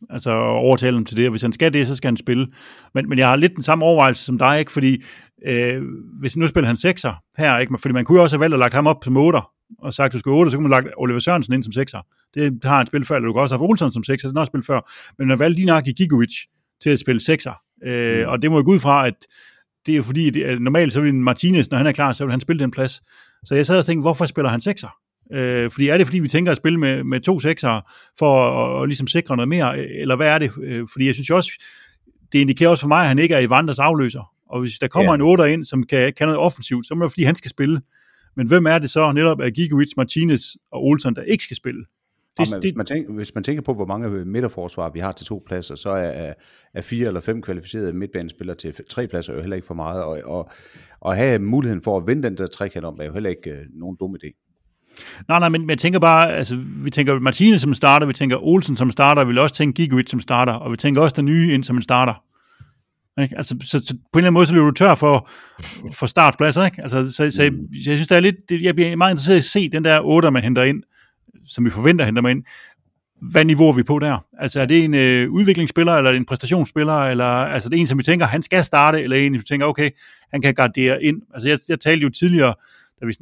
Altså 0.10 0.32
overtale 0.32 0.97
ham 0.97 1.06
til 1.06 1.18
det, 1.18 1.26
og 1.26 1.30
hvis 1.30 1.41
han 1.41 1.52
skal 1.52 1.74
det, 1.74 1.88
så 1.88 1.95
skal 1.95 2.08
han 2.08 2.18
spille. 2.18 2.47
Men, 2.93 3.10
men 3.10 3.18
jeg 3.20 3.28
har 3.28 3.36
lidt 3.36 3.56
den 3.56 3.62
samme 3.62 3.86
overvejelse 3.86 4.26
som 4.26 4.38
dig, 4.38 4.60
ikke? 4.60 4.72
fordi 4.72 5.04
øh, 5.45 5.84
hvis 6.20 6.38
nu 6.38 6.47
spiller 6.47 6.68
han 6.68 6.78
sekser 6.78 7.14
her, 7.38 7.58
ikke? 7.58 7.78
fordi 7.78 7.93
man 7.93 8.06
kunne 8.06 8.18
jo 8.18 8.24
også 8.24 8.36
have 8.36 8.41
valgt 8.41 8.54
at 8.54 8.60
lagt 8.60 8.74
ham 8.74 8.88
op 8.88 9.04
som 9.04 9.18
otter, 9.18 9.52
og 9.80 9.93
sagt, 9.93 10.13
du 10.13 10.20
skal 10.20 10.30
8, 10.30 10.51
så 10.51 10.57
kunne 10.57 10.70
man 10.70 10.72
lagt 10.72 10.88
Oliver 10.97 11.20
Sørensen 11.20 11.53
ind 11.53 11.63
som 11.63 11.72
sekser. 11.72 11.99
Det 12.34 12.59
har 12.63 12.78
han 12.78 12.88
spillet 12.88 13.07
før, 13.07 13.15
eller 13.15 13.28
du 13.28 13.34
kan 13.34 13.41
også 13.41 13.57
have 13.57 13.67
Olsen 13.67 13.91
som 13.91 14.03
sekser, 14.03 14.28
det 14.28 14.34
har 14.34 14.39
han 14.39 14.41
også 14.41 14.49
spillet 14.49 14.65
før. 14.65 14.91
Men 15.17 15.28
man 15.28 15.39
valgte 15.39 15.55
lige 15.55 15.65
nok 15.65 15.88
i 15.88 15.91
Gigovic 15.91 16.36
til 16.82 16.89
at 16.89 16.99
spille 16.99 17.22
sekser. 17.22 17.53
Øh, 17.84 18.20
mm. 18.20 18.30
Og 18.30 18.41
det 18.41 18.51
må 18.51 18.57
jo 18.57 18.63
gå 18.65 18.72
ud 18.72 18.80
fra, 18.80 19.07
at 19.07 19.15
det 19.86 19.97
er 19.97 20.01
fordi, 20.01 20.30
det 20.30 20.61
normalt 20.61 20.93
så 20.93 21.01
vil 21.01 21.13
Martinez, 21.13 21.70
når 21.70 21.78
han 21.78 21.88
er 21.88 21.91
klar, 21.91 22.11
så 22.11 22.26
vil 22.26 22.32
han 22.32 22.39
spille 22.39 22.59
den 22.59 22.72
plads. 22.72 23.01
Så 23.43 23.55
jeg 23.55 23.65
sad 23.65 23.80
og 23.80 23.86
tænkte, 23.86 24.01
hvorfor 24.01 24.26
spiller 24.26 24.49
han 24.49 24.61
sekser? 24.61 24.88
Øh, 25.34 25.72
fordi 25.72 25.88
er 25.88 25.97
det 25.97 26.07
fordi, 26.07 26.20
vi 26.20 26.28
tænker 26.28 26.51
at 26.51 26.57
spille 26.57 26.80
med, 26.80 27.03
med 27.03 27.22
to 27.22 27.39
sekser 27.39 27.91
for 28.20 28.49
at, 28.49 28.84
at 28.84 28.89
ligesom 28.89 29.07
sikre 29.07 29.36
noget 29.36 29.49
mere, 29.49 29.78
eller 29.78 30.15
hvad 30.15 30.28
er 30.28 30.38
det? 30.38 30.51
Øh, 30.63 30.88
fordi 30.91 31.05
jeg 31.05 31.13
synes 31.13 31.30
jo 31.30 31.36
også, 31.36 31.51
det 32.32 32.39
indikerer 32.39 32.70
også 32.70 32.82
for 32.82 32.88
mig, 32.88 33.01
at 33.01 33.07
han 33.07 33.20
ikke 33.20 33.36
er 33.36 33.39
i 33.39 33.49
Vanders 33.49 33.80
afløser. 33.80 34.34
Og 34.49 34.59
hvis 34.59 34.80
der 34.80 34.88
kommer 34.88 35.11
ja. 35.11 35.15
en 35.15 35.22
8 35.22 35.53
ind, 35.53 35.65
som 35.65 35.84
kan, 35.84 36.13
kan 36.17 36.28
noget 36.28 36.39
offensivt, 36.39 36.88
så 36.88 36.95
må 36.95 37.03
det 37.03 37.11
fordi, 37.11 37.24
han 37.24 37.36
skal 37.36 37.49
spille. 37.49 37.82
Men 38.36 38.48
hvem 38.48 38.66
er 38.66 38.78
det 38.78 38.90
så 38.90 39.12
netop 39.12 39.42
af 39.42 39.54
Gigovic, 39.54 39.94
Martinez 39.98 40.42
og 40.72 40.86
Olsen, 40.86 41.16
der 41.16 41.22
ikke 41.22 41.44
skal 41.44 41.58
spille? 41.58 41.86
Det, 42.38 42.50
Jamen, 42.52 42.62
hvis, 42.62 42.76
man 42.76 42.86
tænker, 42.86 43.14
hvis 43.14 43.36
man 43.36 43.44
tænker 43.44 43.62
på, 43.62 43.74
hvor 43.74 43.86
mange 43.86 44.26
midterforsvar 44.26 44.90
vi 44.90 45.00
har 45.00 45.12
til 45.12 45.26
to 45.26 45.44
pladser, 45.48 45.76
så 45.76 45.90
er, 45.90 46.34
er 46.74 46.82
fire 46.82 47.08
eller 47.08 47.20
fem 47.20 47.42
kvalificerede 47.42 47.94
midtbanespillere 47.94 48.56
til 48.56 48.74
tre 48.90 49.08
pladser 49.08 49.34
jo 49.34 49.40
heller 49.40 49.56
ikke 49.56 49.68
for 49.68 49.74
meget. 49.74 50.04
Og, 50.04 50.22
og, 50.26 50.50
og 51.00 51.16
have 51.16 51.40
muligheden 51.40 51.82
for 51.82 51.98
at 51.98 52.08
vinde 52.08 52.24
den 52.24 52.38
der 52.38 52.48
trekant 52.48 52.86
om, 52.86 52.98
er 53.02 53.06
jo 53.06 53.14
heller 53.14 53.30
ikke 53.30 53.50
øh, 53.50 53.66
nogen 53.74 53.98
dum 54.00 54.16
idé. 54.16 54.46
Nej, 55.28 55.40
nej, 55.40 55.50
men, 55.50 55.70
jeg 55.70 55.78
tænker 55.78 56.00
bare, 56.00 56.34
altså, 56.34 56.64
vi 56.84 56.90
tænker 56.90 57.20
Martinez 57.20 57.62
som 57.62 57.74
starter, 57.74 58.08
vi 58.08 58.14
tænker 58.14 58.38
Olsen 58.38 58.78
som 58.78 58.92
starter, 58.92 59.24
vi 59.24 59.28
vil 59.28 59.40
også 59.40 59.56
tænke 59.56 59.82
Gigovic 59.82 60.10
som 60.10 60.20
starter, 60.20 60.54
og 60.54 60.72
vi 60.72 60.78
tænker 60.78 61.02
også 61.02 61.16
den 61.16 61.26
nye 61.26 61.54
ind 61.54 61.64
som 61.64 61.76
en 61.76 61.82
starter. 61.82 62.24
Ikke? 63.24 63.38
Altså, 63.38 63.55
så, 63.61 63.82
så, 63.84 63.93
på 63.93 64.20
en 64.20 64.20
eller 64.20 64.28
anden 64.28 64.34
måde, 64.34 64.45
så 64.45 64.53
løber 64.53 64.65
du 64.65 64.72
tør 64.72 64.95
for, 64.95 65.30
for 65.93 66.05
startpladser. 66.05 66.65
Ikke? 66.65 66.82
Altså, 66.82 67.11
så, 67.11 67.32
så 67.32 67.43
jeg, 67.43 67.51
jeg 67.72 67.82
synes, 67.82 68.07
det 68.07 68.15
er 68.15 68.20
lidt, 68.20 68.36
jeg 68.51 68.76
bliver 68.76 68.95
meget 68.95 69.11
interesseret 69.11 69.36
i 69.36 69.38
at 69.38 69.43
se 69.43 69.70
den 69.70 69.86
der 69.86 69.99
8, 69.99 70.32
man 70.32 70.43
henter 70.43 70.63
ind, 70.63 70.84
som 71.47 71.65
vi 71.65 71.70
forventer 71.70 72.05
henter 72.05 72.22
man 72.22 72.38
ind. 72.38 72.43
Hvad 73.32 73.45
niveau 73.45 73.70
er 73.70 73.74
vi 73.74 73.84
på 73.84 73.99
der? 73.99 74.26
Altså 74.39 74.61
er 74.61 74.65
det 74.65 74.84
en 74.84 74.93
øh, 74.93 75.30
udviklingsspiller, 75.32 75.93
eller 75.93 76.11
en 76.11 76.26
præstationsspiller, 76.26 76.93
eller 76.93 77.26
altså 77.26 77.67
er 77.67 77.70
det 77.70 77.80
en, 77.80 77.88
som 77.88 77.97
vi 77.97 78.03
tænker, 78.03 78.26
han 78.26 78.41
skal 78.41 78.63
starte, 78.63 79.01
eller 79.01 79.17
en, 79.17 79.34
som 79.34 79.39
vi 79.39 79.43
tænker, 79.43 79.67
okay, 79.67 79.89
han 80.32 80.41
kan 80.41 80.53
gardere 80.53 81.03
ind. 81.03 81.22
Altså 81.34 81.49
jeg, 81.49 81.59
jeg 81.70 81.80
talte 81.80 82.03
jo 82.03 82.09
tidligere, 82.09 82.53
da 83.02 83.06
vi, 83.06 83.14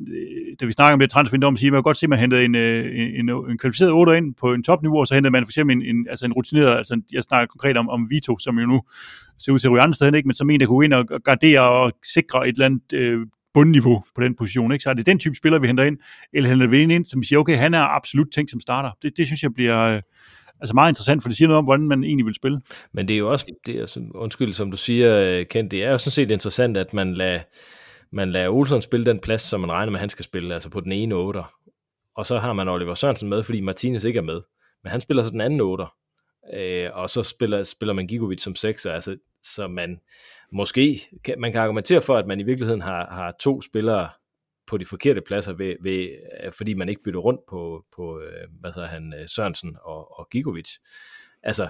da 0.60 0.66
vi 0.66 0.72
snakker 0.72 0.94
om 0.94 1.00
det 1.00 1.10
transfervindue, 1.10 1.48
om 1.48 1.54
at 1.54 1.60
sige, 1.60 1.72
man 1.72 1.78
kan 1.78 1.84
godt 1.84 1.98
se, 1.98 2.06
at 2.06 2.10
man 2.10 2.20
hentede 2.20 2.46
en, 2.46 2.56
øh, 2.56 3.00
en, 3.00 3.30
en, 3.30 3.50
en 3.50 3.58
kvalificeret 3.58 3.92
8 3.92 4.18
ind 4.18 4.36
på 4.36 4.54
en 4.54 4.64
topniveau, 4.64 5.00
og 5.00 5.08
så 5.08 5.14
hentede 5.14 5.32
man 5.32 5.46
for 5.46 5.50
eksempel 5.50 5.76
en, 5.76 5.96
en, 5.96 6.08
altså 6.10 6.26
en 6.26 6.34
rutineret, 6.34 6.78
altså 6.78 7.02
jeg 7.14 7.24
snakker 7.24 7.48
konkret 7.48 7.78
om, 7.78 7.90
om 7.90 8.10
Vito, 8.10 8.38
som 8.40 8.60
jo 8.60 8.66
nu 8.66 8.82
ser 9.40 9.52
ud 9.52 9.60
til 9.60 9.68
at 9.68 9.72
ryge 9.72 9.82
andre 9.82 9.96
steder, 9.96 10.16
ikke? 10.16 10.28
men 10.28 10.36
som 10.36 10.50
en, 10.50 10.60
der 10.60 10.66
kunne 10.66 10.86
ind 10.86 10.94
og 10.94 11.06
gardere 11.26 11.62
og 11.62 11.92
sikre 12.14 12.48
et 12.48 12.54
eller 12.54 12.66
andet 12.66 12.94
øh, 12.94 13.20
bundniveau 13.54 14.04
på 14.16 14.22
den 14.22 14.36
position. 14.36 14.72
Ikke? 14.72 14.84
Så 14.84 14.90
er 14.90 14.94
det 14.94 15.06
den 15.06 15.20
type 15.20 15.36
spiller, 15.36 15.60
vi 15.60 15.68
henter 15.68 15.84
ind, 15.84 15.98
eller 16.34 16.50
henter 16.50 16.68
vi 16.68 16.82
ind, 16.82 17.06
som 17.06 17.24
siger, 17.24 17.40
okay, 17.40 17.58
han 17.58 17.74
er 17.74 17.82
absolut 17.82 18.28
tænkt 18.34 18.52
som 18.52 18.60
starter. 18.60 18.92
Det, 19.02 19.18
det 19.18 19.26
synes 19.26 19.44
jeg 19.44 19.54
bliver, 19.54 19.80
øh, 19.80 20.02
altså 20.62 20.74
meget 20.74 20.92
interessant, 20.92 21.22
for 21.24 21.30
det 21.30 21.38
siger 21.38 21.48
noget 21.48 21.58
om, 21.58 21.64
hvordan 21.64 21.88
man 21.88 22.04
egentlig 22.04 22.26
vil 22.26 22.34
spille. 22.34 22.62
Men 22.94 23.08
det 23.08 23.14
er 23.14 23.18
jo 23.18 23.30
også, 23.30 23.46
det 23.66 23.76
er, 23.76 24.10
undskyld, 24.16 24.54
som 24.54 24.72
du 24.72 24.78
siger, 24.78 25.18
øh, 25.18 25.46
Kent, 25.46 25.72
det 25.72 25.84
er 25.84 25.92
jo 25.92 25.98
sådan 25.98 26.12
set 26.12 26.32
interessant, 26.32 26.78
at 26.78 26.94
man 26.94 27.14
lader, 27.14 27.40
man 28.12 28.32
lader 28.32 28.50
Olsen 28.50 28.82
spille 28.82 29.06
den 29.06 29.20
plads, 29.20 29.42
som 29.42 29.62
man 29.62 29.72
regner 29.72 29.92
med, 29.92 30.00
han 30.00 30.10
skal 30.10 30.26
spille, 30.26 30.54
altså 30.54 30.70
på 30.70 30.80
den 30.80 30.92
ene 30.92 31.16
otter. 31.16 31.54
Og 32.16 32.26
så 32.26 32.40
har 32.40 32.54
man 32.54 32.70
Oliver 32.70 32.94
Sørensen 32.94 33.30
med, 33.30 33.44
fordi 33.44 33.62
Martinez 33.62 34.04
ikke 34.04 34.18
er 34.18 34.24
med. 34.24 34.42
Men 34.84 34.92
han 34.92 35.02
spiller 35.02 35.24
så 35.24 35.30
den 35.30 35.42
anden 35.42 35.62
otter. 35.62 35.96
Øh, 36.54 36.90
og 36.94 37.10
så 37.10 37.24
spiller, 37.24 37.64
spiller 37.64 37.94
man 37.94 38.08
Gigovic 38.08 38.42
som 38.42 38.56
sekser, 38.56 38.92
altså, 38.92 39.18
så 39.44 39.68
man 39.68 40.00
måske, 40.52 41.02
kan, 41.24 41.40
man 41.40 41.52
kan 41.52 41.62
argumentere 41.62 42.02
for, 42.02 42.18
at 42.18 42.28
man 42.28 42.40
i 42.40 42.44
virkeligheden 42.44 42.82
har, 42.82 43.06
har 43.06 43.36
to 43.40 43.62
spillere 43.62 44.10
på 44.68 44.78
de 44.78 44.86
forkerte 44.86 45.22
pladser, 45.22 45.54
ved, 45.54 45.76
ved, 45.82 46.10
øh, 46.44 46.52
fordi 46.52 46.74
man 46.74 46.90
ikke 46.90 47.04
bytter 47.04 47.20
rundt 47.20 47.42
på, 47.50 47.86
på 47.96 48.20
øh, 48.20 48.48
hvad 48.60 48.72
hedder 48.76 48.88
han, 48.88 49.14
øh, 49.22 49.30
Sørensen 49.30 49.78
og, 49.82 50.20
og 50.20 50.30
Gigovic. 50.30 50.70
Altså, 51.44 51.70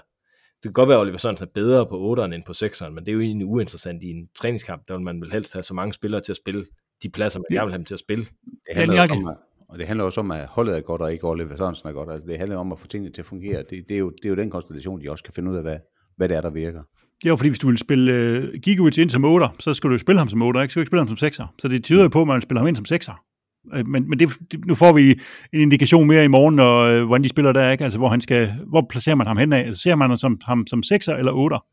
det 0.68 0.76
kan 0.76 0.82
godt 0.82 0.90
være, 0.90 0.98
at 0.98 1.02
Oliver 1.02 1.18
Sørensen 1.18 1.48
er 1.48 1.52
bedre 1.54 1.86
på 1.86 2.16
8'eren 2.16 2.34
end 2.34 2.44
på 2.46 2.52
6'eren, 2.52 2.90
men 2.90 3.06
det 3.06 3.08
er 3.08 3.14
jo 3.14 3.20
egentlig 3.20 3.48
uinteressant 3.48 4.04
i 4.04 4.10
en 4.10 4.28
træningskamp, 4.40 4.82
der 4.88 4.94
vil 4.96 5.04
man 5.04 5.22
vel 5.22 5.32
helst 5.32 5.54
have 5.54 5.64
så 5.64 5.74
mange 5.74 5.94
spillere 5.94 6.22
til 6.22 6.32
at 6.32 6.38
spille 6.38 6.66
de 7.04 7.10
pladser, 7.10 7.40
man 7.40 7.46
Ja. 7.52 7.56
gerne 7.56 7.66
vil 7.66 7.72
have 7.72 7.78
dem 7.78 7.86
til 7.86 7.94
at 7.94 8.00
spille. 8.00 8.24
Det 8.26 8.76
handler 8.76 8.96
Ja, 8.96 9.08
om, 9.12 9.28
at, 9.28 9.38
og 9.70 9.80
det 9.80 9.88
handler 9.88 10.04
også 10.06 10.20
om, 10.22 10.32
at 10.32 10.50
holdet 10.50 10.78
er 10.78 10.82
godt, 10.82 11.02
og 11.02 11.14
ikke 11.14 11.28
Oliver 11.28 11.58
Sørensen 11.58 11.90
er 11.90 11.94
godt. 11.94 12.10
Altså, 12.12 12.28
det 12.28 12.38
handler 12.38 12.58
om 12.58 12.72
at 12.72 12.80
få 12.80 12.88
tingene 12.88 13.14
til 13.14 13.22
at 13.22 13.26
fungere. 13.26 13.64
Det, 13.70 13.86
det, 13.90 13.96
er 13.96 14.00
jo, 14.00 14.10
det 14.10 14.26
er 14.26 14.30
jo 14.30 14.36
den 14.36 14.50
konstellation, 14.50 15.02
de 15.02 15.12
også 15.12 15.24
kan 15.24 15.34
finde 15.34 15.52
ud 15.52 15.56
af, 15.56 15.62
hvad, 15.62 15.78
hvad 16.18 16.30
det 16.30 16.38
er, 16.38 16.42
der 16.42 16.50
virker. 16.50 16.82
Det 17.22 17.26
er 17.26 17.30
jo 17.30 17.36
fordi, 17.36 17.50
hvis 17.50 17.60
du 17.60 17.68
vil 17.68 17.78
spille 17.78 18.38
uh, 18.38 18.60
Gigovic 18.64 18.98
ind 18.98 19.10
som 19.10 19.26
8, 19.26 19.48
så 19.60 19.74
skal 19.74 19.88
du 19.90 19.94
jo 19.94 19.98
spille 20.00 20.20
ham 20.20 20.30
som 20.30 20.42
8, 20.42 20.62
ikke? 20.62 20.70
Så 20.70 20.72
skal 20.74 20.80
du 20.80 20.82
ikke 20.82 20.90
spille 20.90 21.08
ham 21.08 21.18
som 21.18 21.46
6'er. 21.46 21.56
Så 21.60 21.68
det 21.68 21.84
tyder 21.84 22.04
jo 22.04 22.10
på, 22.10 22.22
at 22.22 22.28
man 22.28 22.34
vil 22.34 22.42
spille 22.42 22.60
ham 22.60 22.68
ind 22.68 22.76
som 22.76 22.86
6'er. 22.94 23.27
Øh, 23.74 23.88
men, 23.88 24.10
men 24.10 24.20
det, 24.20 24.30
det, 24.52 24.66
nu 24.66 24.76
får 24.76 24.94
vi 24.94 25.20
en 25.54 25.60
indikation 25.60 26.08
mere 26.08 26.24
i 26.24 26.28
morgen, 26.28 26.56
når, 26.56 26.80
øh, 26.80 27.04
hvordan 27.06 27.24
de 27.24 27.30
spiller 27.30 27.52
der, 27.52 27.72
ikke? 27.72 27.84
Altså, 27.84 28.00
hvor, 28.00 28.10
han 28.10 28.22
skal, 28.22 28.54
hvor 28.68 28.86
placerer 28.90 29.16
man 29.16 29.28
ham 29.28 29.38
hen 29.38 29.54
af? 29.54 29.60
Altså, 29.60 29.82
ser 29.82 29.96
man 29.96 30.10
ham 30.10 30.18
som, 30.18 30.40
ham 30.46 30.68
som 30.68 30.84
sekser 30.84 31.16
eller 31.16 31.32
otter? 31.32 31.66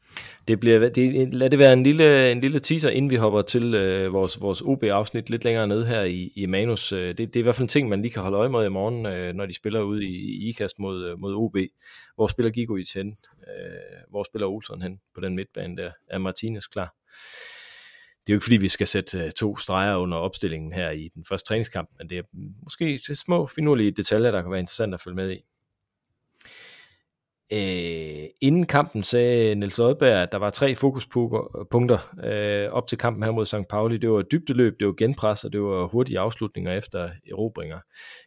Det 0.49 0.61
bliver, 0.61 0.89
det, 0.89 1.35
lad 1.35 1.51
det 1.51 1.59
være 1.59 1.73
en 1.73 1.83
lille, 1.83 2.33
en 2.33 2.41
lille 2.41 2.61
teaser, 2.61 2.91
inden 2.91 3.11
vi 3.11 3.17
hopper 3.17 3.43
til 3.43 3.75
øh, 3.75 4.13
vores, 4.13 4.41
vores 4.41 4.63
OB-afsnit 4.63 5.31
lidt 5.31 5.45
længere 5.45 5.67
ned 5.67 5.85
her 5.85 6.03
i, 6.03 6.33
i 6.37 6.47
Manus. 6.47 6.93
Øh, 6.93 7.09
det, 7.09 7.19
det 7.19 7.37
er 7.37 7.41
i 7.41 7.43
hvert 7.43 7.55
fald 7.55 7.65
en 7.65 7.69
ting, 7.69 7.89
man 7.89 8.03
lige 8.03 8.13
kan 8.13 8.23
holde 8.23 8.37
øje 8.37 8.49
med 8.49 8.67
i 8.67 8.69
morgen, 8.69 9.07
øh, 9.07 9.35
når 9.35 9.47
de 9.47 9.55
spiller 9.55 9.81
ude 9.81 10.05
i, 10.05 10.15
i 10.15 10.49
IKAST 10.49 10.79
mod, 10.79 11.05
øh, 11.05 11.21
mod 11.21 11.35
OB. 11.35 11.57
Hvor 12.15 12.27
spiller 12.27 12.51
Gigovic 12.51 12.93
hen? 12.93 13.17
Øh, 13.49 14.11
hvor 14.11 14.23
spiller 14.23 14.47
Olsen 14.47 14.83
hen 14.83 15.01
på 15.15 15.21
den 15.21 15.37
midtbane 15.37 15.77
der? 15.77 15.91
Er 16.11 16.19
Martinez 16.19 16.67
klar? 16.67 16.95
Det 18.27 18.33
er 18.33 18.35
jo 18.35 18.37
ikke 18.37 18.45
fordi, 18.45 18.57
vi 18.57 18.69
skal 18.69 18.87
sætte 18.87 19.19
øh, 19.19 19.31
to 19.31 19.57
streger 19.57 19.97
under 19.97 20.17
opstillingen 20.17 20.73
her 20.73 20.91
i 20.91 21.11
den 21.15 21.25
første 21.29 21.49
træningskamp, 21.49 21.91
men 21.99 22.11
det 22.11 22.19
er 22.19 22.23
måske 22.63 22.99
små 22.99 23.47
finurlige 23.47 23.91
detaljer, 23.91 24.31
der 24.31 24.43
kan 24.43 24.51
være 24.51 24.61
interessant 24.61 24.95
at 24.95 25.01
følge 25.01 25.17
med 25.17 25.33
i. 25.33 25.45
Øh, 27.53 28.29
inden 28.41 28.67
kampen 28.67 29.03
sagde 29.03 29.55
Niels 29.55 29.79
Odberg, 29.79 30.23
at 30.23 30.33
der 30.33 30.39
var 30.39 30.51
tre 30.51 30.75
fokuspunkter 30.75 32.15
øh, 32.25 32.65
øh, 32.65 32.71
op 32.71 32.87
til 32.89 32.99
kampen 32.99 33.23
her 33.23 33.31
mod 33.31 33.47
St. 33.47 33.69
Pauli. 33.71 33.97
Det 33.97 34.11
var 34.11 34.23
dybdeløb, 34.23 34.81
det 34.81 34.87
var 34.87 34.93
genpres, 34.93 35.45
og 35.45 35.53
det 35.53 35.63
var 35.63 35.87
hurtige 35.87 36.19
afslutninger 36.19 36.73
efter 36.73 37.09
erobringer. 37.31 37.79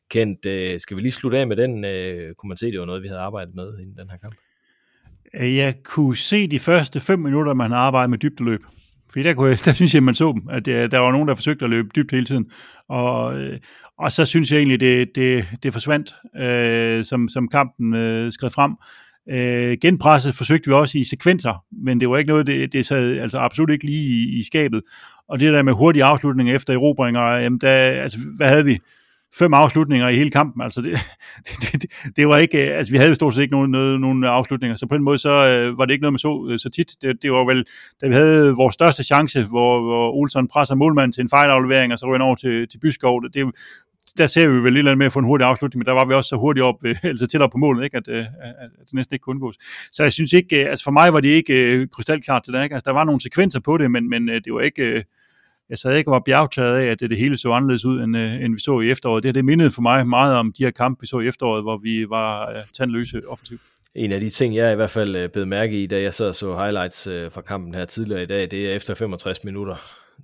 Kent, 0.10 0.46
øh, 0.46 0.80
skal 0.80 0.98
vi 0.98 1.02
lige 1.02 1.12
slutte 1.12 1.38
af 1.38 1.48
med 1.48 1.56
den? 1.56 1.86
Øh, 1.86 2.36
kunne 2.36 2.48
man 2.48 2.58
se, 2.58 2.72
det 2.72 2.80
var 2.80 2.86
noget, 2.86 3.04
vi 3.04 3.08
havde 3.08 3.22
arbejdet 3.22 3.56
med 3.56 3.80
inden 3.80 3.98
den 3.98 4.10
her 4.10 4.18
kamp? 4.18 4.36
Øh, 5.34 5.56
jeg 5.56 5.76
kunne 5.84 6.18
se 6.18 6.48
de 6.48 6.60
første 6.60 7.00
fem 7.00 7.20
minutter, 7.20 7.54
man 7.54 7.72
har 7.72 7.80
arbejdet 7.80 8.10
med 8.10 8.18
dybdeløb. 8.18 8.62
Fordi 9.12 9.24
der, 9.24 9.34
kunne 9.34 9.56
der 9.66 9.74
synes 9.74 9.96
jeg, 9.96 10.04
man 10.04 10.16
så 10.16 10.32
dem, 10.32 10.42
at 10.50 10.66
det, 10.66 10.92
der 10.92 11.00
var 11.00 11.12
nogen, 11.12 11.28
der 11.28 11.36
forsøgte 11.36 11.66
at 11.66 11.72
løbe 11.72 11.90
dybt 11.96 12.12
hele 12.12 12.26
tiden. 12.26 12.46
Og, 12.90 13.40
øh, 13.40 13.60
og 14.00 14.12
så 14.12 14.26
synes 14.26 14.52
jeg 14.52 14.58
egentlig, 14.58 14.80
det, 14.80 15.16
det, 15.16 15.46
det 15.64 15.74
forsvandt, 15.74 16.16
øh, 16.42 17.06
som, 17.06 17.30
som 17.30 17.48
kampen 17.48 17.96
øh, 17.96 18.32
skred 18.32 18.50
frem. 18.50 18.72
Øh, 19.30 19.78
genpresset 19.82 20.36
forsøgte 20.36 20.70
vi 20.70 20.74
også 20.74 20.98
i 20.98 21.04
sekvenser, 21.04 21.64
men 21.84 22.00
det 22.00 22.10
var 22.10 22.18
ikke 22.18 22.30
noget, 22.30 22.48
det, 22.48 22.74
det 22.74 22.86
sad 22.86 23.18
altså 23.18 23.38
absolut 23.38 23.70
ikke 23.70 23.86
lige 23.86 24.04
i, 24.04 24.40
i 24.40 24.44
skabet. 24.44 24.82
Og 25.30 25.40
det 25.40 25.54
der 25.54 25.64
med 25.64 25.74
hurtige 25.74 26.04
afslutninger 26.04 26.56
efter 26.56 26.74
erobringer, 26.74 27.22
jamen 27.22 27.60
der, 27.60 27.70
altså, 28.02 28.18
hvad 28.38 28.50
havde 28.50 28.66
vi? 28.66 28.80
Fem 29.36 29.54
afslutninger 29.54 30.08
i 30.08 30.16
hele 30.16 30.32
kampen, 30.32 30.62
altså 30.62 30.82
det, 30.82 31.00
det, 31.62 31.82
det, 31.82 32.16
det 32.16 32.28
var 32.28 32.38
ikke, 32.38 32.70
øh, 32.70 32.78
altså 32.78 32.92
vi 32.92 32.98
havde 32.98 33.10
jo 33.10 33.16
stort 33.16 33.34
set 33.34 33.42
ikke 33.42 33.52
nogen, 33.52 33.72
nogen, 33.72 34.02
nogen 34.02 34.24
afslutninger, 34.24 34.76
så 34.76 34.88
på 34.88 34.96
en 34.96 35.04
måde 35.04 35.18
så 35.18 35.30
øh, 35.30 35.78
var 35.78 35.86
det 35.86 35.94
ikke 35.94 36.02
noget, 36.02 36.14
man 36.14 36.20
så 36.20 36.48
øh, 36.52 36.60
så 36.60 36.70
tit. 36.70 36.92
Det, 37.02 37.22
det 37.22 37.32
var 37.32 37.46
vel, 37.46 37.66
da 38.02 38.08
vi 38.08 38.14
havde 38.14 38.52
vores 38.52 38.74
største 38.74 39.04
chance, 39.04 39.44
hvor, 39.44 39.82
hvor 39.82 40.12
Olsen 40.12 40.48
presser 40.48 40.76
målmanden 40.76 41.12
til 41.12 41.22
en 41.22 41.30
fejlaflevering, 41.30 41.94
og 41.94 42.00
så 42.00 42.06
ryger 42.06 42.24
over 42.24 42.36
til, 42.36 42.68
til 42.68 42.78
Byskov. 42.78 43.24
Det, 43.24 43.34
det, 43.34 43.56
der 44.18 44.28
ser 44.28 44.48
vi 44.48 44.54
vel 44.54 44.74
lidt 44.74 44.78
eller 44.78 44.92
andet 44.92 44.98
med 44.98 45.06
at 45.06 45.14
få 45.14 45.20
en 45.20 45.26
hurtig 45.26 45.48
afslutning, 45.48 45.80
men 45.80 45.86
der 45.86 45.94
var 45.94 46.06
vi 46.06 46.14
også 46.14 46.30
så 46.30 46.36
hurtigt 46.36 46.64
op, 46.64 46.84
ved, 46.84 46.90
øh, 46.90 47.04
altså 47.12 47.28
tættere 47.28 47.50
på 47.50 47.58
målet, 47.58 47.84
ikke? 47.84 47.98
At, 47.98 48.08
øh, 48.08 48.18
at, 48.18 48.26
at 48.60 48.70
det 48.86 48.94
næsten 48.94 49.14
ikke 49.14 49.24
kunne 49.24 49.34
undgås. 49.34 49.56
Så 49.92 50.04
jeg 50.04 50.14
synes 50.14 50.34
ikke, 50.34 50.70
altså 50.70 50.84
for 50.84 50.92
mig 50.92 51.14
var 51.14 51.20
det 51.20 51.30
ikke 51.30 51.54
øh, 51.54 51.88
krystalklart 51.88 52.44
til 52.44 52.54
det, 52.54 52.64
ikke? 52.64 52.76
Altså 52.76 52.90
der 52.90 52.94
var 52.94 53.04
nogle 53.04 53.22
sekvenser 53.22 53.60
på 53.60 53.78
det, 53.78 53.92
men, 53.92 54.10
men 54.10 54.28
det 54.28 54.54
var 54.54 54.62
ikke, 54.62 54.84
øh, 54.84 55.04
jeg 55.70 55.78
sad 55.78 55.98
ikke 55.98 56.10
og 56.10 56.14
var 56.14 56.22
bjergtaget 56.26 56.78
af, 56.78 56.86
at 56.86 57.00
det, 57.00 57.10
det 57.10 57.18
hele 57.18 57.38
så 57.38 57.52
anderledes 57.52 57.86
ud, 57.86 58.00
end, 58.00 58.18
øh, 58.18 58.44
end 58.44 58.54
vi 58.54 58.60
så 58.60 58.80
i 58.80 58.92
efteråret. 58.92 59.24
Det, 59.24 59.36
det 59.36 59.46
mindede 59.46 59.72
for 59.72 59.82
mig 59.82 60.08
meget 60.08 60.36
om 60.36 60.54
de 60.58 60.64
her 60.64 60.72
kampe, 60.72 61.02
vi 61.02 61.08
så 61.08 61.20
i 61.20 61.28
efteråret, 61.28 61.64
hvor 61.64 61.78
vi 61.78 62.10
var 62.10 62.50
øh, 62.50 62.64
tandløse 62.78 63.22
offensivt. 63.28 63.62
En 63.96 64.12
af 64.12 64.20
de 64.20 64.30
ting, 64.30 64.56
jeg 64.56 64.72
i 64.72 64.76
hvert 64.76 64.90
fald 64.90 65.16
øh, 65.16 65.30
blev 65.30 65.48
mærke 65.48 65.84
i, 65.84 65.88
da 65.88 66.02
jeg 66.02 66.14
sad 66.14 66.30
og 66.30 66.36
så 66.36 66.56
highlights 66.56 67.08
øh, 67.08 67.32
fra 67.32 67.42
kampen 67.42 67.74
her 67.74 67.86
tidligere 67.86 68.24
i 68.24 68.26
dag, 68.26 68.52
det 68.52 68.68
er 68.68 68.76
efter 68.76 68.94
65 68.94 69.44
minutter. 69.44 69.76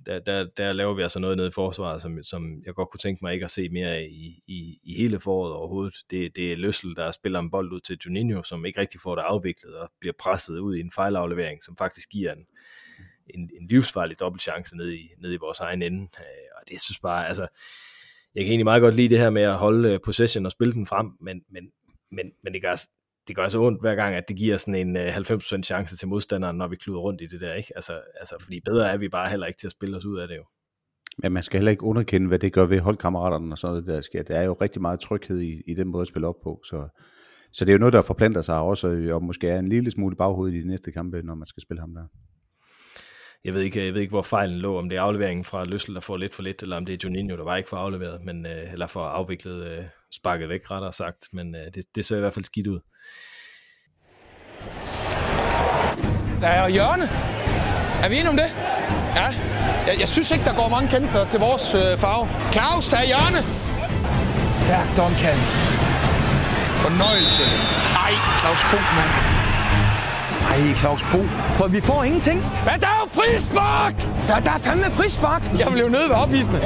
Der, 0.06 0.18
der, 0.18 0.46
der 0.56 0.72
laver 0.72 0.94
vi 0.94 1.02
altså 1.02 1.18
noget 1.18 1.36
nede 1.36 1.48
i 1.48 1.50
forsvaret, 1.54 2.02
som, 2.02 2.22
som 2.22 2.62
jeg 2.66 2.74
godt 2.74 2.90
kunne 2.90 2.98
tænke 2.98 3.18
mig 3.22 3.32
ikke 3.32 3.44
at 3.44 3.50
se 3.50 3.68
mere 3.68 3.88
af 3.88 4.08
i, 4.10 4.42
i, 4.46 4.78
i 4.84 4.94
hele 4.96 5.20
foråret 5.20 5.52
overhovedet. 5.52 5.94
Det, 6.10 6.36
det 6.36 6.52
er 6.52 6.56
Løssel, 6.56 6.96
der 6.96 7.10
spiller 7.10 7.38
en 7.38 7.50
bold 7.50 7.72
ud 7.72 7.80
til 7.80 7.98
Juninho, 8.06 8.42
som 8.42 8.64
ikke 8.64 8.80
rigtig 8.80 9.00
får 9.00 9.14
det 9.14 9.22
afviklet 9.22 9.74
og 9.74 9.90
bliver 10.00 10.14
presset 10.20 10.58
ud 10.58 10.76
i 10.76 10.80
en 10.80 10.90
fejlaflevering, 10.94 11.62
som 11.62 11.76
faktisk 11.76 12.10
giver 12.10 12.32
en, 12.32 12.46
en, 13.30 13.50
en 13.60 13.66
livsfarlig 13.66 14.20
dobbeltchance 14.20 14.76
ned 14.76 14.92
i, 14.92 15.08
ned 15.18 15.32
i 15.32 15.36
vores 15.36 15.60
egen 15.60 15.82
ende. 15.82 16.02
Øh, 16.02 16.60
Og 16.60 16.68
det 16.68 16.80
synes 16.80 16.98
bare, 16.98 17.28
altså, 17.28 17.46
jeg 18.34 18.44
kan 18.44 18.50
egentlig 18.50 18.64
meget 18.64 18.80
godt 18.80 18.94
lide 18.94 19.08
det 19.08 19.18
her 19.18 19.30
med 19.30 19.42
at 19.42 19.56
holde 19.56 19.92
øh, 19.92 20.00
possession 20.04 20.46
og 20.46 20.52
spille 20.52 20.72
den 20.72 20.86
frem, 20.86 21.10
men, 21.20 21.42
men, 21.50 21.64
men, 22.12 22.32
men 22.44 22.52
det 22.52 22.62
gør, 22.62 22.76
det 23.28 23.36
gør 23.36 23.48
så 23.48 23.60
ondt 23.60 23.80
hver 23.80 23.94
gang, 23.94 24.14
at 24.14 24.28
det 24.28 24.36
giver 24.36 24.56
sådan 24.56 24.88
en 24.88 24.96
øh, 24.96 25.16
90% 25.16 25.62
chance 25.62 25.96
til 25.96 26.08
modstanderen, 26.08 26.56
når 26.56 26.68
vi 26.68 26.76
kluder 26.76 27.00
rundt 27.00 27.20
i 27.20 27.26
det 27.26 27.40
der, 27.40 27.54
ikke? 27.54 27.72
Altså, 27.76 28.00
altså, 28.20 28.36
fordi 28.40 28.60
bedre 28.60 28.92
er 28.92 28.96
vi 28.96 29.08
bare 29.08 29.30
heller 29.30 29.46
ikke 29.46 29.58
til 29.58 29.68
at 29.68 29.72
spille 29.72 29.96
os 29.96 30.04
ud 30.04 30.18
af 30.18 30.28
det 30.28 30.36
jo. 30.36 30.44
Men 31.18 31.32
man 31.32 31.42
skal 31.42 31.58
heller 31.58 31.70
ikke 31.70 31.84
underkende, 31.84 32.28
hvad 32.28 32.38
det 32.38 32.52
gør 32.52 32.66
ved 32.66 32.80
holdkammeraterne 32.80 33.54
og 33.54 33.58
sådan 33.58 33.72
noget, 33.72 33.86
der 33.86 34.00
sker. 34.00 34.22
Der 34.22 34.34
er 34.34 34.42
jo 34.42 34.52
rigtig 34.52 34.82
meget 34.82 35.00
tryghed 35.00 35.40
i, 35.40 35.62
i 35.66 35.74
den 35.74 35.88
måde 35.88 36.00
at 36.00 36.08
spille 36.08 36.28
op 36.28 36.40
på, 36.42 36.60
så, 36.64 36.88
så 37.52 37.64
det 37.64 37.70
er 37.70 37.74
jo 37.74 37.78
noget, 37.78 37.92
der 37.92 38.02
forplanter 38.02 38.42
sig 38.42 38.60
også, 38.60 39.08
og 39.12 39.22
måske 39.22 39.48
er 39.48 39.58
en 39.58 39.68
lille 39.68 39.90
smule 39.90 40.16
baghoved 40.16 40.52
i 40.52 40.60
de 40.60 40.66
næste 40.66 40.92
kampe, 40.92 41.22
når 41.22 41.34
man 41.34 41.46
skal 41.46 41.62
spille 41.62 41.80
ham 41.80 41.94
der. 41.94 42.06
Jeg 43.44 43.54
ved 43.54 43.60
ikke, 43.60 43.86
jeg 43.86 43.94
ved 43.94 44.00
ikke 44.00 44.10
hvor 44.10 44.22
fejlen 44.22 44.58
lå, 44.58 44.78
om 44.78 44.88
det 44.88 44.98
er 44.98 45.02
afleveringen 45.02 45.44
fra 45.44 45.64
Løssel, 45.64 45.94
der 45.94 46.00
får 46.00 46.16
lidt 46.16 46.34
for 46.34 46.42
lidt, 46.42 46.62
eller 46.62 46.76
om 46.76 46.86
det 46.86 46.92
er 46.92 46.98
Juninho, 47.04 47.36
der 47.36 47.44
var 47.44 47.56
ikke 47.56 47.68
for 47.68 47.76
afleveret, 47.76 48.20
men, 48.24 48.46
øh, 48.46 48.72
eller 48.72 48.86
for 48.86 49.04
afviklet, 49.04 49.66
øh, 49.66 49.84
sparket 50.12 50.48
væk, 50.48 50.70
rettere 50.70 50.92
sagt, 50.92 51.28
men 51.32 51.54
øh, 51.54 51.66
det, 51.74 51.84
det 51.94 52.04
ser 52.04 52.16
i 52.16 52.20
hvert 52.20 52.34
fald 52.34 52.44
skidt 52.44 52.66
ud. 52.66 52.80
Der 56.40 56.48
er 56.48 56.68
hjørne. 56.68 57.04
Er 58.04 58.08
vi 58.08 58.14
enige 58.14 58.30
om 58.30 58.36
det? 58.36 58.50
Ja. 59.16 59.28
Jeg, 59.86 60.00
jeg 60.00 60.08
synes 60.08 60.30
ikke, 60.30 60.44
der 60.44 60.56
går 60.56 60.68
mange 60.68 60.88
kendelser 60.88 61.28
til 61.28 61.40
vores 61.40 61.74
øh, 61.74 61.98
farve. 61.98 62.28
Claus, 62.52 62.88
der 62.88 62.96
er 62.96 63.06
hjørne. 63.12 63.40
Stærk 64.62 64.88
Duncan. 64.98 65.38
Fornøjelse. 66.84 67.44
Ej, 68.04 68.12
Claus 68.40 68.62
Punkt, 68.70 68.90
mand. 68.96 69.33
Ej, 70.54 70.74
Claus 70.76 71.02
Punkt. 71.02 71.30
Prøv, 71.56 71.72
vi 71.72 71.80
får 71.80 72.04
ingenting. 72.04 72.38
Men 72.68 72.80
der 72.80 72.90
er 72.96 73.00
jo 73.04 73.08
frispark! 73.20 73.94
Ja, 74.28 74.36
der 74.46 74.50
er 74.56 74.60
fandme 74.66 74.88
frispark. 74.98 75.42
Jeg 75.58 75.68
blev 75.72 75.88
nødt 75.88 76.08
ved 76.10 76.16
opvisende. 76.24 76.60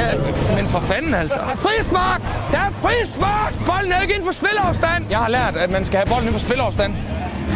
ja, 0.00 0.08
men 0.56 0.64
for 0.74 0.80
fanden 0.80 1.14
altså. 1.14 1.38
Frispark! 1.66 2.20
Der 2.52 2.58
er 2.68 2.72
frispark! 2.84 3.52
Bolden 3.66 3.92
er 3.92 4.00
ikke 4.00 4.14
inden 4.14 4.26
for 4.30 4.36
spilafstand. 4.42 5.02
Jeg 5.10 5.18
har 5.18 5.28
lært, 5.28 5.54
at 5.64 5.70
man 5.70 5.84
skal 5.84 5.96
have 6.00 6.08
bolden 6.12 6.26
inden 6.28 6.40
for 6.40 6.46
spilafstand. 6.48 6.92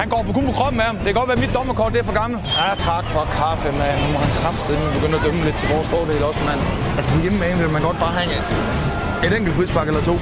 Han 0.00 0.08
går 0.08 0.22
på 0.26 0.32
kun 0.32 0.46
på 0.46 0.52
kroppen 0.58 0.76
med 0.80 0.86
ham. 0.90 0.96
Det 0.96 1.04
kan 1.10 1.14
godt 1.20 1.28
være, 1.30 1.38
at 1.40 1.44
mit 1.46 1.54
dommerkort 1.58 1.92
det 1.92 2.00
er 2.00 2.04
for 2.10 2.16
gammelt. 2.22 2.40
Ja, 2.60 2.68
tak 2.88 3.04
for 3.14 3.22
kaffe, 3.40 3.68
mand. 3.80 3.96
Nu 4.04 4.08
må 4.14 4.18
han 4.24 4.32
kraftedeme 4.40 4.86
begynde 4.96 5.16
at 5.18 5.24
dømme 5.26 5.40
lidt 5.48 5.56
til 5.62 5.68
vores 5.74 5.88
fordel 5.94 6.20
også, 6.28 6.40
mand. 6.48 6.60
Altså 6.96 7.08
på 7.14 7.18
hjemmebane 7.24 7.58
vil 7.62 7.70
man 7.76 7.82
godt 7.88 7.98
bare 8.04 8.14
have 8.18 8.28
et, 8.38 8.46
et 9.26 9.32
enkelt 9.38 9.54
frispark 9.58 9.86
eller 9.90 10.02
to. 10.10 10.14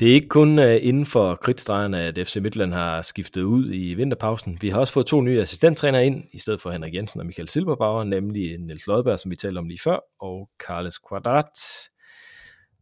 Det 0.00 0.10
er 0.10 0.14
ikke 0.14 0.28
kun 0.28 0.58
uh, 0.58 0.86
inden 0.88 1.06
for 1.06 1.34
kridtstregerne, 1.34 2.00
at 2.00 2.18
FC 2.26 2.36
Midtjylland 2.36 2.72
har 2.72 3.02
skiftet 3.02 3.42
ud 3.42 3.72
i 3.72 3.94
vinterpausen. 3.94 4.58
Vi 4.60 4.68
har 4.68 4.80
også 4.80 4.92
fået 4.92 5.06
to 5.06 5.20
nye 5.20 5.40
assistenttræner 5.40 5.98
ind, 5.98 6.24
i 6.32 6.38
stedet 6.38 6.60
for 6.60 6.70
Henrik 6.70 6.94
Jensen 6.94 7.20
og 7.20 7.26
Michael 7.26 7.48
Silberbauer, 7.48 8.04
nemlig 8.04 8.58
Niels 8.58 8.86
Lodberg, 8.86 9.18
som 9.18 9.30
vi 9.30 9.36
talte 9.36 9.58
om 9.58 9.68
lige 9.68 9.80
før, 9.84 9.98
og 10.20 10.50
Carles 10.66 10.98
Quadrat. 11.08 11.56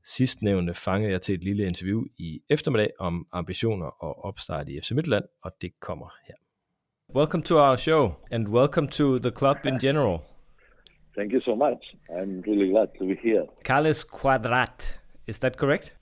Sidstnævnte 0.04 0.74
fangede 0.74 1.12
jeg 1.12 1.20
til 1.20 1.34
et 1.34 1.44
lille 1.44 1.66
interview 1.66 2.04
i 2.18 2.40
eftermiddag 2.50 2.90
om 2.98 3.26
ambitioner 3.32 4.04
og 4.04 4.24
opstart 4.24 4.68
i 4.68 4.80
FC 4.80 4.90
Midtjylland, 4.90 5.24
og 5.42 5.52
det 5.62 5.70
kommer 5.80 6.08
her. 6.26 6.34
Welcome 7.14 7.42
to 7.42 7.56
our 7.56 7.76
show, 7.76 8.10
and 8.30 8.48
welcome 8.48 8.88
to 8.88 9.18
the 9.18 9.30
club 9.30 9.56
in 9.64 9.78
general. 9.78 10.18
Thank 11.16 11.32
you 11.32 11.40
so 11.40 11.54
much. 11.54 11.80
I'm 12.10 12.50
really 12.50 12.70
glad 12.70 12.86
to 12.98 13.06
be 13.06 13.16
here. 13.22 13.46
Carles 13.64 14.04
Quadrat, 14.04 15.00
is 15.26 15.38
that 15.38 15.56
correct? 15.56 15.97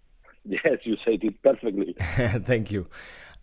Yes, 0.64 0.78
you 0.84 0.96
said 1.04 1.24
it 1.24 1.42
perfectly. 1.42 1.96
Thank 2.44 2.70
you. 2.70 2.86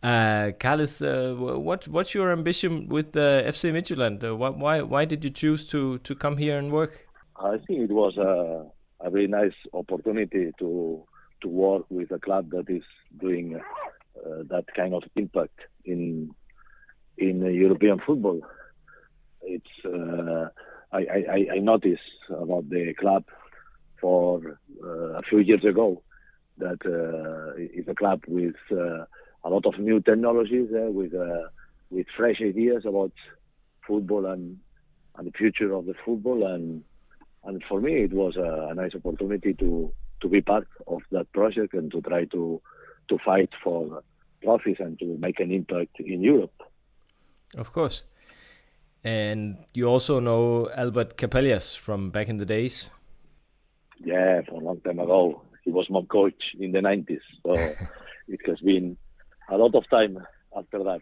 Uh, 0.01 0.51
Carlos, 0.59 1.01
uh, 1.01 1.33
what 1.37 1.87
what's 1.87 2.13
your 2.13 2.31
ambition 2.31 2.87
with 2.89 3.15
uh, 3.15 3.43
FC 3.43 3.71
Midtjylland? 3.71 4.23
Uh, 4.23 4.35
why 4.35 4.81
why 4.81 5.05
did 5.05 5.23
you 5.23 5.29
choose 5.29 5.67
to 5.69 5.97
to 5.99 6.15
come 6.15 6.37
here 6.37 6.57
and 6.57 6.71
work? 6.71 7.07
I 7.37 7.57
think 7.67 7.89
it 7.89 7.91
was 7.91 8.17
a, 8.17 8.65
a 9.05 9.09
very 9.09 9.27
nice 9.27 9.55
opportunity 9.73 10.51
to 10.59 11.05
to 11.41 11.47
work 11.47 11.85
with 11.89 12.11
a 12.11 12.19
club 12.19 12.51
that 12.51 12.69
is 12.69 12.83
doing 13.19 13.55
uh, 13.55 14.43
that 14.49 14.65
kind 14.75 14.93
of 14.93 15.03
impact 15.15 15.59
in 15.85 16.31
in 17.17 17.41
European 17.41 17.99
football. 18.05 18.41
It's 19.41 19.85
uh, 19.85 20.49
I, 20.91 20.99
I, 20.99 21.47
I 21.55 21.59
noticed 21.59 22.01
about 22.29 22.69
the 22.69 22.93
club 22.99 23.23
for 24.01 24.59
uh, 24.83 25.19
a 25.19 25.21
few 25.21 25.39
years 25.39 25.63
ago 25.63 26.03
that 26.57 26.79
uh, 26.85 27.53
it's 27.57 27.87
a 27.87 27.95
club 27.95 28.21
with 28.27 28.55
uh, 28.71 29.05
a 29.43 29.49
lot 29.49 29.65
of 29.65 29.79
new 29.79 29.99
technologies, 29.99 30.69
uh, 30.73 30.91
with 30.91 31.13
uh, 31.13 31.49
with 31.89 32.07
fresh 32.15 32.41
ideas 32.41 32.85
about 32.85 33.11
football 33.87 34.25
and 34.25 34.59
and 35.15 35.27
the 35.27 35.31
future 35.31 35.73
of 35.73 35.85
the 35.85 35.95
football. 36.05 36.45
And 36.45 36.83
and 37.43 37.63
for 37.67 37.81
me, 37.81 38.03
it 38.03 38.13
was 38.13 38.35
a, 38.37 38.69
a 38.71 38.75
nice 38.75 38.95
opportunity 38.95 39.53
to 39.55 39.91
to 40.21 40.29
be 40.29 40.41
part 40.41 40.67
of 40.87 41.01
that 41.11 41.31
project 41.33 41.73
and 41.73 41.91
to 41.91 42.01
try 42.01 42.25
to 42.25 42.61
to 43.09 43.17
fight 43.25 43.49
for 43.63 44.03
trophies 44.41 44.77
and 44.79 44.97
to 44.99 45.17
make 45.17 45.39
an 45.39 45.51
impact 45.51 45.99
in 45.99 46.21
Europe. 46.21 46.53
Of 47.57 47.71
course. 47.73 48.03
And 49.03 49.57
you 49.73 49.85
also 49.85 50.19
know 50.19 50.69
Albert 50.75 51.17
Capellas 51.17 51.77
from 51.77 52.09
back 52.09 52.29
in 52.29 52.37
the 52.37 52.45
days. 52.45 52.89
Yeah, 54.03 54.41
for 54.47 54.61
a 54.61 54.63
long 54.63 54.79
time 54.81 54.99
ago. 54.99 55.41
He 55.63 55.71
was 55.71 55.89
my 55.89 56.01
coach 56.03 56.41
in 56.59 56.71
the 56.71 56.79
90s. 56.79 57.19
So 57.45 57.53
it 58.27 58.39
has 58.45 58.59
been 58.59 58.97
a 59.49 59.57
lot 59.57 59.75
of 59.75 59.89
time 59.89 60.17
after 60.55 60.83
that. 60.83 61.01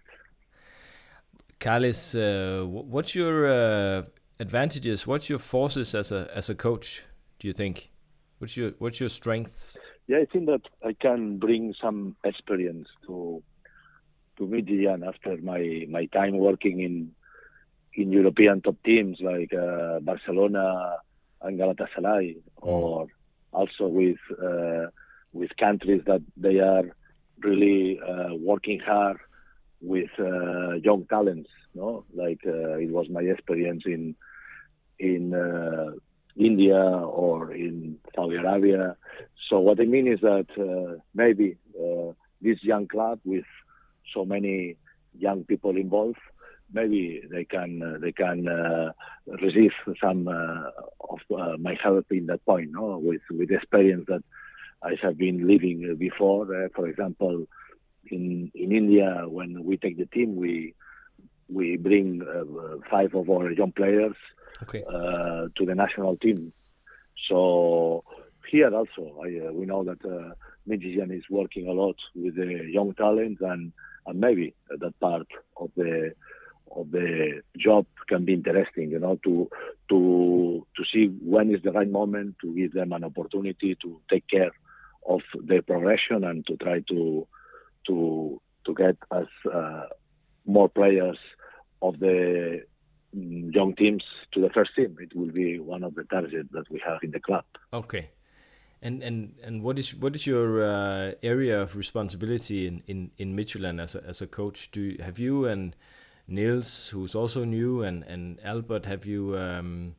Carles, 1.59 2.16
uh, 2.16 2.64
what's 2.66 3.14
your 3.14 3.47
uh, 3.47 4.03
advantages? 4.39 5.05
What's 5.05 5.30
your 5.30 5.39
forces 5.39 5.93
as 5.93 6.12
a 6.12 6.28
as 6.34 6.49
a 6.49 6.55
coach? 6.55 7.03
Do 7.39 7.47
you 7.47 7.53
think? 7.53 7.91
What's 8.39 8.57
your 8.57 8.72
what's 8.80 8.99
your 8.99 9.09
strengths? 9.09 9.78
Yeah, 10.07 10.18
I 10.18 10.26
think 10.26 10.47
that 10.47 10.62
I 10.84 10.93
can 10.93 11.38
bring 11.38 11.76
some 11.80 12.16
experience 12.24 12.88
to 13.05 13.43
to 14.38 14.43
Midtjylland 14.43 15.07
after 15.07 15.38
my 15.38 15.86
my 15.88 16.05
time 16.07 16.38
working 16.38 16.80
in 16.80 17.12
in 17.93 18.12
European 18.12 18.62
top 18.62 18.78
teams 18.84 19.20
like 19.22 19.53
uh, 19.53 19.99
Barcelona 19.99 20.97
and 21.41 21.59
Galatasaray, 21.59 22.38
or 22.57 23.07
also 23.51 23.87
with 23.87 24.17
uh, 24.31 24.87
with 25.33 25.55
countries 25.57 26.01
that 26.05 26.21
they 26.37 26.59
are 26.59 26.83
really 27.43 27.99
uh, 27.99 28.35
working 28.35 28.79
hard 28.79 29.17
with 29.81 30.09
uh, 30.19 30.73
young 30.73 31.05
talents. 31.09 31.49
No, 31.73 32.05
like 32.13 32.39
it 32.43 32.91
was 32.91 33.07
my 33.09 33.21
experience 33.21 33.83
in 33.85 34.15
in 34.99 35.33
India 36.37 36.81
or 36.81 37.53
in 37.53 37.97
Saudi 38.15 38.35
Arabia. 38.35 38.97
So 39.49 39.59
what 39.59 39.79
I 39.79 39.85
mean 39.85 40.07
is 40.07 40.19
that 40.21 40.47
maybe 41.13 41.57
this 42.41 42.57
young 42.63 42.87
club 42.87 43.19
with 43.23 43.45
so 44.13 44.25
many 44.25 44.77
young 45.17 45.43
people 45.45 45.77
involved, 45.77 46.19
maybe 46.74 47.22
they 47.30 47.45
can 47.45 47.99
they 48.01 48.11
can 48.11 48.47
receive 49.41 49.72
some 50.01 50.28
of 50.28 51.19
my 51.59 51.78
help 51.82 52.05
in 52.11 52.28
that 52.28 52.45
point, 52.45 52.72
no, 52.72 52.97
with 52.97 53.22
with 53.30 53.51
experience 53.51 54.05
that 54.07 54.24
I 54.84 54.95
have 55.01 55.17
been 55.17 55.47
living 55.47 55.95
before. 55.97 56.43
Uh, 56.55 56.69
for 56.76 56.88
example, 56.88 57.45
in 58.09 58.51
in 58.55 58.72
India, 58.72 59.26
when 59.28 59.63
we 59.63 59.78
take 59.78 59.97
the 59.97 60.07
team, 60.07 60.36
we 60.36 60.74
we 61.49 61.78
bring 61.78 62.22
uh, 62.22 62.78
five 62.89 63.13
of 63.13 63.30
our 63.30 63.51
young 63.51 63.72
players 63.72 64.15
okay. 64.63 64.84
uh, 64.88 65.47
to 65.55 65.65
the 65.65 65.76
national 65.76 66.17
team. 66.17 66.53
So 67.30 68.03
here 68.49 68.74
also, 68.74 69.22
I, 69.24 69.47
uh, 69.47 69.51
we 69.51 69.65
know 69.65 69.84
that 69.84 70.03
uh, 70.03 70.34
Midtjylland 70.67 71.15
is 71.15 71.24
working 71.30 71.67
a 71.67 71.74
lot 71.74 71.97
with 72.15 72.36
the 72.36 72.65
young 72.72 72.93
talent, 72.93 73.39
and, 73.41 73.74
and 74.05 74.19
maybe 74.19 74.55
that 74.69 74.99
part 74.99 75.28
of 75.57 75.69
the 75.76 76.13
of 76.76 76.91
the 76.91 77.41
job 77.57 77.86
can 78.07 78.26
be 78.26 78.34
interesting. 78.34 78.91
You 78.91 78.99
know, 78.99 79.19
to 79.24 79.49
to 79.89 80.67
to 80.76 80.84
see 80.91 81.07
when 81.24 81.53
is 81.53 81.61
the 81.63 81.72
right 81.72 81.89
moment 81.89 82.36
to 82.41 82.53
give 82.55 82.74
them 82.74 82.93
an 82.93 83.03
opportunity 83.03 83.78
to 83.82 83.99
take 84.09 84.28
care 84.28 84.51
of 85.07 85.22
their 85.43 85.61
progression 85.61 86.24
and 86.24 86.45
to 86.47 86.57
try 86.57 86.80
to 86.89 87.28
to 87.88 88.41
to 88.65 88.74
get 88.74 88.97
us 89.11 89.28
uh, 89.51 89.86
more 90.45 90.69
players 90.69 91.17
of 91.82 91.99
the 91.99 92.63
mm, 93.15 93.53
young 93.53 93.76
teams 93.76 94.03
to 94.34 94.41
the 94.41 94.49
first 94.49 94.72
team. 94.76 94.97
It 94.99 95.15
will 95.15 95.32
be 95.32 95.59
one 95.59 95.84
of 95.84 95.95
the 95.95 96.03
targets 96.03 96.49
that 96.51 96.69
we 96.69 96.82
have 96.86 96.99
in 97.03 97.11
the 97.11 97.19
club. 97.19 97.45
Okay. 97.74 98.09
And 98.84 99.03
and 99.03 99.36
and 99.43 99.61
what 99.61 99.78
is 99.78 99.93
what 99.93 100.15
is 100.15 100.26
your 100.26 100.63
uh, 100.63 101.11
area 101.22 101.61
of 101.61 101.76
responsibility 101.76 102.65
in 102.65 102.82
in 102.88 103.11
in 103.17 103.36
Midtjylland 103.36 103.80
as 103.82 103.93
a 103.93 104.03
as 104.07 104.22
a 104.22 104.28
coach? 104.28 104.72
Do 104.72 104.82
you, 104.82 105.03
have 105.03 105.19
you 105.19 105.45
and 105.45 105.76
Nils, 106.32 106.89
who's 106.89 107.13
also 107.13 107.43
new, 107.43 107.84
and 107.84 108.03
and 108.03 108.39
Albert, 108.43 108.86
have 108.86 109.05
you 109.05 109.38
um, 109.38 109.95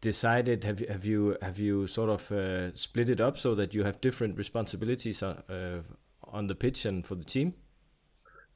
decided? 0.00 0.64
Have 0.64 0.80
you 0.80 0.86
have 0.88 1.04
you 1.04 1.36
have 1.42 1.58
you 1.58 1.86
sort 1.86 2.10
of 2.10 2.30
uh, 2.30 2.74
split 2.76 3.08
it 3.08 3.20
up 3.20 3.38
so 3.38 3.54
that 3.54 3.74
you 3.74 3.84
have 3.84 4.00
different 4.00 4.36
responsibilities 4.36 5.22
uh, 5.22 5.40
uh 5.48 5.80
on 6.24 6.46
the 6.46 6.54
pitch 6.54 6.84
and 6.84 7.06
for 7.06 7.14
the 7.14 7.24
team? 7.24 7.54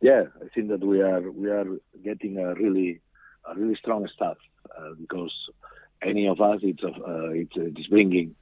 Yeah, 0.01 0.25
I 0.45 0.49
think 0.55 0.69
that 0.69 0.85
we 0.85 1.01
are 1.01 1.31
we 1.31 1.49
are 1.49 1.67
getting 2.05 2.39
a 2.39 2.55
really 2.55 3.01
a 3.49 3.55
really 3.59 3.77
strong 3.77 4.09
staff 4.15 4.37
uh, 4.77 4.95
because 5.01 5.33
any 6.03 6.27
of 6.29 6.41
us 6.41 6.61
it's 6.63 6.85
uh, 6.85 7.31
it's, 7.31 7.53
it's 7.57 7.89
bringing 7.89 8.35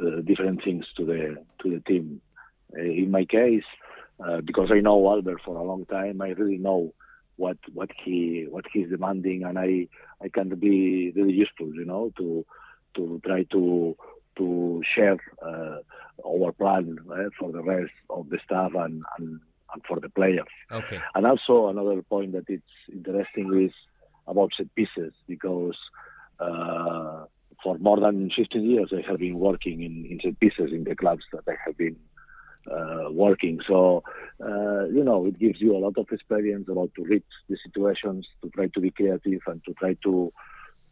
uh, 0.00 0.20
different 0.20 0.62
things 0.62 0.84
to 0.96 1.04
the 1.04 1.36
to 1.62 1.70
the 1.70 1.80
team. 1.80 2.20
Uh, 2.76 2.82
in 2.82 3.10
my 3.10 3.24
case, 3.24 3.64
because 4.44 4.70
I 4.72 4.80
know 4.80 5.08
Albert 5.08 5.40
for 5.44 5.56
a 5.56 5.62
long 5.62 5.86
time, 5.86 6.20
I 6.20 6.30
really 6.30 6.58
know 6.58 6.92
what 7.36 7.58
what 7.72 7.90
he 8.04 8.46
what 8.48 8.64
he's 8.72 8.88
demanding, 8.88 9.44
and 9.44 9.58
I 9.58 9.88
I 10.22 10.28
can 10.28 10.48
be 10.50 11.12
really 11.14 11.32
useful, 11.32 11.74
you 11.74 11.84
know, 11.84 12.12
to 12.18 12.44
to 12.96 13.20
try 13.24 13.44
to 13.52 13.96
to 14.36 14.82
share 14.94 15.18
uh, 15.42 15.78
our 16.26 16.52
plan 16.52 16.98
uh, 17.10 17.30
for 17.38 17.52
the 17.52 17.62
rest 17.62 17.92
of 18.10 18.28
the 18.30 18.38
staff 18.44 18.72
and, 18.74 19.02
and, 19.18 19.40
and 19.72 19.82
for 19.86 20.00
the 20.00 20.08
players. 20.08 20.46
Okay. 20.70 21.00
And 21.14 21.26
also 21.26 21.68
another 21.68 22.02
point 22.02 22.32
that 22.32 22.44
it's 22.48 22.62
interesting 22.92 23.64
is 23.64 23.72
about 24.26 24.50
set 24.56 24.74
pieces 24.74 25.12
because 25.28 25.76
uh, 26.40 27.24
for 27.62 27.78
more 27.78 28.00
than 28.00 28.30
15 28.34 28.68
years 28.68 28.92
I 28.92 29.08
have 29.08 29.20
been 29.20 29.38
working 29.38 29.82
in, 29.82 30.06
in 30.10 30.20
set 30.22 30.40
pieces 30.40 30.72
in 30.72 30.84
the 30.84 30.96
clubs 30.96 31.22
that 31.32 31.44
I 31.48 31.54
have 31.64 31.76
been 31.76 31.96
uh, 32.70 33.10
working. 33.10 33.60
So, 33.66 34.02
uh, 34.40 34.86
you 34.86 35.04
know, 35.04 35.26
it 35.26 35.38
gives 35.38 35.60
you 35.60 35.76
a 35.76 35.78
lot 35.78 35.98
of 35.98 36.06
experience 36.10 36.66
about 36.68 36.92
to 36.96 37.04
read 37.04 37.22
the 37.48 37.56
situations, 37.64 38.26
to 38.42 38.50
try 38.50 38.68
to 38.68 38.80
be 38.80 38.90
creative 38.90 39.40
and 39.46 39.62
to 39.64 39.74
try 39.74 39.96
to 40.04 40.32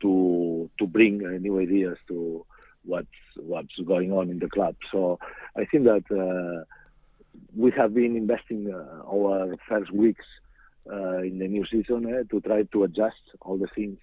to 0.02 0.70
to 0.78 0.86
bring 0.86 1.24
uh, 1.24 1.30
new 1.38 1.58
ideas 1.58 1.96
to 2.08 2.44
what's 2.84 3.06
what's 3.36 3.76
going 3.86 4.12
on 4.12 4.30
in 4.30 4.38
the 4.38 4.48
club. 4.48 4.76
So 4.90 5.18
I 5.56 5.64
think 5.64 5.84
that 5.84 6.04
uh, 6.10 6.64
we 7.56 7.70
have 7.76 7.94
been 7.94 8.16
investing 8.16 8.72
uh, 8.72 9.02
our 9.06 9.56
first 9.68 9.92
weeks 9.92 10.24
uh, 10.90 11.18
in 11.18 11.38
the 11.38 11.48
new 11.48 11.64
season 11.70 12.12
eh, 12.12 12.24
to 12.30 12.40
try 12.40 12.64
to 12.64 12.84
adjust 12.84 13.22
all 13.40 13.56
the 13.56 13.68
things 13.74 13.98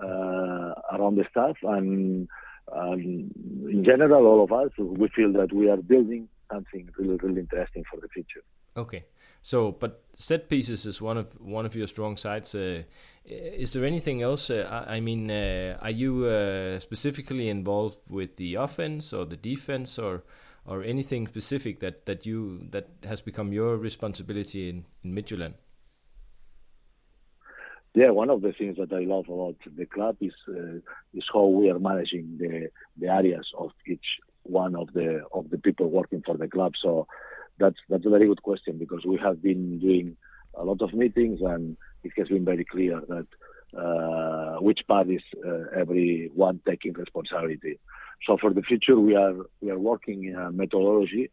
around 0.00 1.16
the 1.16 1.24
staff 1.30 1.56
and, 1.62 2.28
in 2.74 3.82
general, 3.84 4.26
all 4.26 4.44
of 4.44 4.52
us 4.52 4.70
we 4.78 5.08
feel 5.08 5.32
that 5.32 5.52
we 5.52 5.68
are 5.68 5.76
building 5.76 6.28
something 6.52 6.88
really 6.98 7.16
really 7.16 7.40
interesting 7.40 7.84
for 7.90 8.00
the 8.00 8.08
future. 8.08 8.42
Okay. 8.76 9.04
So, 9.44 9.72
but 9.72 10.04
set 10.14 10.48
pieces 10.48 10.86
is 10.86 11.02
one 11.02 11.18
of 11.18 11.26
one 11.40 11.66
of 11.66 11.74
your 11.74 11.88
strong 11.88 12.16
sides. 12.16 12.54
Uh, 12.54 12.84
is 13.24 13.72
there 13.72 13.84
anything 13.84 14.22
else? 14.22 14.50
Uh, 14.50 14.84
I, 14.88 15.00
mean, 15.00 15.30
uh, 15.30 15.78
are 15.80 15.90
you 15.90 16.26
uh, 16.26 16.78
specifically 16.78 17.48
involved 17.48 17.98
with 18.08 18.36
the 18.36 18.54
offense 18.54 19.12
or 19.12 19.24
the 19.24 19.36
defense, 19.36 19.98
or 19.98 20.22
or 20.64 20.84
anything 20.84 21.26
specific 21.26 21.80
that, 21.80 22.06
that 22.06 22.24
you 22.24 22.68
that 22.70 22.88
has 23.04 23.20
become 23.20 23.52
your 23.52 23.76
responsibility 23.76 24.68
in, 24.68 24.84
in 25.02 25.12
Midtjylland? 25.14 25.54
Yeah, 27.94 28.10
one 28.10 28.30
of 28.30 28.40
the 28.42 28.52
things 28.52 28.76
that 28.78 28.92
I 28.92 29.00
love 29.00 29.28
about 29.28 29.56
the 29.76 29.86
club 29.86 30.16
is 30.20 30.32
uh, 30.48 30.78
is 31.12 31.24
how 31.32 31.46
we 31.46 31.68
are 31.68 31.80
managing 31.80 32.38
the 32.38 32.68
the 32.96 33.08
areas 33.08 33.50
of 33.58 33.72
each 33.86 34.20
one 34.44 34.74
of 34.74 34.92
the 34.92 35.22
of 35.32 35.50
the 35.50 35.58
people 35.58 35.88
working 35.88 36.22
for 36.24 36.36
the 36.36 36.48
club. 36.48 36.72
So 36.82 37.06
that's 37.58 37.76
that's 37.88 38.06
a 38.06 38.10
very 38.10 38.26
good 38.26 38.42
question 38.42 38.78
because 38.78 39.04
we 39.06 39.18
have 39.18 39.42
been 39.42 39.78
doing 39.78 40.16
a 40.54 40.64
lot 40.64 40.82
of 40.82 40.92
meetings 40.92 41.40
and 41.42 41.76
it 42.02 42.12
has 42.18 42.28
been 42.28 42.44
very 42.44 42.64
clear 42.64 43.00
that 43.08 43.26
uh, 43.78 44.60
which 44.60 44.80
part 44.86 45.08
is 45.08 45.22
uh, 45.46 45.64
everyone 45.78 46.60
taking 46.66 46.92
responsibility. 46.92 47.78
So 48.26 48.36
for 48.40 48.52
the 48.52 48.62
future, 48.62 48.98
we 48.98 49.16
are 49.16 49.34
we 49.60 49.70
are 49.70 49.78
working 49.78 50.24
in 50.24 50.36
a 50.36 50.52
methodology 50.52 51.30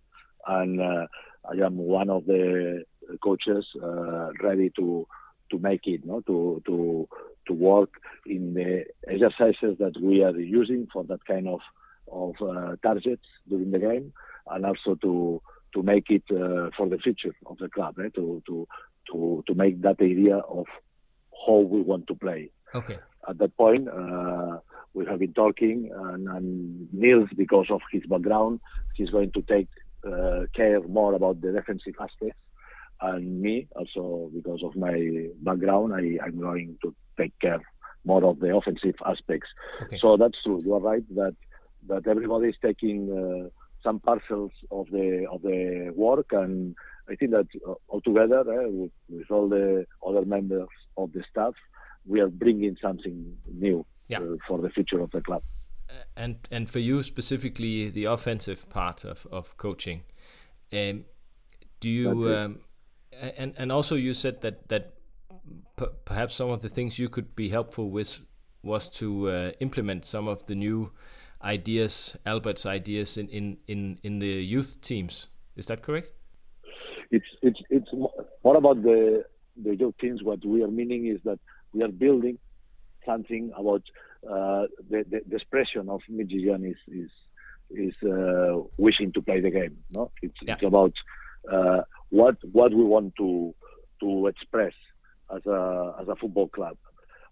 and 0.48 0.82
uh, 0.82 1.08
I 1.50 1.66
am 1.66 1.78
one 1.78 2.10
of 2.10 2.26
the 2.26 2.84
coaches 3.24 3.66
uh, 3.82 4.32
ready 4.42 4.72
to 4.78 5.08
to 5.52 5.60
make 5.60 5.82
it, 5.86 6.06
no, 6.06 6.22
to 6.22 6.62
to 6.66 7.08
to 7.48 7.54
work 7.54 7.90
in 8.26 8.54
the 8.54 8.86
exercises 9.08 9.78
that 9.80 10.00
we 10.02 10.24
are 10.24 10.38
using 10.38 10.88
for 10.94 11.04
that 11.06 11.26
kind 11.26 11.48
of 11.48 11.60
of 12.12 12.36
uh, 12.42 12.76
targets 12.84 13.26
during 13.48 13.72
the 13.72 13.80
game, 13.80 14.14
and 14.50 14.66
also 14.66 14.96
to 14.96 15.42
to 15.74 15.84
make 15.84 16.10
it 16.10 16.24
uh, 16.32 16.70
for 16.76 16.88
the 16.90 16.98
future 16.98 17.36
of 17.46 17.58
the 17.58 17.70
club, 17.70 17.96
eh? 18.00 18.10
to 18.16 18.42
to 18.48 18.68
to 19.12 19.44
to 19.48 19.54
make 19.54 19.82
that 19.82 20.02
idea 20.02 20.38
of 20.38 20.66
how 21.48 21.60
we 21.60 21.82
want 21.82 22.08
to 22.08 22.16
play. 22.16 22.52
Okay. 22.74 22.98
At 23.28 23.38
that 23.40 23.56
point, 23.58 23.88
uh, 23.88 24.60
we 24.94 25.06
have 25.06 25.20
been 25.20 25.34
talking, 25.34 25.92
and, 25.94 26.28
and 26.28 26.88
Niels, 26.94 27.30
because 27.36 27.68
of 27.70 27.82
his 27.92 28.04
background, 28.06 28.60
he's 28.96 29.10
going 29.10 29.32
to 29.32 29.42
take 29.42 29.68
uh, 30.08 30.46
care 30.56 30.82
more 30.82 31.14
about 31.14 31.42
the 31.42 31.52
defensive 31.52 31.96
aspects, 32.00 32.40
and 33.02 33.42
me 33.42 33.68
also 33.76 34.32
because 34.34 34.62
of 34.64 34.76
my 34.76 35.28
background, 35.42 35.94
I, 35.94 36.26
I'm 36.26 36.40
going 36.40 36.78
to 36.84 36.96
take 37.18 37.38
care 37.40 37.62
more 38.06 38.24
of 38.24 38.40
the 38.40 38.56
offensive 38.56 38.96
aspects. 39.06 39.50
Okay. 39.84 39.98
So 40.02 40.18
that's 40.18 40.42
true. 40.44 40.62
You 40.64 40.76
are 40.76 40.80
right 40.80 41.04
that 41.16 41.36
that 41.90 42.08
everybody 42.08 42.48
is 42.50 42.56
taking 42.62 43.00
uh, 43.12 43.50
some 43.84 44.00
parcels 44.00 44.52
of 44.72 44.86
the 44.92 45.26
of 45.34 45.42
the 45.42 45.92
work, 45.96 46.28
and 46.32 46.76
I 47.12 47.16
think 47.16 47.32
that 47.32 47.48
uh, 47.68 47.74
altogether, 47.90 48.40
uh, 48.40 48.70
with, 48.70 48.92
with 49.10 49.30
all 49.32 49.50
the 49.50 49.86
other 50.08 50.26
members 50.26 50.70
of 50.98 51.12
the 51.14 51.24
staff, 51.32 51.54
we 52.06 52.20
are 52.22 52.30
bringing 52.30 52.76
something 52.82 53.18
new 53.66 53.86
Yeah. 54.08 54.22
uh, 54.22 54.38
for 54.48 54.58
the 54.62 54.70
future 54.70 55.02
of 55.02 55.10
the 55.12 55.22
club. 55.22 55.44
and 56.16 56.36
and 56.52 56.70
for 56.70 56.80
you 56.80 57.04
specifically 57.04 57.90
the 57.92 58.06
offensive 58.06 58.62
part 58.70 59.06
of, 59.06 59.28
of 59.32 59.56
coaching 59.58 60.00
um, 60.72 61.06
do 61.82 61.90
you 61.90 62.10
um, 62.36 62.60
and 63.40 63.54
and 63.58 63.72
also 63.72 63.96
you 63.96 64.14
said 64.14 64.36
that 64.42 64.56
that 64.68 64.84
perhaps 66.06 66.36
some 66.36 66.52
of 66.54 66.62
the 66.62 66.70
things 66.70 67.00
you 67.00 67.10
could 67.10 67.36
be 67.36 67.50
helpful 67.50 67.90
with 67.90 68.20
was 68.64 68.90
to 68.90 69.08
uh, 69.30 69.52
implement 69.60 70.06
some 70.06 70.28
of 70.32 70.46
the 70.46 70.56
new 70.56 70.92
ideas 71.44 72.18
Albert's 72.26 72.66
ideas 72.66 73.18
in, 73.18 73.28
in, 73.30 73.58
in, 73.68 74.00
in 74.04 74.20
the 74.20 74.28
youth 74.28 74.82
teams 74.82 75.28
is 75.56 75.68
that 75.68 75.82
correct 75.82 76.12
it's 77.12 77.26
it's 77.42 77.60
it's 77.70 77.92
mo- 77.94 78.14
more 78.44 78.58
about 78.58 78.82
the 78.84 79.24
the 79.62 79.76
youth 79.76 79.96
teams. 80.00 80.24
What 80.24 80.46
we 80.46 80.64
are 80.64 80.68
meaning 80.68 81.08
is 81.08 81.20
that 81.26 81.40
we 81.74 81.84
are 81.84 81.90
building 81.90 82.38
something 83.06 83.52
about 83.58 83.84
uh, 84.24 84.68
the, 84.90 85.06
the 85.10 85.22
the 85.28 85.36
expression 85.36 85.90
of 85.90 86.02
Midtjylland 86.12 86.70
is 86.70 86.78
is 86.88 87.10
is 87.72 87.94
uh, 88.04 88.62
wishing 88.78 89.12
to 89.14 89.22
play 89.22 89.42
the 89.42 89.52
game. 89.52 89.78
No, 89.92 90.12
it's 90.22 90.38
it's 90.42 90.64
about 90.64 90.94
uh, 91.52 91.82
what 92.10 92.36
what 92.52 92.74
we 92.74 92.84
want 92.84 93.16
to 93.18 93.54
to 94.02 94.28
express 94.28 94.74
as 95.36 95.46
a 95.46 95.96
as 96.02 96.08
a 96.08 96.16
football 96.16 96.48
club, 96.48 96.78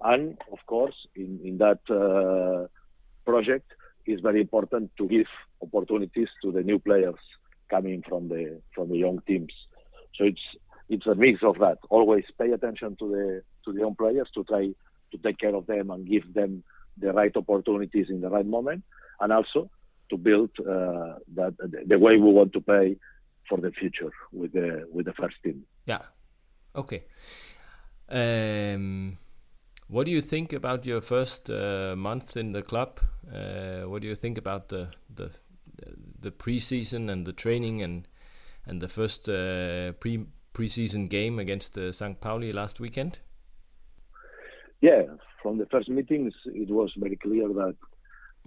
and 0.01 0.37
of 0.51 0.59
course 0.65 0.95
in 1.15 1.39
in 1.43 1.57
that 1.59 1.79
uh, 1.89 2.67
project 3.25 3.71
is 4.07 4.21
very 4.21 4.41
important 4.41 4.91
to 4.97 5.07
give 5.07 5.27
opportunities 5.61 6.29
to 6.43 6.51
the 6.51 6.63
new 6.63 6.79
players 6.79 7.15
coming 7.69 8.03
from 8.07 8.29
the 8.29 8.61
from 8.73 8.89
the 8.89 8.97
young 8.97 9.19
teams. 9.27 9.53
So 10.15 10.25
it's 10.25 10.41
it's 10.89 11.05
a 11.05 11.15
mix 11.15 11.43
of 11.43 11.59
that. 11.59 11.79
Always 11.89 12.25
pay 12.39 12.51
attention 12.51 12.95
to 12.97 13.09
the 13.09 13.41
to 13.65 13.73
the 13.73 13.79
young 13.79 13.95
players 13.95 14.29
to 14.35 14.43
try 14.43 14.69
to 15.11 15.17
take 15.23 15.37
care 15.37 15.55
of 15.55 15.67
them 15.67 15.89
and 15.91 16.07
give 16.07 16.33
them 16.33 16.63
the 16.97 17.13
right 17.13 17.35
opportunities 17.35 18.07
in 18.09 18.21
the 18.21 18.29
right 18.29 18.45
moment, 18.45 18.83
and 19.19 19.31
also 19.31 19.69
to 20.09 20.17
build 20.17 20.49
uh, 20.59 21.15
that 21.35 21.53
the 21.85 21.99
way 21.99 22.17
we 22.17 22.31
want 22.31 22.53
to 22.53 22.61
play 22.61 22.97
for 23.47 23.57
the 23.59 23.71
future 23.71 24.11
with 24.31 24.53
the 24.53 24.87
with 24.91 25.05
the 25.05 25.13
first 25.13 25.35
team. 25.43 25.63
Yeah. 25.85 26.01
Okay. 26.75 27.03
Um, 28.09 29.17
what 29.87 30.05
do 30.05 30.11
you 30.11 30.21
think 30.21 30.53
about 30.53 30.85
your 30.85 31.01
first 31.01 31.49
uh, 31.49 31.95
month 31.95 32.35
in 32.35 32.51
the 32.51 32.61
club? 32.61 32.99
Uh, 33.33 33.81
what 33.83 34.01
do 34.01 34.07
you 34.07 34.15
think 34.15 34.37
about 34.37 34.69
the 34.69 34.89
the 35.13 35.31
the 36.19 36.31
preseason 36.31 37.09
and 37.09 37.25
the 37.25 37.33
training 37.33 37.81
and 37.81 38.07
and 38.65 38.81
the 38.81 38.87
first 38.87 39.29
uh, 39.29 39.93
pre 39.93 40.25
preseason 40.53 41.09
game 41.09 41.39
against 41.39 41.77
uh, 41.77 41.91
St. 41.91 42.19
Pauli 42.19 42.51
last 42.51 42.79
weekend? 42.79 43.19
Yeah, 44.81 45.03
from 45.41 45.57
the 45.57 45.65
first 45.67 45.89
meetings, 45.89 46.33
it 46.45 46.69
was 46.69 46.91
very 46.97 47.15
clear 47.15 47.47
that 47.47 47.75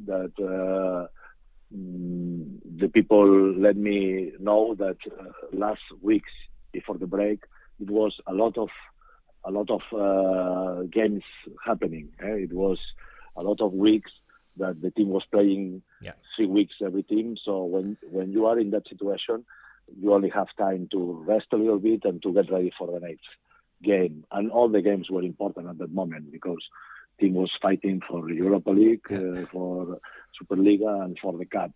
that 0.06 0.32
uh, 0.38 1.06
mm, 1.74 2.58
the 2.78 2.88
people 2.88 3.54
let 3.54 3.76
me 3.76 4.32
know 4.38 4.74
that 4.78 4.96
uh, 5.06 5.24
last 5.52 5.82
weeks 6.02 6.32
before 6.72 6.98
the 6.98 7.06
break, 7.06 7.44
it 7.80 7.90
was 7.90 8.14
a 8.26 8.34
lot 8.34 8.58
of 8.58 8.68
a 9.44 9.50
lot 9.50 9.70
of 9.70 9.82
uh, 9.92 10.82
games 10.84 11.22
happening. 11.64 12.10
eh? 12.20 12.44
It 12.46 12.52
was 12.52 12.78
a 13.36 13.42
lot 13.42 13.60
of 13.60 13.72
weeks 13.72 14.10
that 14.56 14.80
the 14.82 14.90
team 14.90 15.08
was 15.08 15.24
playing 15.30 15.82
Yeah. 16.02 16.12
three 16.36 16.46
weeks 16.46 16.74
every 16.84 17.02
team. 17.02 17.36
So 17.44 17.64
when 17.64 17.96
when 18.10 18.32
you 18.32 18.46
are 18.46 18.58
in 18.58 18.70
that 18.70 18.88
situation, 18.88 19.44
you 20.00 20.12
only 20.12 20.28
have 20.30 20.48
time 20.58 20.88
to 20.92 21.24
rest 21.26 21.46
a 21.52 21.56
little 21.56 21.78
bit 21.78 22.04
and 22.04 22.22
to 22.22 22.32
get 22.32 22.50
ready 22.50 22.72
for 22.78 22.86
the 22.92 23.00
next 23.00 23.28
game. 23.82 24.24
And 24.30 24.50
all 24.50 24.68
the 24.68 24.82
games 24.82 25.08
were 25.10 25.22
important 25.22 25.68
at 25.68 25.78
that 25.78 25.92
moment 25.92 26.30
because 26.30 26.62
team 27.18 27.34
was 27.34 27.50
fighting 27.60 28.00
for 28.08 28.30
Europa 28.30 28.70
League, 28.70 29.06
uh, 29.10 29.46
for 29.52 29.98
Superliga, 30.40 31.04
and 31.04 31.18
for 31.20 31.36
the 31.36 31.44
Cup. 31.46 31.72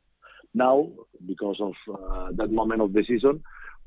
Now, 0.54 0.88
because 1.26 1.60
of 1.60 1.74
uh, 1.92 2.30
that 2.32 2.50
moment 2.50 2.80
of 2.82 2.92
the 2.92 3.04
season, 3.06 3.42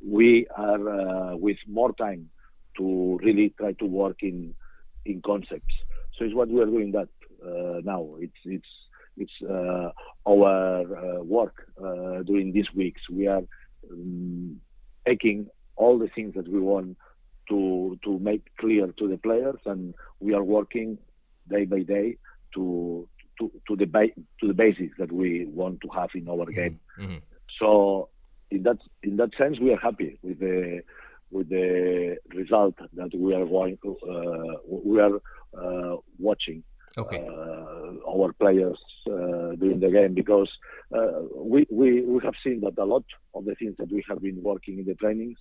we 0.06 0.48
are 0.56 0.90
uh, 1.00 1.36
with 1.38 1.58
more 1.68 1.94
time 1.94 2.30
to 2.78 3.20
really 3.24 3.54
try 3.58 3.74
to 3.74 3.86
work 3.86 4.18
in 4.22 4.54
in 5.06 5.22
concepts. 5.22 5.76
So 6.18 6.26
it's 6.26 6.36
what 6.36 6.50
we 6.50 6.62
are 6.62 6.66
doing 6.66 6.92
that 6.92 7.10
uh, 7.46 7.82
now. 7.84 8.16
It's 8.20 8.42
it's 8.46 8.68
it's 9.18 9.32
uh, 9.50 9.92
our 10.28 11.20
uh, 11.20 11.24
work 11.24 11.56
uh, 11.84 12.24
during 12.24 12.52
these 12.54 12.72
weeks. 12.76 13.02
We 13.12 13.28
are 13.28 13.42
um, 13.92 14.60
taking 15.08 15.48
all 15.76 15.98
the 15.98 16.10
things 16.10 16.34
that 16.36 16.48
we 16.48 16.60
want 16.60 16.98
to 17.50 17.98
to 18.04 18.20
make 18.20 18.44
clear 18.60 18.88
to 18.88 19.08
the 19.08 19.18
players, 19.18 19.60
and 19.66 19.94
we 20.20 20.34
are 20.34 20.44
working 20.44 20.98
day 21.50 21.66
by 21.66 21.82
day 21.82 22.18
to 22.56 23.08
to 23.40 23.52
to 23.68 23.76
the 23.76 23.86
ba- 23.86 24.16
to 24.40 24.48
the 24.48 24.54
basics 24.54 24.98
that 24.98 25.12
we 25.12 25.46
want 25.46 25.82
to 25.82 25.88
have 25.90 26.10
in 26.16 26.28
our 26.28 26.46
game. 26.46 26.80
Mhm. 27.00 27.22
So 27.60 28.10
in 28.52 28.64
that 28.64 28.78
in 29.04 29.18
that 29.18 29.32
sense, 29.38 29.60
we 29.60 29.72
are 29.74 29.78
happy 29.78 30.18
with 30.22 30.40
the 30.40 30.82
with 31.32 31.50
the 31.50 32.18
result 32.34 32.76
that 32.94 33.12
we 33.18 33.34
are 33.34 33.46
going 33.46 33.78
uh, 33.86 34.58
we 34.70 35.00
are 35.00 35.16
uh, 35.62 35.96
watching 36.20 36.64
Okay. 36.98 37.24
uh, 37.28 38.12
our 38.12 38.34
players 38.34 38.80
uh, 39.08 39.54
during 39.62 39.80
the 39.80 39.92
game 39.92 40.16
because 40.16 40.50
uh, 40.98 41.22
we, 41.36 41.68
we 41.70 42.02
we 42.02 42.20
have 42.24 42.34
seen 42.44 42.60
that 42.62 42.76
a 42.80 42.86
lot 42.86 43.04
of 43.36 43.46
the 43.46 43.54
things 43.56 43.76
that 43.78 43.92
we 43.92 44.04
have 44.10 44.20
been 44.22 44.42
working 44.42 44.80
in 44.80 44.86
the 44.86 44.96
trainings 44.96 45.38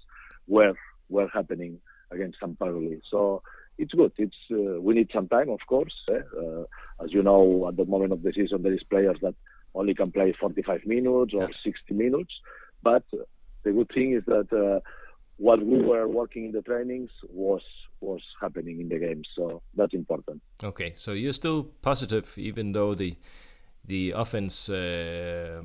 were 0.46 0.74
were 1.08 1.28
happening 1.32 1.78
against 2.10 2.38
Pauli. 2.58 3.00
So 3.10 3.42
it's 3.78 3.94
good. 3.94 4.12
It's 4.18 4.36
uh, 4.52 4.80
we 4.80 4.94
need 4.94 5.08
some 5.14 5.28
time, 5.28 5.48
of 5.48 5.60
course. 5.66 5.94
eh? 6.10 6.20
Uh, 6.38 6.64
as 7.02 7.12
you 7.12 7.22
know, 7.22 7.68
at 7.68 7.76
the 7.76 7.86
moment 7.86 8.12
of 8.12 8.22
the 8.22 8.32
season, 8.34 8.62
there 8.62 8.74
is 8.74 8.82
players 8.90 9.16
that 9.22 9.34
only 9.74 9.94
can 9.94 10.12
play 10.12 10.34
45 10.38 10.80
minutes 10.86 11.32
or 11.34 11.48
60 11.64 11.94
minutes. 11.94 12.34
But 12.82 13.04
the 13.64 13.72
good 13.72 13.90
thing 13.94 14.12
is 14.12 14.24
that 14.26 14.48
uh, 14.52 14.80
what 15.38 15.64
we 15.64 15.80
were 15.82 16.08
working 16.08 16.46
in 16.46 16.52
the 16.52 16.62
trainings 16.62 17.10
was 17.28 17.62
was 18.00 18.20
happening 18.40 18.80
in 18.80 18.88
the 18.88 18.98
game. 18.98 19.22
So 19.34 19.62
that's 19.74 19.94
important. 19.94 20.42
Okay, 20.62 20.94
so 20.96 21.12
you're 21.12 21.32
still 21.32 21.64
positive, 21.82 22.32
even 22.36 22.72
though 22.72 22.94
the 22.94 23.16
the 23.84 24.12
offense 24.12 24.68
uh, 24.68 25.62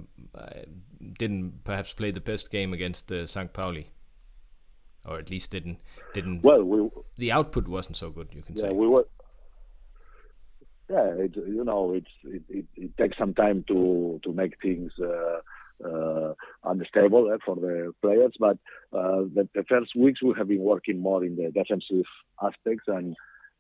didn't 1.18 1.64
perhaps 1.64 1.94
play 1.94 2.12
the 2.12 2.22
best 2.22 2.52
game 2.52 2.74
against 2.74 3.12
uh, 3.12 3.26
St. 3.26 3.52
Pauli, 3.52 3.90
or 5.06 5.18
at 5.18 5.30
least 5.30 5.52
didn't 5.52 5.80
didn't. 6.14 6.44
Well, 6.44 6.64
we 6.64 6.90
the 7.18 7.32
output 7.32 7.68
wasn't 7.68 7.98
so 7.98 8.10
good. 8.10 8.30
You 8.32 8.42
can 8.42 8.56
yeah 8.56 8.68
say. 8.68 8.74
we 8.74 8.88
were. 8.88 9.08
Yeah, 10.90 11.08
it, 11.24 11.36
you 11.38 11.64
know, 11.64 11.94
it's 11.94 12.12
it, 12.26 12.44
it, 12.50 12.66
it 12.76 12.98
takes 12.98 13.18
some 13.18 13.34
time 13.34 13.64
to 13.70 14.20
to 14.24 14.34
make 14.34 14.62
things 14.62 14.92
uh, 15.02 15.40
uh, 15.86 16.34
unstable 16.64 17.32
eh, 17.32 17.38
for 17.46 17.56
the 17.56 17.94
players. 18.02 18.34
But 18.40 18.58
uh, 18.94 19.24
the, 19.34 19.48
the 19.54 19.64
first 19.68 19.96
weeks 19.96 20.22
we 20.22 20.34
have 20.38 20.48
been 20.48 20.62
working 20.62 21.00
more 21.00 21.24
in 21.24 21.36
the 21.36 21.52
defensive 21.52 22.06
aspects, 22.42 22.86
and 22.88 23.16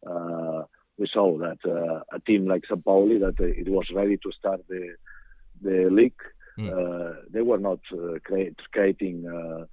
uh, 0.07 0.63
we 0.97 1.07
saw 1.11 1.37
that 1.39 1.57
uh, 1.65 2.01
a 2.15 2.19
team 2.21 2.47
like 2.47 2.63
Sao 2.67 2.75
Pauli 2.75 3.17
that 3.19 3.39
it 3.39 3.69
was 3.69 3.87
ready 3.93 4.17
to 4.17 4.31
start 4.37 4.61
the 4.67 4.95
the 5.61 5.89
league. 5.91 6.13
Uh, 6.59 7.13
they 7.29 7.41
were 7.41 7.57
not 7.57 7.79
uh, 7.93 8.19
create, 8.23 8.55
creating 8.71 9.25
uh, 9.25 9.65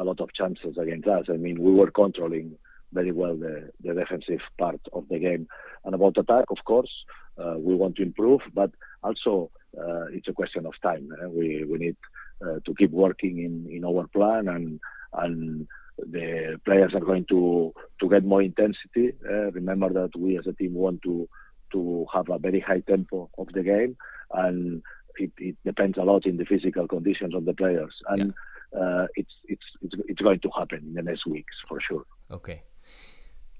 a 0.00 0.04
lot 0.04 0.20
of 0.20 0.32
chances 0.32 0.76
against 0.78 1.08
us. 1.08 1.26
I 1.28 1.36
mean, 1.36 1.60
we 1.60 1.72
were 1.72 1.90
controlling 1.90 2.56
very 2.92 3.12
well 3.12 3.36
the, 3.36 3.70
the 3.82 3.94
defensive 3.94 4.40
part 4.58 4.80
of 4.92 5.08
the 5.08 5.18
game. 5.18 5.48
And 5.84 5.94
about 5.94 6.16
attack, 6.16 6.46
of 6.50 6.58
course, 6.64 6.90
uh, 7.36 7.56
we 7.58 7.74
want 7.74 7.96
to 7.96 8.02
improve, 8.02 8.40
but 8.54 8.70
also 9.02 9.50
uh, 9.78 10.06
it's 10.06 10.28
a 10.28 10.32
question 10.32 10.66
of 10.66 10.74
time. 10.82 11.08
eh? 11.22 11.26
We 11.26 11.64
we 11.64 11.78
need 11.78 11.96
uh, 12.44 12.60
to 12.64 12.74
keep 12.74 12.90
working 12.90 13.38
in, 13.38 13.68
in 13.70 13.84
our 13.84 14.06
plan 14.08 14.48
and 14.48 14.80
and 15.12 15.66
the 15.98 16.60
players 16.64 16.92
are 16.94 17.00
going 17.00 17.24
to 17.28 17.72
to 18.00 18.08
get 18.08 18.24
more 18.24 18.42
intensity. 18.42 19.12
Uh, 19.24 19.50
remember 19.52 19.92
that 19.92 20.10
we 20.18 20.38
as 20.38 20.46
a 20.46 20.52
team 20.52 20.74
want 20.74 21.02
to 21.02 21.28
to 21.72 22.06
have 22.12 22.28
a 22.28 22.38
very 22.38 22.60
high 22.60 22.80
tempo 22.80 23.30
of 23.38 23.48
the 23.52 23.62
game, 23.62 23.96
and 24.32 24.82
it, 25.16 25.32
it 25.38 25.56
depends 25.64 25.98
a 25.98 26.02
lot 26.02 26.26
in 26.26 26.36
the 26.36 26.44
physical 26.44 26.86
conditions 26.88 27.34
of 27.34 27.44
the 27.44 27.54
players, 27.54 27.94
and 28.08 28.34
yeah. 28.72 28.80
uh, 28.80 29.06
it's 29.14 29.32
it's 29.46 29.64
it's 29.82 29.94
it's 30.08 30.20
going 30.20 30.40
to 30.40 30.50
happen 30.56 30.78
in 30.78 30.94
the 30.94 31.02
next 31.02 31.26
weeks 31.26 31.54
for 31.68 31.80
sure. 31.80 32.04
Okay. 32.30 32.62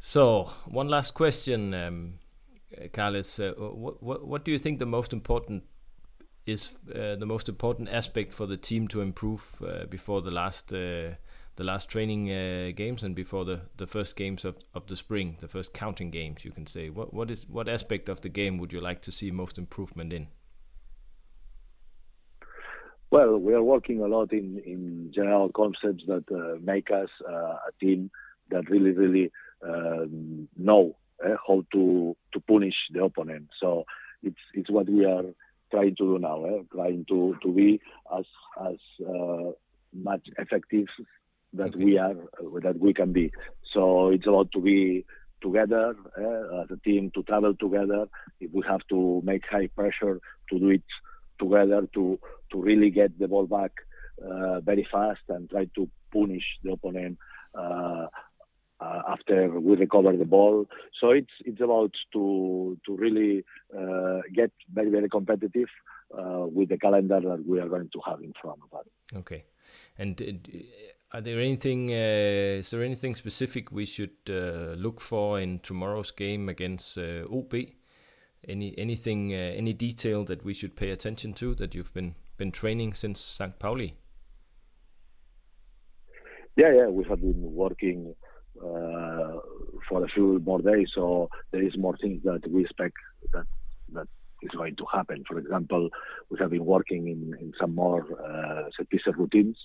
So 0.01 0.51
one 0.67 0.89
last 0.89 1.15
question, 1.15 1.73
um, 1.73 2.15
Carlos. 2.93 3.39
Uh, 3.39 3.53
what, 3.57 4.03
what 4.03 4.27
what 4.27 4.45
do 4.45 4.51
you 4.51 4.59
think 4.59 4.79
the 4.79 4.87
most 4.87 5.13
important 5.13 5.65
is 6.47 6.73
uh, 6.95 7.17
the 7.17 7.27
most 7.27 7.49
important 7.49 7.89
aspect 7.89 8.35
for 8.35 8.47
the 8.47 8.57
team 8.57 8.89
to 8.89 9.01
improve 9.01 9.43
uh, 9.67 9.87
before 9.87 10.21
the 10.23 10.31
last 10.31 10.73
uh, 10.73 11.15
the 11.57 11.65
last 11.65 11.89
training 11.89 12.31
uh, 12.31 12.73
games 12.75 13.03
and 13.03 13.15
before 13.15 13.45
the, 13.45 13.61
the 13.77 13.87
first 13.87 14.17
games 14.17 14.45
of, 14.45 14.57
of 14.75 14.89
the 14.89 14.97
spring, 14.97 15.37
the 15.41 15.47
first 15.47 15.73
counting 15.73 16.11
games, 16.11 16.45
you 16.45 16.51
can 16.51 16.67
say. 16.67 16.91
What 16.91 17.15
what 17.15 17.31
is 17.31 17.47
what 17.49 17.69
aspect 17.69 18.09
of 18.09 18.21
the 18.21 18.29
game 18.29 18.59
would 18.59 18.73
you 18.73 18.81
like 18.81 19.03
to 19.03 19.13
see 19.13 19.31
most 19.31 19.59
improvement 19.59 20.13
in? 20.13 20.29
Well, 23.11 23.39
we 23.39 23.55
are 23.55 23.63
working 23.63 24.01
a 24.01 24.09
lot 24.09 24.33
in, 24.33 24.61
in 24.67 25.13
general 25.15 25.49
concepts 25.49 26.03
that 26.09 26.25
uh, 26.33 26.59
make 26.61 26.91
us 26.91 27.11
uh, 27.29 27.57
a 27.69 27.71
team 27.81 28.11
that 28.51 28.69
really, 28.69 28.91
really 28.91 29.31
um, 29.63 30.49
know 30.57 30.97
uh, 31.25 31.37
how 31.47 31.65
to 31.73 32.17
to 32.33 32.41
punish 32.41 32.75
the 32.93 33.05
opponent. 33.05 33.51
So 33.61 33.85
it's 34.25 34.41
it's 34.55 34.69
what 34.69 34.89
we 34.89 35.05
are 35.05 35.23
trying 35.75 35.97
to 35.97 36.05
do 36.05 36.19
now, 36.19 36.45
eh? 36.45 36.63
trying 36.73 37.05
to, 37.09 37.37
to 37.43 37.53
be 37.53 37.81
as 38.17 38.25
as 38.71 38.79
uh, 39.07 39.51
much 39.93 40.25
effective 40.39 40.87
that 41.53 41.75
okay. 41.75 41.85
we 41.85 41.99
are 41.99 42.13
uh, 42.13 42.61
that 42.63 42.79
we 42.79 42.95
can 42.95 43.13
be. 43.13 43.33
So 43.73 44.09
it's 44.09 44.27
about 44.27 44.53
to 44.53 44.61
be 44.61 45.05
together 45.43 45.95
uh, 46.17 46.63
as 46.63 46.71
a 46.71 46.81
team 46.85 47.11
to 47.15 47.23
travel 47.25 47.55
together. 47.55 48.07
If 48.41 48.53
we 48.53 48.63
have 48.69 48.81
to 48.91 49.21
make 49.25 49.43
high 49.51 49.69
pressure 49.69 50.21
to 50.51 50.59
do 50.59 50.71
it 50.71 50.83
together 51.39 51.89
to 51.95 52.19
to 52.53 52.63
really 52.63 52.91
get 52.91 53.19
the 53.19 53.29
ball 53.29 53.47
back 53.47 53.73
uh, 54.25 54.61
very 54.61 54.87
fast 54.91 55.23
and 55.29 55.51
try 55.51 55.65
to 55.75 55.89
punish 56.13 56.45
the 56.63 56.73
opponent 56.73 57.19
uh, 57.59 58.07
uh, 58.81 59.03
after 59.09 59.59
we 59.61 59.77
recover 59.77 60.17
the 60.17 60.25
ball. 60.25 60.67
So 61.01 61.11
it's 61.11 61.33
it's 61.45 61.61
about 61.61 61.93
to 62.13 62.79
to 62.87 62.97
really 62.97 63.45
uh, 63.77 64.21
get 64.35 64.53
very 64.73 64.91
very 64.91 65.09
competitive 65.09 65.69
with 66.57 66.69
the 66.69 66.79
calendar 66.79 67.21
that 67.21 67.45
we 67.47 67.59
are 67.59 67.69
going 67.69 67.91
to 67.93 68.01
have 68.07 68.21
in 68.21 68.33
front 68.41 68.61
of 68.71 68.79
us. 68.79 68.87
Okay, 69.17 69.45
and 69.99 70.21
are 71.15 71.21
there 71.21 71.39
anything? 71.39 71.91
Uh, 71.91 72.59
is 72.59 72.71
there 72.71 72.83
anything 72.83 73.15
specific 73.15 73.71
we 73.71 73.87
should 73.87 74.17
uh, 74.29 74.75
look 74.77 75.01
for 75.01 75.39
in 75.41 75.61
tomorrow's 75.61 76.11
game 76.11 76.49
against 76.49 76.99
uh, 76.99 77.23
OB? 77.33 77.55
Any 78.49 78.77
anything? 78.77 79.33
Uh, 79.33 79.37
any 79.37 79.73
detail 79.73 80.25
that 80.25 80.45
we 80.45 80.55
should 80.55 80.75
pay 80.75 80.91
attention 80.91 81.33
to 81.35 81.55
that 81.55 81.73
you've 81.73 81.95
been 81.95 82.17
been 82.37 82.51
training 82.51 82.95
since 82.95 83.21
St. 83.21 83.59
Pauli? 83.61 83.95
Yeah, 86.57 86.73
yeah, 86.75 86.87
we 86.89 87.05
have 87.05 87.21
been 87.21 87.55
working 87.55 88.15
uh, 88.61 89.39
for 89.89 90.05
a 90.05 90.09
few 90.09 90.41
more 90.45 90.61
days, 90.61 90.89
so 90.95 91.29
there 91.51 91.63
is 91.63 91.77
more 91.77 91.97
things 91.97 92.23
that 92.25 92.49
we 92.51 92.63
expect 92.63 92.97
that 93.33 93.47
that 93.93 94.09
is 94.43 94.51
going 94.51 94.77
to 94.77 94.85
happen. 94.93 95.25
For 95.29 95.39
example, 95.39 95.91
we 96.31 96.39
have 96.39 96.51
been 96.51 96.65
working 96.65 97.09
in, 97.09 97.37
in 97.41 97.53
some 97.61 97.75
more 97.75 98.03
uh, 98.23 98.71
set 98.77 98.89
piece 98.91 99.07
routines 99.07 99.57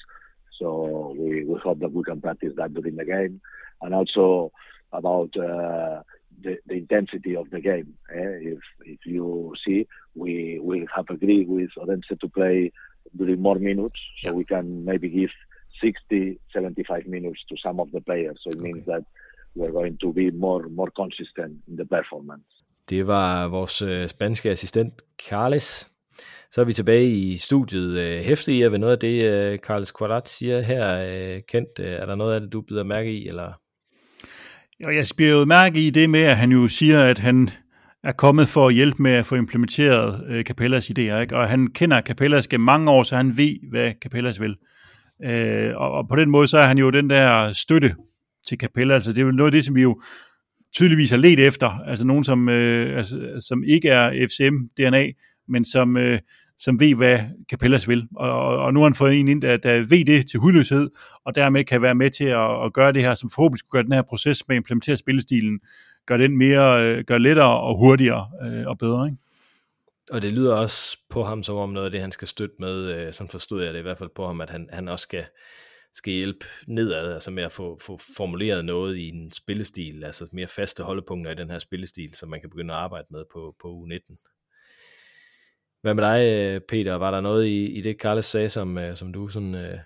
so 0.60 1.16
we, 1.18 1.46
we 1.46 1.60
hope 1.64 1.80
that 1.80 1.94
we 1.94 2.04
can 2.04 2.22
practice 2.22 2.54
that 2.58 2.74
during 2.74 2.98
the 2.98 3.06
game, 3.06 3.42
and 3.82 3.96
also 3.96 4.52
about 4.92 5.30
uh, 5.38 6.04
the, 6.42 6.58
the 6.68 6.76
intensity 6.76 7.36
of 7.36 7.50
the 7.50 7.62
game. 7.62 7.94
Eh? 8.14 8.54
If 8.54 8.60
if 8.86 9.00
you 9.06 9.54
see, 9.66 9.88
we 10.16 10.60
we 10.62 10.88
have 10.94 11.06
agreed 11.10 11.48
with 11.48 11.70
Odense 11.78 12.20
to 12.20 12.28
play 12.28 12.72
during 13.16 13.42
more 13.42 13.56
minutes, 13.56 14.00
so 14.24 14.34
we 14.34 14.44
can 14.44 14.84
maybe 14.84 15.10
give 15.10 15.32
60, 15.82 16.38
75 16.54 17.08
minutes 17.08 17.40
to 17.50 17.56
some 17.66 17.82
of 17.84 17.88
the 17.96 18.02
players. 18.02 18.38
So 18.44 18.50
it 18.50 18.56
okay. 18.56 18.66
means 18.68 18.84
that 18.92 19.04
we're 19.58 19.76
going 19.80 20.00
to 20.04 20.14
be 20.14 20.32
more 20.32 20.64
more 20.80 20.92
consistent 21.02 21.54
in 21.68 21.76
the 21.82 21.86
performance. 21.86 22.50
Det 22.90 23.08
var 23.08 23.48
vores 23.48 23.82
øh, 23.82 24.08
spanske 24.08 24.50
assistent 24.50 24.94
Carles, 25.30 25.90
Så 26.52 26.62
er 26.62 26.66
vi 26.66 26.74
tilbage 26.74 27.10
i 27.12 27.38
studiet. 27.38 27.98
Øh, 27.98 28.22
hæftet 28.22 28.54
i, 28.54 28.62
ved 28.62 28.78
noget 28.78 28.94
af 28.94 29.00
det, 29.00 29.24
øh, 29.24 29.60
Carlos 29.60 29.94
Quadrat 29.98 30.30
siger 30.30 30.62
her, 30.62 30.98
øh, 30.98 31.42
Kent, 31.48 31.80
er 31.80 32.06
der 32.06 32.16
noget 32.16 32.36
af 32.36 32.42
det, 32.42 32.54
du 32.54 32.62
bider 32.62 32.84
mærke 32.84 33.12
i? 33.12 33.28
Eller? 33.28 33.54
Jo, 34.84 34.90
jeg 34.90 35.06
bliver 35.18 35.32
jo 35.32 35.46
mærke 35.46 35.88
i 35.88 35.90
det 35.90 36.10
med, 36.10 36.24
at 36.24 36.38
han 36.38 36.52
jo 36.52 36.68
siger, 36.68 37.04
at 37.04 37.20
han 37.20 37.50
er 38.04 38.12
kommet 38.12 38.48
for 38.48 38.68
at 38.68 38.74
hjælpe 38.74 39.04
med 39.04 39.12
at 39.12 39.26
få 39.26 39.36
implementeret 39.36 40.26
øh, 40.30 40.44
Capellas 40.44 40.90
idéer, 40.90 41.20
ikke? 41.22 41.38
og 41.38 41.50
han 41.50 41.68
kender 41.68 42.02
Capellas 42.02 42.48
gennem 42.48 42.66
mange 42.66 42.92
år, 42.92 43.04
så 43.04 43.16
han 43.16 43.38
ved, 43.38 43.70
hvad 43.72 43.94
Capellas 44.02 44.42
vil. 44.42 44.56
Øh, 45.26 45.72
og, 45.76 45.92
og 45.92 46.08
på 46.08 46.16
den 46.16 46.30
måde, 46.30 46.48
så 46.48 46.58
er 46.58 46.68
han 46.68 46.78
jo 46.78 46.90
den 46.90 47.10
der 47.10 47.54
støtte 47.54 47.96
til 48.48 48.58
Capella, 48.58 48.94
altså 48.94 49.12
det 49.12 49.20
er 49.20 49.26
jo 49.26 49.32
noget 49.32 49.48
af 49.48 49.52
det, 49.52 49.66
som 49.66 49.76
vi 49.76 49.82
jo 49.82 50.02
tydeligvis 50.74 51.10
har 51.10 51.18
let 51.18 51.40
efter, 51.40 51.70
altså 51.70 52.06
nogen, 52.06 52.24
som, 52.24 52.50
øh, 52.50 52.98
altså, 52.98 53.46
som 53.48 53.64
ikke 53.64 53.90
er 53.90 54.28
FCM-DNA, 54.28 55.14
men 55.48 55.66
som, 55.66 55.98
øh, 55.98 56.20
som 56.58 56.80
ved, 56.80 56.96
hvad 56.96 57.20
Capellas 57.52 57.88
vil. 57.88 58.08
Og, 58.16 58.58
og 58.58 58.74
nu 58.74 58.80
har 58.80 58.88
han 58.88 58.96
fået 58.96 59.20
en 59.20 59.28
ind, 59.28 59.42
der, 59.42 59.58
der 59.58 59.80
ved 59.80 60.06
det 60.06 60.30
til 60.30 60.40
hudløshed, 60.40 60.90
og 61.26 61.36
dermed 61.36 61.64
kan 61.64 61.82
være 61.82 61.96
med 61.96 62.12
til 62.12 62.26
at, 62.26 62.66
at 62.66 62.74
gøre 62.74 62.94
det 62.94 63.02
her, 63.02 63.14
som 63.14 63.30
forhåbentlig 63.30 63.60
skulle 63.60 63.72
gøre 63.72 63.84
den 63.84 63.92
her 63.92 64.02
proces 64.02 64.48
med 64.48 64.56
at 64.56 64.60
implementere 64.60 64.98
spillestilen, 64.98 65.60
gør 66.06 66.18
den 66.18 66.38
mere, 66.38 66.86
øh, 66.86 67.04
gør 67.04 67.18
lettere 67.18 67.60
og 67.60 67.78
hurtigere 67.78 68.28
øh, 68.46 68.68
og 68.68 68.78
bedre. 68.78 69.06
Ikke? 69.06 69.18
Og 70.12 70.22
det 70.22 70.32
lyder 70.32 70.54
også 70.54 70.98
på 71.10 71.24
ham 71.24 71.44
som 71.44 71.56
om 71.56 71.70
noget 71.70 71.86
af 71.86 71.92
det, 71.92 72.02
han 72.02 72.12
skal 72.12 72.28
støtte 72.28 72.56
med, 72.60 72.76
øh, 72.76 73.14
sådan 73.14 73.30
forstod 73.30 73.64
jeg 73.64 73.74
det 73.74 73.80
i 73.80 73.82
hvert 73.82 73.98
fald 73.98 74.10
på 74.16 74.26
ham, 74.28 74.42
at 74.42 74.50
han, 74.50 74.70
han 74.72 74.88
også 74.88 75.04
skal, 75.04 75.26
skal 75.94 76.14
hjælpe 76.14 76.46
nedad, 76.68 77.14
altså 77.14 77.32
med 77.32 77.44
at 77.44 77.52
få, 77.52 77.80
få 77.82 78.00
formuleret 78.18 78.66
noget 78.66 78.98
i 78.98 79.08
en 79.08 79.32
spillestil, 79.32 80.04
altså 80.04 80.28
mere 80.32 80.48
faste 80.48 80.84
holdepunkter 80.84 81.32
i 81.32 81.36
den 81.36 81.50
her 81.50 81.60
spillestil, 81.60 82.16
som 82.16 82.30
man 82.30 82.42
kan 82.42 82.50
begynde 82.50 82.74
at 82.74 82.80
arbejde 82.80 83.08
med 83.12 83.24
på, 83.34 83.56
på 83.62 83.86
U19. 83.86 84.36
Hvad 85.82 85.94
med 85.94 86.04
dig, 86.04 86.26
øh, 86.26 86.62
Peter? 86.70 86.96
Var 86.96 87.12
der 87.12 87.22
noget 87.22 87.46
i, 87.46 87.66
i 87.66 87.82
det, 87.82 87.98
Carles 88.02 88.26
sagde, 88.26 88.50
som, 88.50 88.78
øh, 88.78 88.96
som 88.96 89.14
du 89.14 89.28
sådan 89.28 89.56
øh, 89.56 89.78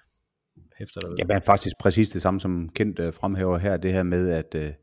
hæfter 0.78 1.00
dig 1.02 1.10
ved? 1.10 1.18
Ja, 1.18 1.26
men 1.34 1.42
faktisk 1.42 1.76
præcis 1.80 2.10
det 2.10 2.22
samme, 2.22 2.40
som 2.40 2.70
Kent 2.70 3.00
øh, 3.00 3.14
fremhæver 3.14 3.58
her, 3.58 3.78
det 3.78 3.94
her 3.94 4.04
med, 4.04 4.30
at, 4.30 4.56
øh, 4.56 4.74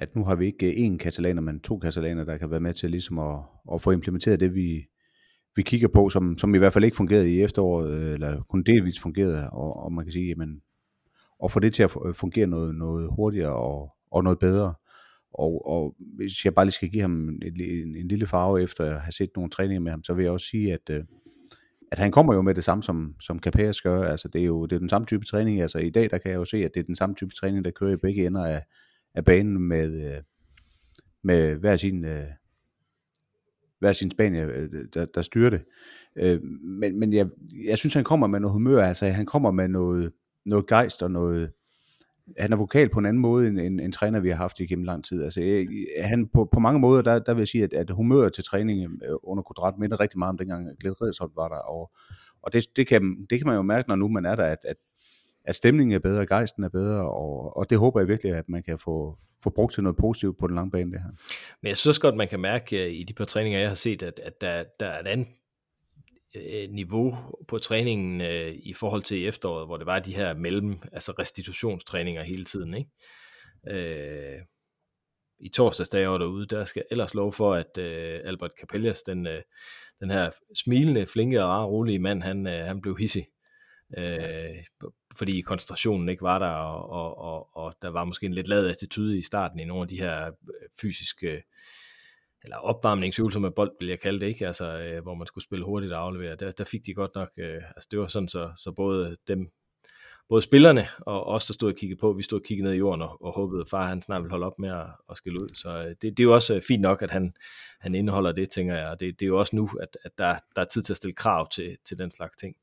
at 0.00 0.16
nu 0.16 0.24
har 0.24 0.34
vi 0.34 0.46
ikke 0.46 0.86
øh, 0.86 0.92
én 0.92 0.96
katalaner, 0.96 1.42
men 1.42 1.60
to 1.60 1.78
katalaner, 1.78 2.24
der 2.24 2.36
kan 2.36 2.50
være 2.50 2.60
med 2.60 2.74
til 2.74 2.90
ligesom 2.90 3.18
at, 3.18 3.38
at 3.74 3.82
få 3.82 3.90
implementeret 3.90 4.40
det, 4.40 4.54
vi, 4.54 4.86
vi 5.56 5.62
kigger 5.62 5.88
på, 5.88 6.08
som, 6.08 6.38
som 6.38 6.54
i 6.54 6.58
hvert 6.58 6.72
fald 6.72 6.84
ikke 6.84 6.96
fungerede 6.96 7.32
i 7.32 7.42
efteråret, 7.42 7.90
øh, 7.90 8.12
eller 8.12 8.42
kun 8.42 8.62
delvis 8.62 9.00
fungerede, 9.00 9.50
og, 9.50 9.76
og 9.76 9.92
man 9.92 10.04
kan 10.04 10.12
sige, 10.12 10.28
jamen, 10.28 10.60
at 11.44 11.52
få 11.52 11.60
det 11.60 11.72
til 11.72 11.82
at 11.82 11.90
øh, 12.06 12.14
fungere 12.14 12.46
noget, 12.46 12.74
noget 12.74 13.08
hurtigere 13.16 13.52
og, 13.56 13.92
og 14.10 14.24
noget 14.24 14.38
bedre. 14.38 14.74
Og, 15.34 15.66
og 15.66 15.96
hvis 16.16 16.44
jeg 16.44 16.54
bare 16.54 16.64
lige 16.64 16.72
skal 16.72 16.88
give 16.88 17.02
ham 17.02 17.28
en, 17.28 17.60
en, 17.60 17.96
en 17.96 18.08
lille 18.08 18.26
farve 18.26 18.62
efter 18.62 18.84
at 18.84 19.00
have 19.00 19.12
set 19.12 19.30
nogle 19.36 19.50
træninger 19.50 19.80
med 19.80 19.90
ham, 19.90 20.02
så 20.02 20.14
vil 20.14 20.22
jeg 20.22 20.32
også 20.32 20.46
sige, 20.46 20.72
at, 20.72 20.90
at 21.92 21.98
han 21.98 22.12
kommer 22.12 22.34
jo 22.34 22.42
med 22.42 22.54
det 22.54 22.64
samme, 22.64 22.82
som, 22.82 23.14
som 23.20 23.38
Capellas 23.38 23.80
gør. 23.80 24.04
Altså, 24.04 24.28
det 24.28 24.40
er 24.40 24.44
jo 24.44 24.66
det 24.66 24.76
er 24.76 24.78
den 24.78 24.88
samme 24.88 25.06
type 25.06 25.24
træning. 25.24 25.60
Altså, 25.60 25.78
i 25.78 25.90
dag 25.90 26.10
der 26.10 26.18
kan 26.18 26.30
jeg 26.30 26.38
jo 26.38 26.44
se, 26.44 26.56
at 26.56 26.70
det 26.74 26.80
er 26.80 26.84
den 26.84 26.96
samme 26.96 27.14
type 27.14 27.30
træning, 27.30 27.64
der 27.64 27.70
kører 27.70 27.92
i 27.92 27.96
begge 27.96 28.26
ender 28.26 28.44
af, 28.44 28.62
af 29.14 29.24
banen 29.24 29.58
med, 29.58 30.14
øh, 30.14 30.22
med 31.22 31.54
hver 31.54 31.76
sin, 31.76 32.04
øh, 32.04 32.26
hver 33.78 33.92
sin 33.92 34.10
Spanier, 34.10 34.48
øh, 34.48 34.68
der, 34.94 35.04
der 35.04 35.22
styrer 35.22 35.50
det. 35.50 35.64
Øh, 36.16 36.42
men, 36.62 36.98
men 36.98 37.12
jeg, 37.12 37.26
jeg 37.64 37.78
synes, 37.78 37.94
han 37.94 38.04
kommer 38.04 38.26
med 38.26 38.40
noget 38.40 38.52
humør. 38.52 38.84
Altså, 38.84 39.06
han 39.06 39.26
kommer 39.26 39.50
med 39.50 39.68
noget, 39.68 40.12
noget 40.46 40.66
gejst 40.66 41.02
og 41.02 41.10
noget, 41.10 41.52
han 42.38 42.52
er 42.52 42.56
vokal 42.56 42.88
på 42.88 42.98
en 42.98 43.06
anden 43.06 43.22
måde, 43.22 43.48
end 43.48 43.60
en, 43.60 43.80
en 43.80 43.92
træner, 43.92 44.20
vi 44.20 44.28
har 44.28 44.36
haft 44.36 44.60
igennem 44.60 44.84
lang 44.84 45.04
tid. 45.04 45.22
Altså, 45.24 45.42
jeg, 45.42 45.66
han 46.02 46.28
på, 46.28 46.48
på 46.52 46.60
mange 46.60 46.80
måder, 46.80 47.02
der, 47.02 47.18
der 47.18 47.34
vil 47.34 47.40
jeg 47.40 47.48
sige, 47.48 47.64
at, 47.64 47.72
at 47.72 47.90
humøret 47.90 48.32
til 48.32 48.44
træningen 48.44 49.02
under 49.22 49.42
kvadrat 49.42 49.78
minder 49.78 50.00
rigtig 50.00 50.18
meget 50.18 50.30
om 50.30 50.38
dengang 50.38 50.78
Glenn 50.80 51.02
Redsholdt 51.02 51.36
var 51.36 51.48
der, 51.48 51.56
og, 51.56 51.90
og 52.42 52.52
det, 52.52 52.64
det, 52.76 52.86
kan, 52.86 53.26
det 53.30 53.38
kan 53.38 53.46
man 53.46 53.56
jo 53.56 53.62
mærke, 53.62 53.88
når 53.88 53.96
nu 53.96 54.08
man 54.08 54.24
er 54.24 54.36
der, 54.36 54.44
at, 54.44 54.58
at, 54.64 54.76
at 55.50 55.56
stemningen 55.56 55.94
er 55.94 55.98
bedre, 55.98 56.26
gejsten 56.26 56.64
er 56.64 56.68
bedre, 56.68 57.10
og, 57.10 57.56
og 57.56 57.70
det 57.70 57.78
håber 57.78 58.00
jeg 58.00 58.08
virkelig, 58.08 58.34
at 58.34 58.48
man 58.48 58.62
kan 58.62 58.78
få, 58.78 59.18
få 59.42 59.50
brugt 59.50 59.74
til 59.74 59.82
noget 59.82 59.96
positivt 59.96 60.38
på 60.38 60.46
den 60.46 60.54
lange 60.54 60.70
bane, 60.70 60.92
det 60.92 61.00
her. 61.00 61.10
Men 61.62 61.68
jeg 61.68 61.76
synes 61.76 61.98
godt, 61.98 62.16
man 62.16 62.28
kan 62.28 62.40
mærke 62.40 62.86
øh, 62.86 62.92
i 62.92 63.04
de 63.04 63.12
par 63.12 63.24
træninger, 63.24 63.60
jeg 63.60 63.68
har 63.68 63.74
set, 63.74 64.02
at, 64.02 64.18
at 64.18 64.40
der, 64.40 64.64
der 64.80 64.86
er 64.86 65.00
et 65.00 65.06
andet 65.06 65.28
øh, 66.36 66.70
niveau 66.70 67.16
på 67.48 67.58
træningen 67.58 68.20
øh, 68.20 68.54
i 68.62 68.72
forhold 68.72 69.02
til 69.02 69.26
efteråret, 69.28 69.66
hvor 69.66 69.76
det 69.76 69.86
var 69.86 69.98
de 69.98 70.14
her 70.14 70.34
mellem, 70.34 70.76
altså 70.92 71.12
restitutionstræninger 71.18 72.22
hele 72.22 72.44
tiden, 72.44 72.74
ikke? 72.74 72.90
Øh, 73.70 74.38
i 75.40 75.48
torsdags, 75.48 75.88
da 75.88 76.00
jeg 76.00 76.10
var 76.10 76.18
derude, 76.18 76.46
der 76.46 76.64
skal 76.64 76.84
ellers 76.90 77.14
lov 77.14 77.32
for, 77.32 77.54
at 77.54 77.78
øh, 77.78 78.20
Albert 78.24 78.52
Capellas, 78.60 79.02
den, 79.02 79.26
øh, 79.26 79.42
den 80.00 80.10
her 80.10 80.30
smilende, 80.64 81.06
flinke 81.06 81.42
og 81.42 81.48
rare, 81.48 81.66
rolige 81.66 81.98
mand, 81.98 82.22
han, 82.22 82.46
øh, 82.46 82.66
han 82.66 82.80
blev 82.80 82.96
hissig. 82.96 83.26
Øh, 83.98 84.64
fordi 85.16 85.40
koncentrationen 85.40 86.08
ikke 86.08 86.22
var 86.22 86.38
der, 86.38 86.46
og, 86.46 86.90
og, 86.90 87.18
og, 87.18 87.56
og 87.56 87.74
der 87.82 87.88
var 87.88 88.04
måske 88.04 88.26
en 88.26 88.34
lidt 88.34 88.48
lavet 88.48 88.68
attitude 88.68 89.18
i 89.18 89.22
starten 89.22 89.60
i 89.60 89.64
nogle 89.64 89.82
af 89.82 89.88
de 89.88 90.00
her 90.00 90.26
øh, 90.26 90.68
fysiske 90.80 91.42
eller 92.44 92.56
opvarmningsøvelser 92.56 93.40
med 93.40 93.50
bold, 93.50 93.72
vil 93.80 93.88
jeg 93.88 94.00
kalde 94.00 94.20
det, 94.20 94.26
ikke? 94.26 94.46
Altså, 94.46 94.78
øh, 94.78 95.02
hvor 95.02 95.14
man 95.14 95.26
skulle 95.26 95.44
spille 95.44 95.64
hurtigt 95.64 95.92
og 95.92 96.02
aflevere. 96.02 96.36
Der, 96.36 96.50
der 96.50 96.64
fik 96.64 96.86
de 96.86 96.94
godt 96.94 97.14
nok, 97.14 97.28
øh, 97.38 97.62
altså 97.76 97.88
det 97.90 97.98
var 97.98 98.06
sådan, 98.06 98.28
så, 98.28 98.50
så 98.56 98.72
både 98.72 99.16
dem, 99.28 99.50
både 100.28 100.42
spillerne 100.42 100.86
og 100.98 101.26
os, 101.26 101.46
der 101.46 101.54
stod 101.54 101.72
og 101.72 101.76
kiggede 101.76 102.00
på, 102.00 102.12
vi 102.12 102.22
stod 102.22 102.40
og 102.40 102.44
kiggede 102.44 102.68
ned 102.68 102.74
i 102.74 102.78
jorden 102.78 103.02
og, 103.02 103.22
og 103.22 103.32
håbede, 103.32 103.60
at 103.60 103.68
far 103.68 103.86
han 103.86 104.02
snart 104.02 104.22
ville 104.22 104.30
holde 104.30 104.46
op 104.46 104.58
med 104.58 104.70
at, 104.70 104.86
at 105.10 105.16
skille 105.16 105.42
ud. 105.42 105.48
Så 105.54 105.70
øh, 105.70 105.88
det, 105.88 106.02
det 106.02 106.20
er 106.20 106.24
jo 106.24 106.34
også 106.34 106.54
øh, 106.54 106.62
fint 106.68 106.82
nok, 106.82 107.02
at 107.02 107.10
han, 107.10 107.34
han 107.80 107.94
indeholder 107.94 108.32
det, 108.32 108.50
tænker 108.50 108.76
jeg. 108.76 108.88
Og 108.88 109.00
det, 109.00 109.20
det 109.20 109.26
er 109.26 109.28
jo 109.28 109.38
også 109.38 109.56
nu, 109.56 109.70
at, 109.80 109.96
at 110.04 110.10
der, 110.18 110.36
der 110.56 110.62
er 110.62 110.66
tid 110.66 110.82
til 110.82 110.92
at 110.92 110.96
stille 110.96 111.14
krav 111.14 111.50
til, 111.50 111.76
til 111.84 111.98
den 111.98 112.10
slags 112.10 112.36
ting. 112.36 112.56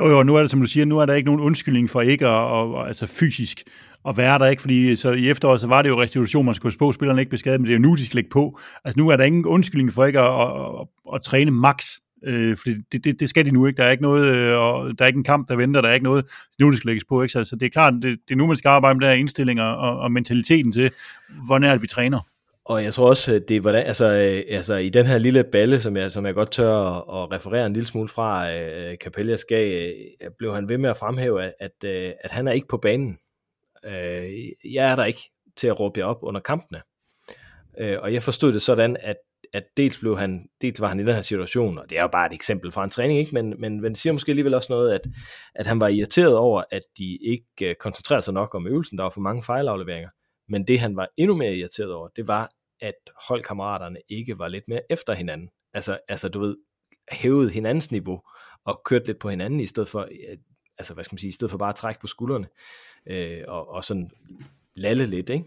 Jo, 0.00 0.08
jo, 0.08 0.22
nu 0.22 0.34
er 0.34 0.40
det, 0.40 0.50
som 0.50 0.60
du 0.60 0.66
siger, 0.66 0.84
nu 0.84 0.98
er 0.98 1.06
der 1.06 1.14
ikke 1.14 1.26
nogen 1.26 1.40
undskyldning 1.40 1.90
for 1.90 2.00
ikke 2.00 2.26
at, 2.26 2.32
og, 2.32 2.74
og, 2.74 2.88
altså 2.88 3.06
fysisk 3.06 3.62
at 4.08 4.16
være 4.16 4.38
der, 4.38 4.46
ikke? 4.46 4.62
Fordi 4.62 4.96
så 4.96 5.12
i 5.12 5.30
efteråret, 5.30 5.60
så 5.60 5.66
var 5.66 5.82
det 5.82 5.88
jo 5.88 6.02
restitution, 6.02 6.44
man 6.46 6.54
skulle 6.54 6.78
på, 6.78 6.92
spillerne 6.92 7.20
ikke 7.20 7.30
blev 7.30 7.38
skadet, 7.38 7.60
men 7.60 7.66
det 7.66 7.72
er 7.72 7.78
jo 7.78 7.82
nu, 7.82 7.94
de 7.94 8.06
skal 8.06 8.16
lægge 8.16 8.30
på. 8.30 8.58
Altså 8.84 9.00
nu 9.00 9.08
er 9.08 9.16
der 9.16 9.24
ingen 9.24 9.46
undskyldning 9.46 9.92
for 9.92 10.04
ikke 10.04 10.20
at, 10.20 10.40
at, 10.40 10.48
at, 10.80 11.14
at 11.14 11.22
træne 11.22 11.50
max, 11.50 11.86
øh, 12.26 12.56
fordi 12.56 12.74
det, 12.92 13.04
det, 13.04 13.20
det, 13.20 13.28
skal 13.28 13.46
de 13.46 13.50
nu 13.50 13.66
ikke. 13.66 13.76
Der 13.76 13.84
er 13.84 13.90
ikke 13.90 14.02
noget, 14.02 14.34
øh, 14.34 14.58
og 14.58 14.98
der 14.98 15.04
er 15.04 15.06
ikke 15.06 15.16
en 15.16 15.24
kamp, 15.24 15.48
der 15.48 15.56
venter, 15.56 15.80
der 15.80 15.88
er 15.88 15.94
ikke 15.94 16.04
noget, 16.04 16.24
så 16.28 16.56
nu 16.60 16.70
det 16.70 16.76
skal 16.76 16.88
lægges 16.88 17.04
på, 17.04 17.22
ikke? 17.22 17.32
Så, 17.32 17.44
så 17.44 17.56
det 17.56 17.66
er 17.66 17.70
klart, 17.70 17.94
det, 17.94 18.18
det 18.28 18.34
er 18.34 18.38
nu, 18.38 18.46
man 18.46 18.56
skal 18.56 18.68
arbejde 18.68 18.98
med 18.98 19.08
der 19.08 19.14
indstillinger 19.14 19.64
og, 19.64 19.98
og 19.98 20.12
mentaliteten 20.12 20.72
til, 20.72 20.90
hvor 21.46 21.58
nært 21.58 21.82
vi 21.82 21.86
træner. 21.86 22.20
Og 22.64 22.84
jeg 22.84 22.94
tror 22.94 23.08
også, 23.08 23.38
det 23.48 23.56
er, 23.56 23.60
hvordan, 23.60 23.86
altså, 23.86 24.06
øh, 24.06 24.56
altså 24.56 24.74
i 24.74 24.88
den 24.88 25.06
her 25.06 25.18
lille 25.18 25.44
balle, 25.44 25.80
som 25.80 25.96
jeg, 25.96 26.12
som 26.12 26.26
jeg 26.26 26.34
godt 26.34 26.50
tør 26.50 26.74
at, 26.74 27.22
at 27.22 27.32
referere 27.32 27.66
en 27.66 27.72
lille 27.72 27.86
smule 27.86 28.08
fra, 28.08 28.52
øh, 28.52 28.90
øh 28.90 28.96
Capellas 28.96 29.44
gav, 29.44 29.92
øh, 30.20 30.30
blev 30.38 30.54
han 30.54 30.68
ved 30.68 30.78
med 30.78 30.90
at 30.90 30.96
fremhæve, 30.96 31.42
at, 31.42 31.54
at, 31.60 31.84
øh, 31.84 32.12
at 32.20 32.32
han 32.32 32.48
er 32.48 32.52
ikke 32.52 32.68
på 32.68 32.76
banen. 32.76 33.18
Øh, 33.84 34.30
jeg 34.64 34.90
er 34.90 34.96
der 34.96 35.04
ikke 35.04 35.30
til 35.56 35.66
at 35.68 35.80
råbe 35.80 36.00
jer 36.00 36.06
op 36.06 36.18
under 36.22 36.40
kampene. 36.40 36.80
Øh, 37.78 37.98
og 38.02 38.12
jeg 38.12 38.22
forstod 38.22 38.52
det 38.52 38.62
sådan, 38.62 38.96
at, 39.00 39.16
at 39.52 39.64
dels, 39.76 39.98
blev 39.98 40.18
han, 40.18 40.48
dels 40.60 40.80
var 40.80 40.88
han 40.88 41.00
i 41.00 41.04
den 41.04 41.14
her 41.14 41.22
situation, 41.22 41.78
og 41.78 41.90
det 41.90 41.98
er 41.98 42.02
jo 42.02 42.08
bare 42.08 42.26
et 42.26 42.34
eksempel 42.34 42.72
fra 42.72 42.84
en 42.84 42.90
træning, 42.90 43.18
ikke? 43.18 43.34
Men, 43.34 43.60
men, 43.60 43.80
men 43.80 43.92
det 43.92 43.98
siger 43.98 44.12
måske 44.12 44.32
alligevel 44.32 44.54
også 44.54 44.72
noget, 44.72 44.92
at, 44.92 45.06
at 45.54 45.66
han 45.66 45.80
var 45.80 45.88
irriteret 45.88 46.36
over, 46.36 46.62
at 46.70 46.82
de 46.98 47.18
ikke 47.22 47.70
øh, 47.70 47.74
koncentrerede 47.74 48.22
sig 48.22 48.34
nok 48.34 48.54
om 48.54 48.66
øvelsen, 48.66 48.98
der 48.98 49.04
var 49.04 49.10
for 49.10 49.20
mange 49.20 49.42
fejlafleveringer. 49.42 50.08
Men 50.52 50.66
det 50.66 50.80
han 50.80 50.96
var 50.96 51.08
endnu 51.16 51.36
mere 51.36 51.54
irriteret 51.54 51.92
over, 51.92 52.08
det 52.08 52.26
var, 52.26 52.50
at 52.80 52.94
holdkammeraterne 53.28 53.98
ikke 54.08 54.38
var 54.38 54.48
lidt 54.48 54.68
mere 54.68 54.80
efter 54.90 55.14
hinanden. 55.14 55.48
Altså, 55.74 55.98
altså 56.08 56.28
du 56.28 56.40
ved, 56.40 56.56
hævede 57.12 57.50
hinandens 57.50 57.90
niveau 57.90 58.22
og 58.64 58.82
kørte 58.84 59.06
lidt 59.06 59.18
på 59.18 59.28
hinanden 59.28 59.60
i 59.60 59.66
stedet 59.66 59.88
for, 59.88 60.00
øh, 60.00 60.38
altså 60.78 60.94
hvad 60.94 61.04
skal 61.04 61.14
man 61.14 61.18
sige, 61.18 61.28
i 61.28 61.32
stedet 61.32 61.50
for 61.50 61.58
bare 61.58 61.68
at 61.68 61.74
trække 61.74 62.00
på 62.00 62.06
skuldrene 62.06 62.46
øh, 63.06 63.44
og, 63.48 63.68
og 63.68 63.84
sådan 63.84 64.10
lalle 64.74 65.06
lidt, 65.06 65.30
ikke? 65.30 65.44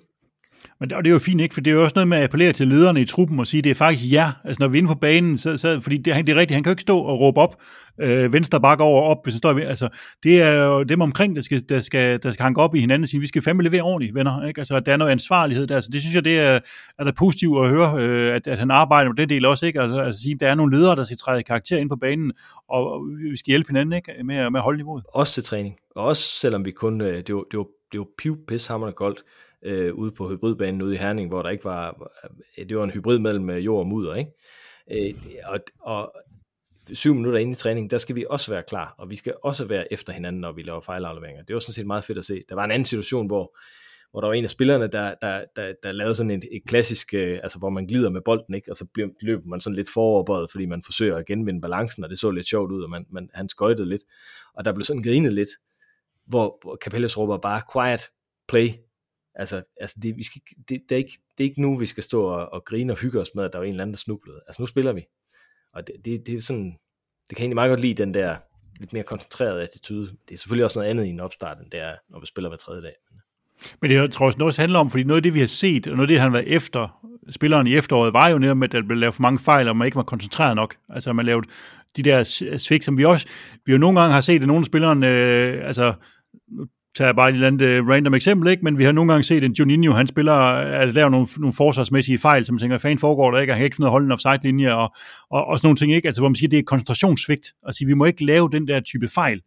Men 0.79 0.89
det, 0.89 0.97
og 0.97 1.03
det 1.03 1.09
er 1.09 1.13
jo 1.13 1.19
fint, 1.19 1.41
ikke? 1.41 1.53
For 1.53 1.61
det 1.61 1.71
er 1.71 1.75
jo 1.75 1.83
også 1.83 1.93
noget 1.95 2.07
med 2.07 2.17
at 2.17 2.23
appellere 2.23 2.53
til 2.53 2.67
lederne 2.67 3.01
i 3.01 3.05
truppen 3.05 3.39
og 3.39 3.47
sige, 3.47 3.61
det 3.61 3.69
er 3.69 3.75
faktisk 3.75 4.13
jer. 4.13 4.31
Altså 4.43 4.63
når 4.63 4.67
vi 4.67 4.77
er 4.77 4.81
inde 4.81 4.87
på 4.87 4.99
banen, 4.99 5.37
så, 5.37 5.57
så 5.57 5.79
fordi 5.79 5.97
det, 5.97 6.27
det 6.27 6.29
er 6.29 6.35
rigtigt, 6.35 6.55
han 6.55 6.63
kan 6.63 6.69
jo 6.69 6.73
ikke 6.73 6.81
stå 6.81 6.99
og 6.99 7.19
råbe 7.19 7.39
op, 7.41 7.61
øh, 8.01 8.33
venstre 8.33 8.61
bakke 8.61 8.83
over 8.83 9.01
op, 9.01 9.17
hvis 9.23 9.33
han 9.33 9.37
står 9.37 9.59
altså 9.59 9.89
det 10.23 10.41
er 10.41 10.51
jo 10.51 10.83
dem 10.83 11.01
omkring, 11.01 11.35
der 11.35 11.41
skal, 11.41 11.61
der 11.69 11.79
skal, 11.79 12.23
der 12.23 12.31
skal 12.31 12.43
hanke 12.43 12.61
op 12.61 12.75
i 12.75 12.79
hinanden 12.79 13.03
og 13.03 13.09
sige, 13.09 13.19
vi 13.19 13.27
skal 13.27 13.41
fandme 13.41 13.63
levere 13.63 13.81
ordentligt, 13.81 14.15
venner. 14.15 14.47
Ikke? 14.47 14.59
Altså 14.61 14.75
at 14.75 14.85
der 14.85 14.93
er 14.93 14.97
noget 14.97 15.11
ansvarlighed 15.11 15.67
der, 15.67 15.81
så 15.81 15.89
det 15.93 16.01
synes 16.01 16.15
jeg, 16.15 16.25
det 16.25 16.39
er, 16.39 16.59
er 16.99 17.03
da 17.03 17.11
positivt 17.11 17.65
at 17.65 17.69
høre, 17.69 17.99
øh, 17.99 18.35
at, 18.35 18.47
at 18.47 18.59
han 18.59 18.71
arbejder 18.71 19.09
med 19.09 19.17
den 19.17 19.29
del 19.29 19.45
også, 19.45 19.65
ikke? 19.65 19.81
Altså, 19.81 19.99
altså 19.99 20.21
sige, 20.21 20.37
der 20.39 20.47
er 20.47 20.55
nogle 20.55 20.77
ledere, 20.77 20.95
der 20.95 21.03
skal 21.03 21.17
træde 21.17 21.43
karakter 21.43 21.77
ind 21.77 21.89
på 21.89 21.95
banen, 21.95 22.31
og, 22.69 22.91
og 22.91 23.01
vi 23.31 23.37
skal 23.37 23.51
hjælpe 23.51 23.67
hinanden, 23.67 23.93
ikke? 23.93 24.11
Med, 24.23 24.49
med 24.49 24.59
at 24.59 24.63
holde 24.63 24.77
niveauet. 24.77 25.03
Også 25.13 25.33
til 25.33 25.43
træning, 25.43 25.75
og 25.95 26.05
også 26.05 26.23
selvom 26.23 26.65
vi 26.65 26.71
kun, 26.71 27.01
øh, 27.01 27.23
det 27.27 27.35
var, 27.35 27.43
det 27.51 27.57
var, 27.57 27.65
det 27.91 27.99
var 27.99 28.07
piv 28.17 28.37
pishammerende 28.47 28.95
koldt, 28.95 29.23
øh, 29.65 29.93
ude 29.93 30.11
på 30.11 30.29
hybridbanen 30.29 30.81
ude 30.81 30.95
i 30.95 30.97
Herning, 30.97 31.27
hvor 31.27 31.41
der 31.41 31.49
ikke 31.49 31.65
var, 31.65 32.11
øh, 32.57 32.69
det 32.69 32.77
var 32.77 32.83
en 32.83 32.91
hybrid 32.91 33.19
mellem 33.19 33.49
øh, 33.49 33.65
jord 33.65 33.79
og 33.79 33.87
mudder, 33.87 34.15
ikke? 34.15 34.31
Øh, 34.91 35.13
og, 35.45 35.59
og 35.81 36.13
syv 36.93 37.13
minutter 37.15 37.39
inde 37.39 37.51
i 37.51 37.55
træning, 37.55 37.91
der 37.91 37.97
skal 37.97 38.15
vi 38.15 38.25
også 38.29 38.51
være 38.51 38.63
klar, 38.67 38.95
og 38.97 39.09
vi 39.09 39.15
skal 39.15 39.33
også 39.43 39.65
være 39.65 39.93
efter 39.93 40.13
hinanden, 40.13 40.41
når 40.41 40.51
vi 40.51 40.61
laver 40.61 40.81
fejlafleveringer. 40.81 41.43
Det 41.43 41.53
var 41.53 41.59
sådan 41.59 41.73
set 41.73 41.87
meget 41.87 42.03
fedt 42.03 42.17
at 42.17 42.25
se. 42.25 42.43
Der 42.49 42.55
var 42.55 42.63
en 42.63 42.71
anden 42.71 42.85
situation, 42.85 43.27
hvor, 43.27 43.57
hvor 44.11 44.21
der 44.21 44.27
var 44.27 44.33
en 44.33 44.43
af 44.43 44.49
spillerne, 44.49 44.87
der, 44.87 45.15
der, 45.21 45.45
der, 45.55 45.73
der 45.83 45.91
lavede 45.91 46.15
sådan 46.15 46.31
et, 46.31 46.43
et 46.51 46.61
klassisk, 46.67 47.13
øh, 47.13 47.39
altså 47.43 47.59
hvor 47.59 47.69
man 47.69 47.87
glider 47.87 48.09
med 48.09 48.21
bolden, 48.21 48.55
ikke? 48.55 48.71
og 48.71 48.75
så 48.75 48.85
løber 49.21 49.47
man 49.47 49.61
sådan 49.61 49.75
lidt 49.75 49.89
foroverbøjet, 49.93 50.51
fordi 50.51 50.65
man 50.65 50.83
forsøger 50.83 51.15
at 51.17 51.25
genvinde 51.25 51.61
balancen, 51.61 52.03
og 52.03 52.09
det 52.09 52.19
så 52.19 52.31
lidt 52.31 52.47
sjovt 52.47 52.71
ud, 52.71 52.83
og 52.83 52.89
man, 52.89 53.05
man, 53.09 53.29
han 53.33 53.49
skøjtede 53.49 53.89
lidt, 53.89 54.01
og 54.53 54.65
der 54.65 54.73
blev 54.73 54.83
sådan 54.83 55.03
grinet 55.03 55.33
lidt, 55.33 55.49
hvor, 56.27 56.57
hvor 56.61 56.77
Capellas 56.83 57.17
råber 57.17 57.37
bare, 57.37 57.61
quiet, 57.73 58.01
play, 58.47 58.69
Altså, 59.35 59.63
altså 59.81 59.99
det, 60.03 60.17
vi 60.17 60.23
skal, 60.23 60.41
det, 60.69 60.81
det, 60.89 60.95
er 60.95 60.97
ikke, 60.97 61.19
det 61.37 61.43
er 61.43 61.49
ikke 61.49 61.61
nu, 61.61 61.77
vi 61.77 61.85
skal 61.85 62.03
stå 62.03 62.23
og, 62.23 62.53
og 62.53 62.65
grine 62.65 62.93
og 62.93 62.99
hygge 62.99 63.21
os 63.21 63.35
med, 63.35 63.43
at 63.43 63.53
der 63.53 63.59
var 63.59 63.65
en 63.65 63.71
eller 63.71 63.83
anden, 63.83 63.93
der 63.93 63.97
snublede. 63.97 64.41
Altså, 64.47 64.61
nu 64.61 64.65
spiller 64.65 64.93
vi. 64.93 65.05
Og 65.73 65.87
det, 65.87 65.95
det, 66.05 66.27
det 66.27 66.35
er 66.35 66.41
sådan, 66.41 66.77
det 67.29 67.37
kan 67.37 67.43
egentlig 67.43 67.55
meget 67.55 67.69
godt 67.69 67.79
lide 67.79 67.93
den 67.93 68.13
der 68.13 68.37
lidt 68.79 68.93
mere 68.93 69.03
koncentrerede 69.03 69.61
attitude. 69.61 70.07
Det 70.27 70.33
er 70.33 70.37
selvfølgelig 70.37 70.65
også 70.65 70.79
noget 70.79 70.89
andet 70.89 71.05
i 71.05 71.09
en 71.09 71.19
opstart, 71.19 71.59
end 71.59 71.71
det 71.71 71.79
er, 71.79 71.95
når 72.09 72.19
vi 72.19 72.25
spiller 72.25 72.49
hver 72.49 72.57
tredje 72.57 72.81
dag. 72.81 72.93
Men 73.81 73.91
det 73.91 74.11
tror 74.11 74.31
jeg 74.31 74.41
også 74.41 74.61
handler 74.61 74.79
om, 74.79 74.89
fordi 74.89 75.03
noget 75.03 75.19
af 75.19 75.23
det, 75.23 75.33
vi 75.33 75.39
har 75.39 75.45
set, 75.45 75.87
og 75.87 75.95
noget 75.95 76.03
af 76.03 76.13
det, 76.13 76.19
han 76.19 76.33
var 76.33 76.39
efter, 76.39 77.05
spilleren 77.29 77.67
i 77.67 77.75
efteråret, 77.75 78.13
var 78.13 78.29
jo 78.29 78.37
netop, 78.37 78.63
at 78.63 78.71
der 78.71 78.81
blev 78.81 78.97
lavet 78.97 79.15
for 79.15 79.21
mange 79.21 79.39
fejl, 79.39 79.67
og 79.67 79.77
man 79.77 79.85
ikke 79.85 79.95
var 79.95 80.03
koncentreret 80.03 80.55
nok. 80.55 80.75
Altså, 80.89 81.13
man 81.13 81.25
lavede 81.25 81.47
de 81.97 82.03
der 82.03 82.23
svigt, 82.57 82.83
som 82.83 82.97
vi 82.97 83.05
også, 83.05 83.27
vi 83.65 83.71
jo 83.71 83.77
nogle 83.77 83.99
gange 83.99 84.13
har 84.13 84.21
set, 84.21 84.41
at 84.41 84.47
nogle 84.47 84.61
af 84.61 84.65
spillerne, 84.65 85.07
øh, 85.07 85.67
altså, 85.67 85.93
tager 86.95 87.13
bare 87.13 87.29
et 87.29 87.33
eller 87.33 87.47
andet 87.47 87.79
uh, 87.79 87.89
random 87.89 88.13
eksempel, 88.13 88.51
ikke? 88.51 88.63
men 88.63 88.77
vi 88.77 88.83
har 88.83 88.91
nogle 88.91 89.11
gange 89.11 89.23
set, 89.23 89.43
at 89.43 89.59
Juninho, 89.59 89.93
han 89.93 90.07
spiller, 90.07 90.35
øh, 90.35 90.81
altså 90.81 90.95
laver 90.95 91.09
nogle, 91.09 91.27
nogle 91.37 91.53
forsvarsmæssige 91.53 92.17
fejl, 92.17 92.45
som 92.45 92.53
man 92.53 92.59
tænker, 92.59 92.77
fan 92.77 92.99
foregår 92.99 93.31
der 93.31 93.39
ikke, 93.39 93.53
og 93.53 93.55
han 93.55 93.59
kan 93.59 93.65
ikke 93.65 93.75
finde 93.75 93.85
ud 93.85 93.87
af 93.87 93.89
at 93.89 93.91
holde 93.91 94.05
en 94.05 94.11
offside-linje, 94.11 94.73
og, 94.73 94.95
og, 95.31 95.45
og 95.45 95.57
sådan 95.57 95.67
nogle 95.67 95.77
ting, 95.77 95.93
ikke? 95.93 96.07
Altså, 96.07 96.21
hvor 96.21 96.29
man 96.29 96.35
siger, 96.35 96.49
det 96.49 96.59
er 96.59 96.63
koncentrationssvigt, 96.63 97.53
og 97.63 97.73
sige, 97.73 97.87
vi 97.87 97.93
må 97.93 98.05
ikke 98.05 98.25
lave 98.25 98.49
den 98.51 98.67
der 98.67 98.79
type 98.79 99.07
fejl. 99.09 99.41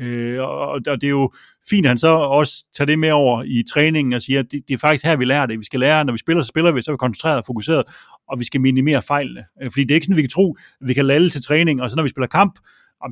Øh, 0.00 0.40
og, 0.40 0.68
og 0.68 1.00
det 1.00 1.04
er 1.04 1.08
jo 1.08 1.32
fint, 1.70 1.86
at 1.86 1.90
han 1.90 1.98
så 1.98 2.08
også 2.08 2.64
tager 2.76 2.86
det 2.86 2.98
med 2.98 3.10
over 3.10 3.42
i 3.42 3.62
træningen 3.72 4.12
og 4.12 4.22
siger, 4.22 4.40
at 4.40 4.46
det, 4.52 4.60
det 4.68 4.74
er 4.74 4.78
faktisk 4.78 5.04
her, 5.04 5.16
vi 5.16 5.24
lærer 5.24 5.46
det. 5.46 5.58
Vi 5.58 5.64
skal 5.64 5.80
lære, 5.80 6.04
når 6.04 6.12
vi 6.12 6.18
spiller, 6.18 6.42
så 6.42 6.48
spiller 6.48 6.72
vi, 6.72 6.82
så 6.82 6.90
er 6.90 6.94
vi 6.94 6.96
koncentreret 6.96 7.38
og 7.38 7.44
fokuseret, 7.46 7.84
og 8.28 8.38
vi 8.38 8.44
skal 8.44 8.60
minimere 8.60 9.02
fejlene. 9.02 9.44
Øh, 9.62 9.70
fordi 9.70 9.82
det 9.82 9.90
er 9.90 9.94
ikke 9.94 10.04
sådan, 10.04 10.16
vi 10.16 10.22
kan 10.22 10.30
tro, 10.30 10.56
at 10.80 10.88
vi 10.88 10.94
kan 10.94 11.04
lade 11.04 11.30
til 11.30 11.42
træning, 11.42 11.82
og 11.82 11.90
så 11.90 11.96
når 11.96 12.02
vi 12.02 12.08
spiller 12.08 12.26
kamp, 12.26 12.58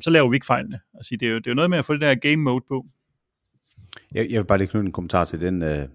så 0.03 0.11
laver 0.11 0.29
vi 0.29 0.37
ikke 0.37 0.47
fejlene. 0.47 0.81
Altså, 0.95 1.17
det, 1.21 1.29
er 1.29 1.33
jo, 1.33 1.39
det 1.39 1.47
er 1.47 1.51
jo 1.51 1.55
noget 1.55 1.71
med 1.71 1.79
at 1.79 1.85
få 1.85 1.93
det 1.93 2.01
der 2.01 2.15
game 2.15 2.37
mode 2.37 2.65
på. 2.69 2.87
Jeg, 4.15 4.31
jeg 4.31 4.39
vil 4.39 4.47
bare 4.47 4.59
lige 4.59 4.69
knytte 4.69 4.87
en 4.87 4.93
kommentar 4.93 5.25
til 5.25 5.41
den, 5.41 5.63
øh, 5.63 5.89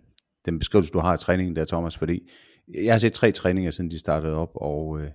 den 0.46 0.60
beskrivelse, 0.60 0.92
du 0.94 1.00
har 1.00 1.14
af 1.14 1.20
træningen 1.20 1.56
der, 1.56 1.66
Thomas, 1.66 1.98
fordi 1.98 2.30
jeg 2.74 2.94
har 2.94 3.00
set 3.00 3.14
tre 3.14 3.32
træninger, 3.32 3.72
siden 3.72 3.92
de 3.92 4.00
startede 4.00 4.36
op, 4.38 4.52
og, 4.56 5.02
øh, 5.02 5.10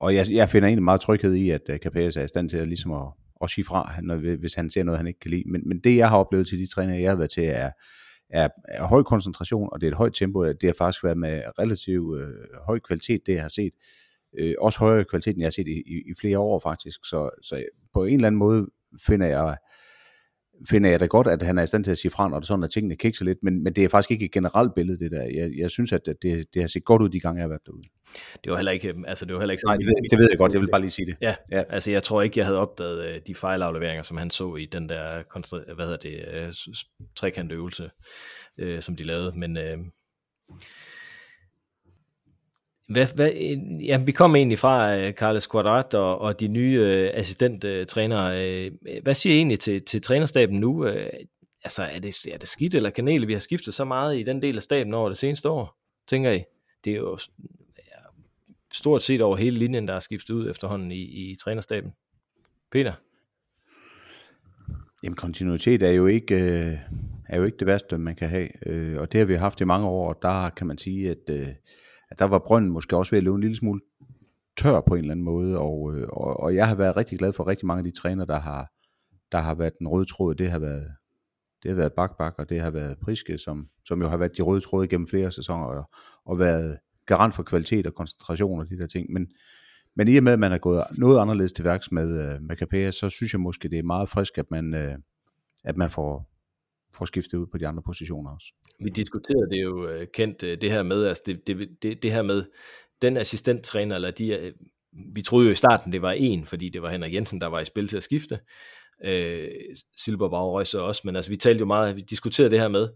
og 0.00 0.14
jeg, 0.14 0.26
jeg 0.30 0.48
finder 0.48 0.68
egentlig 0.68 0.82
meget 0.82 1.00
tryghed 1.00 1.34
i, 1.34 1.50
at 1.50 1.62
øh, 1.70 1.78
Capes 1.78 2.16
er 2.16 2.24
i 2.24 2.28
stand 2.28 2.48
til 2.48 2.56
at, 2.56 2.68
ligesom 2.68 2.92
at, 2.92 3.06
at 3.42 3.50
sige 3.50 3.64
fra, 3.64 3.92
når, 4.02 4.36
hvis 4.36 4.54
han 4.54 4.70
ser 4.70 4.82
noget, 4.82 4.98
han 4.98 5.06
ikke 5.06 5.20
kan 5.20 5.30
lide. 5.30 5.44
Men, 5.46 5.62
men 5.68 5.80
det, 5.80 5.96
jeg 5.96 6.08
har 6.08 6.16
oplevet 6.16 6.48
til 6.48 6.58
de 6.58 6.66
træninger, 6.66 7.00
jeg 7.00 7.10
har 7.10 7.16
været 7.16 7.30
til, 7.30 7.44
er, 7.44 7.70
er, 8.30 8.48
er 8.68 8.86
høj 8.86 9.02
koncentration, 9.02 9.68
og 9.72 9.80
det 9.80 9.86
er 9.86 9.90
et 9.90 9.96
højt 9.96 10.14
tempo. 10.14 10.44
Det 10.44 10.62
har 10.62 10.74
faktisk 10.78 11.04
været 11.04 11.18
med 11.18 11.42
relativt 11.58 12.20
øh, 12.20 12.28
høj 12.66 12.78
kvalitet, 12.78 13.20
det 13.26 13.32
jeg 13.32 13.42
har 13.42 13.48
set. 13.48 13.72
Øh, 14.38 14.54
også 14.58 14.78
højere 14.78 15.04
kvalitet, 15.04 15.34
end 15.34 15.40
jeg 15.40 15.46
har 15.46 15.50
set 15.50 15.68
i, 15.68 15.82
i, 15.86 16.10
i 16.10 16.14
flere 16.20 16.38
år 16.38 16.58
faktisk. 16.58 17.00
Så, 17.04 17.30
så 17.42 17.64
på 17.94 18.04
en 18.04 18.14
eller 18.14 18.26
anden 18.26 18.38
måde 18.38 18.66
finder 19.06 19.26
jeg 19.26 19.56
finder 20.70 20.90
jeg 20.90 21.00
da 21.00 21.06
godt, 21.06 21.26
at 21.26 21.42
han 21.42 21.58
er 21.58 21.62
i 21.62 21.66
stand 21.66 21.84
til 21.84 21.90
at 21.90 21.98
sige 21.98 22.10
fra, 22.10 22.28
når 22.28 22.38
det 22.38 22.48
sådan, 22.48 22.64
at 22.64 22.70
tingene 22.70 22.96
kikser 22.96 23.24
lidt, 23.24 23.38
men, 23.42 23.62
men 23.64 23.72
det 23.72 23.84
er 23.84 23.88
faktisk 23.88 24.10
ikke 24.10 24.24
et 24.24 24.32
generelt 24.32 24.74
billede, 24.74 24.98
det 24.98 25.10
der. 25.10 25.22
Jeg, 25.22 25.50
jeg 25.58 25.70
synes, 25.70 25.92
at 25.92 26.00
det, 26.06 26.44
det 26.54 26.62
har 26.62 26.66
set 26.66 26.84
godt 26.84 27.02
ud 27.02 27.08
de 27.08 27.20
gange, 27.20 27.38
jeg 27.38 27.44
har 27.44 27.48
været 27.48 27.66
derude. 27.66 27.82
Det 28.44 28.50
var 28.50 28.56
heller 28.56 28.72
ikke, 28.72 28.94
altså 29.06 29.24
det 29.24 29.34
var 29.34 29.40
heller 29.40 29.52
ikke 29.52 29.64
Nej, 29.66 29.76
det 29.76 29.86
ved, 29.86 30.10
det 30.10 30.18
ved 30.18 30.28
jeg 30.30 30.38
godt, 30.38 30.52
jeg 30.52 30.60
vil 30.60 30.68
bare 30.70 30.80
lige 30.80 30.90
sige 30.90 31.06
det. 31.06 31.16
Ja, 31.20 31.34
ja, 31.52 31.62
altså 31.68 31.90
jeg 31.90 32.02
tror 32.02 32.22
ikke, 32.22 32.38
jeg 32.38 32.46
havde 32.46 32.58
opdaget 32.58 33.04
øh, 33.04 33.20
de 33.26 33.34
fejlafleveringer, 33.34 34.02
som 34.02 34.16
han 34.16 34.30
så 34.30 34.56
i 34.56 34.66
den 34.66 34.88
der, 34.88 35.74
hvad 35.74 35.84
hedder 35.84 35.96
det, 35.96 36.24
øh, 36.32 36.54
trekant 37.16 37.52
øvelse, 37.52 37.90
øh, 38.58 38.82
som 38.82 38.96
de 38.96 39.04
lavede, 39.04 39.32
men 39.38 39.56
øh, 39.56 39.78
hvad, 42.88 43.06
hvad, 43.14 43.30
ja, 43.80 43.96
vi 43.96 44.12
kom 44.12 44.36
egentlig 44.36 44.58
fra 44.58 45.06
uh, 45.06 45.12
Carles 45.12 45.48
Quadrat 45.48 45.94
og, 45.94 46.18
og 46.18 46.40
de 46.40 46.48
nye 46.48 46.78
øh, 46.80 47.04
uh, 47.04 47.10
assistenttrænere. 47.14 48.30
Uh, 48.30 48.92
øh, 48.94 49.02
hvad 49.02 49.14
siger 49.14 49.34
I 49.34 49.36
egentlig 49.36 49.60
til, 49.60 49.82
til 49.82 50.02
trænerstaben 50.02 50.60
nu? 50.60 50.86
Uh, 50.86 50.92
altså, 51.64 51.82
er 51.82 51.98
det, 51.98 52.26
er 52.32 52.38
det 52.38 52.48
skidt 52.48 52.74
eller 52.74 52.90
kanel, 52.90 53.28
vi 53.28 53.32
har 53.32 53.40
skiftet 53.40 53.74
så 53.74 53.84
meget 53.84 54.18
i 54.18 54.22
den 54.22 54.42
del 54.42 54.56
af 54.56 54.62
staben 54.62 54.94
over 54.94 55.08
det 55.08 55.18
seneste 55.18 55.48
år, 55.48 55.76
tænker 56.08 56.30
I? 56.30 56.44
Det 56.84 56.92
er 56.92 56.96
jo 56.96 57.18
ja, 57.78 57.98
stort 58.72 59.02
set 59.02 59.20
over 59.20 59.36
hele 59.36 59.58
linjen, 59.58 59.88
der 59.88 59.94
er 59.94 60.00
skiftet 60.00 60.34
ud 60.34 60.50
efterhånden 60.50 60.92
i, 60.92 61.02
i 61.02 61.36
trænerstaben. 61.44 61.92
Peter? 62.72 62.92
Jamen, 65.02 65.16
kontinuitet 65.16 65.82
er 65.82 65.90
jo 65.90 66.06
ikke, 66.06 66.34
øh, 66.34 66.72
er 67.28 67.36
jo 67.36 67.44
ikke 67.44 67.56
det 67.56 67.66
værste, 67.66 67.98
man 67.98 68.16
kan 68.16 68.28
have. 68.28 68.68
Øh, 68.68 69.00
og 69.00 69.12
det 69.12 69.18
har 69.18 69.24
vi 69.24 69.34
haft 69.34 69.60
i 69.60 69.64
mange 69.64 69.86
år, 69.86 70.08
og 70.08 70.18
der 70.22 70.50
kan 70.50 70.66
man 70.66 70.78
sige, 70.78 71.10
at 71.10 71.30
øh, 71.30 71.48
at 72.10 72.18
der 72.18 72.24
var 72.24 72.38
brønden 72.38 72.70
måske 72.70 72.96
også 72.96 73.10
ved 73.10 73.18
at 73.18 73.24
løbe 73.24 73.34
en 73.34 73.40
lille 73.40 73.56
smule 73.56 73.80
tør 74.56 74.80
på 74.80 74.94
en 74.94 75.00
eller 75.00 75.12
anden 75.12 75.24
måde, 75.24 75.58
og, 75.58 75.94
øh, 75.94 76.08
og, 76.08 76.40
og 76.40 76.54
jeg 76.54 76.68
har 76.68 76.74
været 76.74 76.96
rigtig 76.96 77.18
glad 77.18 77.32
for 77.32 77.46
rigtig 77.46 77.66
mange 77.66 77.78
af 77.78 77.84
de 77.84 78.00
træner, 78.00 78.24
der 78.24 78.38
har, 78.38 78.72
der 79.32 79.38
har 79.38 79.54
været 79.54 79.78
den 79.78 79.88
røde 79.88 80.04
tråd, 80.04 80.34
det 80.34 80.50
har 80.50 80.58
været, 80.58 80.92
det 81.62 81.70
har 81.70 81.76
været 81.76 81.92
Bakbak, 81.92 82.34
og 82.38 82.48
det 82.48 82.60
har 82.60 82.70
været 82.70 82.98
Priske, 82.98 83.38
som, 83.38 83.68
som 83.84 84.02
jo 84.02 84.08
har 84.08 84.16
været 84.16 84.36
de 84.36 84.42
røde 84.42 84.60
tråde 84.60 84.88
gennem 84.88 85.08
flere 85.08 85.32
sæsoner, 85.32 85.64
og, 85.64 85.90
og 86.24 86.38
været 86.38 86.78
garant 87.06 87.34
for 87.34 87.42
kvalitet 87.42 87.86
og 87.86 87.94
koncentration 87.94 88.60
og 88.60 88.68
de 88.68 88.78
der 88.78 88.86
ting. 88.86 89.12
Men, 89.12 89.26
men 89.96 90.08
i 90.08 90.16
og 90.16 90.22
med, 90.22 90.32
at 90.32 90.38
man 90.38 90.52
er 90.52 90.58
gået 90.58 90.84
noget 90.98 91.18
anderledes 91.18 91.52
til 91.52 91.64
værks 91.64 91.92
med, 91.92 92.34
øh, 92.34 92.42
med 92.42 92.56
Capella, 92.56 92.90
så 92.90 93.08
synes 93.08 93.32
jeg 93.32 93.40
måske, 93.40 93.68
det 93.68 93.78
er 93.78 93.82
meget 93.82 94.08
frisk, 94.08 94.38
at 94.38 94.50
man, 94.50 94.74
øh, 94.74 94.98
at 95.64 95.76
man 95.76 95.90
får, 95.90 96.30
får 96.94 97.04
skiftet 97.04 97.38
ud 97.38 97.46
på 97.46 97.58
de 97.58 97.66
andre 97.66 97.82
positioner 97.82 98.30
også. 98.30 98.52
Vi 98.84 98.90
diskuterede 98.90 99.50
det 99.50 99.62
jo 99.62 99.88
øh, 99.88 100.06
kendt, 100.14 100.42
øh, 100.42 100.60
det 100.60 100.70
her 100.70 100.82
med, 100.82 101.06
altså 101.06 101.22
det, 101.26 101.46
det, 101.46 101.68
det, 101.82 102.02
det 102.02 102.12
her 102.12 102.22
med 102.22 102.44
den 103.02 103.16
assistenttræner, 103.16 103.94
eller 103.94 104.10
de, 104.10 104.28
øh, 104.28 104.52
vi 105.14 105.22
troede 105.22 105.46
jo 105.46 105.52
i 105.52 105.54
starten, 105.54 105.92
det 105.92 106.02
var 106.02 106.12
en, 106.12 106.44
fordi 106.46 106.68
det 106.68 106.82
var 106.82 106.90
Henrik 106.90 107.14
Jensen, 107.14 107.40
der 107.40 107.46
var 107.46 107.60
i 107.60 107.64
spil 107.64 107.88
til 107.88 107.96
at 107.96 108.02
skifte. 108.02 108.40
Øh, 109.04 109.48
Silberberg 109.96 110.52
røg 110.52 110.66
så 110.66 110.80
også, 110.80 111.02
men 111.04 111.16
altså 111.16 111.30
vi 111.30 111.36
talte 111.36 111.60
jo 111.60 111.66
meget, 111.66 111.96
vi 111.96 112.00
diskuterede 112.00 112.50
det 112.50 112.60
her 112.60 112.68
med, 112.68 112.88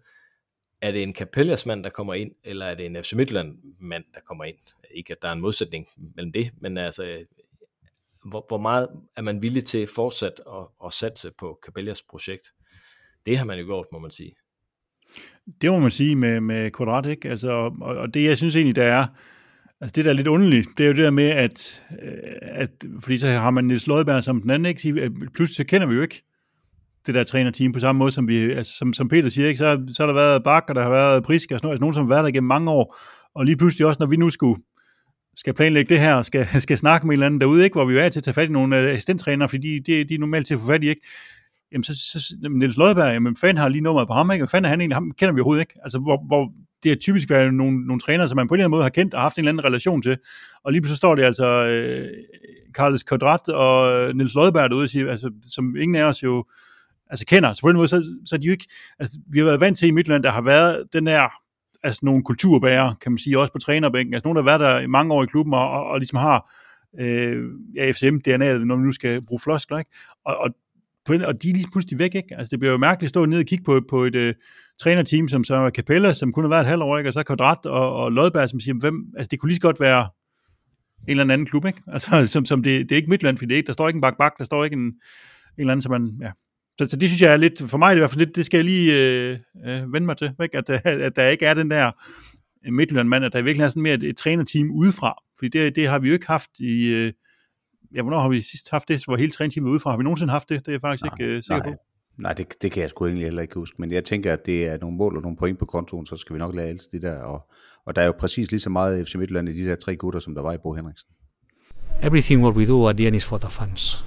er 0.80 0.92
det 0.92 1.02
en 1.02 1.14
Capellas 1.14 1.66
mand, 1.66 1.84
der 1.84 1.90
kommer 1.90 2.14
ind, 2.14 2.32
eller 2.44 2.66
er 2.66 2.74
det 2.74 2.86
en 2.86 3.04
FC 3.04 3.12
Midtjylland 3.12 3.58
mand, 3.80 4.04
der 4.14 4.20
kommer 4.20 4.44
ind? 4.44 4.56
Ikke 4.90 5.12
at 5.12 5.22
der 5.22 5.28
er 5.28 5.32
en 5.32 5.40
modsætning 5.40 5.88
mellem 6.14 6.32
det, 6.32 6.50
men 6.60 6.78
altså, 6.78 7.24
hvor, 8.24 8.44
hvor 8.48 8.58
meget 8.58 8.88
er 9.16 9.22
man 9.22 9.42
villig 9.42 9.64
til 9.64 9.86
fortsat 9.86 10.40
at, 10.46 10.66
at 10.84 10.92
satse 10.92 11.30
på 11.38 11.58
Capellas 11.66 12.02
projekt? 12.02 12.52
Det 13.26 13.38
har 13.38 13.44
man 13.44 13.58
jo 13.58 13.64
gjort, 13.64 13.86
må 13.92 13.98
man 13.98 14.10
sige. 14.10 14.34
Det 15.62 15.70
må 15.70 15.78
man 15.78 15.90
sige 15.90 16.16
med, 16.16 16.40
med 16.40 16.70
Kvadrat, 16.70 17.06
ikke? 17.06 17.28
Altså, 17.28 17.50
og, 17.50 17.72
og 17.80 18.14
det, 18.14 18.24
jeg 18.24 18.36
synes 18.36 18.56
egentlig, 18.56 18.76
der 18.76 18.84
er, 18.84 19.06
altså 19.80 19.92
det, 19.96 20.04
der 20.04 20.10
er 20.10 20.14
lidt 20.14 20.26
underligt, 20.26 20.68
det 20.78 20.84
er 20.84 20.88
jo 20.88 20.94
det 20.94 21.04
der 21.04 21.10
med, 21.10 21.28
at, 21.30 21.82
øh, 22.02 22.12
at 22.42 22.70
fordi 23.00 23.16
så 23.16 23.28
har 23.28 23.50
man 23.50 23.64
Niels 23.64 23.86
Lodberg 23.86 24.22
som 24.22 24.40
den 24.40 24.50
anden, 24.50 24.66
ikke? 24.66 25.00
Øh, 25.00 25.10
pludselig 25.34 25.56
så 25.56 25.64
kender 25.64 25.86
vi 25.86 25.94
jo 25.94 26.02
ikke 26.02 26.22
det 27.06 27.14
der 27.14 27.24
trænerteam 27.24 27.72
på 27.72 27.80
samme 27.80 27.98
måde, 27.98 28.10
som, 28.10 28.28
vi, 28.28 28.52
altså, 28.52 28.76
som, 28.76 28.92
som 28.92 29.08
Peter 29.08 29.28
siger, 29.28 29.48
ikke? 29.48 29.58
Så, 29.58 29.82
så 29.88 30.02
har 30.02 30.06
der 30.06 30.14
været 30.14 30.44
Bak, 30.44 30.64
og 30.68 30.74
der 30.74 30.82
har 30.82 30.90
været 30.90 31.24
Prisk, 31.24 31.50
og 31.52 31.58
sådan 31.58 31.66
noget, 31.66 31.74
altså 31.74 31.80
nogen, 31.80 31.94
som 31.94 32.04
har 32.04 32.08
været 32.14 32.24
der 32.24 32.30
gennem 32.30 32.48
mange 32.48 32.70
år, 32.70 32.96
og 33.34 33.44
lige 33.44 33.56
pludselig 33.56 33.86
også, 33.86 33.98
når 34.00 34.06
vi 34.06 34.16
nu 34.16 34.30
skulle 34.30 34.62
skal 35.36 35.54
planlægge 35.54 35.88
det 35.88 36.00
her, 36.00 36.14
og 36.14 36.24
skal, 36.24 36.46
skal 36.60 36.78
snakke 36.78 37.06
med 37.06 37.10
en 37.10 37.12
eller 37.12 37.26
anden 37.26 37.40
derude, 37.40 37.64
ikke? 37.64 37.74
hvor 37.74 37.84
vi 37.84 37.98
er 37.98 38.08
til 38.08 38.20
at 38.20 38.24
tage 38.24 38.34
fat 38.34 38.48
i 38.48 38.52
nogle 38.52 38.78
øh, 38.78 38.90
assistenttrænere, 38.90 39.48
fordi 39.48 39.78
de, 39.78 40.04
de 40.04 40.14
er 40.14 40.18
normalt 40.18 40.46
til 40.46 40.54
at 40.54 40.60
få 40.60 40.66
fat 40.66 40.84
i, 40.84 40.88
ikke? 40.88 41.06
Jamen 41.72 41.84
så, 41.84 41.94
så 41.94 42.36
Niels 42.50 42.76
Lodberg, 42.76 43.12
jamen 43.12 43.36
fanden 43.36 43.56
har 43.56 43.68
lige 43.68 43.82
nummeret 43.82 44.08
på 44.08 44.14
ham, 44.14 44.30
ikke? 44.30 44.42
Hvad 44.42 44.48
fanden 44.48 44.64
er 44.64 44.68
han 44.68 44.80
egentlig? 44.80 44.96
Ham 44.96 45.10
kender 45.18 45.34
vi 45.34 45.40
overhovedet 45.40 45.62
ikke. 45.62 45.74
Altså, 45.82 45.98
hvor, 45.98 46.26
hvor 46.26 46.52
det 46.82 46.92
er 46.92 46.96
typisk 46.96 47.30
været 47.30 47.54
nogle, 47.54 47.86
nogle 47.86 48.00
trænere, 48.00 48.28
som 48.28 48.36
man 48.36 48.48
på 48.48 48.54
en 48.54 48.58
eller 48.58 48.64
anden 48.64 48.76
måde 48.76 48.82
har 48.82 48.90
kendt 48.90 49.14
og 49.14 49.20
haft 49.20 49.36
en 49.36 49.40
eller 49.40 49.52
anden 49.52 49.64
relation 49.64 50.02
til. 50.02 50.16
Og 50.64 50.72
lige 50.72 50.84
så 50.84 50.96
står 50.96 51.14
det 51.14 51.24
altså 51.24 51.46
øh, 51.46 52.08
Carles 52.74 53.02
Kodrat 53.02 53.48
og 53.48 54.06
Niels 54.16 54.34
Lodberg 54.34 54.70
derude, 54.70 54.88
siger, 54.88 55.10
altså, 55.10 55.30
som 55.46 55.76
ingen 55.76 55.94
af 55.94 56.04
os 56.04 56.22
jo 56.22 56.44
altså 57.10 57.26
kender. 57.26 57.52
Så 57.52 57.62
på 57.62 57.68
den 57.68 57.76
måde, 57.76 57.88
så, 57.88 58.02
så 58.24 58.34
er 58.34 58.40
de 58.40 58.46
jo 58.46 58.52
ikke, 58.52 58.68
altså, 58.98 59.18
vi 59.32 59.38
har 59.38 59.46
været 59.46 59.60
vant 59.60 59.78
til 59.78 59.88
i 59.88 59.90
Midtland, 59.90 60.22
der 60.22 60.30
har 60.30 60.42
været 60.42 60.84
den 60.92 61.06
der, 61.06 61.28
altså 61.82 62.00
nogle 62.02 62.22
kulturbærere, 62.24 62.94
kan 63.00 63.12
man 63.12 63.18
sige, 63.18 63.38
også 63.38 63.52
på 63.52 63.58
trænerbænken. 63.58 64.14
Altså 64.14 64.28
nogen, 64.28 64.36
der 64.36 64.42
har 64.42 64.58
været 64.58 64.60
der 64.60 64.80
i 64.80 64.86
mange 64.86 65.14
år 65.14 65.22
i 65.22 65.26
klubben, 65.26 65.54
og, 65.54 65.70
og, 65.70 65.84
og 65.84 65.98
ligesom 65.98 66.18
har 66.18 66.52
øh, 67.00 67.44
ja, 67.76 67.90
FCM-DNA'et, 67.90 68.64
når 68.64 68.76
vi 68.76 68.82
nu 68.82 68.92
skal 68.92 69.22
bruge 69.22 69.40
floskler, 69.40 69.78
ikke? 69.78 69.90
Og, 70.24 70.36
og 70.36 70.50
på 71.04 71.12
den, 71.12 71.22
og 71.22 71.42
de 71.42 71.48
er 71.48 71.52
lige 71.52 71.70
pludselig 71.72 71.98
væk, 71.98 72.14
ikke? 72.14 72.36
Altså, 72.38 72.50
det 72.50 72.58
bliver 72.58 72.72
jo 72.72 72.78
mærkeligt 72.78 73.08
at 73.08 73.10
stå 73.10 73.24
ned 73.24 73.38
og 73.38 73.44
kigge 73.44 73.64
på, 73.64 73.80
på 73.90 74.04
et 74.04 74.16
uh, 74.16 74.32
trænerteam, 74.80 75.28
som 75.28 75.44
så 75.44 75.54
er 75.54 75.70
Capella, 75.70 76.12
som 76.12 76.32
kun 76.32 76.44
har 76.44 76.48
været 76.48 76.60
et 76.60 76.66
halvt 76.66 76.82
år, 76.82 76.98
ikke? 76.98 77.10
Og 77.10 77.14
så 77.14 77.22
Kvadrat 77.22 77.66
og, 77.66 77.96
og 77.96 78.12
Lodberg, 78.12 78.48
som 78.48 78.60
siger, 78.60 78.74
hvem, 78.80 79.04
altså, 79.16 79.28
det 79.30 79.38
kunne 79.38 79.48
lige 79.48 79.56
så 79.56 79.60
godt 79.60 79.80
være 79.80 80.08
en 81.08 81.20
eller 81.20 81.32
anden 81.32 81.46
klub, 81.46 81.66
ikke? 81.66 81.82
Altså, 81.92 82.26
som, 82.26 82.44
som 82.44 82.62
det, 82.62 82.80
det 82.88 82.92
er 82.92 82.96
ikke 82.96 83.10
Midtland, 83.10 83.36
fordi 83.36 83.48
det 83.48 83.54
er 83.54 83.56
ikke, 83.56 83.66
der 83.66 83.72
står 83.72 83.88
ikke 83.88 83.96
en 83.96 84.02
bak-bak, 84.02 84.38
der 84.38 84.44
står 84.44 84.64
ikke 84.64 84.74
en, 84.74 84.84
en 84.84 84.94
eller 85.58 85.72
anden, 85.72 85.82
som 85.82 85.92
man, 85.92 86.12
ja. 86.22 86.30
Så, 86.78 86.88
så 86.88 86.96
det 86.96 87.08
synes 87.08 87.22
jeg 87.22 87.32
er 87.32 87.36
lidt, 87.36 87.62
for 87.66 87.78
mig 87.78 87.86
er 87.86 87.90
det 87.90 87.96
i 87.96 88.00
hvert 88.00 88.10
fald 88.10 88.24
lidt, 88.24 88.36
det 88.36 88.46
skal 88.46 88.58
jeg 88.58 88.64
lige 88.64 88.92
øh, 88.92 89.38
øh, 89.66 89.92
vende 89.92 90.06
mig 90.06 90.16
til, 90.16 90.32
ikke? 90.42 90.58
At, 90.58 90.70
øh, 90.70 90.80
at 90.84 91.16
der 91.16 91.28
ikke 91.28 91.46
er 91.46 91.54
den 91.54 91.70
der 91.70 91.90
Midtjylland-mand, 92.70 93.24
at 93.24 93.32
der 93.32 93.42
virkelig 93.42 93.64
er 93.64 93.68
sådan 93.68 93.82
mere 93.82 93.94
et, 93.94 94.04
et 94.04 94.16
trænerteam 94.16 94.70
udefra, 94.70 95.14
fordi 95.38 95.48
det, 95.48 95.76
det 95.76 95.88
har 95.88 95.98
vi 95.98 96.08
jo 96.08 96.14
ikke 96.14 96.26
haft 96.26 96.50
i, 96.60 96.94
øh, 96.94 97.12
ja, 97.94 98.02
hvornår 98.02 98.20
har 98.20 98.28
vi 98.28 98.42
sidst 98.42 98.70
haft 98.70 98.88
det, 98.88 99.04
hvor 99.04 99.16
hele 99.16 99.32
træningsteamet 99.32 99.70
udefra? 99.70 99.90
Har 99.90 99.96
vi 99.96 100.02
nogensinde 100.02 100.32
haft 100.32 100.48
det? 100.48 100.60
Det 100.60 100.68
er 100.68 100.72
jeg 100.72 100.80
faktisk 100.80 101.04
nej, 101.04 101.14
ikke 101.20 101.36
uh, 101.36 101.42
sikker 101.42 101.62
nej. 101.62 101.72
på. 101.72 101.78
Nej, 102.18 102.32
det, 102.32 102.62
det 102.62 102.72
kan 102.72 102.80
jeg 102.80 102.90
sgu 102.90 103.06
egentlig 103.06 103.26
heller 103.26 103.42
ikke 103.42 103.54
huske, 103.54 103.76
men 103.78 103.92
jeg 103.92 104.04
tænker, 104.04 104.32
at 104.32 104.46
det 104.46 104.66
er 104.66 104.78
nogle 104.80 104.96
mål 104.96 105.16
og 105.16 105.22
nogle 105.22 105.36
point 105.36 105.58
på 105.58 105.64
kontoen, 105.64 106.06
så 106.06 106.16
skal 106.16 106.34
vi 106.34 106.38
nok 106.38 106.54
lade 106.54 106.68
alt 106.68 106.82
det 106.92 107.02
der, 107.02 107.18
og, 107.18 107.50
og 107.86 107.96
der 107.96 108.02
er 108.02 108.06
jo 108.06 108.12
præcis 108.20 108.50
lige 108.50 108.60
så 108.60 108.70
meget 108.70 109.08
FC 109.08 109.14
Midtjylland 109.14 109.48
i 109.48 109.62
de 109.62 109.68
der 109.68 109.74
tre 109.74 109.96
gutter, 109.96 110.20
som 110.20 110.34
der 110.34 110.42
var 110.42 110.52
i 110.52 110.58
Bo 110.58 110.74
Henriksen. 110.74 111.08
Everything 112.02 112.42
what 112.42 112.56
we 112.56 112.66
do 112.66 112.88
at 112.88 112.96
the 112.96 113.06
end 113.06 113.16
is 113.16 113.24
for 113.24 113.38
the 113.38 113.50
fans. 113.50 114.04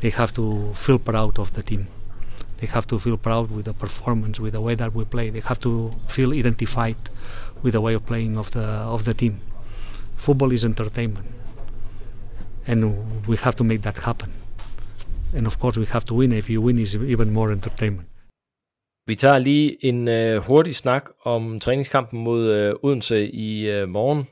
They 0.00 0.12
have 0.12 0.28
to 0.28 0.72
feel 0.74 0.98
proud 0.98 1.38
of 1.38 1.50
the 1.50 1.62
team. 1.62 1.86
They 2.58 2.68
have 2.68 2.86
to 2.86 2.98
feel 2.98 3.16
proud 3.16 3.50
with 3.50 3.64
the 3.64 3.74
performance, 3.74 4.42
with 4.42 4.52
the 4.52 4.62
way 4.62 4.76
that 4.76 4.94
we 4.94 5.04
play. 5.04 5.30
They 5.30 5.42
have 5.44 5.60
to 5.60 5.90
feel 6.08 6.32
identified 6.32 7.10
with 7.64 7.72
the 7.72 7.80
way 7.80 7.94
of 7.94 8.02
playing 8.02 8.38
of 8.38 8.50
the 8.50 8.66
of 8.94 9.04
the 9.04 9.14
team. 9.14 9.34
Football 10.16 10.52
is 10.52 10.64
entertainment 10.64 11.37
and 12.68 12.84
we 13.28 13.36
have 13.36 13.56
to 13.56 13.64
make 13.64 13.82
that 13.82 13.98
happen. 13.98 14.32
And 15.36 15.46
of 15.46 15.58
course 15.58 15.78
we 15.80 15.86
have 15.86 16.04
to 16.04 16.14
win. 16.14 16.32
If 16.32 16.50
you 16.50 16.62
win, 16.62 16.78
is 16.78 16.94
even 16.94 17.30
more 17.30 17.52
entertainment. 17.52 18.08
Vi 19.06 19.14
tager 19.14 19.38
lige 19.38 19.84
en 19.84 20.08
uh, 20.08 20.36
hurtig 20.36 20.76
snak 20.76 21.10
om 21.24 21.60
træningskampen 21.60 22.24
mod 22.24 22.68
uh, 22.70 22.74
Odense 22.82 23.30
i 23.30 23.82
uh, 23.82 23.88
morgen. 23.88 24.26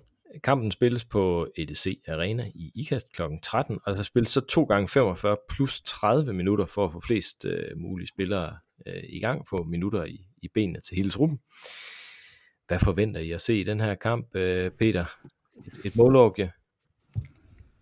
Kampen 0.45 0.71
spilles 0.71 1.05
på 1.05 1.49
EDC 1.57 2.03
Arena 2.09 2.51
i 2.55 2.73
IKAST 2.75 3.13
kl. 3.13 3.23
13, 3.43 3.79
og 3.87 3.97
der 3.97 4.03
spilles 4.03 4.31
så 4.31 4.41
2 4.41 4.65
gange 4.65 4.89
45 4.89 5.37
plus 5.49 5.81
30 5.81 6.33
minutter 6.33 6.67
for 6.67 6.85
at 6.87 6.93
få 6.93 7.01
flest 7.01 7.45
uh, 7.45 7.79
mulige 7.81 8.09
spillere 8.09 8.57
uh, 8.87 9.03
i 9.09 9.21
gang, 9.21 9.49
få 9.49 9.63
minutter 9.63 10.05
i, 10.05 10.27
i 10.43 10.49
benene 10.55 10.81
til 10.81 10.97
hele 10.97 11.11
truppen. 11.11 11.41
Hvad 12.67 12.79
forventer 12.79 13.21
I 13.21 13.31
at 13.31 13.41
se 13.41 13.61
i 13.61 13.63
den 13.63 13.81
her 13.81 13.95
kamp, 13.95 14.27
uh, 14.35 14.41
Peter? 14.79 15.05
Et, 15.67 15.87
et 15.87 15.97
målårge? 15.97 16.53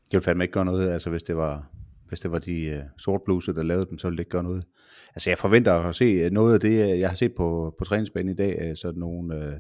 Det 0.05 0.13
ville 0.13 0.23
fandme 0.23 0.45
ikke 0.45 0.53
gøre 0.53 0.65
noget, 0.65 0.91
altså 0.91 1.11
hvis 1.11 1.23
det 1.23 1.37
var, 1.37 1.71
hvis 2.09 2.21
det 2.21 2.33
var 2.33 2.39
de 2.39 2.79
uh, 2.79 2.91
sort 2.99 3.21
bluse, 3.25 3.55
der 3.55 3.63
lavede 3.63 3.87
dem, 3.87 3.99
så 3.99 4.09
ville 4.09 4.17
det 4.17 4.21
ikke 4.21 4.31
gøre 4.31 4.43
noget. 4.43 4.65
Altså 5.09 5.31
jeg 5.31 5.39
forventer 5.39 5.73
at 5.75 5.95
se 5.95 6.31
noget 6.31 6.55
af 6.55 6.61
det, 6.61 6.99
jeg 6.99 7.09
har 7.09 7.17
set 7.17 7.35
på, 7.35 7.75
på 7.79 7.85
træningsbanen 7.85 8.29
i 8.29 8.35
dag, 8.35 8.79
sådan 8.79 9.01
nogle, 9.01 9.37
uh, 9.37 9.53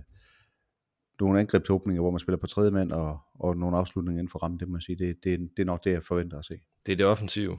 nogle 1.20 1.40
angrebsåbninger, 1.40 2.02
hvor 2.02 2.10
man 2.10 2.18
spiller 2.18 2.38
på 2.38 2.46
tredje 2.46 2.70
mand, 2.70 2.92
og, 2.92 3.18
og 3.34 3.56
nogle 3.56 3.76
afslutninger 3.76 4.20
inden 4.20 4.30
for 4.30 4.38
rammen, 4.38 4.60
det 4.60 4.68
må 4.68 4.76
jeg 4.76 4.82
sige, 4.82 4.96
det, 4.98 5.16
det, 5.24 5.40
det 5.56 5.62
er 5.62 5.66
nok 5.66 5.84
det, 5.84 5.92
jeg 5.92 6.02
forventer 6.02 6.38
at 6.38 6.44
se. 6.44 6.54
Det 6.86 6.92
er 6.92 6.96
det 6.96 7.06
offensive? 7.06 7.58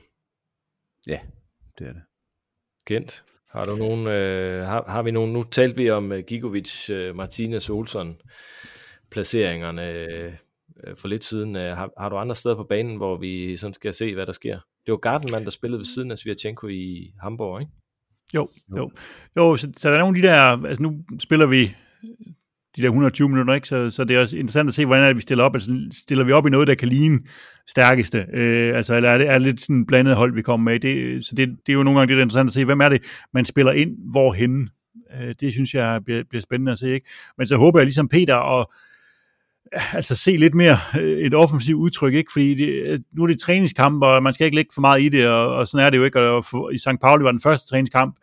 Ja, 1.09 1.19
det 1.79 1.87
er 1.87 1.93
det. 1.93 2.01
Kent, 2.85 3.23
har 3.49 3.65
du 3.65 3.75
nogen, 3.75 4.07
øh, 4.07 4.65
har, 4.65 4.83
har 4.87 5.03
vi 5.03 5.11
nogen, 5.11 5.33
nu 5.33 5.43
talte 5.43 5.75
vi 5.75 5.89
om 5.89 6.11
uh, 6.11 6.17
Gigovic, 6.17 6.89
uh, 6.89 7.15
Martinez, 7.15 7.69
Olsen, 7.69 8.15
placeringerne, 9.11 10.37
øh, 10.87 10.97
for 10.97 11.07
lidt 11.07 11.23
siden. 11.23 11.55
Øh, 11.55 11.77
har, 11.77 11.89
har 11.99 12.09
du 12.09 12.17
andre 12.17 12.35
steder 12.35 12.55
på 12.55 12.63
banen, 12.69 12.97
hvor 12.97 13.17
vi 13.17 13.57
sådan 13.57 13.73
skal 13.73 13.93
se, 13.93 14.13
hvad 14.13 14.25
der 14.25 14.31
sker? 14.31 14.59
Det 14.85 14.91
var 14.91 14.97
Gardenman, 14.97 15.43
der 15.43 15.49
spillede 15.49 15.79
ved 15.79 15.85
siden 15.85 16.11
af 16.11 16.17
Svirchenko 16.17 16.67
i 16.67 17.13
Hamburg, 17.21 17.61
ikke? 17.61 17.71
Jo, 18.33 18.49
jo. 18.77 18.91
Jo, 19.37 19.55
så, 19.55 19.71
så 19.77 19.89
der 19.89 19.95
er 19.95 19.99
nogle 19.99 20.17
af 20.17 20.21
de 20.21 20.27
der, 20.27 20.67
altså 20.67 20.83
nu 20.83 21.03
spiller 21.19 21.45
vi 21.45 21.75
de 22.77 22.81
der 22.81 22.87
120 22.87 23.29
minutter, 23.29 23.53
ikke? 23.53 23.67
Så, 23.67 23.89
så 23.89 24.03
det 24.03 24.15
er 24.15 24.21
også 24.21 24.37
interessant 24.37 24.67
at 24.67 24.73
se, 24.73 24.85
hvordan 24.85 25.03
er 25.03 25.07
det, 25.07 25.15
vi 25.15 25.21
stiller 25.21 25.43
op. 25.43 25.55
Altså, 25.55 25.87
stiller 25.91 26.23
vi 26.23 26.31
op 26.31 26.47
i 26.47 26.49
noget, 26.49 26.67
der 26.67 26.75
kan 26.75 26.87
ligne 26.87 27.19
stærkeste? 27.67 28.25
Øh, 28.33 28.77
altså, 28.77 28.95
eller 28.95 29.09
er 29.09 29.17
det, 29.17 29.27
er 29.27 29.33
det 29.33 29.41
lidt 29.41 29.61
sådan 29.61 29.85
blandet 29.85 30.15
hold, 30.15 30.33
vi 30.33 30.41
kommer 30.41 30.71
med? 30.71 30.79
Det, 30.79 31.25
så 31.25 31.35
det, 31.35 31.49
det 31.49 31.69
er 31.69 31.73
jo 31.73 31.83
nogle 31.83 31.99
gange 31.99 32.13
det, 32.13 32.19
er 32.19 32.23
interessant 32.23 32.47
at 32.47 32.53
se, 32.53 32.65
hvem 32.65 32.81
er 32.81 32.89
det, 32.89 33.01
man 33.33 33.45
spiller 33.45 33.71
ind, 33.71 33.91
hvorhenne? 34.11 34.67
Øh, 35.21 35.35
det 35.39 35.53
synes 35.53 35.73
jeg 35.73 36.01
bliver, 36.05 36.23
bliver 36.29 36.41
spændende 36.41 36.71
at 36.71 36.77
se, 36.77 36.93
ikke? 36.93 37.09
Men 37.37 37.47
så 37.47 37.57
håber 37.57 37.79
jeg 37.79 37.85
ligesom 37.85 38.07
Peter 38.07 38.35
og 38.35 38.71
altså 39.93 40.15
se 40.15 40.37
lidt 40.37 40.55
mere 40.55 40.77
øh, 40.99 41.19
et 41.19 41.33
offensivt 41.33 41.77
udtryk, 41.77 42.13
ikke? 42.13 42.31
Fordi 42.31 42.55
det, 42.55 42.67
øh, 42.67 42.99
nu 43.13 43.23
er 43.23 43.27
det 43.27 43.39
træningskamp, 43.39 44.03
og 44.03 44.23
man 44.23 44.33
skal 44.33 44.45
ikke 44.45 44.55
lægge 44.55 44.71
for 44.73 44.81
meget 44.81 45.03
i 45.03 45.09
det, 45.09 45.27
og, 45.27 45.55
og 45.55 45.67
sådan 45.67 45.85
er 45.85 45.89
det 45.89 45.97
jo 45.97 46.03
ikke, 46.03 46.19
og 46.19 46.45
for, 46.45 46.69
i 46.69 46.77
St. 46.77 47.01
Pauli 47.01 47.23
var 47.23 47.31
den 47.31 47.41
første 47.41 47.69
træningskamp, 47.69 48.15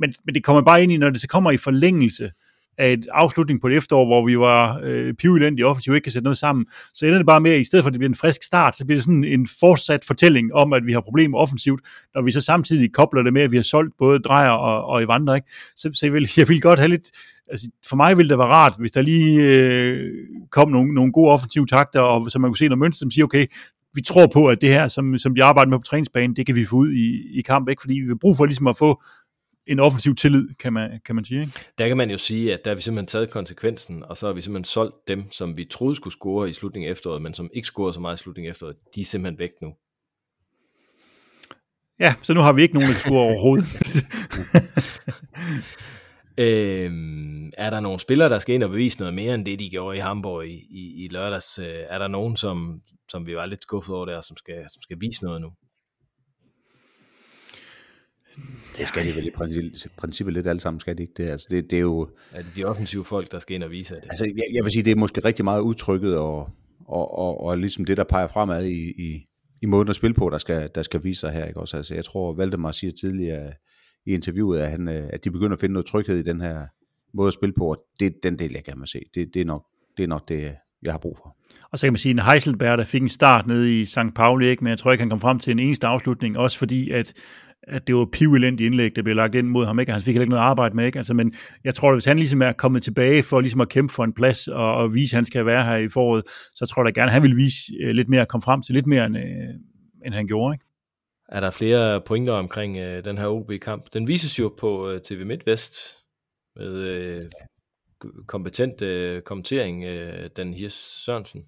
men, 0.00 0.14
men 0.24 0.34
det 0.34 0.44
kommer 0.44 0.62
bare 0.62 0.82
ind 0.82 0.92
i, 0.92 0.96
når 0.96 1.10
det 1.10 1.20
så 1.20 1.28
kommer 1.28 1.50
i 1.50 1.56
forlængelse 1.56 2.30
af 2.78 2.92
et 2.92 3.06
afslutning 3.12 3.60
på 3.60 3.66
et 3.66 3.76
efterår, 3.76 4.06
hvor 4.06 4.26
vi 4.26 4.38
var 4.38 4.80
øh, 4.82 5.14
pivelendige 5.14 5.66
offensivt, 5.66 5.94
ikke 5.94 6.04
kan 6.04 6.12
sætte 6.12 6.24
noget 6.24 6.38
sammen, 6.38 6.66
så 6.94 7.06
ender 7.06 7.18
det 7.18 7.26
bare 7.26 7.40
med, 7.40 7.50
at 7.50 7.60
i 7.60 7.64
stedet 7.64 7.82
for 7.82 7.88
at 7.88 7.92
det 7.92 7.98
bliver 7.98 8.10
en 8.10 8.14
frisk 8.14 8.42
start, 8.42 8.76
så 8.76 8.84
bliver 8.84 8.96
det 8.96 9.04
sådan 9.04 9.24
en 9.24 9.48
fortsat 9.60 10.04
fortælling 10.04 10.54
om, 10.54 10.72
at 10.72 10.86
vi 10.86 10.92
har 10.92 11.00
problemer 11.00 11.38
offensivt, 11.38 11.80
når 12.14 12.22
vi 12.22 12.30
så 12.30 12.40
samtidig 12.40 12.92
kobler 12.92 13.22
det 13.22 13.32
med, 13.32 13.42
at 13.42 13.52
vi 13.52 13.56
har 13.56 13.62
solgt 13.62 13.94
både 13.98 14.18
Drejer 14.18 14.50
og, 14.50 14.84
og 14.84 15.02
Evander, 15.02 15.34
ikke? 15.34 15.48
Så, 15.76 15.90
så 15.94 16.06
jeg, 16.06 16.12
vil, 16.12 16.30
jeg 16.36 16.48
vil 16.48 16.60
godt 16.60 16.78
have 16.78 16.88
lidt, 16.88 17.10
altså, 17.50 17.70
for 17.88 17.96
mig 17.96 18.16
ville 18.16 18.30
det 18.30 18.38
være 18.38 18.46
rart, 18.46 18.74
hvis 18.78 18.92
der 18.92 19.02
lige 19.02 19.42
øh, 19.42 20.12
kom 20.50 20.70
nogle, 20.70 20.94
nogle 20.94 21.12
gode 21.12 21.30
offensive 21.30 21.66
takter, 21.66 22.00
og 22.00 22.30
så 22.30 22.38
man 22.38 22.50
kunne 22.50 22.58
se 22.58 22.68
noget 22.68 22.78
mønster, 22.78 22.98
som 22.98 23.10
siger, 23.10 23.24
okay, 23.24 23.46
vi 23.94 24.02
tror 24.02 24.26
på, 24.26 24.46
at 24.46 24.60
det 24.60 24.68
her, 24.68 24.88
som, 24.88 25.18
som 25.18 25.34
de 25.34 25.44
arbejder 25.44 25.70
med 25.70 25.78
på 25.78 25.82
træningsbanen, 25.82 26.36
det 26.36 26.46
kan 26.46 26.54
vi 26.54 26.64
få 26.64 26.76
ud 26.76 26.92
i, 26.92 27.38
i 27.38 27.40
kamp, 27.40 27.68
ikke? 27.68 27.82
fordi 27.82 27.94
vi 27.94 28.06
vil 28.06 28.18
bruge 28.18 28.36
for 28.36 28.44
ligesom 28.44 28.66
at 28.66 28.76
få 28.76 29.02
en 29.66 29.80
offensiv 29.80 30.14
tillid, 30.14 30.54
kan 30.54 30.72
man, 30.72 31.00
kan 31.04 31.14
man 31.14 31.24
sige. 31.24 31.40
Ikke? 31.40 31.52
Der 31.78 31.88
kan 31.88 31.96
man 31.96 32.10
jo 32.10 32.18
sige, 32.18 32.54
at 32.54 32.64
der 32.64 32.70
har 32.70 32.74
vi 32.74 32.82
simpelthen 32.82 33.06
taget 33.06 33.30
konsekvensen, 33.30 34.02
og 34.02 34.16
så 34.16 34.26
har 34.26 34.32
vi 34.32 34.40
simpelthen 34.40 34.64
solgt 34.64 35.08
dem, 35.08 35.30
som 35.30 35.56
vi 35.56 35.64
troede 35.64 35.94
skulle 35.94 36.14
score 36.14 36.50
i 36.50 36.52
slutningen 36.52 36.88
af 36.88 36.92
efteråret, 36.92 37.22
men 37.22 37.34
som 37.34 37.50
ikke 37.54 37.66
scorede 37.66 37.94
så 37.94 38.00
meget 38.00 38.20
i 38.20 38.22
slutningen 38.22 38.48
af 38.48 38.52
efteråret. 38.52 38.76
De 38.94 39.00
er 39.00 39.04
simpelthen 39.04 39.38
væk 39.38 39.50
nu. 39.62 39.74
Ja, 42.00 42.14
så 42.22 42.34
nu 42.34 42.40
har 42.40 42.52
vi 42.52 42.62
ikke 42.62 42.74
nogen, 42.74 42.88
der 42.88 42.94
scorer 42.94 43.22
overhovedet. 43.22 43.66
øhm, 46.38 47.52
er 47.56 47.70
der 47.70 47.80
nogle 47.80 48.00
spillere, 48.00 48.28
der 48.28 48.38
skal 48.38 48.54
ind 48.54 48.62
og 48.62 48.70
bevise 48.70 48.98
noget 48.98 49.14
mere, 49.14 49.34
end 49.34 49.44
det 49.44 49.58
de 49.58 49.70
gjorde 49.70 49.96
i 49.96 50.00
Hamburg 50.00 50.46
i, 50.46 50.66
i, 50.70 51.04
i 51.04 51.08
lørdags? 51.08 51.58
Øh, 51.58 51.80
er 51.88 51.98
der 51.98 52.08
nogen, 52.08 52.36
som, 52.36 52.80
som 53.10 53.26
vi 53.26 53.36
var 53.36 53.46
lidt 53.46 53.62
skuffet 53.62 53.94
over 53.94 54.06
der, 54.06 54.20
som 54.20 54.36
skal, 54.36 54.64
som 54.72 54.82
skal 54.82 55.00
vise 55.00 55.24
noget 55.24 55.40
nu? 55.40 55.50
Det 58.78 58.88
skal 58.88 59.06
de 59.06 59.16
vel 59.16 59.26
i 59.26 59.30
princippet, 59.30 59.86
princippet 59.96 60.34
lidt 60.34 60.46
alle 60.46 60.60
sammen, 60.60 60.80
skal 60.80 60.98
de 60.98 61.02
ikke 61.02 61.14
det? 61.16 61.30
Altså 61.30 61.46
det, 61.50 61.70
det 61.70 61.76
er 61.76 61.80
jo... 61.80 62.08
Er 62.32 62.42
det 62.42 62.56
de 62.56 62.64
offensive 62.64 63.04
folk, 63.04 63.32
der 63.32 63.38
skal 63.38 63.54
ind 63.54 63.62
og 63.62 63.70
vise 63.70 63.94
det? 63.94 64.02
Altså 64.02 64.24
jeg, 64.24 64.44
jeg 64.54 64.64
vil 64.64 64.72
sige, 64.72 64.82
det 64.82 64.90
er 64.90 64.96
måske 64.96 65.20
rigtig 65.24 65.44
meget 65.44 65.60
udtrykket 65.60 66.18
og, 66.18 66.50
og, 66.86 67.18
og, 67.18 67.40
og 67.40 67.58
ligesom 67.58 67.84
det, 67.84 67.96
der 67.96 68.04
peger 68.04 68.26
fremad 68.26 68.64
i, 68.64 68.90
i, 68.90 69.26
i 69.62 69.66
måden 69.66 69.88
at 69.88 69.96
spille 69.96 70.14
på, 70.14 70.30
der 70.30 70.38
skal, 70.38 70.70
der 70.74 70.82
skal 70.82 71.04
vise 71.04 71.20
sig 71.20 71.32
her. 71.32 71.44
Ikke? 71.44 71.60
Også, 71.60 71.76
altså, 71.76 71.94
jeg 71.94 72.04
tror, 72.04 72.34
Valdemar 72.34 72.72
siger 72.72 72.92
tidligere 73.00 73.52
i 74.06 74.14
interviewet, 74.14 74.60
at, 74.60 74.70
han, 74.70 74.88
øh, 74.88 75.08
at 75.12 75.24
de 75.24 75.30
begynder 75.30 75.52
at 75.52 75.60
finde 75.60 75.72
noget 75.72 75.86
tryghed 75.86 76.16
i 76.16 76.22
den 76.22 76.40
her 76.40 76.66
måde 77.14 77.28
at 77.28 77.34
spille 77.34 77.52
på, 77.52 77.70
og 77.70 77.76
det 78.00 78.06
er 78.06 78.10
den 78.22 78.38
del, 78.38 78.52
jeg 78.52 78.64
gerne 78.64 78.80
vil 78.80 78.88
se. 78.88 79.00
Det, 79.14 79.34
det, 79.34 79.40
er, 79.40 79.44
nok, 79.44 79.64
det 79.96 80.02
er 80.02 80.06
nok 80.06 80.28
det, 80.28 80.54
jeg 80.82 80.92
har 80.92 80.98
brug 80.98 81.16
for. 81.16 81.36
Og 81.70 81.78
så 81.78 81.86
kan 81.86 81.92
man 81.92 81.98
sige, 81.98 82.14
at 82.18 82.26
Heiselberg, 82.26 82.78
der 82.78 82.84
fik 82.84 83.02
en 83.02 83.08
start 83.08 83.46
nede 83.46 83.80
i 83.80 83.84
St. 83.84 84.14
Pauli, 84.14 84.46
ikke? 84.46 84.64
men 84.64 84.70
jeg 84.70 84.78
tror 84.78 84.92
ikke, 84.92 85.02
han 85.02 85.10
kom 85.10 85.20
frem 85.20 85.38
til 85.38 85.50
en 85.50 85.58
eneste 85.58 85.86
afslutning, 85.86 86.38
også 86.38 86.58
fordi, 86.58 86.90
at 86.90 87.12
at 87.62 87.86
det 87.86 87.94
var 87.94 88.08
pivelendigt 88.12 88.66
indlæg, 88.66 88.96
der 88.96 89.02
blev 89.02 89.16
lagt 89.16 89.34
ind 89.34 89.46
mod 89.46 89.66
ham, 89.66 89.78
ikke? 89.78 89.92
han 89.92 90.00
fik 90.00 90.14
heller 90.14 90.22
ikke 90.22 90.30
noget 90.30 90.44
arbejde 90.44 90.76
med, 90.76 90.86
ikke? 90.86 90.98
Altså, 90.98 91.14
men 91.14 91.34
jeg 91.64 91.74
tror, 91.74 91.88
at 91.88 91.94
hvis 91.94 92.04
han 92.04 92.16
ligesom 92.16 92.42
er 92.42 92.52
kommet 92.52 92.82
tilbage 92.82 93.22
for 93.22 93.40
ligesom 93.40 93.60
at 93.60 93.68
kæmpe 93.68 93.94
for 93.94 94.04
en 94.04 94.12
plads 94.12 94.48
og, 94.48 94.74
og 94.74 94.94
vise, 94.94 95.14
at 95.14 95.18
han 95.18 95.24
skal 95.24 95.46
være 95.46 95.64
her 95.64 95.76
i 95.76 95.88
foråret, 95.88 96.24
så 96.54 96.66
tror 96.66 96.82
jeg 96.82 96.94
da 96.94 97.00
gerne, 97.00 97.10
at 97.10 97.12
han 97.12 97.22
vil 97.22 97.36
vise 97.36 97.72
uh, 97.84 97.90
lidt 97.90 98.08
mere, 98.08 98.26
komme 98.26 98.42
frem 98.42 98.62
til 98.62 98.74
lidt 98.74 98.86
mere, 98.86 99.06
end, 99.06 99.16
uh, 99.16 100.04
end 100.06 100.14
han 100.14 100.26
gjorde. 100.26 100.54
Ikke? 100.54 100.64
Er 101.28 101.40
der 101.40 101.50
flere 101.50 102.00
pointer 102.00 102.32
omkring 102.32 102.76
uh, 102.76 103.04
den 103.04 103.18
her 103.18 103.26
OB-kamp? 103.26 103.84
Den 103.92 104.08
vises 104.08 104.38
jo 104.38 104.54
på 104.58 104.92
uh, 104.92 104.98
TV 105.04 105.26
MidtVest 105.26 105.76
med 106.56 107.20
uh, 108.04 108.10
kompetent 108.26 108.82
uh, 108.82 109.20
kommentering, 109.22 109.84
uh, 109.84 110.26
den 110.36 110.54
Hirs 110.54 111.04
Sørensen. 111.04 111.44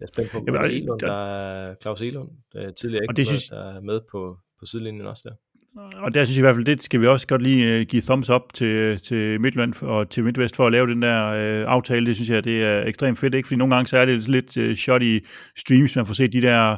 Jeg 0.00 0.06
er 0.06 0.10
spændt 0.14 0.30
på, 0.30 0.44
Jamen, 0.46 0.70
Elund, 0.70 1.00
der 1.00 1.26
er 1.26 1.74
Claus 1.82 2.00
Elund, 2.00 2.30
der 2.52 2.70
tidligere 2.70 3.04
ikke, 3.04 3.24
synes... 3.24 3.48
der 3.48 3.76
er 3.76 3.80
med 3.80 4.00
på, 4.10 4.38
på 4.64 4.68
sidelinjen 4.68 5.06
også 5.06 5.22
der. 5.24 5.34
Og 5.76 6.14
der 6.14 6.24
synes 6.24 6.36
jeg 6.36 6.42
i 6.42 6.46
hvert 6.46 6.56
fald, 6.56 6.64
det 6.64 6.82
skal 6.82 7.00
vi 7.00 7.06
også 7.06 7.26
godt 7.26 7.42
lige 7.42 7.66
øh, 7.66 7.86
give 7.86 8.02
thumbs 8.02 8.30
up 8.30 8.52
til, 8.54 8.66
øh, 8.66 8.98
til 8.98 9.40
Midtland 9.40 9.82
og 9.82 10.10
til 10.10 10.24
Midtvest 10.24 10.56
for 10.56 10.66
at 10.66 10.72
lave 10.72 10.86
den 10.86 11.02
der 11.02 11.26
øh, 11.26 11.64
aftale. 11.66 12.06
Det 12.06 12.16
synes 12.16 12.30
jeg, 12.30 12.44
det 12.44 12.62
er 12.62 12.84
ekstremt 12.86 13.18
fedt, 13.18 13.34
ikke? 13.34 13.46
Fordi 13.46 13.56
nogle 13.56 13.74
gange 13.74 13.88
så 13.88 13.98
er 13.98 14.04
det 14.04 14.28
lidt 14.28 14.56
øh, 14.56 14.76
shot 14.76 15.02
i 15.02 15.20
streams, 15.56 15.96
man 15.96 16.06
får 16.06 16.14
set 16.14 16.32
de 16.32 16.42
der 16.42 16.76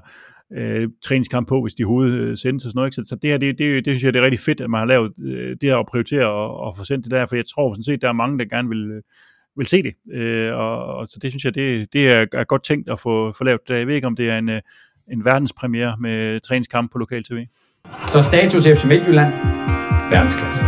øh, 0.53 0.89
træningskamp 1.05 1.49
på, 1.49 1.63
hvis 1.63 1.75
de 1.75 1.85
hovedet 1.85 2.23
uh, 2.23 2.29
øh, 2.29 2.37
sendes 2.37 2.65
og 2.65 2.71
sådan 2.71 2.79
noget. 2.79 2.87
Ikke? 2.87 2.95
Så, 2.95 3.05
så 3.09 3.17
det 3.23 3.31
her, 3.31 3.39
det, 3.39 3.59
det, 3.59 3.85
det 3.85 3.93
synes 3.93 4.05
jeg, 4.05 4.15
det 4.15 4.21
er 4.21 4.25
rigtig 4.25 4.41
fedt, 4.41 4.61
at 4.61 4.71
man 4.71 4.79
har 4.79 4.87
lavet 4.87 5.13
øh, 5.19 5.57
det 5.61 5.63
her 5.63 5.77
og 5.77 5.87
prioritere 5.87 6.27
og, 6.27 6.57
og 6.57 6.77
få 6.77 6.85
sendt 6.85 7.05
det 7.05 7.11
der, 7.11 7.27
for 7.27 7.37
jeg 7.37 7.45
tror 7.55 7.75
sådan 7.75 7.85
set, 7.85 8.03
der 8.03 8.09
er 8.09 8.13
mange, 8.13 8.39
der 8.39 8.45
gerne 8.45 8.69
vil, 8.69 9.03
vil 9.57 9.67
se 9.67 9.83
det. 9.83 9.95
Øh, 10.13 10.55
og, 10.55 10.85
og 10.85 11.07
så 11.07 11.19
det 11.23 11.31
synes 11.33 11.45
jeg, 11.45 11.55
det, 11.55 11.93
det 11.93 12.09
er, 12.09 12.27
er 12.33 12.45
godt 12.45 12.65
tænkt 12.65 12.91
at 12.91 13.01
få, 13.01 13.33
få 13.33 13.45
lavet 13.45 13.61
det. 13.69 13.79
Jeg 13.79 13.87
ved 13.87 13.95
ikke, 13.95 14.07
om 14.07 14.17
det 14.17 14.31
er 14.31 14.39
en, 14.39 14.51
en 15.13 15.25
verdenspremiere 15.25 15.97
med 16.01 16.41
træningskamp 16.41 16.93
på 16.93 16.99
lokal 16.99 17.25
tv. 17.25 17.47
Så 18.09 18.23
status 18.23 18.65
FC 18.65 18.85
Midtjylland, 18.85 19.33
verdensklasse. 20.11 20.65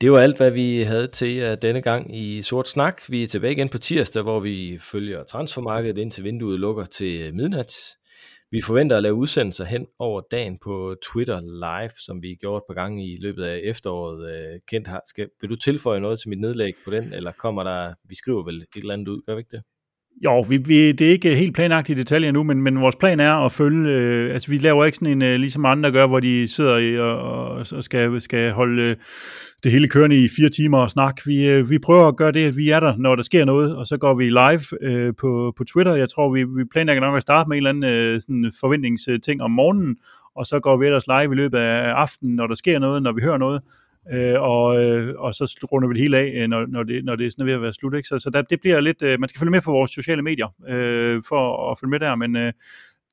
Det 0.00 0.12
var 0.12 0.18
alt, 0.18 0.36
hvad 0.36 0.50
vi 0.50 0.82
havde 0.82 1.06
til 1.06 1.58
denne 1.62 1.82
gang 1.82 2.16
i 2.16 2.42
Sort 2.42 2.68
Snak. 2.68 3.02
Vi 3.08 3.22
er 3.22 3.26
tilbage 3.26 3.52
igen 3.52 3.68
på 3.68 3.78
tirsdag, 3.78 4.22
hvor 4.22 4.40
vi 4.40 4.78
følger 4.80 5.24
transfermarkedet 5.24 5.98
indtil 5.98 6.24
vinduet 6.24 6.60
lukker 6.60 6.84
til 6.84 7.34
midnat. 7.34 7.74
Vi 8.50 8.62
forventer 8.62 8.96
at 8.96 9.02
lave 9.02 9.14
udsendelser 9.14 9.64
hen 9.64 9.86
over 9.98 10.20
dagen 10.30 10.58
på 10.64 10.96
Twitter 11.12 11.40
Live, 11.40 11.90
som 12.06 12.22
vi 12.22 12.34
gjort 12.40 12.62
et 12.62 12.66
par 12.68 12.80
gange 12.82 13.06
i 13.06 13.16
løbet 13.20 13.44
af 13.44 13.60
efteråret. 13.64 14.30
Øh, 14.30 14.60
Kent, 14.68 14.88
skal, 15.06 15.28
vil 15.40 15.50
du 15.50 15.56
tilføje 15.56 16.00
noget 16.00 16.20
til 16.20 16.28
mit 16.28 16.40
nedlæg 16.40 16.72
på 16.84 16.90
den, 16.90 17.12
eller 17.12 17.32
kommer 17.32 17.62
der, 17.62 17.94
vi 18.04 18.14
skriver 18.14 18.44
vel 18.44 18.56
et 18.56 18.66
eller 18.76 18.94
andet 18.94 19.08
ud, 19.08 19.22
gør 19.26 19.34
vi 19.34 19.38
ikke 19.38 19.56
det? 19.56 19.62
Jo, 20.24 20.40
vi, 20.40 20.56
vi, 20.56 20.92
det 20.92 21.06
er 21.06 21.10
ikke 21.10 21.34
helt 21.34 21.54
planagtigt 21.54 21.98
i 21.98 22.02
detaljer 22.02 22.32
nu, 22.32 22.42
men, 22.42 22.62
men 22.62 22.80
vores 22.80 22.96
plan 22.96 23.20
er 23.20 23.32
at 23.32 23.52
følge, 23.52 23.90
øh, 23.90 24.32
altså 24.32 24.50
vi 24.50 24.58
laver 24.58 24.84
ikke 24.84 24.96
sådan 24.96 25.12
en, 25.12 25.22
øh, 25.22 25.34
ligesom 25.34 25.64
andre 25.64 25.92
gør, 25.92 26.06
hvor 26.06 26.20
de 26.20 26.48
sidder 26.48 26.76
i 26.78 26.98
og, 26.98 27.48
og 27.48 27.84
skal, 27.84 28.20
skal 28.20 28.52
holde 28.52 28.82
øh, 28.82 28.96
det 29.62 29.72
hele 29.72 29.88
kørende 29.88 30.24
i 30.24 30.28
fire 30.36 30.48
timer 30.48 30.78
og 30.78 30.90
snakke. 30.90 31.22
Vi, 31.26 31.48
øh, 31.48 31.70
vi 31.70 31.78
prøver 31.78 32.08
at 32.08 32.16
gøre 32.16 32.32
det, 32.32 32.44
at 32.44 32.56
vi 32.56 32.70
er 32.70 32.80
der, 32.80 32.96
når 32.96 33.16
der 33.16 33.22
sker 33.22 33.44
noget, 33.44 33.76
og 33.76 33.86
så 33.86 33.96
går 33.96 34.14
vi 34.14 34.28
live 34.28 34.82
øh, 34.82 35.14
på, 35.20 35.52
på 35.56 35.64
Twitter. 35.64 35.94
Jeg 35.94 36.08
tror, 36.08 36.32
vi, 36.32 36.44
vi 36.44 36.64
planlægger 36.64 37.00
nok 37.00 37.16
at 37.16 37.22
starte 37.22 37.48
med 37.48 37.56
en 37.56 37.66
eller 37.66 37.70
anden 37.70 38.14
øh, 38.14 38.20
sådan 38.20 38.52
forventningsting 38.60 39.42
om 39.42 39.50
morgenen, 39.50 39.96
og 40.36 40.46
så 40.46 40.60
går 40.60 40.76
vi 40.76 40.86
ellers 40.86 41.06
live 41.06 41.32
i 41.32 41.36
løbet 41.36 41.58
af 41.58 41.92
aftenen, 41.92 42.36
når 42.36 42.46
der 42.46 42.54
sker 42.54 42.78
noget, 42.78 43.02
når 43.02 43.12
vi 43.12 43.22
hører 43.22 43.38
noget. 43.38 43.60
Øh, 44.12 44.40
og, 44.40 44.82
øh, 44.82 45.14
og 45.18 45.34
så 45.34 45.66
runder 45.72 45.88
vi 45.88 45.94
det 45.94 46.02
hele 46.02 46.18
af, 46.18 46.32
øh, 46.36 46.48
når, 46.48 46.66
når, 46.66 46.82
det, 46.82 47.04
når 47.04 47.16
det 47.16 47.26
er 47.26 47.30
sådan 47.30 47.46
ved 47.46 47.52
at 47.52 47.62
være 47.62 47.72
slut. 47.72 47.94
Ikke? 47.94 48.08
Så, 48.08 48.18
så 48.18 48.30
der, 48.30 48.42
det 48.42 48.60
bliver 48.60 48.80
lidt, 48.80 49.02
øh, 49.02 49.20
man 49.20 49.28
skal 49.28 49.38
følge 49.38 49.50
med 49.50 49.60
på 49.60 49.70
vores 49.70 49.90
sociale 49.90 50.22
medier 50.22 50.48
øh, 50.68 51.22
for 51.28 51.70
at 51.70 51.78
følge 51.78 51.90
med 51.90 52.00
der, 52.00 52.14
men 52.14 52.36
øh, 52.36 52.52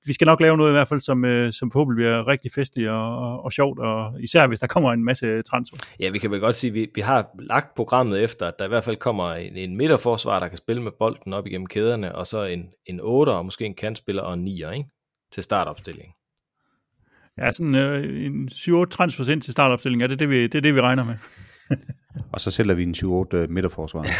vi 0.05 0.13
skal 0.13 0.25
nok 0.25 0.41
lave 0.41 0.57
noget 0.57 0.71
i 0.71 0.73
hvert 0.73 0.87
fald, 0.87 0.99
som, 0.99 1.25
øh, 1.25 1.53
som 1.53 1.71
forhåbentlig 1.71 1.97
bliver 1.97 2.27
rigtig 2.27 2.51
festligt 2.51 2.89
og, 2.89 3.17
og, 3.17 3.43
og 3.43 3.51
sjovt, 3.51 3.79
og 3.79 4.23
især 4.23 4.47
hvis 4.47 4.59
der 4.59 4.67
kommer 4.67 4.93
en 4.93 5.03
masse 5.03 5.41
transfer. 5.41 5.77
Ja, 5.99 6.09
vi 6.09 6.19
kan 6.19 6.31
vel 6.31 6.39
godt 6.39 6.55
sige, 6.55 6.69
at 6.69 6.73
vi, 6.73 6.89
vi 6.95 7.01
har 7.01 7.27
lagt 7.39 7.75
programmet 7.75 8.23
efter, 8.23 8.47
at 8.47 8.53
der 8.59 8.65
i 8.65 8.67
hvert 8.67 8.83
fald 8.83 8.95
kommer 8.95 9.33
en, 9.33 9.55
en 9.55 9.77
midterforsvar, 9.77 10.39
der 10.39 10.47
kan 10.47 10.57
spille 10.57 10.81
med 10.81 10.91
bolden 10.99 11.33
op 11.33 11.47
igennem 11.47 11.67
kæderne, 11.67 12.15
og 12.15 12.27
så 12.27 12.43
en, 12.43 12.69
en 12.85 12.99
8'er, 12.99 13.03
og 13.29 13.45
måske 13.45 13.65
en 13.65 13.75
kantspiller 13.75 14.21
og 14.21 14.33
en 14.33 14.47
9'er, 14.47 14.71
ikke? 14.71 14.89
til 15.31 15.43
startopstillingen. 15.43 16.13
Ja, 17.37 17.51
sådan 17.51 17.75
øh, 17.75 18.25
en 18.25 18.49
7-8 18.51 18.85
transfers 18.85 19.27
ind 19.27 19.41
til 19.41 19.53
startopstilling, 19.53 20.01
ja, 20.01 20.07
det 20.07 20.13
er 20.13 20.17
det, 20.17 20.29
vi, 20.29 20.43
det, 20.43 20.55
er 20.55 20.61
det, 20.61 20.75
vi 20.75 20.81
regner 20.81 21.03
med. 21.03 21.15
og 22.33 22.41
så 22.41 22.51
sælger 22.51 22.73
vi 22.73 22.83
en 22.83 22.95
7-8 23.33 23.35
øh, 23.35 23.49
midterforsvar. 23.49 24.07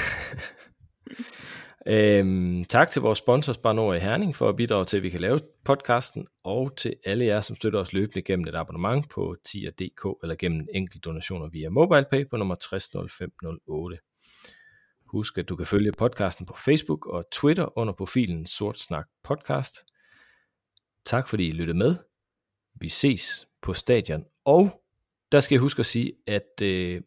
øhm, 1.94 2.66
tak 2.66 2.92
til 2.92 3.02
vores 3.02 3.20
sponsor 3.20 3.54
Spanor 3.54 3.94
i 3.94 4.00
Herning 4.00 4.36
for 4.36 4.50
at 4.50 4.56
bidrage 4.56 4.86
til, 4.86 4.98
at 4.98 5.04
vi 5.04 5.10
kan 5.10 5.22
lave 5.22 5.40
podcasten, 5.66 6.28
og 6.44 6.78
til 6.78 6.96
alle 7.06 7.26
jer, 7.26 7.42
som 7.42 7.56
støtter 7.56 7.80
os 7.80 7.94
løbende 7.94 8.22
gennem 8.22 8.48
et 8.48 8.56
abonnement 8.56 9.10
på 9.10 9.36
tier.dk 9.46 10.24
eller 10.24 10.36
gennem 10.36 10.68
enkelte 10.74 11.00
donationer 11.00 11.50
via 11.50 11.70
MobilePay 11.70 12.30
på 12.30 12.38
nummer 12.38 12.56
600508. 12.56 13.98
Husk, 15.06 15.38
at 15.38 15.50
du 15.50 15.56
kan 15.56 15.68
følge 15.68 15.92
podcasten 15.98 16.46
på 16.46 16.56
Facebook 16.66 17.06
og 17.06 17.26
Twitter 17.32 17.78
under 17.78 17.94
profilen 17.94 18.46
Sort 18.46 18.80
Snak 18.80 19.06
Podcast. 19.24 19.76
Tak 21.06 21.28
fordi 21.28 21.48
I 21.48 21.52
lyttede 21.52 21.78
med. 21.78 22.13
Vi 22.76 22.90
ses 22.90 23.48
på 23.62 23.74
stadion. 23.74 24.26
Og 24.46 24.84
der 25.32 25.40
skal 25.40 25.56
jeg 25.56 25.62
huske 25.62 25.80
at 25.80 25.86
sige, 25.86 26.14
at 26.28 26.62
øh, 26.62 27.02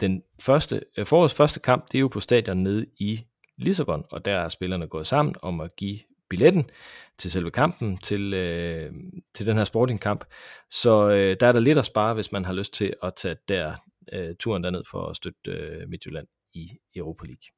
den 0.00 0.22
første, 0.40 0.82
øh, 0.96 1.06
forårets 1.06 1.34
første 1.34 1.60
kamp, 1.60 1.92
det 1.92 1.98
er 1.98 2.00
jo 2.00 2.08
på 2.08 2.20
stadion 2.20 2.62
nede 2.62 2.86
i 2.98 3.24
Lissabon, 3.56 4.04
og 4.10 4.24
der 4.24 4.38
er 4.38 4.48
spillerne 4.48 4.88
gået 4.88 5.06
sammen 5.06 5.34
om 5.42 5.60
at 5.60 5.76
give 5.76 5.98
billetten 6.30 6.70
til 7.18 7.30
selve 7.30 7.50
kampen, 7.50 7.98
til, 7.98 8.34
øh, 8.34 8.92
til 9.34 9.46
den 9.46 9.56
her 9.56 9.64
sportingkamp. 9.64 10.24
Så 10.70 11.08
øh, 11.08 11.36
der 11.40 11.46
er 11.46 11.52
der 11.52 11.60
lidt 11.60 11.78
at 11.78 11.86
spare, 11.86 12.14
hvis 12.14 12.32
man 12.32 12.44
har 12.44 12.52
lyst 12.52 12.74
til 12.74 12.94
at 13.02 13.14
tage 13.14 13.36
der 13.48 13.74
øh, 14.12 14.34
turen 14.38 14.64
derned 14.64 14.82
for 14.90 15.06
at 15.06 15.16
støtte 15.16 15.50
øh, 15.50 15.88
Midtjylland 15.88 16.26
i 16.52 16.70
Europa 16.94 17.26
League. 17.26 17.50